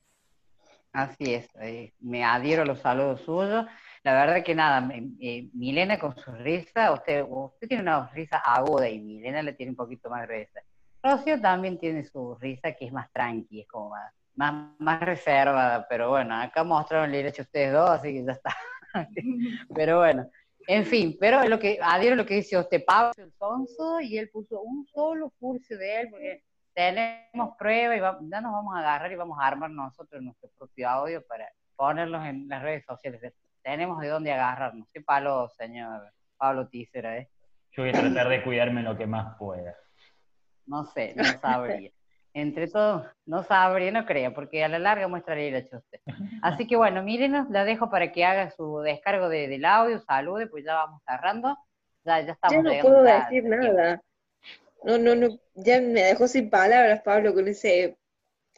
Así 0.93 1.35
es, 1.35 1.49
eh, 1.61 1.93
me 2.01 2.25
adhiero 2.25 2.63
a 2.63 2.65
los 2.65 2.81
saludos 2.81 3.21
suyos. 3.21 3.67
La 4.03 4.15
verdad 4.15 4.43
que 4.43 4.55
nada, 4.55 4.89
eh, 5.21 5.49
Milena 5.53 5.99
con 5.99 6.17
su 6.17 6.33
risa, 6.33 6.93
usted, 6.93 7.27
usted 7.29 7.69
tiene 7.69 7.83
una 7.83 8.09
risa 8.09 8.39
aguda 8.39 8.89
y 8.89 8.99
Milena 8.99 9.43
le 9.43 9.53
tiene 9.53 9.71
un 9.71 9.77
poquito 9.77 10.09
más 10.09 10.27
gruesa. 10.27 10.61
Rocío 11.03 11.41
también 11.41 11.79
tiene 11.79 12.05
su 12.05 12.35
risa 12.37 12.73
que 12.73 12.87
es 12.87 12.93
más 12.93 13.11
tranqui, 13.13 13.61
es 13.61 13.69
como 13.69 13.91
más, 13.91 14.13
más, 14.39 14.73
más 14.79 15.01
reservada, 15.01 15.85
pero 15.89 16.11
bueno, 16.11 16.35
acá 16.37 16.63
mostraron 16.63 17.07
el 17.07 17.13
derecho 17.13 17.43
ustedes 17.43 17.73
dos, 17.73 17.91
así 17.91 18.13
que 18.13 18.25
ya 18.25 18.33
está. 18.33 18.57
pero 19.75 19.99
bueno, 19.99 20.31
en 20.69 20.87
fin, 20.87 21.17
pero 21.19 21.45
lo 21.49 21.59
que 21.59 21.79
adhiero 21.83 22.15
lo 22.15 22.25
que 22.25 22.35
dice 22.35 22.57
usted, 22.57 22.85
Pablo 22.87 23.11
el 23.17 23.33
sonso, 23.33 24.01
y 24.01 24.17
él 24.17 24.31
puso 24.31 24.61
un 24.61 24.87
solo 24.87 25.33
curso 25.41 25.77
de 25.77 26.01
él, 26.03 26.09
porque 26.11 26.45
tenemos 26.73 27.57
prueba 27.59 27.97
y 27.97 28.01
va- 28.01 28.19
ya 28.23 28.41
nos 28.41 28.53
vamos 28.53 28.77
a 28.77 28.79
agarrar 28.79 29.11
y 29.11 29.17
vamos 29.17 29.39
a 29.41 29.47
armar 29.49 29.71
nosotros 29.71 30.23
nuestro 30.23 30.49
propio 30.57 30.89
audio 30.89 31.27
para 31.27 31.51
ponerlos 31.75 32.25
en 32.25 32.47
las 32.49 32.63
redes 32.63 32.85
sociales. 32.85 33.35
Tenemos 33.63 34.01
de 34.01 34.09
dónde 34.09 34.33
agarrarnos. 34.33 34.89
Sí, 34.93 35.01
palo, 35.01 35.49
señor 35.49 36.13
Pablo 36.37 36.69
Tícera, 36.69 37.19
¿eh? 37.19 37.29
Yo 37.73 37.83
voy 37.83 37.91
a 37.91 38.01
tratar 38.01 38.29
de 38.29 38.43
cuidarme 38.45 38.83
lo 38.83 38.97
que 38.97 39.07
más 39.07 39.37
pueda. 39.37 39.75
No 40.67 40.85
sé, 40.85 41.13
no 41.17 41.25
sabría. 41.41 41.91
Entre 42.35 42.69
todos, 42.69 43.07
no 43.27 43.43
sabría, 43.43 43.91
no 43.91 44.07
creo, 44.07 44.33
porque 44.35 44.63
a 44.63 44.69
la 44.69 44.79
larga 44.79 45.09
muestra 45.09 45.39
el 45.39 45.55
usted. 45.57 46.01
Así 46.43 46.67
que 46.67 46.77
bueno, 46.77 47.03
mírenos, 47.03 47.49
la 47.51 47.65
dejo 47.65 47.91
para 47.91 48.13
que 48.13 48.25
haga 48.25 48.51
su 48.51 48.79
descargo 48.81 49.29
de- 49.29 49.49
del 49.49 49.65
audio, 49.65 49.99
salude, 50.01 50.47
pues 50.47 50.65
ya 50.65 50.75
vamos 50.75 51.03
cerrando. 51.07 51.57
Ya, 52.05 52.21
ya 52.21 52.33
estamos 52.33 52.65
Yo 52.65 52.71
no 52.71 52.81
puedo 52.83 53.05
ya- 53.05 53.25
decir 53.25 53.45
nada. 53.45 54.01
No, 54.85 54.97
no, 54.99 55.15
no, 55.15 55.29
ya 55.55 55.81
me 55.81 56.03
dejó 56.03 56.29
sin 56.29 56.51
palabras 56.51 57.03
Pablo 57.03 57.35
con 57.35 57.49
ese, 57.49 57.99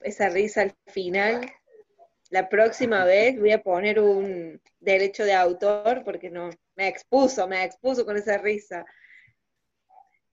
esa 0.03 0.29
risa 0.29 0.63
al 0.63 0.75
final. 0.89 1.51
La 2.31 2.49
próxima 2.49 3.05
vez 3.05 3.39
voy 3.39 3.53
a 3.53 3.63
poner 3.63 3.99
un 4.01 4.61
derecho 4.79 5.25
de 5.25 5.35
autor 5.35 6.03
porque 6.05 6.31
no, 6.31 6.51
me 6.77 6.89
expuso, 6.89 7.49
me 7.49 7.65
expuso 7.65 8.05
con 8.05 8.17
esa 8.17 8.37
risa. 8.39 8.85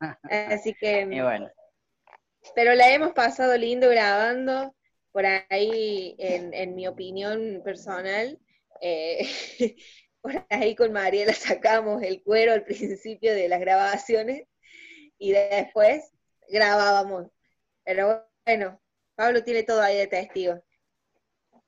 Así 0.24 0.74
que... 0.74 1.08
Y 1.10 1.22
bueno, 1.22 1.50
Pero 2.56 2.74
la 2.76 2.92
hemos 2.92 3.14
pasado 3.14 3.58
lindo 3.58 3.90
grabando. 3.90 4.74
Por 5.12 5.26
ahí, 5.26 6.16
en, 6.20 6.54
en 6.54 6.76
mi 6.76 6.88
opinión 6.88 7.62
personal, 7.64 8.40
eh, 8.82 9.28
por 10.22 10.46
ahí 10.50 10.76
con 10.76 10.92
Mariela 10.94 11.34
sacamos 11.34 12.04
el 12.04 12.22
cuero 12.24 12.54
al 12.54 12.64
principio 12.64 13.34
de 13.34 13.50
las 13.50 13.60
grabaciones 13.60 14.44
y 15.18 15.32
después 15.32 16.12
grabábamos. 16.50 17.28
Pero 17.84 18.28
bueno, 18.46 18.80
Pablo 19.16 19.44
tiene 19.44 19.64
todo 19.64 19.82
ahí 19.82 19.98
de 19.98 20.08
testigo. 20.08 20.62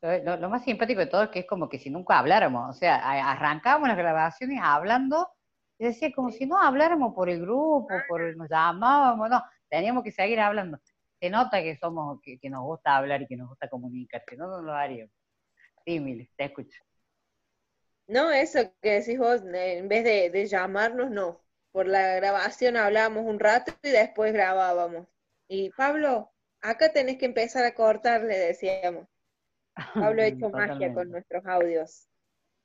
lo, 0.02 0.38
lo- 0.38 0.50
más 0.50 0.64
simpático 0.64 1.00
de 1.00 1.08
todo 1.08 1.24
es 1.24 1.30
que 1.30 1.40
es 1.40 1.46
como 1.48 1.70
que 1.70 1.80
si 1.80 1.90
nunca 1.90 2.20
habláramos, 2.20 2.70
o 2.70 2.74
sea, 2.80 2.96
arrancábamos 3.32 3.90
las 3.90 3.98
grabaciones 3.98 4.60
hablando, 4.62 5.30
y 5.78 5.86
decía 5.86 6.12
como 6.14 6.32
si 6.32 6.46
no 6.46 6.58
habláramos 6.62 7.14
por 7.16 7.30
el 7.30 7.42
grupo, 7.42 7.88
por 8.08 8.36
nos 8.38 8.50
llamábamos, 8.50 9.30
no, 9.30 9.44
teníamos 9.70 10.04
que 10.04 10.12
seguir 10.12 10.40
hablando. 10.40 10.80
Se 11.20 11.30
nota 11.30 11.62
que 11.62 11.78
somos, 11.78 12.20
que, 12.22 12.40
que 12.40 12.50
nos 12.50 12.64
gusta 12.64 12.96
hablar 12.96 13.22
y 13.22 13.28
que 13.28 13.38
nos 13.38 13.50
gusta 13.50 13.70
comunicar, 13.70 14.24
si 14.28 14.38
no, 14.38 14.48
no 14.48 14.62
lo 14.62 14.74
haríamos. 14.74 15.14
Sí, 15.86 16.00
Mili, 16.00 16.30
te 16.36 16.46
escucho. 16.46 16.80
No, 18.08 18.32
eso 18.32 18.60
que 18.82 19.00
decís 19.00 19.20
vos, 19.20 19.44
eh, 19.46 19.78
en 19.78 19.88
vez 19.88 20.04
de, 20.04 20.30
de 20.30 20.46
llamarnos, 20.48 21.12
no. 21.12 21.42
Por 21.72 21.88
la 21.88 22.16
grabación 22.16 22.78
hablábamos 22.78 23.26
un 23.26 23.40
rato 23.40 23.74
y 23.84 23.90
después 23.90 24.34
grabábamos. 24.34 25.08
Y 25.48 25.70
Pablo, 25.72 26.32
acá 26.62 26.92
tenés 26.92 27.18
que 27.18 27.26
empezar 27.26 27.64
a 27.66 27.76
cortar, 27.76 28.22
le 28.22 28.38
decíamos. 28.38 29.08
Pablo 29.94 30.22
ha 30.22 30.26
hecho 30.26 30.50
magia 30.50 30.94
con 30.94 31.12
nuestros 31.12 31.46
audios. 31.46 32.08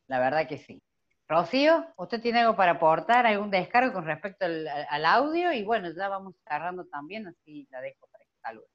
La 0.06 0.18
verdad 0.18 0.48
que 0.48 0.58
sí. 0.58 0.82
Rocío, 1.26 1.86
¿usted 1.96 2.20
tiene 2.20 2.40
algo 2.40 2.54
para 2.54 2.72
aportar, 2.72 3.26
algún 3.26 3.50
descargo 3.50 3.94
con 3.94 4.04
respecto 4.04 4.44
al, 4.44 5.04
audio? 5.06 5.52
Y 5.52 5.64
bueno, 5.64 5.90
ya 5.96 6.08
vamos 6.08 6.34
cerrando 6.46 6.84
también, 6.86 7.26
así 7.26 7.66
la 7.70 7.80
dejo 7.80 8.06
para 8.12 8.24
que 8.24 8.30
salude. 8.42 8.66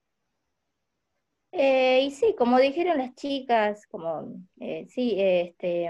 Eh, 1.51 2.01
y 2.03 2.11
sí, 2.11 2.35
como 2.37 2.59
dijeron 2.59 2.97
las 2.97 3.13
chicas, 3.15 3.85
como 3.87 4.33
eh, 4.59 4.87
sí, 4.89 5.15
este, 5.17 5.89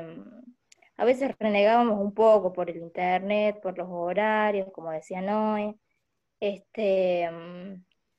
a 0.97 1.05
veces 1.05 1.33
renegábamos 1.39 1.99
un 1.99 2.13
poco 2.13 2.51
por 2.51 2.69
el 2.69 2.77
internet, 2.77 3.59
por 3.61 3.77
los 3.77 3.87
horarios, 3.89 4.69
como 4.73 4.91
decía 4.91 5.21
Noé. 5.21 5.75
Este, 6.41 7.29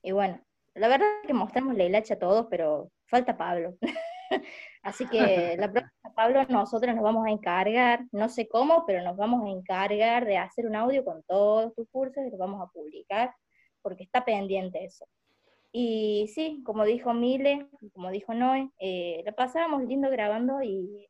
y 0.02 0.12
bueno, 0.12 0.42
la 0.74 0.88
verdad 0.88 1.08
es 1.22 1.26
que 1.26 1.34
mostramos 1.34 1.76
la 1.76 1.84
hilacha 1.84 2.14
a 2.14 2.18
todos, 2.18 2.46
pero 2.50 2.90
falta 3.06 3.36
Pablo. 3.36 3.76
Así 4.82 5.06
que 5.06 5.56
la 5.58 5.70
próxima, 5.70 6.14
Pablo, 6.14 6.44
nosotros 6.48 6.94
nos 6.94 7.04
vamos 7.04 7.26
a 7.26 7.30
encargar, 7.30 8.04
no 8.12 8.28
sé 8.28 8.48
cómo, 8.48 8.84
pero 8.86 9.02
nos 9.02 9.16
vamos 9.16 9.44
a 9.44 9.50
encargar 9.50 10.24
de 10.24 10.38
hacer 10.38 10.66
un 10.66 10.76
audio 10.76 11.04
con 11.04 11.22
todos 11.24 11.74
tus 11.74 11.88
cursos 11.90 12.24
y 12.26 12.30
los 12.30 12.38
vamos 12.38 12.62
a 12.62 12.70
publicar, 12.70 13.34
porque 13.82 14.04
está 14.04 14.24
pendiente 14.24 14.84
eso. 14.84 15.06
Y 15.72 16.28
sí, 16.34 16.62
como 16.64 16.84
dijo 16.84 17.14
Mile, 17.14 17.68
como 17.92 18.10
dijo 18.10 18.34
Noé, 18.34 18.70
eh, 18.78 19.22
la 19.24 19.32
pasábamos 19.32 19.84
lindo 19.84 20.10
grabando 20.10 20.62
y, 20.62 21.08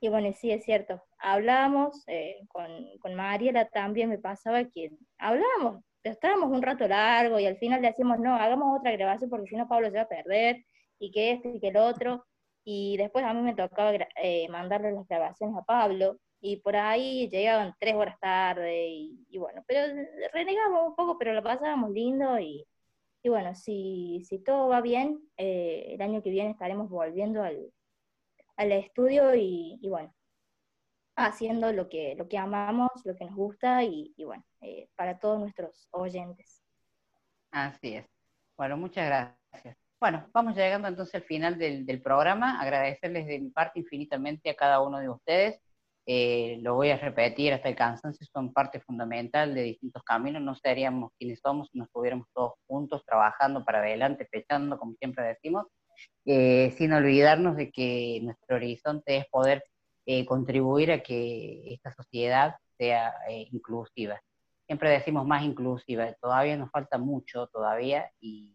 y 0.00 0.08
bueno, 0.08 0.30
sí, 0.34 0.50
es 0.50 0.64
cierto. 0.64 1.02
Hablábamos 1.18 2.02
eh, 2.06 2.36
con, 2.48 2.66
con 3.00 3.14
Mariela 3.14 3.66
también, 3.68 4.10
me 4.10 4.18
pasaba 4.18 4.64
que 4.64 4.90
hablábamos, 5.18 5.82
estábamos 6.02 6.50
un 6.50 6.62
rato 6.62 6.86
largo 6.86 7.38
y 7.40 7.46
al 7.46 7.56
final 7.56 7.80
le 7.80 7.88
decíamos, 7.88 8.18
no, 8.18 8.36
hagamos 8.36 8.78
otra 8.78 8.92
grabación 8.92 9.30
porque 9.30 9.48
si 9.48 9.56
no 9.56 9.68
Pablo 9.68 9.90
se 9.90 9.96
va 9.96 10.02
a 10.02 10.08
perder 10.08 10.64
y 10.98 11.10
que 11.10 11.32
esto 11.32 11.48
y 11.48 11.60
que 11.60 11.68
el 11.68 11.76
otro. 11.78 12.26
Y 12.64 12.96
después 12.96 13.24
a 13.24 13.34
mí 13.34 13.42
me 13.42 13.54
tocaba 13.54 13.92
eh, 13.94 14.48
mandarle 14.48 14.92
las 14.92 15.06
grabaciones 15.06 15.56
a 15.56 15.62
Pablo 15.62 16.18
y 16.40 16.56
por 16.56 16.76
ahí 16.76 17.28
llegaban 17.28 17.74
tres 17.78 17.94
horas 17.94 18.18
tarde 18.20 18.88
y, 18.88 19.38
bueno, 19.38 19.62
pero 19.66 19.94
renegábamos 20.32 20.88
un 20.88 20.94
poco, 20.94 21.18
pero 21.18 21.32
lo 21.32 21.42
pasábamos 21.42 21.90
lindo 21.90 22.38
y, 22.38 22.66
y 23.22 23.28
bueno, 23.28 23.54
si, 23.54 24.22
si 24.28 24.38
todo 24.38 24.68
va 24.68 24.80
bien, 24.80 25.20
eh, 25.36 25.86
el 25.94 26.02
año 26.02 26.22
que 26.22 26.30
viene 26.30 26.50
estaremos 26.50 26.88
volviendo 26.90 27.42
al, 27.42 27.72
al 28.56 28.72
estudio 28.72 29.34
y, 29.34 29.78
y 29.80 29.88
bueno, 29.88 30.14
haciendo 31.16 31.72
lo 31.72 31.88
que, 31.88 32.14
lo 32.16 32.28
que 32.28 32.38
amamos, 32.38 32.90
lo 33.04 33.14
que 33.16 33.24
nos 33.24 33.34
gusta 33.34 33.82
y, 33.84 34.12
y 34.16 34.24
bueno, 34.24 34.44
eh, 34.60 34.88
para 34.96 35.18
todos 35.18 35.38
nuestros 35.40 35.88
oyentes. 35.92 36.62
Así 37.50 37.94
es. 37.94 38.06
Bueno, 38.56 38.76
muchas 38.76 39.06
gracias. 39.06 39.83
Bueno, 40.00 40.28
vamos 40.32 40.54
llegando 40.54 40.88
entonces 40.88 41.14
al 41.14 41.22
final 41.22 41.58
del, 41.58 41.86
del 41.86 42.02
programa. 42.02 42.60
Agradecerles 42.60 43.26
de 43.26 43.40
mi 43.40 43.50
parte 43.50 43.80
infinitamente 43.80 44.50
a 44.50 44.54
cada 44.54 44.80
uno 44.80 44.98
de 44.98 45.08
ustedes. 45.08 45.60
Eh, 46.06 46.58
lo 46.60 46.74
voy 46.74 46.90
a 46.90 46.98
repetir 46.98 47.54
hasta 47.54 47.70
el 47.70 47.76
cansancio, 47.76 48.26
son 48.30 48.52
parte 48.52 48.80
fundamental 48.80 49.54
de 49.54 49.62
distintos 49.62 50.02
caminos. 50.02 50.42
No 50.42 50.54
seríamos 50.54 51.12
quienes 51.18 51.40
somos 51.40 51.68
si 51.70 51.78
no 51.78 51.84
estuviéramos 51.84 52.26
todos 52.34 52.52
juntos 52.66 53.02
trabajando 53.06 53.64
para 53.64 53.78
adelante, 53.78 54.28
pechando, 54.30 54.78
como 54.78 54.94
siempre 54.96 55.24
decimos, 55.24 55.66
eh, 56.26 56.74
sin 56.76 56.92
olvidarnos 56.92 57.56
de 57.56 57.70
que 57.70 58.20
nuestro 58.22 58.56
horizonte 58.56 59.16
es 59.18 59.26
poder 59.30 59.64
eh, 60.06 60.26
contribuir 60.26 60.92
a 60.92 61.02
que 61.02 61.74
esta 61.74 61.92
sociedad 61.94 62.56
sea 62.78 63.14
eh, 63.28 63.48
inclusiva. 63.52 64.20
Siempre 64.66 64.90
decimos 64.90 65.26
más 65.26 65.44
inclusiva, 65.44 66.12
todavía 66.20 66.56
nos 66.56 66.70
falta 66.70 66.98
mucho 66.98 67.46
todavía 67.48 68.10
y 68.20 68.54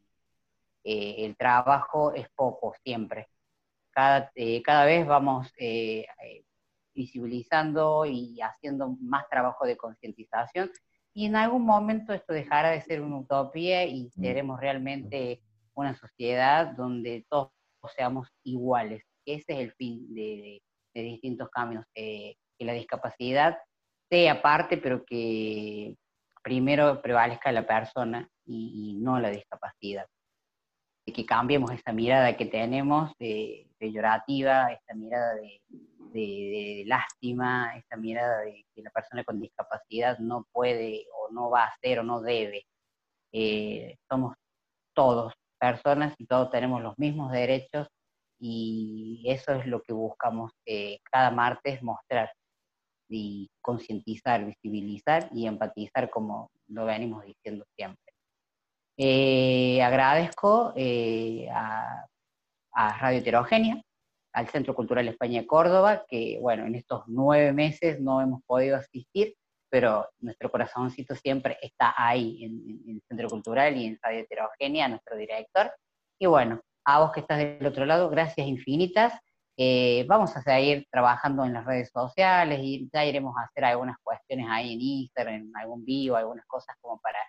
eh, 0.91 1.23
el 1.23 1.37
trabajo 1.37 2.13
es 2.15 2.27
poco 2.35 2.73
siempre. 2.83 3.27
Cada, 3.91 4.31
eh, 4.33 4.63
cada 4.63 4.85
vez 4.85 5.05
vamos 5.05 5.53
eh, 5.59 6.07
visibilizando 6.95 8.07
y 8.07 8.41
haciendo 8.41 8.97
más 8.99 9.29
trabajo 9.29 9.67
de 9.67 9.77
concientización 9.77 10.71
y 11.13 11.27
en 11.27 11.35
algún 11.35 11.63
momento 11.63 12.11
esto 12.11 12.33
dejará 12.33 12.71
de 12.71 12.81
ser 12.81 13.01
una 13.01 13.19
utopía 13.19 13.85
y 13.85 14.09
seremos 14.09 14.59
realmente 14.59 15.43
una 15.75 15.93
sociedad 15.93 16.65
donde 16.75 17.23
todos 17.29 17.51
seamos 17.95 18.27
iguales. 18.43 19.03
Ese 19.25 19.53
es 19.53 19.59
el 19.59 19.71
fin 19.73 20.11
de, 20.15 20.59
distintos 20.95 21.49
caminos, 21.51 21.85
que 21.93 22.35
la 22.57 22.73
discapacidad 22.73 23.59
sea 24.09 24.41
parte, 24.41 24.77
pero 24.77 25.05
que 25.05 25.95
primero 26.41 26.99
prevalezca 26.99 27.51
la 27.51 27.67
persona 27.67 28.27
y, 28.43 28.93
y 28.93 28.93
no 28.99 29.19
la 29.19 29.29
discapacidad. 29.29 30.07
Que 31.13 31.25
cambiemos 31.25 31.71
esa 31.71 31.91
mirada 31.91 32.37
que 32.37 32.45
tenemos 32.45 33.11
de 33.19 33.67
peyorativa, 33.77 34.71
esta 34.71 34.93
mirada 34.93 35.35
de 36.13 36.83
lástima, 36.85 37.75
esta 37.77 37.97
mirada 37.97 38.39
de 38.41 38.65
que 38.73 38.81
la 38.81 38.89
persona 38.89 39.23
con 39.23 39.39
discapacidad 39.39 40.17
no 40.19 40.45
puede 40.51 41.05
o 41.13 41.31
no 41.31 41.49
va 41.49 41.63
a 41.63 41.67
hacer 41.67 41.99
o 41.99 42.03
no 42.03 42.21
debe. 42.21 42.65
Eh, 43.31 43.97
somos 44.09 44.35
todos 44.93 45.33
personas 45.59 46.13
y 46.17 46.25
todos 46.25 46.49
tenemos 46.51 46.81
los 46.81 46.97
mismos 46.97 47.31
derechos 47.31 47.87
y 48.39 49.23
eso 49.27 49.53
es 49.53 49.65
lo 49.65 49.81
que 49.81 49.93
buscamos 49.93 50.51
eh, 50.65 50.99
cada 51.11 51.31
martes 51.31 51.83
mostrar 51.83 52.31
y 53.09 53.49
concientizar, 53.61 54.45
visibilizar 54.45 55.29
y 55.33 55.47
empatizar 55.47 56.09
como 56.09 56.51
lo 56.67 56.85
venimos 56.85 57.25
diciendo 57.25 57.65
siempre. 57.75 58.08
Eh, 59.01 59.81
agradezco 59.81 60.73
eh, 60.75 61.47
a, 61.53 62.05
Radio 62.99 63.19
Heterogénea, 63.19 63.81
al 64.33 64.49
Centro 64.49 64.75
Cultural 64.75 65.07
España 65.07 65.45
Córdoba, 65.47 66.05
que 66.05 66.37
bueno, 66.41 66.65
en 66.65 66.75
estos 66.75 67.03
nueve 67.07 67.53
meses 67.53 68.01
no 68.01 68.21
hemos 68.21 68.43
podido 68.43 68.75
asistir, 68.75 69.35
pero 69.69 70.09
nuestro 70.19 70.51
corazoncito 70.51 71.15
siempre 71.15 71.57
está 71.61 71.93
ahí 71.97 72.43
en, 72.43 72.81
en 72.89 72.95
el 72.95 73.01
Centro 73.07 73.29
Cultural 73.29 73.77
y 73.77 73.85
en 73.85 73.99
Radio 74.01 74.19
Heterogénea, 74.19 74.89
nuestro 74.89 75.15
director. 75.15 75.71
Y 76.19 76.25
bueno, 76.25 76.61
a 76.85 76.99
vos 76.99 77.11
que 77.13 77.21
estás 77.21 77.37
del 77.37 77.65
otro 77.65 77.85
lado, 77.85 78.09
gracias 78.09 78.47
infinitas. 78.47 79.13
Eh, 79.57 80.05
vamos 80.07 80.35
a 80.35 80.41
seguir 80.41 80.87
trabajando 80.91 81.45
en 81.45 81.53
las 81.53 81.65
redes 81.65 81.89
sociales 81.93 82.59
y 82.61 82.89
ya 82.93 83.05
iremos 83.05 83.35
a 83.37 83.43
hacer 83.43 83.63
algunas 83.63 83.97
cuestiones 84.03 84.47
ahí 84.49 84.73
en 84.73 84.81
Instagram, 84.81 85.35
en 85.35 85.51
algún 85.55 85.85
vivo, 85.85 86.17
algunas 86.17 86.45
cosas 86.45 86.75
como 86.81 86.99
para 86.99 87.19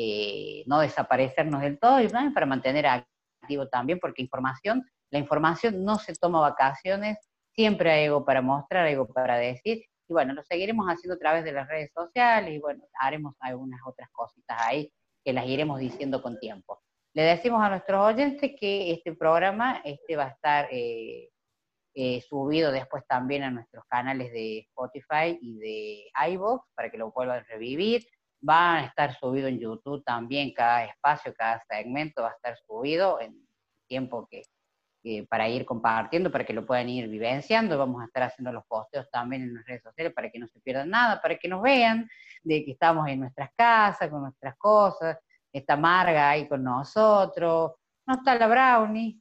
eh, 0.00 0.62
no 0.66 0.78
desaparecernos 0.78 1.60
del 1.60 1.76
todo 1.80 2.00
y 2.00 2.08
para 2.08 2.46
mantener 2.46 2.86
activo 2.86 3.66
también, 3.66 3.98
porque 3.98 4.22
información, 4.22 4.88
la 5.10 5.18
información 5.18 5.84
no 5.84 5.98
se 5.98 6.14
toma 6.14 6.38
vacaciones, 6.38 7.18
siempre 7.52 7.90
hay 7.90 8.04
algo 8.04 8.24
para 8.24 8.40
mostrar, 8.40 8.86
algo 8.86 9.08
para 9.08 9.36
decir, 9.38 9.78
y 10.08 10.12
bueno, 10.12 10.34
lo 10.34 10.44
seguiremos 10.44 10.86
haciendo 10.86 11.16
a 11.16 11.18
través 11.18 11.42
de 11.42 11.50
las 11.50 11.66
redes 11.66 11.90
sociales 11.92 12.54
y 12.54 12.60
bueno, 12.60 12.84
haremos 13.00 13.34
algunas 13.40 13.80
otras 13.84 14.08
cositas 14.12 14.56
ahí 14.60 14.92
que 15.24 15.32
las 15.32 15.44
iremos 15.46 15.80
diciendo 15.80 16.22
con 16.22 16.38
tiempo. 16.38 16.80
Le 17.12 17.22
decimos 17.22 17.60
a 17.60 17.68
nuestros 17.68 18.00
oyentes 18.00 18.52
que 18.56 18.92
este 18.92 19.16
programa 19.16 19.82
este 19.84 20.14
va 20.14 20.26
a 20.26 20.28
estar 20.28 20.68
eh, 20.70 21.28
eh, 21.94 22.20
subido 22.20 22.70
después 22.70 23.04
también 23.08 23.42
a 23.42 23.50
nuestros 23.50 23.84
canales 23.86 24.30
de 24.30 24.60
Spotify 24.60 25.36
y 25.42 25.58
de 25.58 26.30
iVoox 26.30 26.68
para 26.76 26.88
que 26.88 26.98
lo 26.98 27.10
vuelvan 27.10 27.40
a 27.40 27.42
revivir. 27.48 28.06
Va 28.46 28.76
a 28.76 28.84
estar 28.84 29.16
subido 29.18 29.48
en 29.48 29.58
YouTube 29.58 30.04
también, 30.04 30.52
cada 30.52 30.84
espacio, 30.84 31.34
cada 31.34 31.62
segmento 31.68 32.22
va 32.22 32.30
a 32.30 32.34
estar 32.34 32.56
subido 32.66 33.20
en 33.20 33.34
tiempo 33.88 34.28
que, 34.30 34.42
para 35.28 35.48
ir 35.48 35.64
compartiendo, 35.64 36.30
para 36.30 36.44
que 36.44 36.52
lo 36.52 36.66
puedan 36.66 36.88
ir 36.88 37.08
vivenciando. 37.08 37.78
Vamos 37.78 38.02
a 38.02 38.06
estar 38.06 38.24
haciendo 38.24 38.52
los 38.52 38.64
posteos 38.66 39.10
también 39.10 39.42
en 39.42 39.54
las 39.54 39.64
redes 39.64 39.82
sociales 39.82 40.12
para 40.12 40.30
que 40.30 40.38
no 40.38 40.46
se 40.46 40.60
pierdan 40.60 40.90
nada, 40.90 41.20
para 41.20 41.36
que 41.36 41.48
nos 41.48 41.62
vean 41.62 42.08
de 42.42 42.64
que 42.64 42.72
estamos 42.72 43.08
en 43.08 43.20
nuestras 43.20 43.50
casas, 43.56 44.08
con 44.08 44.22
nuestras 44.22 44.56
cosas. 44.56 45.18
Está 45.52 45.76
Marga 45.76 46.30
ahí 46.30 46.46
con 46.46 46.62
nosotros, 46.62 47.72
no 48.06 48.14
está 48.14 48.34
la 48.34 48.46
Brownie. 48.46 49.20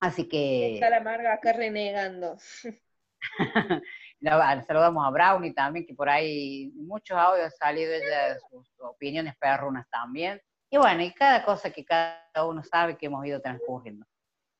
Así 0.00 0.28
que 0.28 0.74
Está 0.74 0.90
la 0.90 1.00
Marga 1.00 1.34
acá 1.34 1.52
renegando. 1.52 2.36
saludamos 4.66 5.06
a 5.06 5.10
Brownie 5.10 5.54
también, 5.54 5.86
que 5.86 5.94
por 5.94 6.08
ahí 6.08 6.72
muchos 6.74 7.16
audios 7.16 7.46
han 7.46 7.50
salido 7.52 7.92
ella, 7.92 8.38
sus 8.50 8.68
opiniones 8.80 9.34
perrunas 9.38 9.88
también. 9.90 10.40
Y 10.70 10.76
bueno, 10.76 11.02
y 11.02 11.12
cada 11.12 11.44
cosa 11.44 11.70
que 11.70 11.84
cada 11.84 12.44
uno 12.46 12.62
sabe 12.62 12.96
que 12.96 13.06
hemos 13.06 13.24
ido 13.24 13.40
transcurriendo. 13.40 14.04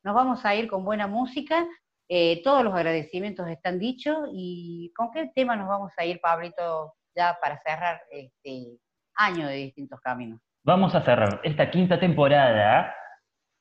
Nos 0.02 0.14
vamos 0.14 0.44
a 0.44 0.54
ir 0.54 0.68
con 0.68 0.84
buena 0.84 1.06
música, 1.06 1.66
eh, 2.08 2.40
todos 2.42 2.64
los 2.64 2.72
agradecimientos 2.74 3.46
están 3.48 3.78
dichos, 3.78 4.16
y 4.32 4.92
¿con 4.96 5.10
qué 5.10 5.30
tema 5.34 5.56
nos 5.56 5.68
vamos 5.68 5.92
a 5.98 6.04
ir, 6.06 6.20
Pablito, 6.20 6.94
ya 7.14 7.36
para 7.40 7.58
cerrar 7.58 8.00
este 8.10 8.78
año 9.16 9.48
de 9.48 9.56
distintos 9.56 10.00
caminos? 10.00 10.40
Vamos 10.64 10.94
a 10.94 11.02
cerrar 11.02 11.40
esta 11.42 11.70
quinta 11.70 12.00
temporada 12.00 12.94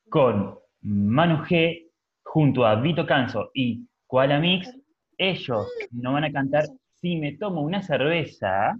con 0.08 0.58
Manu 0.80 1.44
G 1.44 1.90
junto 2.22 2.64
a 2.64 2.76
Vito 2.76 3.06
Canso 3.06 3.50
y 3.52 3.86
Koala 4.06 4.38
Mix. 4.38 4.72
Ellos 5.18 5.66
nos 5.90 6.12
van 6.14 6.24
a 6.24 6.32
cantar 6.32 6.64
Si 7.00 7.16
me 7.16 7.36
tomo 7.36 7.60
una 7.62 7.80
cerveza, 7.82 8.76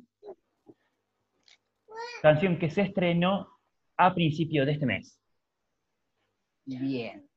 canción 2.20 2.58
que 2.58 2.68
se 2.70 2.82
estrenó 2.82 3.48
a 3.96 4.12
principio 4.12 4.66
de 4.66 4.72
este 4.72 4.86
mes. 4.86 5.20
Bien. 6.64 7.28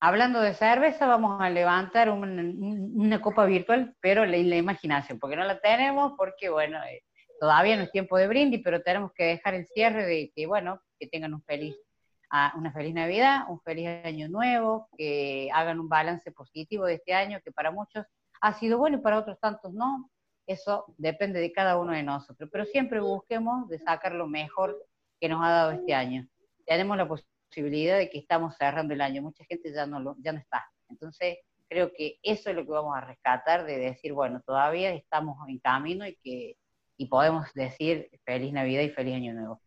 Hablando 0.00 0.40
de 0.40 0.54
cerveza, 0.54 1.06
vamos 1.08 1.40
a 1.40 1.50
levantar 1.50 2.08
un- 2.10 2.38
un- 2.38 2.92
una 2.94 3.20
copa 3.20 3.46
virtual, 3.46 3.96
pero 4.00 4.22
en 4.22 4.48
la 4.48 4.56
imaginación, 4.56 5.18
porque 5.18 5.34
no 5.34 5.44
la 5.44 5.60
tenemos, 5.60 6.12
porque 6.16 6.48
bueno, 6.48 6.78
eh, 6.84 7.02
todavía 7.40 7.76
no 7.76 7.82
es 7.82 7.90
tiempo 7.90 8.16
de 8.16 8.28
brindis, 8.28 8.60
pero 8.62 8.80
tenemos 8.82 9.12
que 9.12 9.24
dejar 9.24 9.54
el 9.54 9.66
cierre 9.66 10.06
de 10.06 10.30
que, 10.34 10.46
bueno, 10.46 10.80
que 11.00 11.08
tengan 11.08 11.34
ah, 12.30 12.52
una 12.56 12.72
feliz 12.72 12.94
Navidad, 12.94 13.40
un 13.48 13.60
feliz 13.60 13.88
año 14.04 14.28
nuevo, 14.28 14.88
que 14.96 15.48
hagan 15.52 15.80
un 15.80 15.88
balance 15.88 16.30
positivo 16.30 16.84
de 16.86 16.94
este 16.94 17.12
año, 17.14 17.40
que 17.44 17.50
para 17.50 17.70
muchos 17.72 18.04
ha 18.40 18.54
sido 18.54 18.78
bueno 18.78 18.98
y 18.98 19.00
para 19.00 19.18
otros 19.18 19.38
tantos 19.40 19.72
no. 19.72 20.10
Eso 20.46 20.86
depende 20.96 21.40
de 21.40 21.52
cada 21.52 21.78
uno 21.78 21.92
de 21.92 22.02
nosotros, 22.02 22.48
pero 22.50 22.64
siempre 22.64 23.00
busquemos 23.00 23.68
de 23.68 23.78
sacar 23.78 24.12
lo 24.12 24.26
mejor 24.26 24.76
que 25.20 25.28
nos 25.28 25.44
ha 25.44 25.50
dado 25.50 25.70
este 25.72 25.94
año. 25.94 26.26
Tenemos 26.64 26.96
la 26.96 27.06
posibilidad 27.06 27.98
de 27.98 28.08
que 28.08 28.18
estamos 28.18 28.56
cerrando 28.56 28.94
el 28.94 29.00
año, 29.00 29.22
mucha 29.22 29.44
gente 29.44 29.72
ya 29.72 29.86
no, 29.86 30.00
lo, 30.00 30.16
ya 30.20 30.32
no 30.32 30.38
está. 30.38 30.64
Entonces, 30.88 31.38
creo 31.68 31.92
que 31.92 32.18
eso 32.22 32.48
es 32.48 32.56
lo 32.56 32.64
que 32.64 32.72
vamos 32.72 32.96
a 32.96 33.02
rescatar, 33.02 33.66
de 33.66 33.78
decir, 33.78 34.14
bueno, 34.14 34.40
todavía 34.46 34.90
estamos 34.92 35.36
en 35.48 35.58
camino 35.58 36.06
y 36.06 36.16
que 36.16 36.56
y 36.98 37.06
podemos 37.06 37.46
decir 37.54 38.10
feliz 38.24 38.52
Navidad 38.52 38.82
y 38.82 38.90
feliz 38.90 39.14
Año 39.14 39.32
Nuevo. 39.32 39.62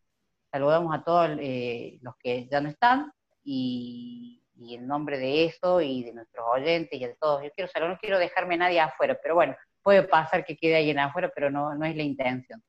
Saludamos 0.51 0.93
a 0.93 1.03
todos 1.03 1.29
eh, 1.39 1.97
los 2.01 2.13
que 2.17 2.47
ya 2.51 2.59
no 2.59 2.69
están 2.69 3.11
y, 3.43 4.40
y 4.61 4.75
en 4.75 4.87
nombre 4.87 5.17
de 5.17 5.45
eso 5.45 5.81
y 5.81 6.03
de 6.03 6.13
nuestros 6.13 6.45
oyentes 6.51 6.99
y 6.99 7.05
de 7.05 7.15
todos, 7.19 7.43
yo 7.43 7.49
quiero 7.55 7.69
saludar, 7.71 7.93
no 7.93 7.99
quiero 7.99 8.19
dejarme 8.19 8.55
a 8.55 8.57
nadie 8.59 8.79
afuera, 8.79 9.17
pero 9.21 9.35
bueno, 9.35 9.55
puede 9.81 10.03
pasar 10.03 10.45
que 10.45 10.55
quede 10.55 10.77
alguien 10.77 10.99
afuera, 10.99 11.31
pero 11.33 11.49
no, 11.49 11.73
no 11.75 11.85
es 11.85 11.95
la 11.95 12.03
intención. 12.03 12.63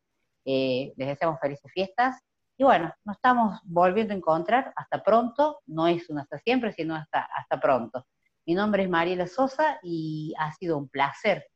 Eh, 0.44 0.92
les 0.96 1.08
deseamos 1.08 1.38
felices 1.40 1.70
fiestas 1.72 2.18
y 2.56 2.64
bueno, 2.64 2.92
nos 3.04 3.16
estamos 3.16 3.60
volviendo 3.64 4.14
a 4.14 4.16
encontrar. 4.16 4.72
Hasta 4.76 5.02
pronto, 5.02 5.60
no 5.66 5.86
es 5.86 6.08
un 6.10 6.18
hasta 6.18 6.38
siempre, 6.38 6.72
sino 6.72 6.94
hasta, 6.94 7.20
hasta 7.36 7.60
pronto. 7.60 8.06
Mi 8.46 8.54
nombre 8.54 8.82
es 8.84 8.88
Mariela 8.88 9.26
Sosa 9.26 9.78
y 9.82 10.34
ha 10.38 10.52
sido 10.54 10.78
un 10.78 10.88
placer 10.88 11.46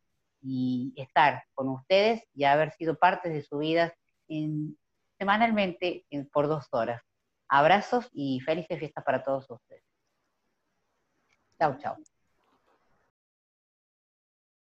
y 0.42 0.92
estar 0.96 1.44
con 1.54 1.68
ustedes 1.70 2.22
y 2.34 2.44
haber 2.44 2.72
sido 2.72 2.96
parte 2.98 3.28
de 3.28 3.42
su 3.42 3.58
vida 3.58 3.94
en- 4.28 4.76
semanalmente 5.18 6.04
en- 6.10 6.28
por 6.28 6.46
dos 6.46 6.66
horas. 6.72 7.02
Abrazos 7.48 8.08
y 8.12 8.40
felices 8.40 8.78
fiestas 8.78 9.04
para 9.04 9.24
todos 9.24 9.46
ustedes. 9.50 9.85
Chau, 11.58 11.74
chau. 11.82 11.96